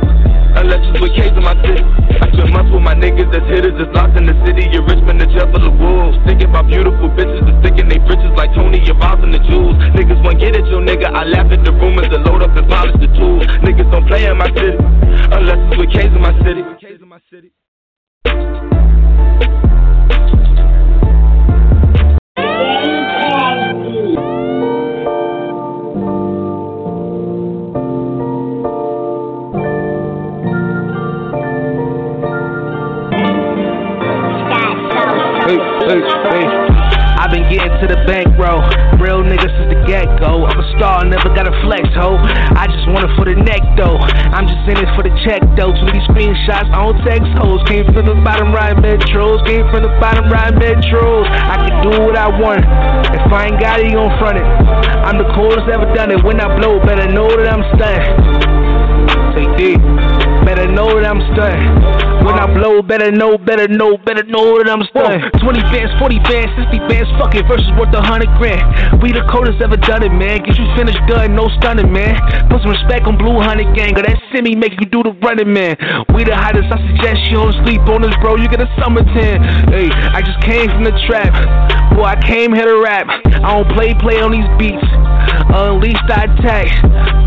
unless 0.60 0.84
it's 0.92 1.00
with 1.00 1.16
K's 1.16 1.32
in 1.32 1.44
my 1.44 1.56
city. 1.64 1.84
I 2.20 2.28
spend 2.36 2.52
months 2.52 2.72
with 2.76 2.84
my 2.84 2.96
niggas 2.96 3.32
that's 3.32 3.48
hitters, 3.48 3.80
just 3.80 3.96
locked 3.96 4.20
in 4.20 4.28
the 4.28 4.36
city 4.44 4.68
of 4.76 4.84
Richmond, 4.84 5.24
the 5.24 5.28
death 5.32 5.56
of 5.56 5.62
the 5.64 5.72
wolves. 5.72 6.20
Thinking 6.28 6.52
about 6.52 6.68
beautiful 6.68 7.08
bitches 7.16 7.48
and 7.48 7.56
sticking 7.64 7.88
they 7.88 8.00
britches 8.04 8.34
like 8.36 8.52
Tony 8.52 8.84
Roslyn 8.84 9.32
and 9.32 9.46
Jules. 9.48 9.76
Niggas 9.96 10.20
won't 10.20 10.40
get 10.44 10.52
it, 10.52 10.68
so 10.68 10.84
nigga, 10.84 11.08
I 11.08 11.24
laugh 11.24 11.48
at 11.48 11.64
the 11.64 11.72
rumors 11.72 12.12
and 12.12 12.28
load 12.28 12.44
up 12.44 12.52
and 12.60 12.68
polish 12.68 13.00
the 13.00 13.08
tools. 13.16 13.48
Niggas 13.64 13.88
don't 13.88 14.08
play 14.08 14.28
in 14.28 14.36
my 14.36 14.52
city, 14.52 14.76
unless 15.32 15.64
it's 15.72 15.78
with 15.80 15.92
K's 15.96 16.12
in 16.12 16.20
my 16.20 16.36
city. 16.44 17.05
Hey, 35.46 35.58
hey, 35.86 36.02
hey. 36.02 36.55
I've 37.26 37.34
been 37.34 37.50
getting 37.50 37.74
to 37.82 37.90
the 37.90 38.06
bankroll. 38.06 38.62
Real 39.02 39.26
nigga 39.26 39.50
since 39.50 39.74
the 39.74 39.82
get 39.90 40.06
go. 40.22 40.46
I'm 40.46 40.62
a 40.62 40.68
star, 40.78 41.02
never 41.10 41.34
got 41.34 41.50
a 41.50 41.56
flex, 41.66 41.90
ho. 41.98 42.22
I 42.22 42.70
just 42.70 42.86
want 42.86 43.02
it 43.02 43.10
for 43.18 43.26
the 43.26 43.34
neck, 43.34 43.66
though. 43.74 43.98
I'm 43.98 44.46
just 44.46 44.62
in 44.70 44.78
it 44.78 44.86
for 44.94 45.02
the 45.02 45.10
check, 45.26 45.42
though. 45.58 45.74
Too 45.74 45.90
many 45.90 46.06
screenshots, 46.06 46.70
don't 46.70 46.94
text 47.02 47.26
hoes. 47.42 47.66
Came 47.66 47.90
from 47.98 48.06
the 48.06 48.14
bottom 48.22 48.54
right 48.54 48.78
metros. 48.78 49.42
Came 49.50 49.66
from 49.74 49.90
the 49.90 49.94
bottom 49.98 50.30
right 50.30 50.54
metros. 50.54 51.26
I 51.26 51.66
can 51.66 51.74
do 51.90 52.06
what 52.06 52.14
I 52.14 52.30
want. 52.30 52.62
If 53.10 53.26
I 53.34 53.50
ain't 53.50 53.58
got 53.58 53.82
it, 53.82 53.90
you 53.90 53.98
gon' 53.98 54.14
front 54.22 54.38
it. 54.38 54.46
I'm 54.46 55.18
the 55.18 55.26
coolest 55.34 55.66
ever 55.66 55.90
done 55.98 56.14
it. 56.14 56.22
When 56.22 56.38
I 56.38 56.46
blow, 56.62 56.78
better 56.78 57.10
know 57.10 57.26
that 57.26 57.50
I'm 57.50 57.66
stunned. 57.74 58.06
Say 59.34 59.50
D. 59.58 59.82
Better 60.46 60.70
know 60.70 60.94
that 60.94 61.10
I'm 61.10 61.26
stunned. 61.34 62.15
When 62.26 62.42
I 62.42 62.50
blow, 62.50 62.82
better 62.82 63.12
know, 63.14 63.38
better 63.38 63.70
know, 63.70 64.02
better 64.02 64.26
know 64.26 64.58
that 64.58 64.66
I'm 64.66 64.82
stunned. 64.90 65.30
20 65.46 65.62
bands, 65.70 65.94
40 66.02 66.18
bands, 66.26 66.50
60 66.58 66.80
bands, 66.90 67.10
fuck 67.22 67.38
it, 67.38 67.46
versus 67.46 67.70
worth 67.78 67.94
a 67.94 68.02
hundred 68.02 68.34
grand. 68.42 68.66
We 68.98 69.14
the 69.14 69.22
coldest 69.30 69.62
ever 69.62 69.78
done 69.78 70.02
it, 70.02 70.10
man. 70.10 70.42
Get 70.42 70.58
you 70.58 70.66
finished 70.74 70.98
done, 71.06 71.38
no 71.38 71.54
stunning, 71.62 71.94
man. 71.94 72.18
Put 72.50 72.66
some 72.66 72.74
respect 72.74 73.06
on 73.06 73.22
Blue 73.22 73.38
Honey 73.38 73.70
Gang, 73.78 73.94
or 73.94 74.02
that 74.02 74.18
semi 74.34 74.58
make 74.58 74.74
you 74.82 74.90
do 74.90 75.06
the 75.06 75.14
running, 75.22 75.54
man. 75.54 75.78
We 76.18 76.26
the 76.26 76.34
hottest, 76.34 76.66
I 76.74 76.82
suggest 76.90 77.30
you 77.30 77.38
don't 77.38 77.54
sleep 77.62 77.86
on 77.94 78.02
this, 78.02 78.18
bro. 78.18 78.42
You 78.42 78.50
get 78.50 78.58
a 78.58 78.70
summer 78.82 79.06
tan. 79.06 79.70
Hey, 79.70 79.94
I 79.94 80.26
just 80.26 80.42
came 80.42 80.66
from 80.74 80.82
the 80.82 80.98
trap. 81.06 81.30
Boy, 81.94 82.10
I 82.10 82.18
came 82.26 82.58
here 82.58 82.66
to 82.66 82.82
rap. 82.82 83.06
I 83.06 83.54
don't 83.54 83.70
play, 83.70 83.94
play 84.02 84.18
on 84.26 84.34
these 84.34 84.50
beats. 84.58 84.82
Unleashed, 85.54 86.10
I 86.10 86.26
attack. 86.26 86.68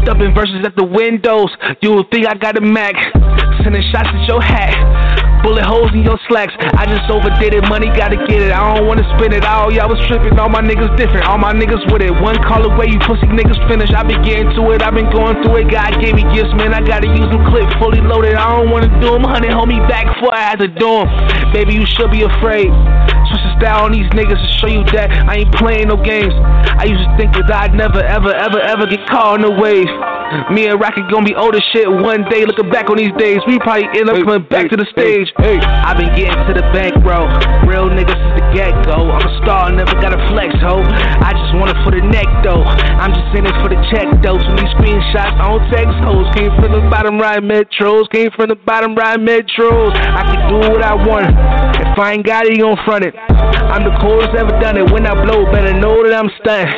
Dumping 0.04 0.34
verses 0.34 0.66
at 0.66 0.74
the 0.74 0.84
windows. 0.84 1.54
You 1.80 1.94
would 1.94 2.10
think 2.10 2.26
I 2.26 2.34
got 2.34 2.58
a 2.58 2.60
Mac. 2.60 2.98
Sending 3.62 3.82
shots 3.92 4.10
at 4.10 4.26
your 4.26 4.42
hat. 4.42 4.88
Bullet 5.43 5.65
holes 5.65 5.94
in 5.94 6.02
your 6.02 6.19
slacks. 6.28 6.52
I 6.77 6.85
just 6.85 7.06
overdid 7.10 7.55
it. 7.55 7.62
Money 7.70 7.89
gotta 7.94 8.19
get 8.27 8.43
it. 8.43 8.51
I 8.51 8.74
don't 8.74 8.86
wanna 8.86 9.06
spend 9.16 9.32
it 9.32 9.44
all. 9.44 9.73
Y'all 9.73 9.89
was 9.89 10.01
tripping. 10.10 10.39
All 10.39 10.48
my 10.48 10.60
niggas 10.60 10.90
different. 10.98 11.27
All 11.27 11.39
my 11.39 11.55
niggas 11.55 11.81
with 11.93 12.02
it. 12.02 12.10
One 12.10 12.36
call 12.43 12.66
away, 12.66 12.90
you 12.90 12.98
pussy 13.06 13.27
niggas 13.31 13.60
finish. 13.70 13.90
I 13.94 14.02
been 14.02 14.23
getting 14.23 14.51
to 14.59 14.62
it. 14.74 14.82
I 14.82 14.90
been 14.90 15.10
going 15.10 15.40
through 15.43 15.62
it. 15.62 15.70
God 15.70 16.01
gave 16.02 16.15
me 16.15 16.27
gifts, 16.35 16.52
man. 16.59 16.74
I 16.74 16.82
gotta 16.82 17.09
use 17.09 17.28
them 17.31 17.44
clip 17.48 17.70
fully 17.78 18.01
loaded. 18.01 18.35
I 18.35 18.56
don't 18.56 18.70
wanna 18.70 18.90
do 19.01 19.15
them. 19.15 19.24
Honey, 19.24 19.48
hold 19.48 19.69
me 19.69 19.78
back 19.86 20.10
before 20.10 20.35
I 20.35 20.43
had 20.43 20.59
to 20.60 20.69
do 20.69 21.06
them. 21.06 21.09
Baby, 21.52 21.74
you 21.74 21.86
should 21.86 22.10
be 22.10 22.23
afraid. 22.23 22.69
Style 23.59 23.86
on 23.86 23.93
these 23.93 24.06
niggas 24.14 24.39
to 24.39 24.51
show 24.62 24.70
you 24.70 24.86
that 24.94 25.10
I 25.10 25.43
ain't 25.43 25.52
playing 25.59 25.89
no 25.90 25.98
games. 25.98 26.30
I 26.78 26.86
used 26.86 27.02
to 27.02 27.10
think 27.18 27.35
that 27.35 27.51
I'd 27.51 27.74
never, 27.74 27.98
ever, 27.98 28.30
ever, 28.30 28.62
ever 28.62 28.86
get 28.86 29.02
caught 29.10 29.43
in 29.43 29.43
the 29.43 29.51
wave. 29.51 29.90
Me 30.55 30.70
and 30.70 30.78
Rocket 30.78 31.10
gonna 31.10 31.24
be 31.24 31.35
old 31.35 31.56
as 31.56 31.64
shit 31.74 31.90
one 31.90 32.22
day. 32.30 32.47
Looking 32.47 32.70
back 32.70 32.86
on 32.86 33.02
these 33.02 33.10
days, 33.18 33.43
we 33.48 33.59
probably 33.59 33.90
end 33.98 34.12
up 34.12 34.20
coming 34.22 34.47
back 34.47 34.70
to 34.70 34.76
the 34.76 34.86
stage. 34.94 35.32
Hey, 35.43 35.59
I've 35.59 35.98
been 35.98 36.12
getting 36.14 36.39
to 36.47 36.55
the 36.55 36.62
bank, 36.70 37.02
bro. 37.02 37.26
Real 37.66 37.90
niggas 37.90 38.14
since 38.14 38.36
the 38.39 38.44
get 38.55 38.70
go. 38.86 39.10
I'm 39.10 39.26
a 39.26 39.32
star, 39.43 39.72
never 39.72 39.97
got 39.98 40.14
a 40.14 40.20
flex, 40.30 40.55
ho. 40.62 40.78
I 40.78 41.35
just 41.35 41.56
want 41.59 41.74
it 41.74 41.78
for 41.82 41.90
the 41.90 42.05
neck, 42.05 42.28
though. 42.47 42.62
I'm 42.62 43.10
just 43.10 43.32
in 43.35 43.43
it 43.43 43.56
for 43.59 43.72
the 43.72 43.80
check, 43.90 44.06
though. 44.22 44.39
Too 44.39 44.55
many 44.55 44.68
screenshots, 44.78 45.35
I 45.35 45.51
don't 45.51 45.64
text 45.72 45.97
hoes. 46.05 46.28
Came 46.36 46.52
from 46.60 46.76
the 46.76 46.85
bottom 46.93 47.18
right 47.18 47.40
metros. 47.40 48.06
Came 48.12 48.30
from 48.36 48.52
the 48.52 48.59
bottom 48.68 48.94
right 48.94 49.18
metros. 49.18 49.97
I 49.97 50.22
can 50.28 50.40
do 50.47 50.70
what 50.70 50.85
I 50.85 50.94
want. 50.94 51.32
If 51.80 51.98
I 51.98 52.12
ain't 52.12 52.26
got 52.26 52.47
it, 52.47 52.52
you 52.52 52.68
gon' 52.68 52.78
front 52.85 53.09
it. 53.09 53.16
I'm 53.72 53.84
the 53.84 53.94
coolest 54.00 54.34
ever 54.34 54.52
done 54.60 54.76
it. 54.76 54.90
When 54.90 55.06
I 55.06 55.14
blow, 55.14 55.44
better 55.52 55.72
know 55.72 56.02
that 56.02 56.14
I'm 56.14 56.30
stunned. 56.40 56.72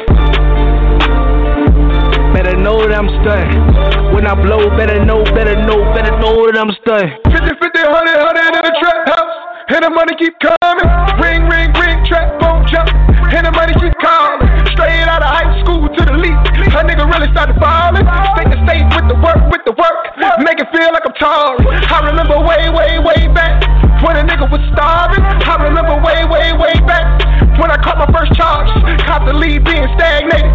Better 2.34 2.56
know 2.56 2.86
that 2.86 2.94
I'm 2.94 3.08
stunned. 3.22 4.14
When 4.14 4.26
I 4.26 4.34
blow, 4.34 4.70
better 4.76 5.04
know, 5.04 5.24
better 5.24 5.56
know, 5.56 5.80
better 5.94 6.14
know 6.18 6.46
that 6.46 6.58
I'm 6.58 6.70
stunned. 6.82 7.14
50, 7.30 7.38
50, 7.38 7.62
100, 7.62 7.94
100 7.94 8.58
in 8.58 8.64
the 8.66 8.74
trap 8.82 9.08
house. 9.08 9.34
And 9.70 9.84
the 9.84 9.90
money 9.90 10.14
keep 10.18 10.34
coming. 10.42 10.88
Ring, 11.22 11.46
ring, 11.46 11.70
ring, 11.78 12.04
trap 12.06 12.40
phone 12.42 12.66
jump. 12.66 12.90
And 13.30 13.46
the 13.46 13.52
money 13.52 13.74
keep 13.78 13.94
calling. 14.02 14.49
League. 16.20 16.36
A 16.76 16.84
nigga 16.84 17.04
really 17.08 17.32
started 17.32 17.56
falling. 17.56 18.04
State 18.36 18.50
to 18.52 18.58
state 18.68 18.86
with 18.94 19.06
the 19.08 19.18
work, 19.18 19.40
with 19.50 19.64
the 19.64 19.74
work. 19.74 19.96
Make 20.44 20.60
it 20.60 20.68
feel 20.70 20.92
like 20.92 21.04
I'm 21.08 21.16
tall. 21.16 21.56
I 21.64 21.98
remember 22.06 22.38
way, 22.40 22.68
way, 22.70 23.00
way 23.00 23.26
back. 23.32 23.64
When 24.04 24.16
a 24.16 24.24
nigga 24.24 24.48
was 24.48 24.60
starving. 24.72 25.24
I 25.24 25.54
remember 25.64 25.96
way, 26.00 26.24
way, 26.28 26.52
way 26.52 26.76
back. 26.86 27.49
When 27.60 27.70
I 27.70 27.76
caught 27.84 28.00
my 28.00 28.08
first 28.08 28.32
charge. 28.34 28.72
Caught 29.04 29.28
the 29.28 29.36
lead 29.36 29.62
being 29.68 29.84
stagnated. 29.94 30.48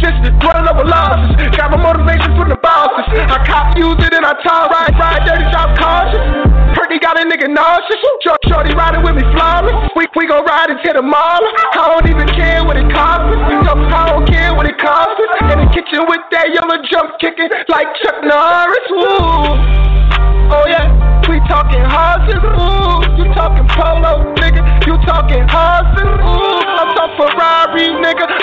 Just 0.00 0.16
running 0.40 0.66
over 0.66 0.88
losses. 0.88 1.36
Got 1.52 1.76
my 1.76 1.80
motivation 1.80 2.32
from 2.34 2.48
the 2.48 2.56
bosses. 2.56 3.04
I 3.12 3.44
cop 3.44 3.76
used 3.76 4.00
it 4.00 4.16
and 4.16 4.24
I 4.24 4.32
tall 4.40 4.72
ride, 4.72 4.96
ride 4.96 5.22
dirty, 5.28 5.44
drop 5.52 5.76
cautious. 5.76 6.24
Perky 6.72 6.98
got 6.98 7.20
a 7.20 7.24
nigga 7.28 7.52
nauseous. 7.52 8.00
Short, 8.24 8.40
shorty 8.48 8.72
riding 8.72 9.04
with 9.04 9.20
me 9.20 9.24
flawless. 9.36 9.76
We, 9.96 10.08
we 10.16 10.26
gon' 10.26 10.44
ride 10.44 10.72
the 10.96 11.02
mall. 11.02 11.44
I 11.76 11.92
don't 11.92 12.08
even 12.08 12.28
care 12.32 12.64
what 12.64 12.76
it 12.76 12.88
costs 12.88 13.36
I 13.36 14.08
don't 14.08 14.26
care 14.26 14.54
what 14.54 14.64
it 14.64 14.78
costs. 14.78 15.20
In 15.52 15.60
the 15.60 15.68
kitchen 15.76 16.08
with 16.08 16.24
that 16.32 16.48
yellow 16.56 16.80
jump 16.88 17.20
kicking 17.20 17.52
like 17.68 17.88
Chuck 18.00 18.24
Norris. 18.24 18.88
Ooh. 18.96 19.52
Oh 20.48 20.64
yeah, 20.64 20.88
we 21.28 21.36
talking 21.44 21.84
horses. 21.84 22.55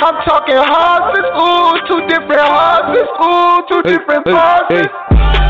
I'm 0.04 0.20
talking 0.28 0.60
horses, 0.60 1.24
ooh. 1.32 1.80
Two 1.88 2.04
different 2.12 2.44
horses, 2.44 3.08
ooh. 3.24 3.64
Two 3.72 3.82
different 3.88 4.28
horses. 4.28 4.92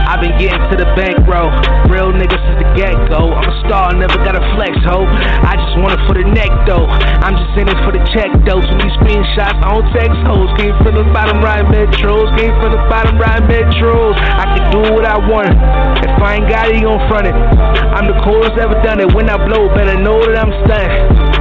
I've 0.05 0.21
been 0.21 0.38
getting 0.38 0.61
to 0.69 0.77
the 0.77 0.85
bank, 0.93 1.25
bankroll. 1.25 1.49
Real 1.89 2.13
niggas 2.13 2.38
since 2.38 2.61
the 2.61 2.69
get 2.77 2.93
go. 3.09 3.34
I'm 3.34 3.49
a 3.49 3.55
star, 3.65 3.97
never 3.97 4.13
got 4.21 4.38
a 4.38 4.45
flex, 4.53 4.77
ho. 4.85 5.09
I 5.09 5.57
just 5.57 5.73
want 5.81 5.97
it 5.97 6.05
for 6.05 6.13
the 6.13 6.30
neck, 6.30 6.53
though. 6.69 6.85
I'm 6.85 7.34
just 7.34 7.49
in 7.57 7.65
it 7.65 7.81
for 7.81 7.97
the 7.97 8.03
check, 8.13 8.30
though. 8.45 8.61
So 8.61 8.77
these 8.77 8.93
screenshots, 9.01 9.57
I 9.57 9.73
don't 9.73 9.89
text 9.89 10.21
hoes. 10.21 10.53
Came 10.61 10.77
from 10.85 11.01
the 11.01 11.07
bottom 11.09 11.41
right 11.41 11.65
metros. 11.65 12.30
Came 12.38 12.53
from 12.61 12.77
the 12.77 12.84
bottom 12.93 13.17
right 13.17 13.41
metros. 13.49 14.13
I 14.21 14.53
can 14.53 14.69
do 14.69 14.93
what 14.93 15.09
I 15.09 15.17
want. 15.17 15.49
If 16.05 16.13
I 16.21 16.38
ain't 16.38 16.45
got 16.45 16.69
it, 16.69 16.77
you 16.77 16.85
gon' 16.85 17.01
front 17.09 17.25
it. 17.25 17.34
I'm 17.34 18.05
the 18.05 18.21
coolest 18.21 18.53
ever 18.61 18.77
done 18.85 19.01
it. 19.01 19.09
When 19.17 19.34
I 19.34 19.41
blow, 19.49 19.73
better 19.73 19.97
know 19.97 20.21
that 20.21 20.38
I'm 20.38 20.53
stunned. 20.61 21.32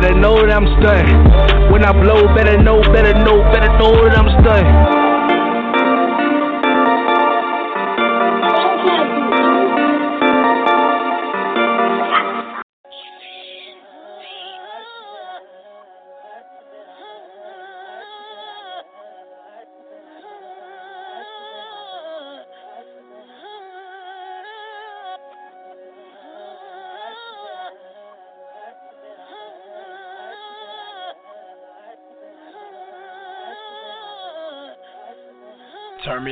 Better 0.00 0.18
know 0.18 0.34
that 0.40 0.50
I'm 0.50 0.64
stunned. 0.80 1.70
When 1.70 1.84
I 1.84 1.92
blow, 1.92 2.34
better 2.34 2.56
know, 2.56 2.80
better 2.80 3.12
know, 3.12 3.42
better 3.52 3.68
know 3.76 3.92
that 4.08 4.16
I'm 4.16 4.30
stunned. 4.40 5.09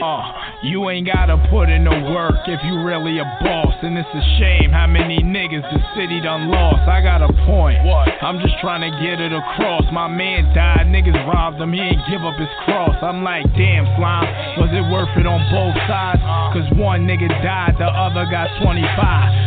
Turn 0.00 0.08
me. 0.10 0.24
Uh, 0.24 0.47
you 0.62 0.90
ain't 0.90 1.06
gotta 1.06 1.38
put 1.50 1.70
in 1.70 1.84
no 1.84 1.94
work 2.10 2.42
if 2.50 2.58
you 2.66 2.82
really 2.82 3.18
a 3.22 3.26
boss. 3.42 3.74
And 3.82 3.94
it's 3.94 4.10
a 4.10 4.24
shame 4.42 4.74
how 4.74 4.90
many 4.90 5.22
niggas 5.22 5.62
the 5.62 5.78
city 5.94 6.18
done 6.18 6.50
lost. 6.50 6.82
I 6.90 6.98
got 6.98 7.22
a 7.22 7.30
point. 7.46 7.78
What? 7.86 8.10
I'm 8.18 8.42
just 8.42 8.58
trying 8.58 8.82
to 8.82 8.90
get 8.98 9.22
it 9.22 9.30
across. 9.30 9.86
My 9.92 10.08
man 10.08 10.50
died, 10.54 10.90
niggas 10.90 11.14
robbed 11.30 11.62
him, 11.62 11.72
he 11.72 11.78
ain't 11.78 12.02
give 12.10 12.26
up 12.26 12.34
his 12.34 12.50
cross. 12.66 12.96
I'm 13.02 13.22
like, 13.22 13.46
damn, 13.54 13.86
slime, 13.94 14.26
was 14.58 14.70
it 14.74 14.82
worth 14.90 15.14
it 15.14 15.26
on 15.30 15.38
both 15.54 15.78
sides? 15.86 16.18
Uh. 16.26 16.50
Cause 16.50 16.66
one 16.74 17.06
nigga 17.06 17.30
died, 17.38 17.78
the 17.78 17.86
other 17.86 18.26
got 18.26 18.50
25. 18.58 18.82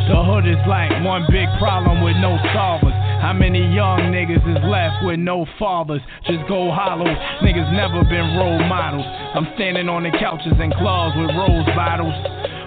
The 0.08 0.20
hood 0.24 0.48
is 0.48 0.64
like 0.64 0.92
one 1.04 1.28
big 1.28 1.52
problem 1.60 2.00
with 2.04 2.16
no 2.24 2.40
solvers. 2.56 2.96
How 3.20 3.34
many 3.34 3.62
young 3.76 4.10
niggas 4.10 4.42
is 4.42 4.64
left 4.66 5.06
with 5.06 5.20
no 5.20 5.46
fathers? 5.60 6.02
Just 6.26 6.42
go 6.50 6.72
hollow. 6.72 7.06
Niggas 7.44 7.70
never 7.76 8.02
been 8.08 8.34
role 8.40 8.64
models. 8.66 9.06
I'm 9.36 9.46
standing 9.54 9.88
on 9.88 10.04
the 10.04 10.12
couches 10.18 10.58
and 10.58 10.74
clubs 10.74 11.01
with 11.18 11.34
rose 11.34 11.66
bottles. 11.74 12.14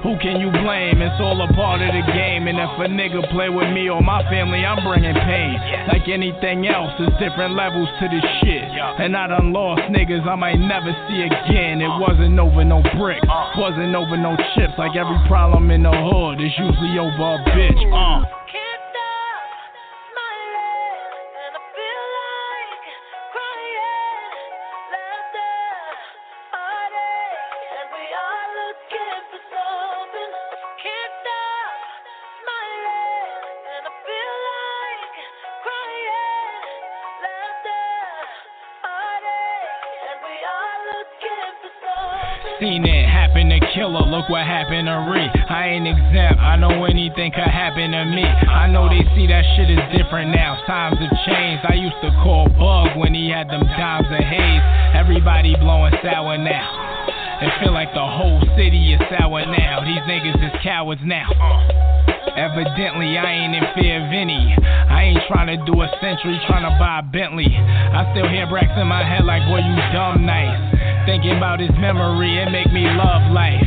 Who 0.03 0.19
can 0.21 0.37
you 0.37 0.53
blame? 0.53 1.01
It's 1.01 1.17
all 1.17 1.41
a 1.41 1.49
part 1.57 1.81
of 1.81 1.89
the 1.89 2.05
game. 2.13 2.45
And 2.45 2.61
if 2.61 2.77
a 2.77 2.89
nigga 2.93 3.25
play 3.33 3.49
with 3.49 3.73
me 3.73 3.89
or 3.89 4.03
my 4.03 4.21
family, 4.29 4.61
I'm 4.61 4.85
bringing 4.85 5.15
pain. 5.17 5.57
Like 5.89 6.05
anything 6.13 6.69
else, 6.69 6.93
there's 6.99 7.15
different 7.17 7.57
levels 7.57 7.89
to 8.03 8.05
this 8.13 8.27
shit. 8.45 8.69
And 9.01 9.17
I 9.17 9.29
done 9.29 9.53
lost 9.55 9.81
niggas 9.89 10.29
I 10.29 10.35
might 10.37 10.61
never 10.61 10.93
see 11.09 11.25
again. 11.25 11.81
It 11.81 11.89
wasn't 11.97 12.37
over 12.37 12.65
no 12.65 12.83
brick, 13.01 13.23
wasn't 13.57 13.97
over 13.97 14.19
no 14.21 14.37
chips. 14.53 14.77
Like 14.77 14.93
every 14.93 15.17
problem 15.27 15.71
in 15.71 15.85
the 15.85 15.95
hood 15.95 16.37
is 16.43 16.53
usually 16.59 16.99
over 17.01 17.41
a 17.41 17.41
bitch. 17.57 17.81
Uh. 17.89 18.44
Seen 42.61 42.87
it 42.87 43.11
happen 43.11 43.51
to 43.51 43.59
Killer, 43.75 44.07
look 44.07 44.31
what 44.31 44.47
happened 44.47 44.87
to 44.87 45.11
Ree. 45.11 45.27
I 45.27 45.75
ain't 45.75 45.91
exempt, 45.91 46.39
I 46.39 46.55
know 46.55 46.87
anything 46.87 47.35
could 47.35 47.51
happen 47.51 47.91
to 47.91 48.05
me. 48.07 48.23
I 48.23 48.71
know 48.71 48.87
they 48.87 49.03
see 49.19 49.27
that 49.27 49.43
shit 49.59 49.75
is 49.75 49.83
different 49.91 50.31
now, 50.31 50.63
times 50.63 50.95
have 51.03 51.11
changed. 51.27 51.67
I 51.67 51.75
used 51.75 51.99
to 52.07 52.15
call 52.23 52.47
Bug 52.55 52.95
when 52.95 53.11
he 53.11 53.27
had 53.27 53.51
them 53.51 53.67
dimes 53.75 54.07
of 54.07 54.23
haze. 54.23 54.63
Everybody 54.95 55.59
blowing 55.59 55.99
sour 55.99 56.39
now. 56.39 56.71
It 57.43 57.51
feel 57.59 57.75
like 57.75 57.91
the 57.91 58.07
whole 58.07 58.39
city 58.55 58.95
is 58.95 59.03
sour 59.11 59.43
now. 59.51 59.83
These 59.83 60.07
niggas 60.07 60.39
is 60.39 60.55
cowards 60.63 61.03
now. 61.03 61.27
Evidently, 62.39 63.19
I 63.19 63.31
ain't 63.35 63.55
in 63.59 63.67
fear 63.75 63.99
of 63.99 64.15
any. 64.15 64.55
I 64.63 65.11
ain't 65.11 65.23
trying 65.27 65.51
to 65.51 65.59
do 65.67 65.75
a 65.83 65.91
century, 65.99 66.39
trying 66.47 66.63
to 66.71 66.75
buy 66.79 66.99
a 66.99 67.03
Bentley. 67.03 67.51
I 67.51 68.07
still 68.15 68.31
hear 68.31 68.47
Brax 68.47 68.71
in 68.79 68.87
my 68.87 69.03
head 69.03 69.27
like, 69.27 69.43
boy, 69.51 69.59
you 69.59 69.75
dumb 69.91 70.23
nice. 70.23 70.74
Thinking 71.07 71.37
about 71.37 71.61
his 71.61 71.71
memory, 71.77 72.41
it 72.41 72.49
make 72.49 72.73
me 72.73 72.89
love 72.89 73.31
life. 73.31 73.61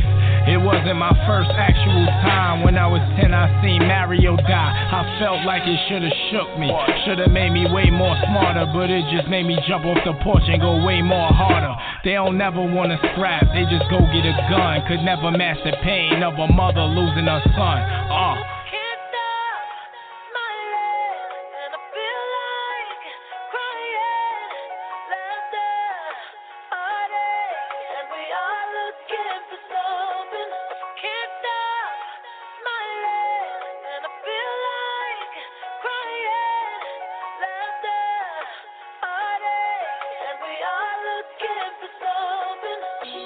It 0.50 0.58
wasn't 0.58 0.98
my 0.98 1.14
first 1.22 1.50
actual 1.54 2.06
time. 2.26 2.64
When 2.64 2.74
I 2.74 2.88
was 2.88 3.04
10, 3.20 3.30
I 3.30 3.46
seen 3.62 3.86
Mario 3.86 4.34
die. 4.34 4.74
I 4.90 5.06
felt 5.22 5.46
like 5.46 5.62
it 5.62 5.78
should've 5.86 6.18
shook 6.32 6.58
me. 6.58 6.66
Should've 7.06 7.30
made 7.30 7.54
me 7.54 7.70
way 7.70 7.90
more 7.94 8.16
smarter, 8.26 8.66
but 8.74 8.90
it 8.90 9.06
just 9.14 9.28
made 9.28 9.46
me 9.46 9.54
jump 9.68 9.84
off 9.84 10.02
the 10.02 10.18
porch 10.24 10.42
and 10.48 10.58
go 10.60 10.82
way 10.82 10.98
more 10.98 11.30
harder. 11.30 11.76
They 12.02 12.18
don't 12.18 12.38
never 12.38 12.64
wanna 12.64 12.98
scrap, 13.12 13.46
they 13.54 13.70
just 13.70 13.86
go 13.86 14.02
get 14.10 14.26
a 14.26 14.34
gun. 14.50 14.82
Could 14.88 15.04
never 15.06 15.30
match 15.30 15.62
the 15.62 15.76
pain 15.84 16.24
of 16.24 16.34
a 16.34 16.48
mother 16.50 16.90
losing 16.90 17.30
her 17.30 17.42
son. 17.54 17.78
Uh. 18.10 18.57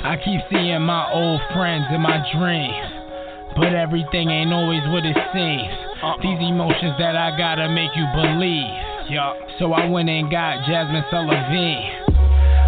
I 0.04 0.16
keep 0.16 0.40
seeing 0.50 0.82
my 0.82 1.10
old 1.12 1.40
friends 1.54 1.86
in 1.94 2.00
my 2.00 2.18
dreams. 2.34 3.02
But 3.54 3.74
everything 3.74 4.30
ain't 4.30 4.52
always 4.52 4.82
what 4.88 5.04
it 5.06 5.16
seems. 5.32 5.70
Uh-uh. 6.02 6.16
These 6.22 6.40
emotions 6.42 6.94
that 6.98 7.14
I 7.14 7.36
gotta 7.38 7.68
make 7.68 7.94
you 7.94 8.06
believe. 8.14 8.74
Yup. 9.08 9.36
So 9.58 9.72
I 9.72 9.86
went 9.88 10.08
and 10.08 10.30
got 10.30 10.64
Jazmine 10.64 11.08
Sullivan. 11.10 12.02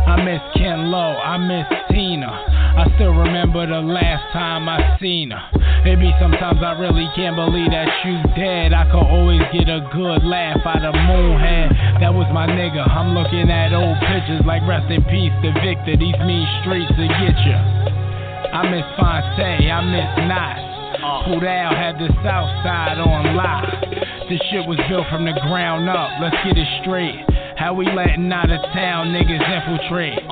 I 0.06 0.22
miss 0.22 0.40
Ken 0.54 0.90
Lo, 0.92 1.16
I 1.16 1.36
miss 1.38 1.66
Tina. 1.90 2.53
I 2.74 2.90
still 2.98 3.14
remember 3.14 3.62
the 3.70 3.78
last 3.78 4.34
time 4.34 4.68
I 4.68 4.98
seen 4.98 5.30
her. 5.30 5.46
Maybe 5.86 6.10
sometimes 6.18 6.58
I 6.58 6.74
really 6.74 7.06
can't 7.14 7.38
believe 7.38 7.70
that 7.70 7.86
you 8.02 8.18
dead. 8.34 8.74
I 8.74 8.82
could 8.90 9.06
always 9.06 9.46
get 9.54 9.70
a 9.70 9.86
good 9.94 10.26
laugh 10.26 10.58
out 10.66 10.82
of 10.82 10.90
Moonhead. 10.90 12.02
That 12.02 12.10
was 12.10 12.26
my 12.34 12.50
nigga. 12.50 12.82
I'm 12.82 13.14
looking 13.14 13.46
at 13.46 13.70
old 13.70 13.94
pictures 14.02 14.42
like 14.42 14.66
rest 14.66 14.90
in 14.90 15.06
peace 15.06 15.30
to 15.46 15.54
Victor. 15.62 15.94
These 15.94 16.18
mean 16.26 16.42
streets 16.66 16.90
to 16.98 17.06
get 17.06 17.36
ya. 17.46 17.62
I 18.50 18.66
miss 18.66 18.86
Fonte, 18.98 19.70
I 19.70 19.78
miss 19.86 20.10
Knots. 20.26 20.74
Pudal 21.30 21.70
had 21.78 21.94
the 22.02 22.10
south 22.26 22.50
side 22.66 22.98
on 22.98 23.36
lock. 23.36 23.70
This 24.26 24.40
shit 24.50 24.66
was 24.66 24.80
built 24.88 25.06
from 25.14 25.22
the 25.22 25.36
ground 25.46 25.86
up. 25.86 26.10
Let's 26.18 26.36
get 26.42 26.58
it 26.58 26.66
straight. 26.82 27.22
How 27.54 27.70
we 27.70 27.86
letting 27.86 28.32
out 28.32 28.50
of 28.50 28.58
town 28.72 29.14
niggas 29.14 29.46
infiltrate? 29.46 30.23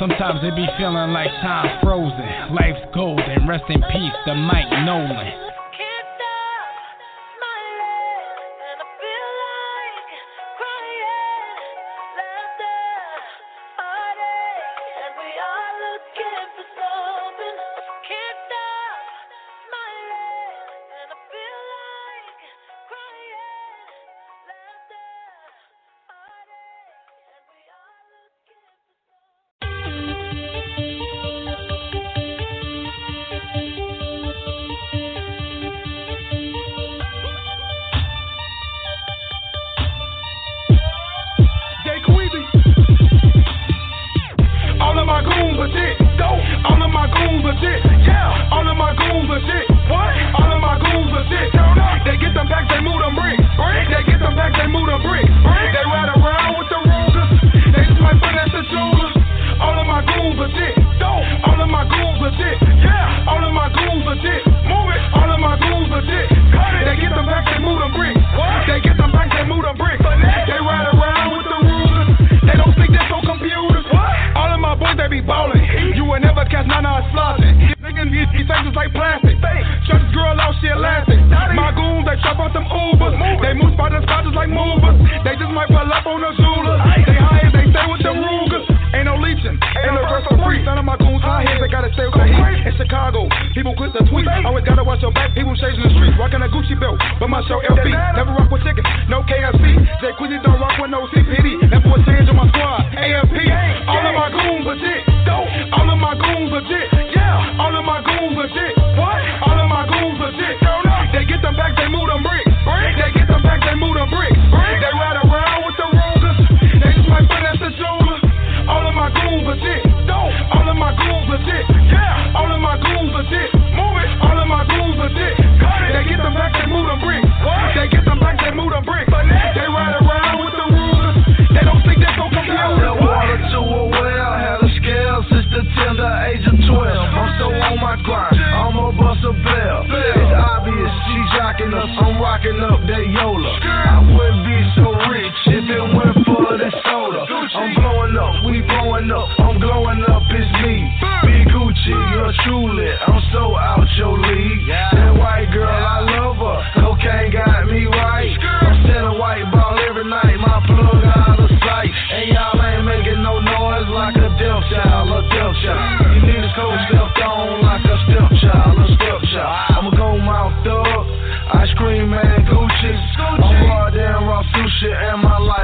Sometimes 0.00 0.40
it 0.42 0.56
be 0.56 0.64
feeling 0.78 1.12
like 1.12 1.28
time 1.44 1.78
frozen. 1.84 2.56
Life's 2.56 2.80
golden. 2.94 3.46
Rest 3.46 3.64
in 3.68 3.82
peace 3.92 4.16
the 4.24 4.34
Mike 4.34 4.72
Nolan. 4.86 5.49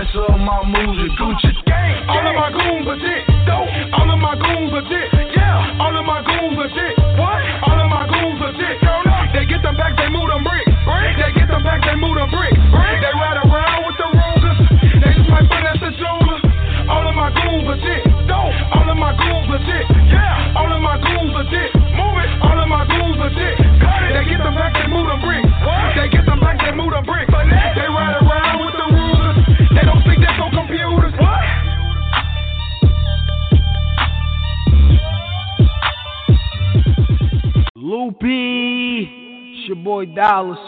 Lights 0.06 0.30
up 0.30 0.38
my 0.38 0.62
music. 0.64 1.10
Gucci. 1.18 1.50
All 2.08 2.26
of 2.26 2.34
my 2.34 2.50
goons 2.50 2.86
are 2.86 2.96
dick. 2.96 3.26
Dope. 3.46 3.68
All 3.98 4.10
of 4.10 4.18
my 4.18 4.34
goons 4.34 4.72
are 4.72 4.88
dick. 4.88 5.15
Boy 39.86 40.04
Dallas. 40.06 40.58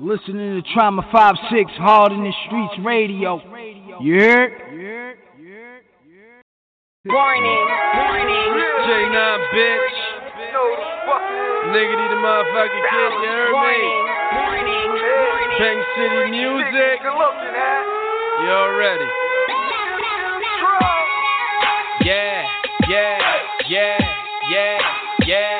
Listening 0.00 0.60
to 0.60 0.62
Trauma 0.74 1.02
56 1.14 1.70
Hard 1.78 2.10
in 2.10 2.24
the 2.24 2.32
Streets 2.46 2.74
Radio. 2.84 3.38
You 4.02 4.18
heard? 4.18 4.50
Warning, 7.06 7.66
warning. 7.94 8.50
J9 8.82 9.38
bitch. 9.54 9.98
Niggity 11.70 12.06
the 12.10 12.18
motherfucking 12.18 12.84
kid, 12.90 13.12
you 13.14 13.30
heard 13.30 13.54
me? 13.54 13.78
Warning, 14.34 14.90
warning. 14.90 15.58
Bang 15.62 15.78
City 15.94 16.30
Music. 16.34 16.98
You 18.42 18.50
already. 18.50 19.06
Yeah, 22.02 22.42
yeah, 22.88 23.18
yeah, 23.68 23.98
yeah, 24.50 24.78
yeah, 25.26 25.59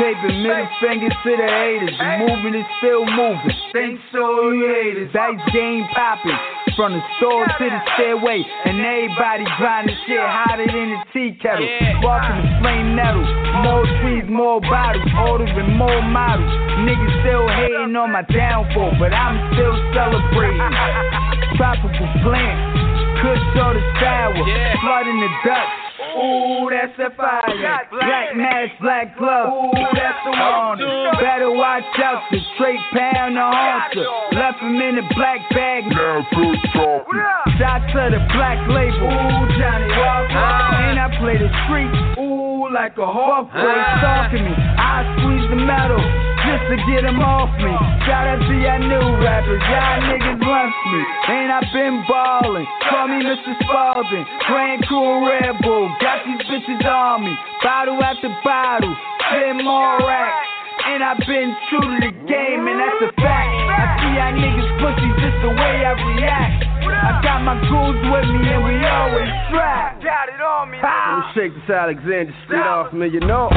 Money, 0.00 0.16
I 0.16 0.24
get 0.24 0.24
paper, 0.24 0.32
middle 0.32 0.68
fingers 0.80 1.16
to 1.24 1.32
the 1.36 1.48
haters. 1.48 1.96
The 1.98 2.10
movement 2.24 2.56
is 2.56 2.68
still 2.78 3.04
moving. 3.04 3.56
Thanks 3.72 4.02
all 4.14 4.54
you 4.54 4.68
haters. 4.68 5.12
Dice 5.12 5.40
game 5.52 5.84
popping. 5.94 6.36
From 6.76 6.92
the 6.94 7.02
store 7.18 7.44
to 7.44 7.64
the 7.68 7.80
stairway, 7.94 8.40
and 8.64 8.80
everybody 8.80 9.44
grinding 9.58 9.96
shit 10.06 10.20
hotter 10.20 10.66
than 10.66 10.96
a 10.96 11.04
tea 11.12 11.36
kettle. 11.42 11.66
Sparking 12.00 12.40
the 12.40 12.52
flame 12.62 12.96
nettle. 12.96 13.26
More 13.60 13.84
trees, 14.00 14.24
more 14.30 14.60
bottles, 14.60 15.04
ordering 15.18 15.76
more 15.76 16.00
models. 16.00 16.48
Niggas 16.86 17.20
still 17.20 17.48
hating 17.48 17.96
on 17.96 18.12
my 18.12 18.22
downfall, 18.22 18.96
but 18.98 19.12
I'm 19.12 19.36
still 19.52 19.76
celebrating. 19.92 20.72
Tropical 21.60 22.08
plants. 22.24 22.80
Kush 23.20 23.44
or 23.60 23.74
the 23.76 23.84
sour, 24.00 24.32
flood 24.80 25.04
in 25.04 25.20
the 25.20 25.28
Dutch. 25.44 25.89
Ooh, 26.00 26.70
that's 26.70 26.96
a 26.98 27.14
fire. 27.16 27.44
Black 27.90 28.36
mask, 28.36 28.72
black 28.80 29.16
glove. 29.18 29.52
Ooh, 29.52 29.72
that's 29.92 30.20
the 30.24 30.32
one. 30.32 30.78
Better 31.20 31.50
watch 31.52 31.84
out, 32.00 32.24
the 32.30 32.38
straight 32.54 32.80
pound 32.92 33.36
the 33.36 33.44
haunter. 33.44 34.06
Left 34.32 34.58
him 34.60 34.80
in 34.80 34.96
the 34.96 35.06
black 35.14 35.40
bag. 35.50 35.84
Now 35.92 36.24
good 36.32 36.58
talking. 36.72 37.20
Shot 37.60 37.84
to 37.92 38.02
the 38.16 38.22
black 38.32 38.58
label. 38.68 39.12
Ooh, 39.12 39.44
Johnnie 39.60 39.92
Walker. 39.92 40.40
Ah. 40.40 40.88
And 40.88 40.98
I 40.98 41.08
play 41.20 41.36
the 41.36 41.50
street. 41.68 41.92
Ooh, 42.16 42.72
like 42.72 42.96
a 42.96 43.06
hawk 43.06 43.52
boy 43.52 43.60
ah. 43.60 43.98
stalking 44.00 44.44
me. 44.44 44.54
I 44.56 45.04
squeeze 45.20 45.46
the 45.50 45.56
metal 45.56 46.29
just 46.60 46.70
to 46.70 46.76
get 46.92 47.04
him 47.04 47.20
off 47.20 47.50
me. 47.58 47.72
Shout 48.04 48.26
out 48.26 48.40
to 48.40 48.54
y'all 48.60 48.80
new 48.80 49.06
rappers, 49.22 49.62
y'all 49.64 50.00
niggas 50.04 50.40
left 50.40 50.80
me. 50.92 51.00
Ain't 51.32 51.50
I 51.50 51.60
been 51.72 52.04
ballin'? 52.08 52.66
Call 52.88 53.08
me 53.08 53.24
Mr. 53.24 53.54
Spalding, 53.64 54.26
Grand 54.46 54.84
Cool 54.88 55.26
Red 55.26 55.56
Bull. 55.62 55.88
Got 56.00 56.24
these 56.26 56.40
bitches 56.48 56.84
on 56.84 57.24
me, 57.24 57.34
bottle 57.62 58.02
after 58.02 58.34
bottle, 58.44 58.94
spin 59.28 59.64
more 59.64 59.98
racks. 60.06 60.46
And 60.80 61.04
I've 61.04 61.18
been 61.18 61.54
true 61.68 61.80
to 61.80 61.96
the 62.00 62.12
game, 62.24 62.66
and 62.66 62.80
that's 62.80 63.00
a 63.04 63.12
fact. 63.20 63.52
I 63.68 63.99
y'all 64.14 64.34
niggas 64.34 64.70
pussy 64.80 65.10
just 65.22 65.38
the 65.42 65.52
way 65.54 65.74
I 65.86 65.92
react. 65.94 66.64
I 66.90 67.20
got 67.22 67.40
my 67.42 67.56
goons 67.56 68.02
with 68.12 68.28
me, 68.28 68.50
and 68.50 68.62
we 68.64 68.76
always 68.84 69.30
strapped. 69.48 70.04
Got 70.04 70.28
it 70.28 70.40
on 70.40 70.70
me. 70.70 70.78
Let 70.82 71.16
me 71.16 71.24
shake 71.34 71.52
this 71.54 71.70
Alexander 71.70 72.34
Street 72.44 72.60
off 72.60 72.92
me, 72.92 73.08
you 73.08 73.20
know. 73.20 73.48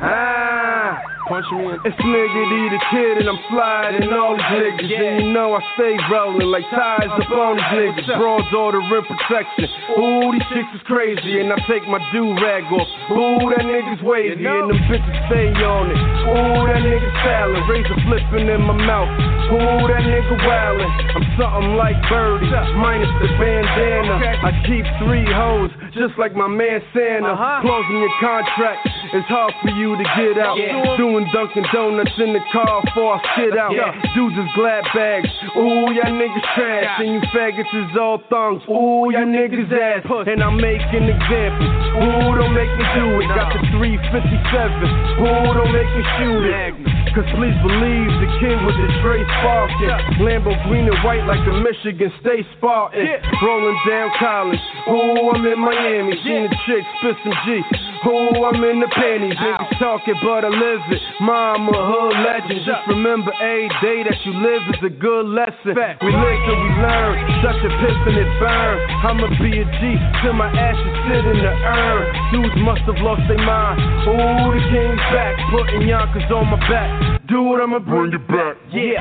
Ah, 0.00 0.96
punch 1.28 1.44
me 1.52 1.68
in. 1.68 1.76
It's 1.84 1.92
nigga 2.00 2.42
D 2.48 2.54
the 2.72 2.80
kid 2.88 3.20
and 3.20 3.28
I'm 3.28 3.36
sliding 3.52 4.08
all 4.08 4.32
these 4.32 4.48
niggas. 4.48 4.88
And 4.96 5.28
you 5.28 5.32
know 5.36 5.52
I 5.52 5.60
stay 5.76 5.92
rolling 6.08 6.48
like 6.48 6.64
tires 6.72 7.12
up 7.12 7.28
on 7.28 7.60
these 7.60 7.68
niggas. 7.76 8.08
Broads 8.16 8.48
order 8.56 8.80
rim 8.80 9.04
protection. 9.04 9.68
Ooh, 10.00 10.32
these 10.32 10.48
chicks 10.56 10.72
is 10.72 10.80
crazy 10.88 11.44
and 11.44 11.52
I 11.52 11.60
take 11.68 11.84
my 11.84 12.00
do 12.16 12.32
rag 12.40 12.64
off. 12.72 12.88
Ooh, 13.12 13.52
that 13.52 13.68
nigga's 13.68 14.00
wavy 14.00 14.40
and 14.40 14.72
them 14.72 14.80
bitches 14.88 15.20
stay 15.28 15.52
on 15.60 15.92
it. 15.92 16.00
Ooh, 16.00 16.64
that 16.64 16.80
nigga 16.80 17.10
salad, 17.20 17.60
razor 17.68 18.00
flipping 18.08 18.48
in 18.48 18.64
my 18.64 18.72
mouth. 18.72 19.12
Ooh, 19.52 19.84
that 19.90 20.06
nigga 20.06 20.36
wildin'. 20.46 20.90
I'm 21.10 21.26
something 21.34 21.74
like 21.74 21.98
Birdie, 22.06 22.46
minus 22.78 23.10
the 23.18 23.28
bandana. 23.34 24.16
I 24.46 24.50
keep 24.64 24.86
three 25.02 25.26
hoes, 25.26 25.70
just 25.92 26.14
like 26.14 26.38
my 26.38 26.46
man 26.46 26.78
Santa. 26.94 27.34
Closing 27.66 27.98
your 27.98 28.14
contract, 28.22 28.86
it's 29.10 29.26
hard 29.26 29.52
for 29.62 29.74
you 29.74 29.98
to 29.98 30.04
get 30.14 30.38
out. 30.38 30.54
Doing 30.96 31.26
Dunkin' 31.34 31.66
Donuts 31.74 32.14
in 32.22 32.32
the 32.32 32.42
car 32.54 32.82
before 32.86 33.18
I 33.18 33.20
skid 33.34 33.58
out. 33.58 33.74
Dudes 34.14 34.38
is 34.38 34.50
glad 34.54 34.86
bags. 34.94 35.28
Ooh, 35.58 35.90
y'all 35.90 36.14
niggas 36.14 36.46
trash. 36.54 37.02
And 37.02 37.18
you 37.18 37.20
faggots 37.34 37.74
is 37.74 37.96
all 37.98 38.22
thongs. 38.30 38.62
Ooh, 38.70 39.10
y'all 39.10 39.26
niggas 39.26 39.68
ass. 39.74 40.06
And 40.30 40.42
I'm 40.42 40.56
making 40.56 41.10
examples. 41.10 41.74
Ooh, 41.98 42.38
don't 42.38 42.54
make 42.54 42.70
me 42.78 42.84
do 42.94 43.18
it. 43.18 43.28
Got 43.34 43.50
the 43.50 43.60
357. 43.74 45.26
Ooh, 45.26 45.50
don't 45.58 45.72
make 45.74 45.90
me 45.90 46.02
shoot 46.16 46.44
it. 46.46 46.78
Cause 47.10 47.26
please 47.34 47.58
believe 47.66 48.10
the 48.22 48.30
king 48.38 48.54
was 48.62 48.76
the 48.78 48.86
Dre 49.02 49.18
Sparkin. 49.42 50.22
Lambo 50.22 50.54
green 50.68 50.86
and 50.86 50.94
white 51.02 51.26
like 51.26 51.42
the 51.44 51.58
Michigan 51.58 52.12
State 52.20 52.46
Spartan. 52.56 53.02
Rolling 53.42 53.78
down 53.88 54.10
college. 54.18 54.60
Ooh, 54.86 55.34
I'm 55.34 55.44
in 55.44 55.58
Miami. 55.58 56.14
Seen 56.22 56.46
the 56.46 56.54
chick 56.66 56.84
spit 57.02 57.16
some 57.24 57.34
G. 57.44 57.89
Ooh, 58.00 58.48
I'm 58.48 58.56
in 58.64 58.80
the 58.80 58.88
panties. 58.96 59.36
Niggas 59.36 59.76
talking, 59.76 60.16
but 60.24 60.40
I 60.40 60.48
live 60.48 60.80
it. 60.88 61.02
Mama, 61.20 61.68
hood 61.68 62.16
legend. 62.24 62.64
Just 62.64 62.88
remember 62.88 63.28
every 63.44 63.68
day 63.84 64.00
that 64.08 64.16
you 64.24 64.32
live 64.40 64.64
is 64.72 64.80
a 64.88 64.92
good 64.96 65.28
lesson. 65.28 65.76
We 65.76 66.08
live 66.08 66.38
till 66.48 66.58
we 66.64 66.70
learn. 66.80 67.14
Such 67.44 67.60
a 67.60 67.70
piss 67.76 67.98
and 68.08 68.16
it 68.16 68.30
burn. 68.40 68.76
I'ma 69.04 69.28
be 69.36 69.52
a 69.52 69.68
G 69.68 69.80
till 70.24 70.32
my 70.32 70.48
ashes 70.48 70.96
sit 71.12 71.28
in 71.28 71.44
the 71.44 71.52
urn. 71.52 72.04
Dudes 72.32 72.56
must 72.64 72.88
have 72.88 73.00
lost 73.04 73.20
their 73.28 73.44
mind. 73.44 73.76
Ooh, 74.08 74.48
the 74.48 74.62
king's 74.72 75.04
back. 75.12 75.36
Putting 75.52 75.84
Yonkers 75.84 76.24
on 76.32 76.48
my 76.48 76.60
back. 76.72 77.20
Do 77.28 77.52
it, 77.52 77.60
I'ma 77.60 77.84
bring 77.84 78.16
it 78.16 78.24
back. 78.32 78.56
Yeah. 78.72 78.96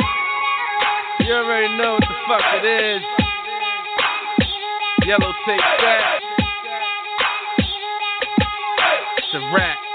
You 1.23 1.33
already 1.39 1.71
know 1.79 1.95
what 1.95 2.03
the 2.03 2.17
fuck 2.27 2.45
it 2.59 2.67
is. 2.67 3.01
Yellow 5.07 5.31
tape 5.47 5.63
sack. 5.79 6.28
A 9.39 9.53
rap. 9.53 9.88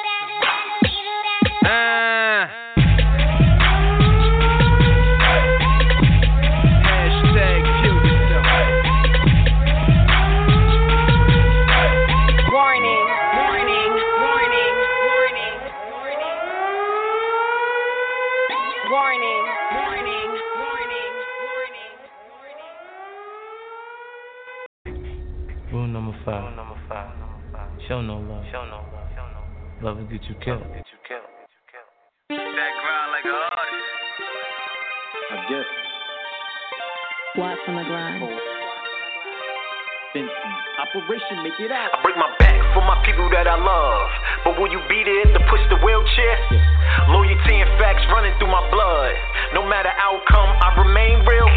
Love 29.85 29.98
will 29.98 30.05
get 30.05 30.24
you 30.24 30.35
killed. 30.43 30.62
Get 30.62 30.86
you 30.89 31.01
killed. 31.06 31.28
That 32.31 32.39
grind 32.40 33.11
like 33.12 33.28
a 33.28 33.36
artist. 33.36 33.85
I 35.31 35.36
guess. 35.51 35.69
Watch 37.36 37.59
on 37.69 37.77
the 37.77 37.82
grind. 37.85 38.24
Oh. 38.24 38.32
Operation 40.81 41.43
Make 41.43 41.61
It 41.61 41.70
Out. 41.70 41.90
I 41.93 42.02
break 42.02 42.16
my 42.16 42.35
back 42.39 42.53
for 42.74 42.82
my 42.82 42.98
people 43.06 43.30
that 43.30 43.46
I 43.46 43.55
love. 43.56 44.10
But 44.42 44.59
will 44.59 44.68
you 44.68 44.82
be 44.90 45.01
there 45.06 45.30
to 45.30 45.40
push 45.48 45.62
the 45.70 45.78
wheelchair? 45.80 46.36
Loyalty 47.09 47.62
and 47.62 47.70
facts 47.78 48.02
running 48.10 48.34
through 48.36 48.51
my 48.51 48.60
blood. 48.68 49.14
No 49.55 49.62
matter 49.64 49.94
outcome, 49.94 50.51
I 50.60 50.74
remain 50.82 51.22
real. 51.24 51.48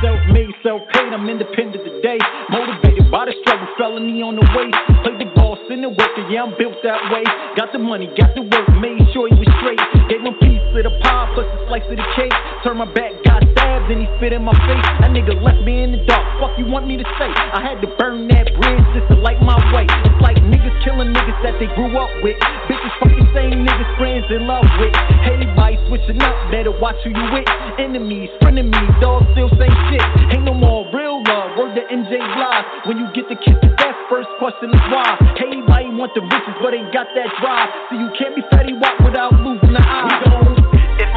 Self-made, 0.00 0.54
self-paid, 0.62 1.10
I'm 1.12 1.28
independent 1.28 1.82
today. 1.84 2.18
Motivated 2.48 3.10
by 3.10 3.26
the 3.26 3.34
struggle, 3.42 3.68
felony 3.76 4.22
on 4.22 4.38
the 4.38 4.46
way. 4.54 4.70
Played 5.02 5.18
the 5.20 5.28
boss 5.34 5.58
in 5.68 5.82
the 5.82 5.90
worker, 5.90 6.24
yeah, 6.30 6.46
I'm 6.46 6.54
built 6.56 6.78
that 6.82 7.10
way. 7.10 7.24
Got 7.56 7.72
the 7.72 7.82
money, 7.82 8.08
got 8.16 8.34
the 8.34 8.42
work, 8.42 8.68
made 8.78 9.02
sure 9.12 9.28
he 9.28 9.34
was 9.34 9.50
straight. 9.60 9.80
Gave 10.08 10.22
him 10.22 10.34
piece 10.38 10.62
of 10.62 10.82
the 10.86 10.94
pie, 11.02 11.30
plus 11.34 11.46
a 11.46 11.58
slice 11.66 11.86
of 11.90 11.96
the 11.98 12.08
cake. 12.14 12.34
Turned 12.62 12.78
my 12.78 12.88
back, 12.92 13.12
got 13.24 13.42
stabbed, 13.84 13.92
and 13.92 14.00
he 14.00 14.08
spit 14.16 14.32
in 14.32 14.44
my 14.44 14.52
face. 14.66 14.84
That 15.00 15.10
nigga 15.10 15.40
left 15.42 15.62
me 15.64 15.82
in 15.82 15.92
the 15.92 16.04
dark. 16.06 16.24
Fuck 16.40 16.58
you 16.58 16.66
want 16.66 16.86
me 16.86 16.96
to 16.96 17.04
say? 17.18 17.28
I 17.28 17.60
had 17.60 17.80
to 17.82 17.88
burn 17.96 18.28
that 18.28 18.46
bridge 18.56 18.84
just 18.94 19.08
to 19.08 19.16
light 19.16 19.40
my 19.42 19.56
way. 19.72 19.86
It's 20.04 20.20
like 20.20 20.36
niggas 20.36 20.84
killing 20.84 21.12
niggas 21.12 21.38
that 21.42 21.58
they 21.60 21.68
grew 21.74 21.92
up 21.98 22.10
with. 22.22 22.36
Bitches 22.68 22.94
fucking 23.00 23.28
same 23.34 23.64
niggas 23.64 23.92
friends 23.98 24.26
in 24.30 24.46
love 24.46 24.66
with. 24.78 24.94
Everybody 25.24 25.78
switching 25.88 26.20
up, 26.22 26.34
better 26.50 26.72
watch 26.72 26.96
who 27.04 27.10
you 27.10 27.26
with. 27.32 27.48
Enemies, 27.78 28.30
frenemies, 28.40 28.92
dogs 29.00 29.26
still 29.32 29.50
same 29.58 29.74
shit. 29.90 30.04
Ain't 30.32 30.44
no 30.44 30.54
more 30.54 30.88
real 30.92 31.22
love. 31.24 31.56
Word 31.58 31.74
to 31.76 31.82
MJ 31.88 32.18
Blige. 32.18 32.66
When 32.86 32.98
you 32.98 33.06
get 33.14 33.28
the 33.28 33.36
kiss 33.36 33.58
of 33.62 33.72
death, 33.76 33.96
first 34.08 34.28
question 34.38 34.72
is 34.72 34.84
why. 34.90 35.16
Everybody 35.40 35.92
want 35.94 36.12
the 36.14 36.22
riches, 36.22 36.56
but 36.62 36.74
ain't 36.74 36.92
got 36.92 37.08
that 37.14 37.30
drive. 37.40 37.68
So 37.90 38.00
you 38.00 38.08
can't 38.18 38.34
be 38.34 38.42
fatty 38.50 38.72
walk 38.74 38.98
without 39.00 39.32
losing 39.40 39.72
the 39.72 39.82
eye. 39.82 40.53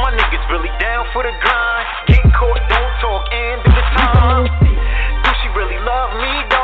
My 0.08 0.16
niggas 0.16 0.50
really 0.50 0.72
down 0.80 1.04
for 1.12 1.22
the 1.22 1.36
grind, 1.44 1.86
get 2.08 2.24
caught, 2.32 2.64
don't 2.72 2.94
talk, 3.04 3.28
and 3.28 3.60
do 3.60 3.72
the 3.76 3.86
time. 4.00 4.48
Do 4.64 5.30
she 5.44 5.52
really 5.52 5.84
love 5.84 6.16
me, 6.16 6.57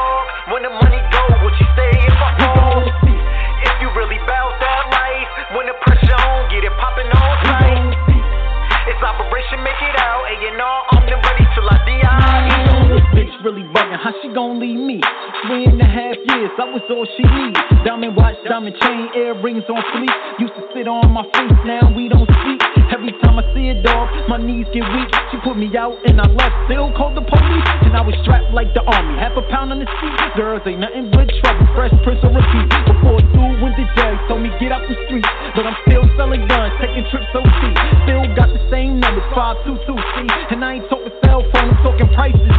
really 13.43 13.67
bugging, 13.75 13.99
how 13.99 14.15
she 14.23 14.31
gon' 14.31 14.59
leave 14.59 14.79
me? 14.79 15.03
Three 15.43 15.67
and 15.67 15.75
a 15.75 15.85
half 15.85 16.15
years, 16.31 16.51
I 16.55 16.63
was 16.71 16.79
all 16.87 17.03
she 17.19 17.23
needs. 17.27 17.59
Diamond 17.83 18.15
watch, 18.15 18.39
diamond 18.47 18.75
chain, 18.79 19.11
earrings 19.19 19.67
on 19.67 19.83
fleek. 19.91 20.15
Used 20.39 20.55
to 20.55 20.63
sit 20.71 20.87
on 20.87 21.11
my 21.11 21.27
face, 21.35 21.59
now 21.67 21.91
we 21.91 22.07
don't 22.07 22.23
speak. 22.23 22.63
Every 22.87 23.11
time 23.19 23.35
I 23.35 23.43
see 23.51 23.67
a 23.67 23.77
dog, 23.83 24.07
my 24.31 24.39
knees 24.39 24.63
get 24.71 24.87
weak. 24.95 25.11
She 25.27 25.37
put 25.43 25.59
me 25.59 25.67
out 25.75 25.99
and 26.07 26.23
I 26.23 26.27
left, 26.31 26.55
still 26.71 26.87
called 26.95 27.19
the 27.19 27.25
police. 27.27 27.67
And 27.83 27.91
I 27.99 28.01
was 28.01 28.15
strapped 28.23 28.55
like 28.55 28.71
the 28.71 28.81
army, 28.87 29.19
half 29.19 29.35
a 29.35 29.43
pound 29.51 29.75
on 29.75 29.83
the 29.83 29.89
seat. 29.99 30.15
Girls 30.39 30.63
ain't 30.63 30.79
nothing 30.79 31.11
but 31.11 31.27
trouble, 31.43 31.67
fresh 31.75 31.91
prince 32.07 32.23
repeat. 32.23 32.67
Before 32.87 33.19
dude 33.35 33.59
went 33.59 33.75
to 33.75 33.85
jail, 33.99 34.15
told 34.31 34.39
me 34.39 34.55
get 34.63 34.71
out 34.71 34.87
the 34.87 34.95
street. 35.11 35.27
But 35.51 35.67
I'm 35.67 35.75
still 35.83 36.07
selling 36.15 36.47
guns, 36.47 36.71
taking 36.79 37.03
trips 37.11 37.27
OT. 37.35 37.61
Still 38.07 38.23
got 38.39 38.55
the 38.55 38.63
same 38.71 39.03
numbers, 39.03 39.27
522 39.35 39.83
C. 39.83 40.15
And 40.55 40.63
I 40.63 40.79
ain't 40.79 40.87
talking 40.87 41.11
cell 41.27 41.43
phone, 41.51 41.75
I'm 41.75 41.79
talking 41.83 42.07
prices 42.15 42.52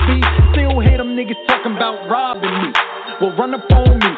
them 1.15 1.27
niggas 1.27 1.47
talking 1.47 1.77
about 1.77 2.09
robbing 2.09 2.51
me. 2.51 2.73
Well, 3.21 3.37
run 3.37 3.55
up 3.55 3.71
on 3.71 3.99
me, 3.99 4.13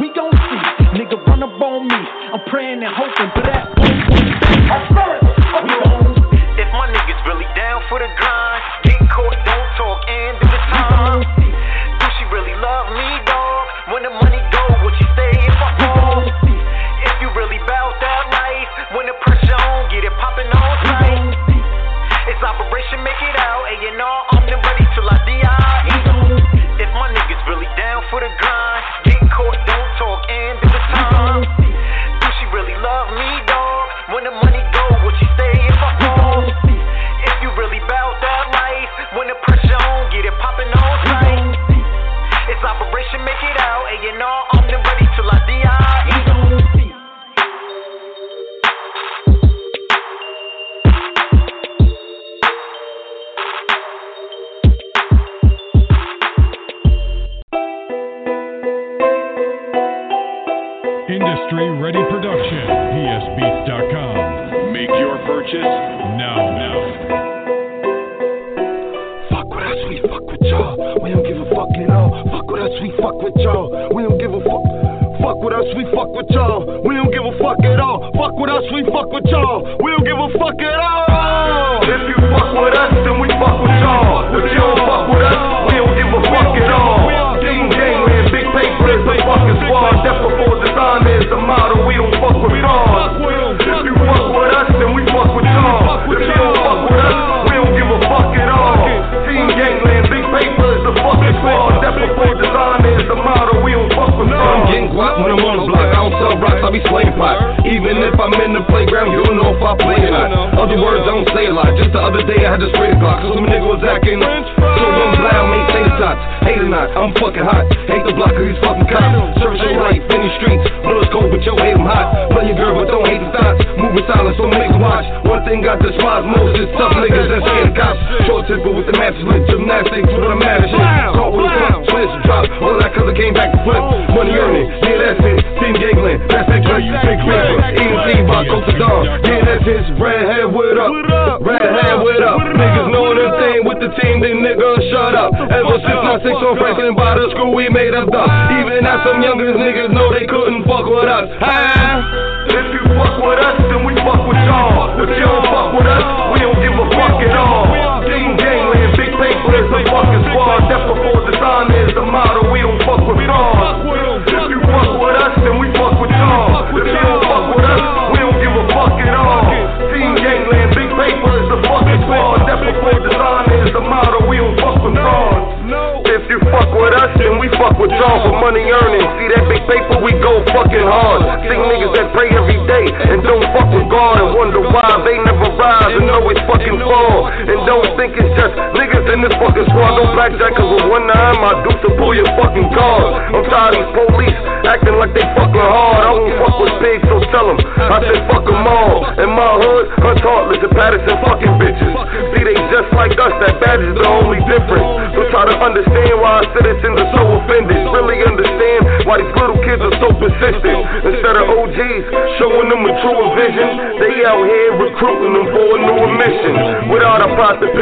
we 0.00 0.12
gon' 0.14 0.32
see. 0.32 0.62
Nigga, 0.98 1.24
run 1.26 1.42
up 1.42 1.60
on 1.60 1.86
me. 1.86 1.94
I'm 1.94 2.40
praying 2.48 2.82
and 2.82 2.94
hoping 2.94 3.30
for 3.34 3.42
that. 3.42 3.70
If 6.58 6.68
my 6.72 6.88
niggas 6.90 7.26
really 7.26 7.46
down 7.54 7.82
for 7.88 7.98
the 7.98 8.08
grind, 8.18 8.79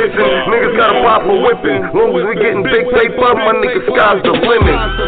niggas 0.06 0.76
got 0.76 0.94
a 0.94 1.02
pop 1.02 1.22
for 1.26 1.38
whipping. 1.42 1.82
Long 1.94 2.14
as 2.14 2.24
we 2.28 2.34
getting 2.38 2.62
big 2.62 2.86
paper, 2.94 3.34
my 3.34 3.54
nigga, 3.58 3.82
sky's 3.90 4.22
the 4.22 4.32
limit. 4.32 5.07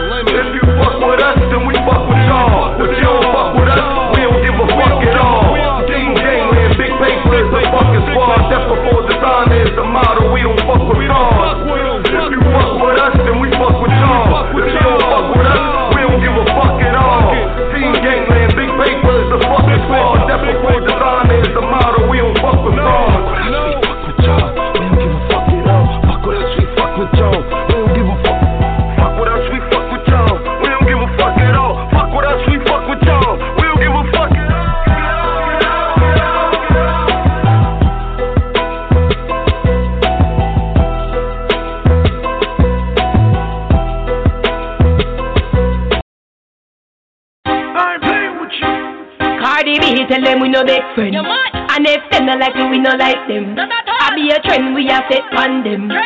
No 50.61 50.67
big 50.67 50.83
friend. 50.95 51.17
And 51.17 51.87
if 51.87 52.03
them 52.11 52.27
not 52.27 52.41
like 52.41 52.55
we, 52.55 52.69
we 52.69 52.79
no 52.79 52.91
like 52.97 53.27
them. 53.29 53.57
I 53.57 54.15
be 54.15 54.31
a 54.31 54.41
trend, 54.43 54.75
we 54.75 54.89
a 54.89 55.01
set 55.09 55.25
on 55.33 55.65
them. 55.65 55.89
No, 55.89 55.97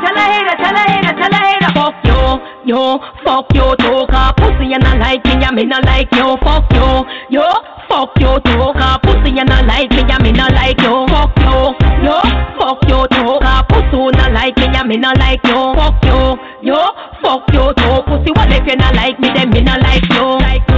tell 0.00 0.16
a 0.16 0.24
hater, 0.24 0.56
tell 0.58 0.74
a 0.74 0.82
hater, 0.88 1.14
tell 1.14 1.32
a 1.32 1.40
hater. 1.42 1.70
Fuck 1.74 1.94
yo, 2.04 2.40
yo, 2.64 2.98
fuck 3.24 3.54
yo, 3.54 3.74
talker. 3.76 4.32
Pussy 4.36 4.70
you 4.70 4.78
not 4.78 4.98
like 4.98 5.24
me, 5.24 5.44
I 5.44 5.52
me 5.52 5.64
not 5.64 5.84
like 5.84 6.10
yo. 6.12 6.36
Fuck 6.38 6.72
yo, 6.72 7.04
yo, 7.28 7.46
fuck 7.88 8.18
yo, 8.18 8.38
talker. 8.38 8.98
Pussy 9.02 9.30
you 9.30 9.44
not 9.44 9.66
like 9.66 9.90
me, 9.90 10.02
I 10.02 10.22
me 10.22 10.32
not 10.32 10.52
like 10.52 10.80
yo. 10.80 11.06
Fuck 11.06 11.36
yo, 11.38 11.74
yo, 12.02 12.20
fuck 12.58 12.82
yo, 12.88 13.06
talker. 13.06 13.66
Pussy 13.68 13.96
you 13.96 14.10
not 14.12 14.32
like 14.32 14.56
me, 14.56 14.66
I 14.66 14.82
me 14.84 14.96
not 14.96 15.18
like 15.18 15.44
yo. 15.44 15.74
Fuck 15.74 16.04
yo, 16.04 16.36
yo, 16.62 16.80
fuck 17.22 17.52
yo, 17.52 17.72
talk. 17.72 18.06
Pussy 18.06 18.30
what 18.32 18.50
if 18.50 18.66
you 18.66 18.76
not 18.76 18.94
like 18.94 19.20
me, 19.20 19.28
then 19.34 19.50
me 19.50 19.60
not 19.60 19.80
like 19.82 20.08
yo. 20.10 20.38
Them 20.38 20.73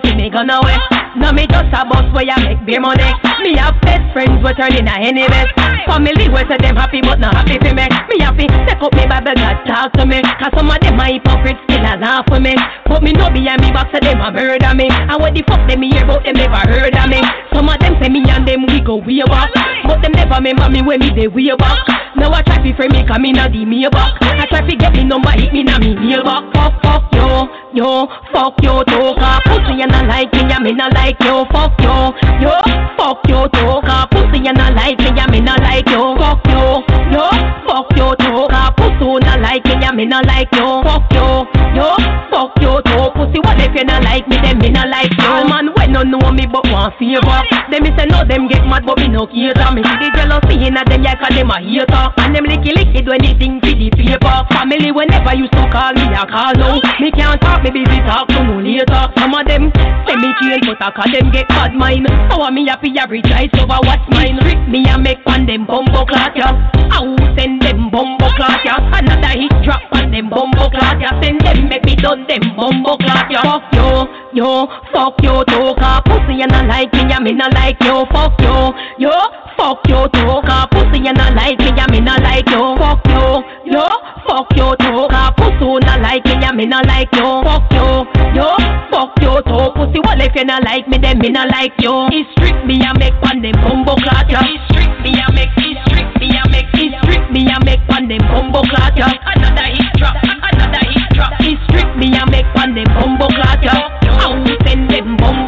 see 0.00 0.14
me 0.14 0.30
gone 0.30 0.50
away. 0.50 0.78
No 1.16 1.32
me 1.32 1.44
just 1.46 1.68
a 1.76 1.84
boss 1.84 2.08
where 2.16 2.24
I 2.24 2.40
make 2.40 2.64
beer 2.64 2.80
money. 2.80 3.04
Me 3.44 3.56
have 3.60 3.76
best 3.84 4.06
friends 4.12 4.40
we 4.40 4.52
turn 4.54 4.72
in 4.72 4.88
a 4.88 4.96
any 4.96 5.28
best. 5.28 5.52
Family 5.84 6.28
we 6.32 6.40
say 6.48 6.56
them 6.56 6.76
happy 6.76 7.00
but 7.02 7.20
not 7.20 7.34
happy 7.34 7.58
for 7.60 7.74
me. 7.74 7.84
Me 8.08 8.16
happy 8.22 8.46
take 8.48 8.80
up 8.80 8.92
me 8.94 9.04
Bible 9.04 9.36
God 9.36 9.58
talk 9.68 9.92
to 10.00 10.06
me. 10.06 10.22
Cause 10.40 10.52
some 10.56 10.70
of 10.70 10.80
them 10.80 11.00
are 11.00 11.12
hypocrites 11.12 11.60
still 11.68 11.84
a 11.84 12.00
laugh 12.00 12.24
for 12.28 12.40
me. 12.40 12.54
But 12.86 13.02
me 13.02 13.12
know 13.12 13.28
behind 13.28 13.60
me 13.60 13.72
back 13.72 13.92
so 13.92 14.00
them 14.00 14.20
a 14.20 14.32
murder 14.32 14.72
me. 14.72 14.88
And 14.88 15.18
what 15.20 15.34
the 15.34 15.42
fuck 15.44 15.68
them 15.68 15.82
hear 15.82 16.04
about 16.04 16.24
them 16.24 16.36
never 16.40 16.62
heard 16.70 16.96
of 16.96 17.08
me. 17.10 17.20
Some 17.52 17.68
of 17.68 17.76
them 17.80 17.98
say 18.00 18.08
me 18.08 18.24
and 18.24 18.46
them 18.48 18.64
we 18.64 18.80
go 18.80 18.96
way 18.96 19.20
back. 19.28 19.50
But 19.84 20.00
them 20.00 20.12
never 20.12 20.40
remember 20.40 20.70
me 20.70 20.80
when 20.80 21.00
me 21.00 21.10
they 21.12 21.28
way 21.28 21.52
back. 21.58 21.82
Now 22.22 22.30
I 22.30 22.42
try 22.42 22.62
to 22.62 22.70
free 22.76 22.86
me 22.86 23.02
cause 23.02 23.18
me 23.18 23.32
not 23.32 23.50
the 23.50 23.66
me 23.66 23.82
back. 23.90 24.14
I 24.22 24.46
try 24.46 24.62
to 24.62 24.76
get 24.76 24.92
me 24.94 25.02
number 25.02 25.34
hit 25.34 25.52
me 25.52 25.64
na 25.64 25.78
me 25.78 25.98
mailbox. 25.98 26.54
Fuck 26.54 26.78
fuck 26.78 27.10
yo, 27.10 27.50
yo, 27.74 28.06
fuck 28.30 28.54
yo 28.62 28.84
talker. 28.86 29.42
Pussy 29.42 29.82
you 29.82 29.86
not 29.90 30.06
like 30.06 30.30
me, 30.32 30.46
I 30.46 30.62
me 30.62 30.70
not 30.70 30.94
like 30.94 31.18
yo. 31.18 31.44
Fuck 31.50 31.74
yo, 31.82 32.14
yo, 32.38 32.54
fuck 32.94 33.26
yo 33.26 33.48
talker. 33.50 34.06
Pussy 34.14 34.38
you 34.38 34.52
not 34.54 34.70
like 34.74 34.98
me, 35.02 35.10
I 35.10 35.26
me 35.26 35.40
not 35.40 35.60
like 35.66 35.90
yo. 35.90 36.14
Fuck 36.14 36.46
yo, 36.46 36.86
yo, 37.10 37.26
fuck 37.66 37.90
yo 37.98 38.14
talker. 38.14 38.70
Pussy 38.78 39.02
you 39.02 39.18
not 39.18 39.40
like 39.42 39.64
me, 39.66 39.74
I 39.82 39.90
me 39.90 40.06
not 40.06 40.24
like 40.24 40.54
yo. 40.54 40.78
Fuck 40.86 41.10
yo, 41.10 41.42
yo, 41.74 41.90
fuck 42.30 42.54
yo 42.62 42.78
talk. 42.86 43.18
Pussy 43.18 43.42
what 43.42 43.58
if 43.58 43.74
you 43.74 43.82
not 43.82 44.04
like 44.04 44.28
me, 44.28 44.38
then 44.38 44.62
me 44.62 44.70
not 44.70 44.86
like 44.86 45.10
yo. 45.18 45.42
Man 45.50 45.74
when 45.74 45.90
no 45.90 46.06
know 46.06 46.30
me 46.30 46.46
but 46.46 46.70
want 46.70 46.94
favor. 47.02 47.42
Them 47.66 47.82
me 47.82 47.90
say 47.98 48.06
no, 48.06 48.22
them 48.22 48.46
get 48.46 48.62
mad 48.62 48.86
but 48.86 48.98
me 48.98 49.08
no 49.08 49.26
cater. 49.26 49.74
Me 49.74 49.82
see 49.82 49.98
the 49.98 50.08
jealousy 50.14 50.70
in 50.70 50.78
a 50.78 50.84
them 50.86 51.02
yeah 51.02 51.18
cause 51.18 51.34
them 51.34 51.50
a 51.50 51.58
hater. 51.58 52.11
And 52.18 52.34
them 52.34 52.44
licky 52.44 52.72
licky 52.74 53.04
do 53.04 53.12
anything 53.12 53.60
for 53.60 53.72
the 53.72 53.88
paper. 53.90 54.36
Family 54.52 54.90
whenever 54.92 55.34
you 55.34 55.46
so 55.52 55.64
call 55.70 55.92
me 55.94 56.04
I 56.12 56.24
call 56.28 56.52
no. 56.58 56.80
Me 57.00 57.10
can't 57.10 57.40
talk, 57.40 57.62
me 57.62 57.70
busy 57.70 57.98
talk 58.04 58.28
to 58.28 58.42
no 58.44 58.60
later. 58.60 59.04
Some 59.18 59.34
of 59.34 59.46
them 59.46 59.72
say 60.06 60.16
me 60.16 60.30
change 60.40 60.66
but 60.66 60.80
I 60.80 60.90
call 60.92 61.10
them 61.12 61.30
get 61.32 61.48
bad 61.48 61.74
mind. 61.74 62.08
How 62.30 62.48
me 62.50 62.66
happy 62.68 62.92
I 62.98 63.04
rejoice 63.06 63.52
over 63.58 63.78
what's 63.82 64.04
mine. 64.10 64.38
Trick 64.42 64.60
me 64.68 64.84
and 64.88 65.02
make 65.02 65.22
on 65.26 65.46
them 65.46 65.66
bumbo 65.66 66.04
clock 66.04 66.36
ya. 66.36 66.52
I 66.92 67.00
will 67.00 67.18
send 67.36 67.62
them 67.62 67.90
bumbo 67.90 68.28
clock 68.36 68.64
ya. 68.64 68.76
Another 68.92 69.34
hit 69.34 69.52
drop 69.64 69.82
on 69.92 70.10
them 70.10 70.28
bumbo 70.28 70.70
clock 70.70 71.00
ya. 71.00 71.10
Send 71.22 71.40
them 71.40 71.68
make 71.68 71.84
me 71.84 71.96
done 71.96 72.26
them 72.26 72.54
bumbo 72.56 72.96
clock 72.96 73.30
ya. 73.30 73.42
Fuck 73.42 73.74
yo, 73.74 74.06
yo, 74.32 74.66
fuck 74.92 75.22
yo 75.22 75.44
talker. 75.44 76.02
Pussy 76.04 76.40
you 76.40 76.46
not 76.46 76.66
like 76.66 76.92
me, 76.92 77.00
I 77.12 77.20
me 77.20 77.32
not 77.32 77.54
like 77.54 77.80
yo. 77.82 78.04
Fuck 78.06 78.40
yo, 78.40 78.72
yo, 78.98 79.12
fuck 79.56 79.86
yo 79.88 80.08
talker. 80.08 80.66
Pussy 80.70 81.04
you 81.04 81.12
not 81.12 81.34
like 81.34 81.58
me, 81.58 81.70
I 81.70 81.86
me 81.90 82.00
not 82.00 82.22
like 82.22 82.48
yo. 82.48 82.76
Fuck 82.76 83.06
yo, 83.06 83.42
yo, 83.64 83.86
fuck 84.26 84.48
yo 84.56 84.74
talker. 84.76 85.34
Pussy 85.36 85.64
you 85.64 85.80
not 85.80 86.00
like 86.00 86.24
me, 86.24 86.34
I 86.34 86.52
me 86.52 86.66
not 86.66 86.86
like 86.86 87.12
yo. 87.14 87.42
Fuck 87.42 87.72
yo, 87.72 88.04
yo, 88.34 88.56
fuck 88.90 89.12
yo 89.20 89.40
talk. 89.42 89.74
Pussy 89.74 90.00
what 90.00 90.20
if 90.20 90.34
you 90.34 90.44
not 90.44 90.64
like 90.64 90.88
me, 90.88 90.98
then 90.98 91.18
me 91.18 91.28
not 91.28 91.48
like 91.48 91.74
yo. 91.80 92.08
It's 92.10 92.30
strict 92.32 92.64
me, 92.66 92.80
I 92.80 92.92
make 92.98 93.14
on 93.22 93.42
them 93.42 93.56
bumbo 93.62 93.96
clock 93.96 94.30
ya. 94.30 94.40
It's 94.40 94.64
strict 94.72 95.00
me, 95.02 95.12
I 95.20 95.30
make. 95.32 95.50
It's 95.56 95.80
strict 95.88 96.20
me, 96.20 96.28
I 96.32 96.48
make. 96.48 96.68
It's 96.74 96.96
strict 97.04 97.30
me, 97.32 97.46
I 97.48 97.58
make 97.64 97.84
on 97.92 98.08
them 98.08 98.22
bumbo 98.32 98.62
ya. 98.96 99.08
Another 99.08 99.68
hit 99.68 99.92
drop, 99.96 100.16
another 100.22 100.84
hit 100.88 101.08
drop. 101.14 101.32
It's 101.40 101.60
strict 101.68 101.96
me, 101.96 102.12
I 102.14 102.24
make 102.30 102.48
on 102.56 102.74
them 102.74 102.88
bumbo 102.96 103.28
clock 103.28 103.51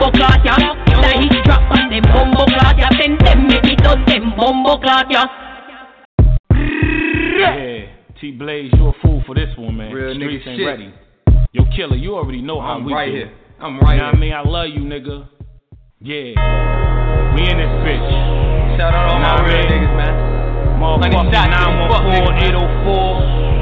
them 0.04 0.12
bumbo 0.12 0.18
clock 0.18 0.44
ya. 0.44 0.56
The 0.86 1.08
hit 1.20 1.44
drop 1.44 1.70
on 1.70 1.90
them 1.90 2.02
bumbo 2.12 2.44
clock 2.46 2.76
ya. 2.78 2.88
Send 3.00 3.18
them 3.20 3.46
make 3.48 3.64
me 3.64 3.76
done 3.76 4.04
them 4.06 4.32
bumbo 4.36 4.78
clock 4.78 5.06
ya. 5.10 5.24
Yeah, 7.36 7.86
T 8.20 8.30
Blaze, 8.32 8.70
you 8.76 8.86
a 8.88 8.92
fool 9.02 9.22
for 9.26 9.34
this 9.34 9.50
one, 9.58 9.76
man. 9.76 9.92
Real 9.92 10.14
nigga 10.14 10.40
Streets 10.40 10.44
ain't 10.46 10.58
shit. 10.58 10.66
ready. 10.66 10.94
Yo, 11.52 11.64
killer, 11.76 11.96
you 11.96 12.14
already 12.16 12.40
know 12.42 12.60
how 12.60 12.74
I'm 12.78 12.84
we 12.84 12.92
right 12.92 13.10
do. 13.10 13.16
here. 13.16 13.32
I'm 13.60 13.78
right 13.80 13.94
you 13.94 14.00
know 14.00 14.04
here. 14.04 14.06
what 14.06 14.14
I 14.14 14.18
mean? 14.18 14.32
I 14.32 14.42
love 14.42 14.68
you, 14.68 14.80
nigga. 14.80 15.28
Yeah. 16.00 17.34
We 17.34 17.42
in 17.42 17.58
this 17.58 17.74
bitch. 17.82 18.78
Shout 18.78 18.94
out 18.94 19.10
all 19.12 19.18
Nah, 19.20 19.38
my 19.42 19.48
real 19.48 19.56
man. 19.58 19.70
niggas, 19.72 19.96
man. 19.96 20.14
Honey 20.74 21.16
Motherfucking 21.16 21.32
shots, 21.32 21.90
fuck 21.90 22.04
914 22.04 22.54
804. 22.54 23.53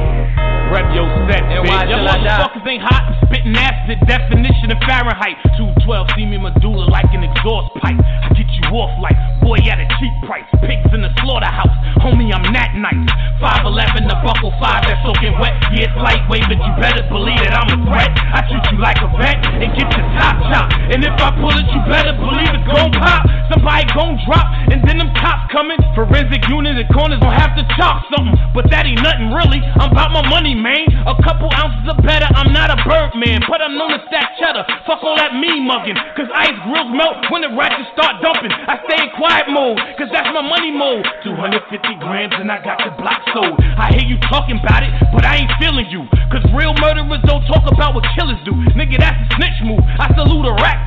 Rep 0.73 0.89
your 0.97 1.05
set, 1.29 1.45
And 1.53 1.61
bitch. 1.63 1.69
why 1.69 1.85
Your 1.85 2.01
I 2.01 2.17
die? 2.17 2.33
motherfuckers 2.33 2.65
ain't 2.65 2.81
hot. 2.83 3.05
I'm 3.05 3.17
spitting 3.29 3.53
acid. 3.53 4.01
Definition 4.09 4.73
of 4.73 4.81
Fahrenheit. 4.89 5.37
212, 5.61 6.17
see 6.17 6.25
me 6.25 6.39
medulla 6.41 6.89
like 6.89 7.13
an 7.13 7.23
exhaust 7.23 7.69
pipe. 7.77 8.01
I 8.01 8.29
get 8.33 8.49
you 8.49 8.65
off 8.81 8.89
like 9.05 9.17
boy 9.45 9.61
at 9.69 9.77
a 9.77 9.87
cheap 10.01 10.15
price. 10.25 10.49
Pigs 10.65 10.89
in 10.97 11.05
the 11.05 11.13
slaughterhouse. 11.21 11.77
Homie, 12.01 12.33
I'm 12.33 12.41
that 12.57 12.73
nice. 12.75 13.05
5'11, 13.45 14.09
the 14.09 14.17
buckle 14.25 14.55
5 14.57 14.89
that's 14.89 15.03
soaking 15.05 15.37
wet. 15.37 15.53
Yeah, 15.77 15.93
it's 15.93 15.97
lightweight, 16.01 16.49
but 16.49 16.57
you 16.57 16.73
better 16.81 17.05
believe 17.13 17.37
that 17.45 17.53
I'm 17.53 17.69
a 17.69 17.79
threat. 17.85 18.09
I 18.33 18.41
treat 18.49 18.65
you 18.73 18.79
like 18.81 18.97
a 19.05 19.11
vet 19.21 19.39
and 19.45 19.69
get 19.77 19.87
your 19.93 20.07
top 20.17 20.41
shot. 20.49 20.73
And 20.89 21.05
if 21.05 21.13
I 21.21 21.29
pull 21.37 21.53
it, 21.53 21.69
you 21.69 21.81
better 21.85 22.17
believe 22.17 22.49
it's 22.49 22.65
gon' 22.65 22.91
pop. 22.97 23.29
Somebody 23.53 23.85
gon' 23.93 24.17
drop, 24.25 24.47
and 24.73 24.81
then 24.89 24.97
them 24.99 25.13
cops 25.21 25.53
coming. 25.53 25.77
Forensic 25.93 26.49
unit 26.49 26.81
and 26.81 26.89
corners 26.95 27.21
gon' 27.21 27.35
have 27.37 27.53
to 27.61 27.65
chop 27.77 28.03
something. 28.15 28.33
But 28.57 28.71
that 28.73 28.87
ain't 28.87 29.03
nothing 29.03 29.31
really. 29.37 29.61
I'm 29.79 29.91
about 29.93 30.11
my 30.15 30.25
money, 30.31 30.55
man. 30.63 30.87
A 31.11 31.19
couple 31.27 31.51
ounces 31.51 31.91
of 31.91 31.99
better. 32.07 32.31
I'm 32.39 32.55
not 32.55 32.71
a 32.71 32.79
bird 32.87 33.19
man, 33.19 33.43
but 33.51 33.59
I'm 33.59 33.75
known 33.75 33.99
to 33.99 34.01
stack 34.07 34.39
cheddar. 34.39 34.63
Fuck 34.87 35.03
all 35.03 35.19
that 35.19 35.35
me 35.35 35.59
mugging. 35.59 35.99
Cause 36.15 36.31
ice 36.31 36.55
grills 36.63 36.95
melt 36.95 37.27
when 37.35 37.43
the 37.43 37.51
ratchets 37.51 37.91
start 37.99 38.23
dumping. 38.23 38.55
I 38.55 38.79
stay 38.87 39.03
in 39.03 39.11
quiet 39.19 39.51
mode, 39.51 39.83
cause 39.99 40.09
that's 40.15 40.31
my 40.31 40.47
money 40.47 40.71
mode. 40.71 41.03
250 41.27 41.99
grams 41.99 42.39
and 42.39 42.47
I 42.47 42.63
got 42.63 42.79
the 42.79 42.95
block 42.95 43.19
sold. 43.35 43.59
I 43.59 43.91
hear 43.99 44.07
you 44.07 44.23
talking 44.31 44.63
about 44.63 44.87
it, 44.87 44.95
but 45.11 45.27
I 45.27 45.43
ain't 45.43 45.53
feeling 45.59 45.91
you. 45.91 46.07
Cause 46.31 46.47
real 46.55 46.73
murderers 46.79 47.21
don't 47.27 47.43
talk 47.51 47.67
about 47.67 47.99
what 47.99 48.07
killers 48.15 48.39
do. 48.47 48.55
Nigga, 48.79 49.03
that's 49.03 49.19
a 49.19 49.27
snitch 49.35 49.59
move. 49.67 49.83
I 49.99 50.12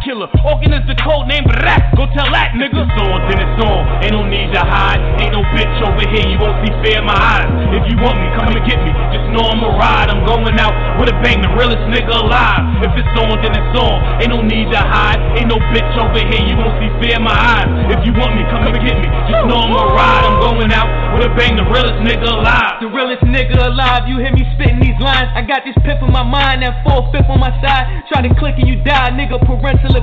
killer. 0.06 0.30
Organ 0.46 0.78
is 0.78 0.86
the 0.86 0.94
code 1.02 1.26
name, 1.26 1.44
but 1.50 1.58
rap. 1.66 1.82
Go 1.98 2.06
tell 2.14 2.30
that 2.30 2.54
nigga. 2.54 2.86
It's 2.86 3.02
on, 3.02 3.18
then 3.26 3.42
it's 3.42 3.60
on. 3.66 3.82
Ain't 4.06 4.14
no 4.14 4.22
need 4.22 4.54
to 4.54 4.62
hide. 4.62 5.02
Ain't 5.18 5.34
no 5.34 5.42
bitch 5.58 5.78
over 5.82 6.06
here. 6.06 6.30
You 6.30 6.38
won't 6.38 6.62
see 6.62 6.72
fear 6.86 7.02
in 7.02 7.10
my 7.10 7.18
eyes. 7.18 7.50
If 7.74 7.90
you 7.90 7.98
want 7.98 8.22
me, 8.22 8.30
come 8.38 8.54
and 8.54 8.62
get 8.70 8.78
me. 8.86 8.94
Just 9.10 9.26
know 9.34 9.50
I'm 9.50 9.66
a 9.66 9.74
ride. 9.74 10.14
I'm 10.14 10.22
going 10.22 10.54
out 10.62 11.02
with 11.02 11.10
a 11.10 11.18
bang, 11.26 11.42
the 11.42 11.50
realest 11.58 11.82
nigga 11.90 12.14
alive. 12.14 12.86
If 12.86 12.94
it's 12.94 13.14
on, 13.18 13.42
then 13.42 13.58
it's 13.58 13.74
on. 13.74 13.98
Ain't 14.22 14.30
no 14.30 14.46
need 14.46 14.70
to 14.70 14.80
hide. 14.80 15.18
Ain't 15.42 15.50
no 15.50 15.58
bitch 15.74 15.94
over 15.98 16.22
here. 16.22 16.46
You 16.46 16.54
won't 16.56 16.78
see 16.78 16.94
fear 17.02 17.18
in 17.18 17.26
my 17.26 17.34
eyes. 17.34 17.68
If 17.90 18.06
you 18.06 18.14
want 18.14 18.38
me, 18.38 18.46
come 18.54 18.70
and 18.70 18.78
get 18.78 19.02
me. 19.02 19.10
Just 19.26 19.50
know 19.50 19.58
I'm 19.58 19.74
a 19.74 19.84
ride. 19.90 20.22
I'm 20.22 20.38
going 20.38 20.70
out 20.70 20.88
with 21.18 21.26
a 21.26 21.32
bang, 21.34 21.58
the 21.58 21.66
realest 21.66 21.98
nigga 22.06 22.30
alive. 22.30 22.78
The 22.84 22.92
realest 22.92 23.26
nigga 23.26 23.58
alive, 23.58 24.06
you 24.06 24.22
hear 24.22 24.36
me 24.36 24.46
spitting 24.54 24.84
these 24.84 25.00
lines. 25.02 25.34
I 25.34 25.42
got 25.42 25.66
this 25.66 25.76
pip 25.82 26.04
in 26.04 26.12
my 26.12 26.24
mind, 26.28 26.62
that 26.62 26.84
four 26.86 27.08
fifth 27.10 27.32
on 27.32 27.40
my 27.40 27.50
side. 27.64 28.04
Try 28.12 28.22
to 28.22 28.32
click 28.36 28.60
and 28.60 28.68
you 28.68 28.78
die, 28.84 29.10
nigga, 29.16 29.40
parental 29.42 29.95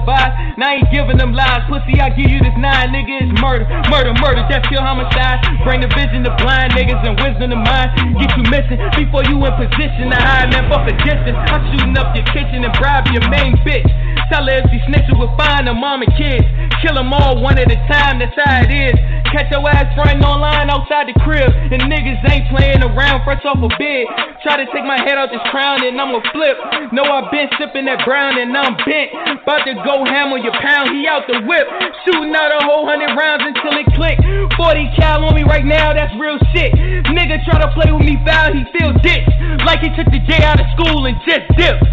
Now 0.56 0.73
I 0.73 0.81
ain't 0.81 0.89
giving 0.89 1.20
them 1.20 1.36
lies, 1.36 1.69
pussy, 1.69 2.01
I 2.01 2.09
give 2.09 2.32
you 2.32 2.40
this 2.40 2.56
nine, 2.56 2.93
nigga, 2.97 3.28
it's 3.28 3.35
murder. 3.40 3.69
Murder, 3.93 4.16
murder, 4.24 4.40
death, 4.48 4.64
kill, 4.69 4.81
homicide. 4.81 5.44
Bring 5.64 5.85
the 5.85 5.90
vision 5.93 6.24
to 6.24 6.32
blind 6.40 6.73
niggas 6.73 7.05
and 7.05 7.16
wisdom 7.20 7.52
to 7.52 7.60
mind. 7.60 7.93
Get 8.16 8.32
you 8.40 8.44
missing 8.48 8.81
before 8.97 9.24
you 9.28 9.36
in 9.36 9.52
position 9.60 10.09
to 10.09 10.16
hide, 10.16 10.48
man, 10.48 10.69
fuck 10.73 10.89
a 10.89 10.94
distance. 10.97 11.36
I'm 11.52 11.60
shooting 11.77 11.97
up 12.01 12.16
your 12.16 12.24
kitchen 12.32 12.64
and 12.64 12.73
bribe 12.81 13.05
your 13.12 13.24
main 13.28 13.56
bitch. 13.64 13.89
Tell 14.28 14.44
her 14.44 14.60
if 14.60 14.66
she 14.70 14.78
snitches, 14.89 15.16
we'll 15.18 15.34
find 15.36 15.68
her 15.68 15.74
mom 15.74 16.02
and 16.02 16.12
kids. 16.16 16.44
Kill 16.80 16.94
them 16.94 17.12
all 17.12 17.40
one 17.40 17.59
at 17.59 17.70
a 17.70 17.78
time, 17.86 18.18
that's 18.18 18.34
how 18.34 18.64
it 18.64 18.72
is. 18.72 18.97
Catch 19.32 19.48
your 19.48 19.64
ass 19.64 19.89
frontin' 19.97 20.20
online 20.20 20.68
outside 20.68 21.09
the 21.09 21.16
crib. 21.24 21.48
And 21.48 21.80
niggas 21.89 22.20
ain't 22.28 22.52
playing 22.52 22.84
around 22.84 23.24
fresh 23.24 23.40
off 23.48 23.64
a 23.64 23.70
bed. 23.80 24.05
Try 24.44 24.60
to 24.60 24.68
take 24.76 24.84
my 24.84 25.01
head 25.01 25.16
off 25.16 25.32
this 25.32 25.40
crown 25.48 25.80
and 25.80 25.97
I'ma 25.97 26.20
flip. 26.36 26.56
Know 26.93 27.01
I 27.09 27.24
been 27.32 27.48
sipping 27.56 27.89
that 27.89 28.05
brown 28.05 28.36
and 28.36 28.52
I'm 28.52 28.76
bent. 28.84 29.09
About 29.40 29.64
to 29.64 29.72
go 29.80 30.05
ham 30.05 30.36
on 30.36 30.44
your 30.44 30.52
pound, 30.60 30.93
he 30.93 31.09
out 31.09 31.24
the 31.24 31.40
whip. 31.48 31.64
Shooting 32.05 32.36
out 32.36 32.52
a 32.52 32.60
whole 32.68 32.84
hundred 32.84 33.16
rounds 33.16 33.40
until 33.48 33.72
it 33.80 33.89
click. 33.97 34.20
40 34.52 35.01
cal 35.01 35.24
on 35.24 35.32
me 35.32 35.48
right 35.48 35.64
now, 35.64 35.97
that's 35.97 36.12
real 36.20 36.36
shit. 36.52 36.76
Nigga 37.09 37.40
try 37.48 37.56
to 37.56 37.72
play 37.72 37.89
with 37.89 38.05
me 38.05 38.20
foul, 38.28 38.52
he 38.52 38.68
feel 38.76 38.93
ditched. 39.01 39.32
Like 39.64 39.80
he 39.80 39.89
took 39.97 40.12
the 40.12 40.20
J 40.28 40.44
out 40.44 40.60
of 40.60 40.68
school 40.76 41.09
and 41.09 41.16
just 41.24 41.48
dipped. 41.56 41.89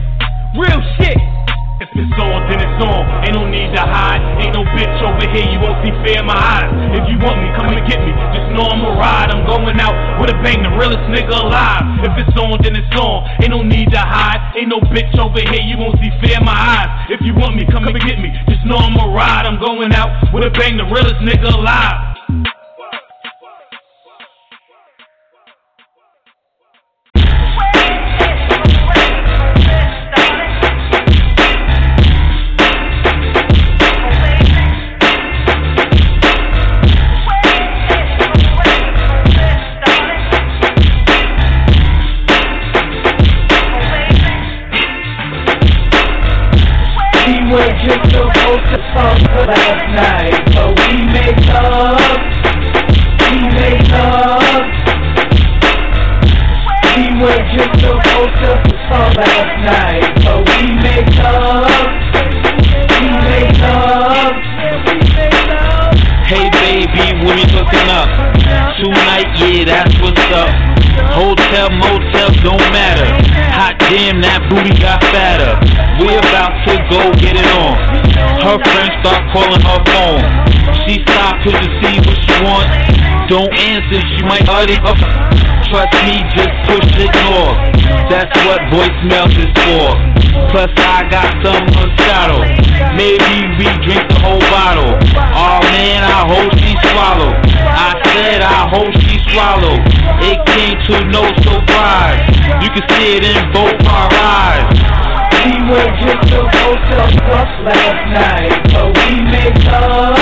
Real 0.60 0.84
shit. 1.00 1.39
If 1.80 1.88
it's 1.96 2.12
on, 2.20 2.44
then 2.52 2.60
it's 2.60 2.84
on. 2.84 3.24
Ain't 3.24 3.40
no 3.40 3.48
need 3.48 3.72
to 3.72 3.80
hide. 3.80 4.20
Ain't 4.44 4.52
no 4.52 4.68
bitch 4.76 5.00
over 5.00 5.24
here. 5.32 5.48
You 5.48 5.64
won't 5.64 5.80
see 5.80 5.96
fear 6.04 6.20
in 6.20 6.28
my 6.28 6.36
eyes. 6.36 6.68
If 6.92 7.08
you 7.08 7.16
want 7.24 7.40
me, 7.40 7.48
come 7.56 7.72
and 7.72 7.80
get 7.88 8.04
me. 8.04 8.12
Just 8.36 8.52
know 8.52 8.68
I'm 8.68 8.84
a 8.84 9.00
ride. 9.00 9.32
I'm 9.32 9.48
going 9.48 9.80
out 9.80 9.96
with 10.20 10.28
a 10.28 10.36
bang, 10.44 10.60
the 10.60 10.76
realest 10.76 11.08
nigga 11.08 11.32
alive. 11.32 12.04
If 12.04 12.20
it's 12.20 12.36
on, 12.36 12.60
then 12.68 12.76
it's 12.76 12.92
on. 13.00 13.24
Ain't 13.40 13.56
no 13.56 13.64
need 13.64 13.96
to 13.96 14.02
hide. 14.04 14.60
Ain't 14.60 14.68
no 14.68 14.84
bitch 14.92 15.16
over 15.16 15.40
here. 15.40 15.64
You 15.64 15.80
won't 15.80 15.96
see 16.04 16.12
fear 16.20 16.36
in 16.36 16.44
my 16.44 16.52
eyes. 16.52 17.16
If 17.16 17.24
you 17.24 17.32
want 17.32 17.56
me, 17.56 17.64
come 17.72 17.88
and 17.88 17.96
get 17.96 18.20
me. 18.20 18.36
Just 18.52 18.68
know 18.68 18.76
I'm 18.76 19.00
a 19.00 19.08
ride. 19.16 19.48
I'm 19.48 19.56
going 19.56 19.96
out 19.96 20.36
with 20.36 20.44
a 20.44 20.52
bang, 20.52 20.76
the 20.76 20.84
realest 20.84 21.24
nigga 21.24 21.48
alive. 21.48 22.19
She 84.16 84.24
might 84.26 84.48
already 84.50 84.78
up. 84.82 84.98
Trust 85.70 85.94
me, 86.02 86.18
just 86.34 86.54
push 86.66 86.88
it 86.98 87.10
ignore. 87.10 87.54
That's 88.10 88.34
what 88.46 88.60
voicemails 88.74 89.34
is 89.38 89.54
for. 89.54 89.94
Plus 90.50 90.72
I 90.78 91.06
got 91.14 91.30
some 91.46 91.62
Moscato. 91.78 92.42
Maybe 92.98 93.46
we 93.58 93.70
drink 93.86 94.02
the 94.10 94.20
whole 94.26 94.42
bottle. 94.50 94.98
Oh 95.14 95.62
man, 95.70 96.02
I 96.02 96.26
hope 96.26 96.50
she 96.58 96.74
swallow. 96.90 97.32
I 97.54 97.94
said 98.14 98.42
I 98.42 98.66
hope 98.74 98.94
she 99.06 99.22
swallow. 99.30 99.78
It 100.26 100.42
came 100.50 100.78
to 100.90 101.06
no 101.14 101.24
surprise. 101.46 102.26
You 102.66 102.70
can 102.74 102.86
see 102.98 103.18
it 103.18 103.24
in 103.30 103.54
both 103.54 103.78
our 103.86 104.10
eyes. 104.10 104.66
We 105.46 105.54
were 105.70 105.92
just 106.02 106.24
supposed 106.34 106.86
to 106.90 107.00
fuck 107.30 107.50
last 107.62 108.04
night, 108.10 108.58
but 108.74 108.90
we 108.90 109.22
made 109.22 109.58
love. 109.70 110.18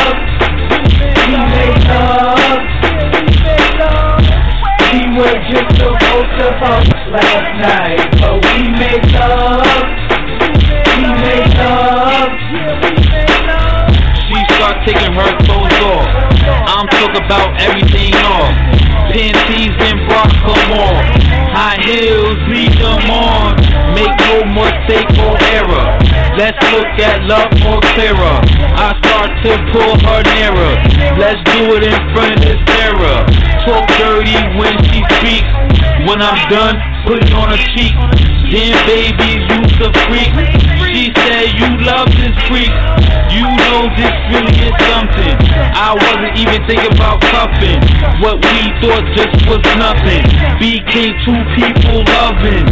We 1.23 1.37
made 1.39 1.83
love. 1.87 2.66
We 5.17 5.23
were 5.23 5.33
just 5.49 5.73
supposed 5.81 6.33
to 6.37 6.45
fuck 6.61 6.85
last 7.09 7.49
night, 7.57 8.05
but 8.21 8.37
we 8.37 8.69
made 8.69 9.01
love. 9.17 9.65
We 10.93 11.09
made 11.09 11.57
love. 11.57 12.29
She 14.13 14.37
start 14.53 14.77
taking 14.85 15.17
her 15.17 15.33
clothes 15.41 15.73
off. 15.89 16.05
I'm 16.69 16.85
talking 16.85 17.25
about 17.25 17.49
everything 17.65 18.13
off. 18.29 18.53
Panties 19.09 19.73
and 19.89 20.05
bra, 20.05 20.21
come 20.45 20.85
on. 20.85 21.01
High 21.49 21.81
heels, 21.81 22.37
leave 22.53 22.77
them 22.77 23.09
on. 23.09 23.57
Make 23.97 24.13
no 24.21 24.45
mistake 24.45 25.09
or 25.17 25.33
error. 25.49 25.97
Let's 26.37 26.61
look 26.69 26.93
at 27.01 27.25
love 27.25 27.49
more 27.65 27.81
clearer. 27.97 28.37
I 28.77 28.93
start 29.01 29.33
to 29.49 29.51
pull 29.73 29.97
her 29.97 30.21
nearer. 30.37 30.73
Let's 31.17 31.41
do 31.57 31.73
it 31.73 31.89
in 31.89 31.97
front 32.13 32.37
of 32.37 32.41
this 32.45 32.61
mirror. 32.77 33.46
Talk 33.67 33.83
dirty 33.99 34.39
when 34.55 34.79
she 34.87 35.03
speaks. 35.19 35.51
When 36.07 36.21
I'm 36.23 36.39
done, 36.47 36.79
put 37.03 37.19
it 37.19 37.33
on 37.35 37.51
her 37.51 37.59
cheek. 37.75 37.91
Damn 38.47 38.79
baby, 38.87 39.43
you's 39.43 39.75
a 39.83 39.91
freak. 40.07 40.31
She 40.87 41.11
said 41.11 41.51
you 41.59 41.75
love 41.83 42.07
this 42.15 42.31
freak. 42.47 42.71
You 43.27 43.43
know 43.43 43.91
this 43.99 44.15
really 44.31 44.71
is 44.71 44.75
something. 44.87 45.35
I 45.75 45.91
wasn't 45.99 46.39
even 46.39 46.63
thinking 46.63 46.95
about 46.95 47.19
cuffing. 47.27 47.83
What 48.23 48.39
we 48.39 48.71
thought 48.79 49.03
just 49.19 49.35
was 49.51 49.59
nothing. 49.75 50.23
Became 50.63 51.11
two 51.27 51.35
people 51.59 52.07
loving. 52.07 52.71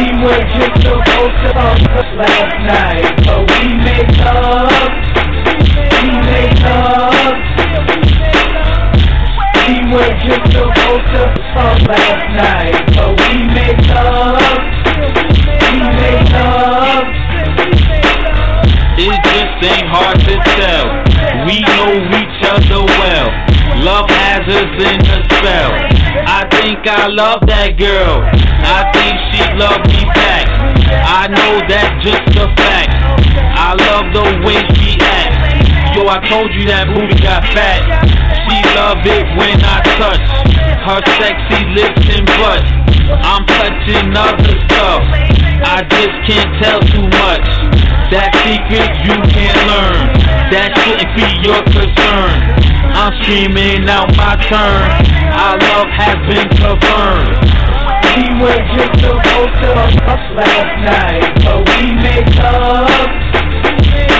We 0.00 0.08
were 0.24 0.40
just 0.56 0.72
supposed 0.80 1.36
to 1.44 1.52
fuck 1.52 2.00
last 2.16 2.56
night, 2.64 3.12
but 3.28 3.44
we 3.44 3.76
made 3.76 4.08
love. 4.24 4.88
We 6.00 6.08
made 6.16 6.58
love. 6.64 7.63
We 9.94 10.00
were 10.00 10.10
just 10.26 10.50
supposed 10.50 11.06
to 11.14 11.22
fuck 11.54 11.78
last 11.86 12.26
night, 12.34 12.82
but 12.98 13.14
we 13.14 13.46
made 13.46 13.78
love. 13.86 14.42
We 15.70 15.86
made 15.86 16.26
love. 16.34 17.06
It 18.98 19.14
just 19.22 19.54
ain't 19.62 19.86
hard 19.86 20.18
to 20.18 20.34
tell. 20.58 20.86
We 21.46 21.62
know 21.62 21.94
each 22.10 22.42
other 22.42 22.82
well. 22.82 23.30
Love 23.86 24.10
has 24.10 24.42
us 24.50 24.74
in 24.82 24.98
a 24.98 25.22
spell. 25.30 25.70
I 26.26 26.42
think 26.50 26.82
I 26.88 27.06
love 27.06 27.46
that 27.46 27.78
girl. 27.78 28.18
I 28.66 28.90
think 28.90 29.14
she 29.30 29.46
loved 29.54 29.86
me 29.94 30.02
back. 30.10 30.50
I 31.06 31.28
know 31.30 31.62
that 31.70 32.02
just 32.02 32.34
a 32.34 32.50
fact. 32.58 32.90
I 33.38 33.78
love 33.78 34.10
the 34.10 34.42
way 34.42 34.58
she 34.74 34.98
acts. 34.98 35.73
Yo, 35.94 36.02
I 36.10 36.18
told 36.26 36.50
you 36.50 36.66
that 36.66 36.90
booty 36.90 37.14
got 37.22 37.46
fat. 37.54 37.86
She 37.86 38.56
love 38.74 38.98
it 39.06 39.30
when 39.38 39.62
I 39.62 39.78
touch 39.94 40.26
her 40.90 40.98
sexy 41.22 41.62
lips 41.70 42.02
and 42.10 42.26
butt. 42.34 42.66
I'm 43.22 43.46
touching 43.46 44.10
other 44.10 44.58
stuff. 44.66 45.06
I 45.62 45.86
just 45.86 46.18
can't 46.26 46.50
tell 46.58 46.82
too 46.82 47.06
much. 47.06 47.46
That 48.10 48.34
secret 48.42 48.90
you 49.06 49.22
can't 49.38 49.60
learn. 49.70 50.18
That 50.50 50.74
shouldn't 50.82 51.14
be 51.14 51.30
your 51.46 51.62
concern. 51.62 52.42
I'm 52.90 53.14
screaming 53.22 53.86
out 53.86 54.10
my 54.18 54.34
turn. 54.50 54.90
Our 55.30 55.62
love 55.62 55.90
has 55.94 56.18
been 56.26 56.50
confirmed. 56.58 57.38
were 58.42 58.62
just 58.74 58.98
supposed 58.98 59.56
to 59.62 59.70
fuck 60.02 60.22
last 60.42 60.74
night, 60.82 61.38
but 61.46 61.62
we 61.70 61.94
made 62.02 62.26
love. 62.34 63.23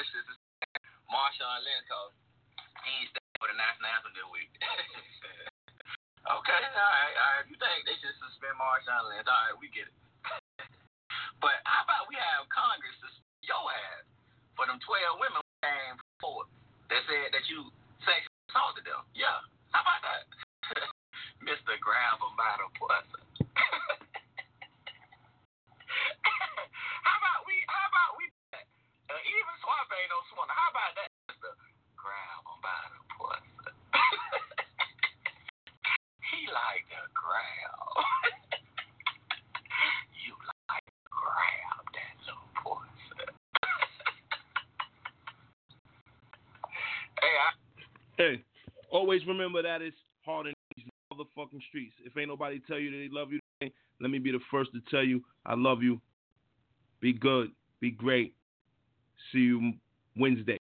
Shit. 0.00 0.24
This 0.24 0.40
Marshawn 1.12 1.60
called. 1.92 2.16
He 2.88 3.04
ain't 3.04 3.12
staying 3.12 3.36
for 3.36 3.52
the 3.52 3.58
national 3.60 3.92
anthem 3.92 4.16
this 4.16 4.24
week. 4.32 4.48
okay, 6.40 6.56
all 6.56 6.88
right, 6.88 7.16
all 7.20 7.32
right. 7.36 7.44
You 7.44 7.56
think 7.60 7.84
they 7.84 8.00
should 8.00 8.16
suspend 8.16 8.56
Marshawn 8.56 9.12
Lynch? 9.12 9.28
All 9.28 9.36
right, 9.44 9.60
we 9.60 9.68
get 9.68 9.92
it. 9.92 9.96
but 11.44 11.60
how 11.68 11.84
about 11.84 12.08
we 12.08 12.16
have 12.16 12.48
Congress 12.48 12.96
suspend 12.96 13.44
your 13.44 13.60
ass 13.60 14.08
for 14.56 14.64
them 14.64 14.80
12 14.80 15.20
women 15.20 15.44
who 15.44 15.68
came 15.68 16.00
forward 16.16 16.48
that 16.88 17.04
said 17.04 17.36
that 17.36 17.44
you 17.52 17.68
sexually 18.00 18.40
assaulted 18.48 18.88
them? 18.88 19.04
Yeah, 19.12 19.36
how 19.76 19.84
about 19.84 20.00
that? 20.00 20.24
Mr. 21.44 21.76
Grab 21.76 22.24
'em 22.24 22.32
by 22.40 22.56
the 22.56 22.72
pussy. 22.72 23.20
how 27.04 27.16
about 27.20 27.44
we, 27.44 27.60
how 27.68 27.84
about 27.92 28.16
we 28.16 28.24
uh, 29.10 29.18
even 29.26 29.54
Swamp 29.64 29.79
ain't 29.94 30.10
no 30.10 30.18
swimmer. 30.30 30.54
How 30.54 30.70
about 30.70 30.94
that? 30.98 31.08
Just 31.28 31.40
grab 31.98 32.46
him 32.46 32.60
by 32.62 32.78
the 32.90 32.98
pussy. 33.14 33.70
he 36.30 36.46
like 36.50 36.86
to 36.90 37.00
grab. 37.12 37.80
you 40.24 40.34
like 40.70 40.86
to 40.86 40.92
grab 41.10 41.84
that 41.94 42.14
little 42.26 42.48
pussy. 42.62 43.24
hey, 47.22 47.34
I, 47.34 47.50
Hey, 48.18 48.42
always 48.90 49.26
remember 49.26 49.62
that 49.62 49.82
it's 49.82 49.96
hard 50.24 50.46
in 50.46 50.54
these 50.76 50.86
motherfucking 51.12 51.62
streets. 51.68 51.94
If 52.04 52.16
ain't 52.16 52.28
nobody 52.28 52.60
tell 52.66 52.78
you 52.78 52.90
that 52.90 52.98
they 52.98 53.08
love 53.10 53.32
you 53.32 53.40
let 54.00 54.10
me 54.10 54.18
be 54.18 54.32
the 54.32 54.40
first 54.50 54.72
to 54.72 54.80
tell 54.90 55.04
you 55.04 55.22
I 55.44 55.54
love 55.54 55.82
you. 55.82 56.00
Be 57.00 57.12
good. 57.12 57.50
Be 57.80 57.90
great. 57.90 58.34
See 59.32 59.38
you 59.38 59.72
Wednesday. 60.16 60.58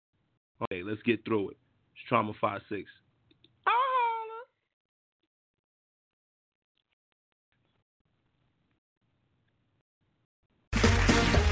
Okay, 0.63 0.83
let's 0.83 1.03
get 1.03 1.25
through 1.25 1.51
it. 1.51 1.57
It's 1.95 2.09
Trauma 2.09 2.33
5 2.41 2.61
6. 2.69 2.91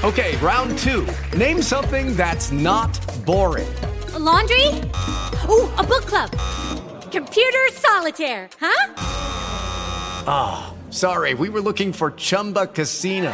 Okay, 0.03 0.35
round 0.37 0.77
two. 0.79 1.07
Name 1.37 1.61
something 1.61 2.13
that's 2.17 2.51
not 2.51 2.91
boring. 3.25 3.73
A 4.13 4.19
laundry? 4.19 4.67
Ooh, 5.47 5.71
a 5.77 5.81
book 5.81 6.05
club. 6.05 6.29
Computer 7.09 7.69
solitaire, 7.71 8.49
huh? 8.59 8.93
Ah, 10.27 10.73
sorry, 10.89 11.35
we 11.35 11.47
were 11.47 11.61
looking 11.61 11.93
for 11.93 12.11
Chumba 12.11 12.67
Casino. 12.67 13.33